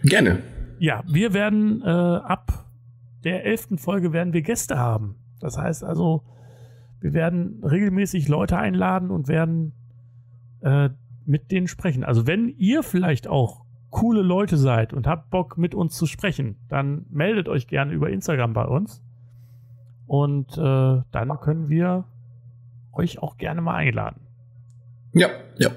Gerne. 0.03 0.43
Ja, 0.79 1.03
wir 1.07 1.35
werden 1.35 1.83
äh, 1.83 1.89
ab 1.89 2.67
der 3.25 3.45
elften 3.45 3.77
Folge 3.77 4.15
werden 4.15 4.33
wir 4.33 4.41
Gäste 4.41 4.79
haben. 4.79 5.17
Das 5.41 5.59
heißt 5.59 5.85
also, 5.85 6.23
wir 7.07 7.15
werden 7.15 7.63
regelmäßig 7.63 8.27
Leute 8.27 8.59
einladen 8.59 9.13
und 9.13 9.29
werden 9.29 9.73
äh, 10.61 10.89
mit 11.25 11.53
denen 11.53 11.69
sprechen. 11.69 12.03
Also 12.03 12.27
wenn 12.27 12.49
ihr 12.49 12.83
vielleicht 12.83 13.29
auch 13.29 13.65
coole 13.91 14.23
Leute 14.23 14.57
seid 14.57 14.93
und 14.93 15.07
habt 15.07 15.31
Bock 15.31 15.57
mit 15.57 15.73
uns 15.73 15.95
zu 15.97 16.07
sprechen, 16.07 16.57
dann 16.69 17.07
meldet 17.11 17.49
euch 17.49 17.69
gerne 17.69 17.93
über 17.93 18.11
Instagram 18.11 18.53
bei 18.55 18.65
uns. 18.65 19.01
Und 20.07 20.59
äh, 20.59 21.03
dann 21.13 21.41
können 21.41 21.69
wir 21.69 22.05
euch 22.93 23.21
auch 23.21 23.37
gerne 23.37 23.61
mal 23.61 23.77
einladen. 23.77 24.23
Ja, 25.13 25.29
ja. 25.59 25.71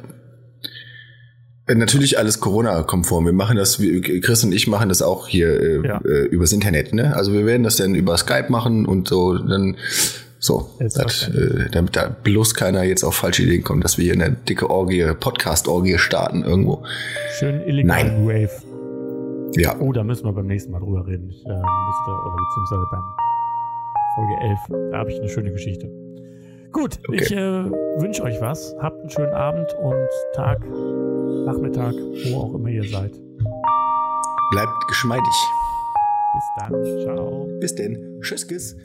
Äh, 1.68 1.76
Natürlich 1.76 2.18
alles 2.18 2.40
Corona-konform. 2.40 3.26
Wir 3.26 3.34
machen 3.34 3.58
das, 3.58 3.78
Chris 3.78 4.44
und 4.44 4.52
ich 4.52 4.68
machen 4.68 4.90
das 4.90 5.04
auch 5.04 5.28
hier 5.28 5.62
äh, 5.62 5.88
Ja. 5.88 6.02
äh, 6.02 6.26
übers 6.26 6.52
Internet. 6.52 6.94
Ne? 6.94 7.16
Also 7.16 7.32
wir 7.34 7.46
werden 7.46 7.62
das 7.64 7.78
dann 7.78 7.94
über 7.94 8.18
Skype 8.18 8.48
machen 8.50 8.88
und 8.88 9.08
so. 9.08 9.38
Dann 9.38 9.78
so, 10.40 10.70
Selbstverständlich. 10.80 11.66
äh, 11.68 11.70
damit 11.72 11.96
da 11.98 12.08
bloß 12.24 12.54
keiner 12.56 12.84
jetzt 12.84 13.04
auf 13.04 13.16
falsche 13.16 13.44
Ideen 13.44 13.64
kommt, 13.64 13.84
dass 13.84 13.98
wir 13.98 14.06
hier 14.06 14.14
eine 14.14 14.32
dicke 14.32 14.70
Orgie, 14.70 15.06
Podcast-Orgie 15.20 15.98
starten 15.98 16.44
irgendwo. 16.44 16.84
Schön 17.38 17.62
illegalen 17.62 18.26
Wave. 18.26 18.50
Ja, 19.60 19.76
Oh, 19.80 19.92
da 19.92 20.04
müssen 20.04 20.24
wir 20.26 20.32
beim 20.32 20.48
nächsten 20.48 20.72
Mal 20.72 20.80
drüber 20.80 21.06
reden. 21.08 21.30
Ich 21.30 21.46
äh, 21.46 21.50
müsste, 21.50 22.12
oder 22.26 22.36
beziehungsweise 22.38 22.88
beim 22.92 23.04
Folge 24.16 24.34
11, 24.42 24.92
da 24.92 24.98
habe 25.00 25.12
ich 25.12 25.20
eine 25.20 25.30
schöne 25.30 25.52
Geschichte. 25.52 25.90
Gut, 26.72 27.00
Okay. 27.08 27.24
ich 27.24 27.32
äh, 27.32 27.66
wünsche 28.02 28.22
euch 28.24 28.40
was. 28.40 28.76
Habt 28.80 29.00
einen 29.02 29.10
schönen 29.10 29.34
Abend 29.34 29.68
und 29.82 30.08
Tag, 30.36 30.60
Nachmittag, 31.46 31.94
wo 32.32 32.38
auch 32.42 32.54
immer 32.54 32.70
ihr 32.70 32.84
seid. 32.84 33.12
bleibt 34.52 34.88
geschmeidig. 34.88 35.24
Bis 36.34 36.44
dann. 36.60 37.02
Ciao. 37.02 37.48
Bis 37.60 37.74
denn. 37.76 38.20
Tschüss, 38.22 38.48
Kiss. 38.48 38.78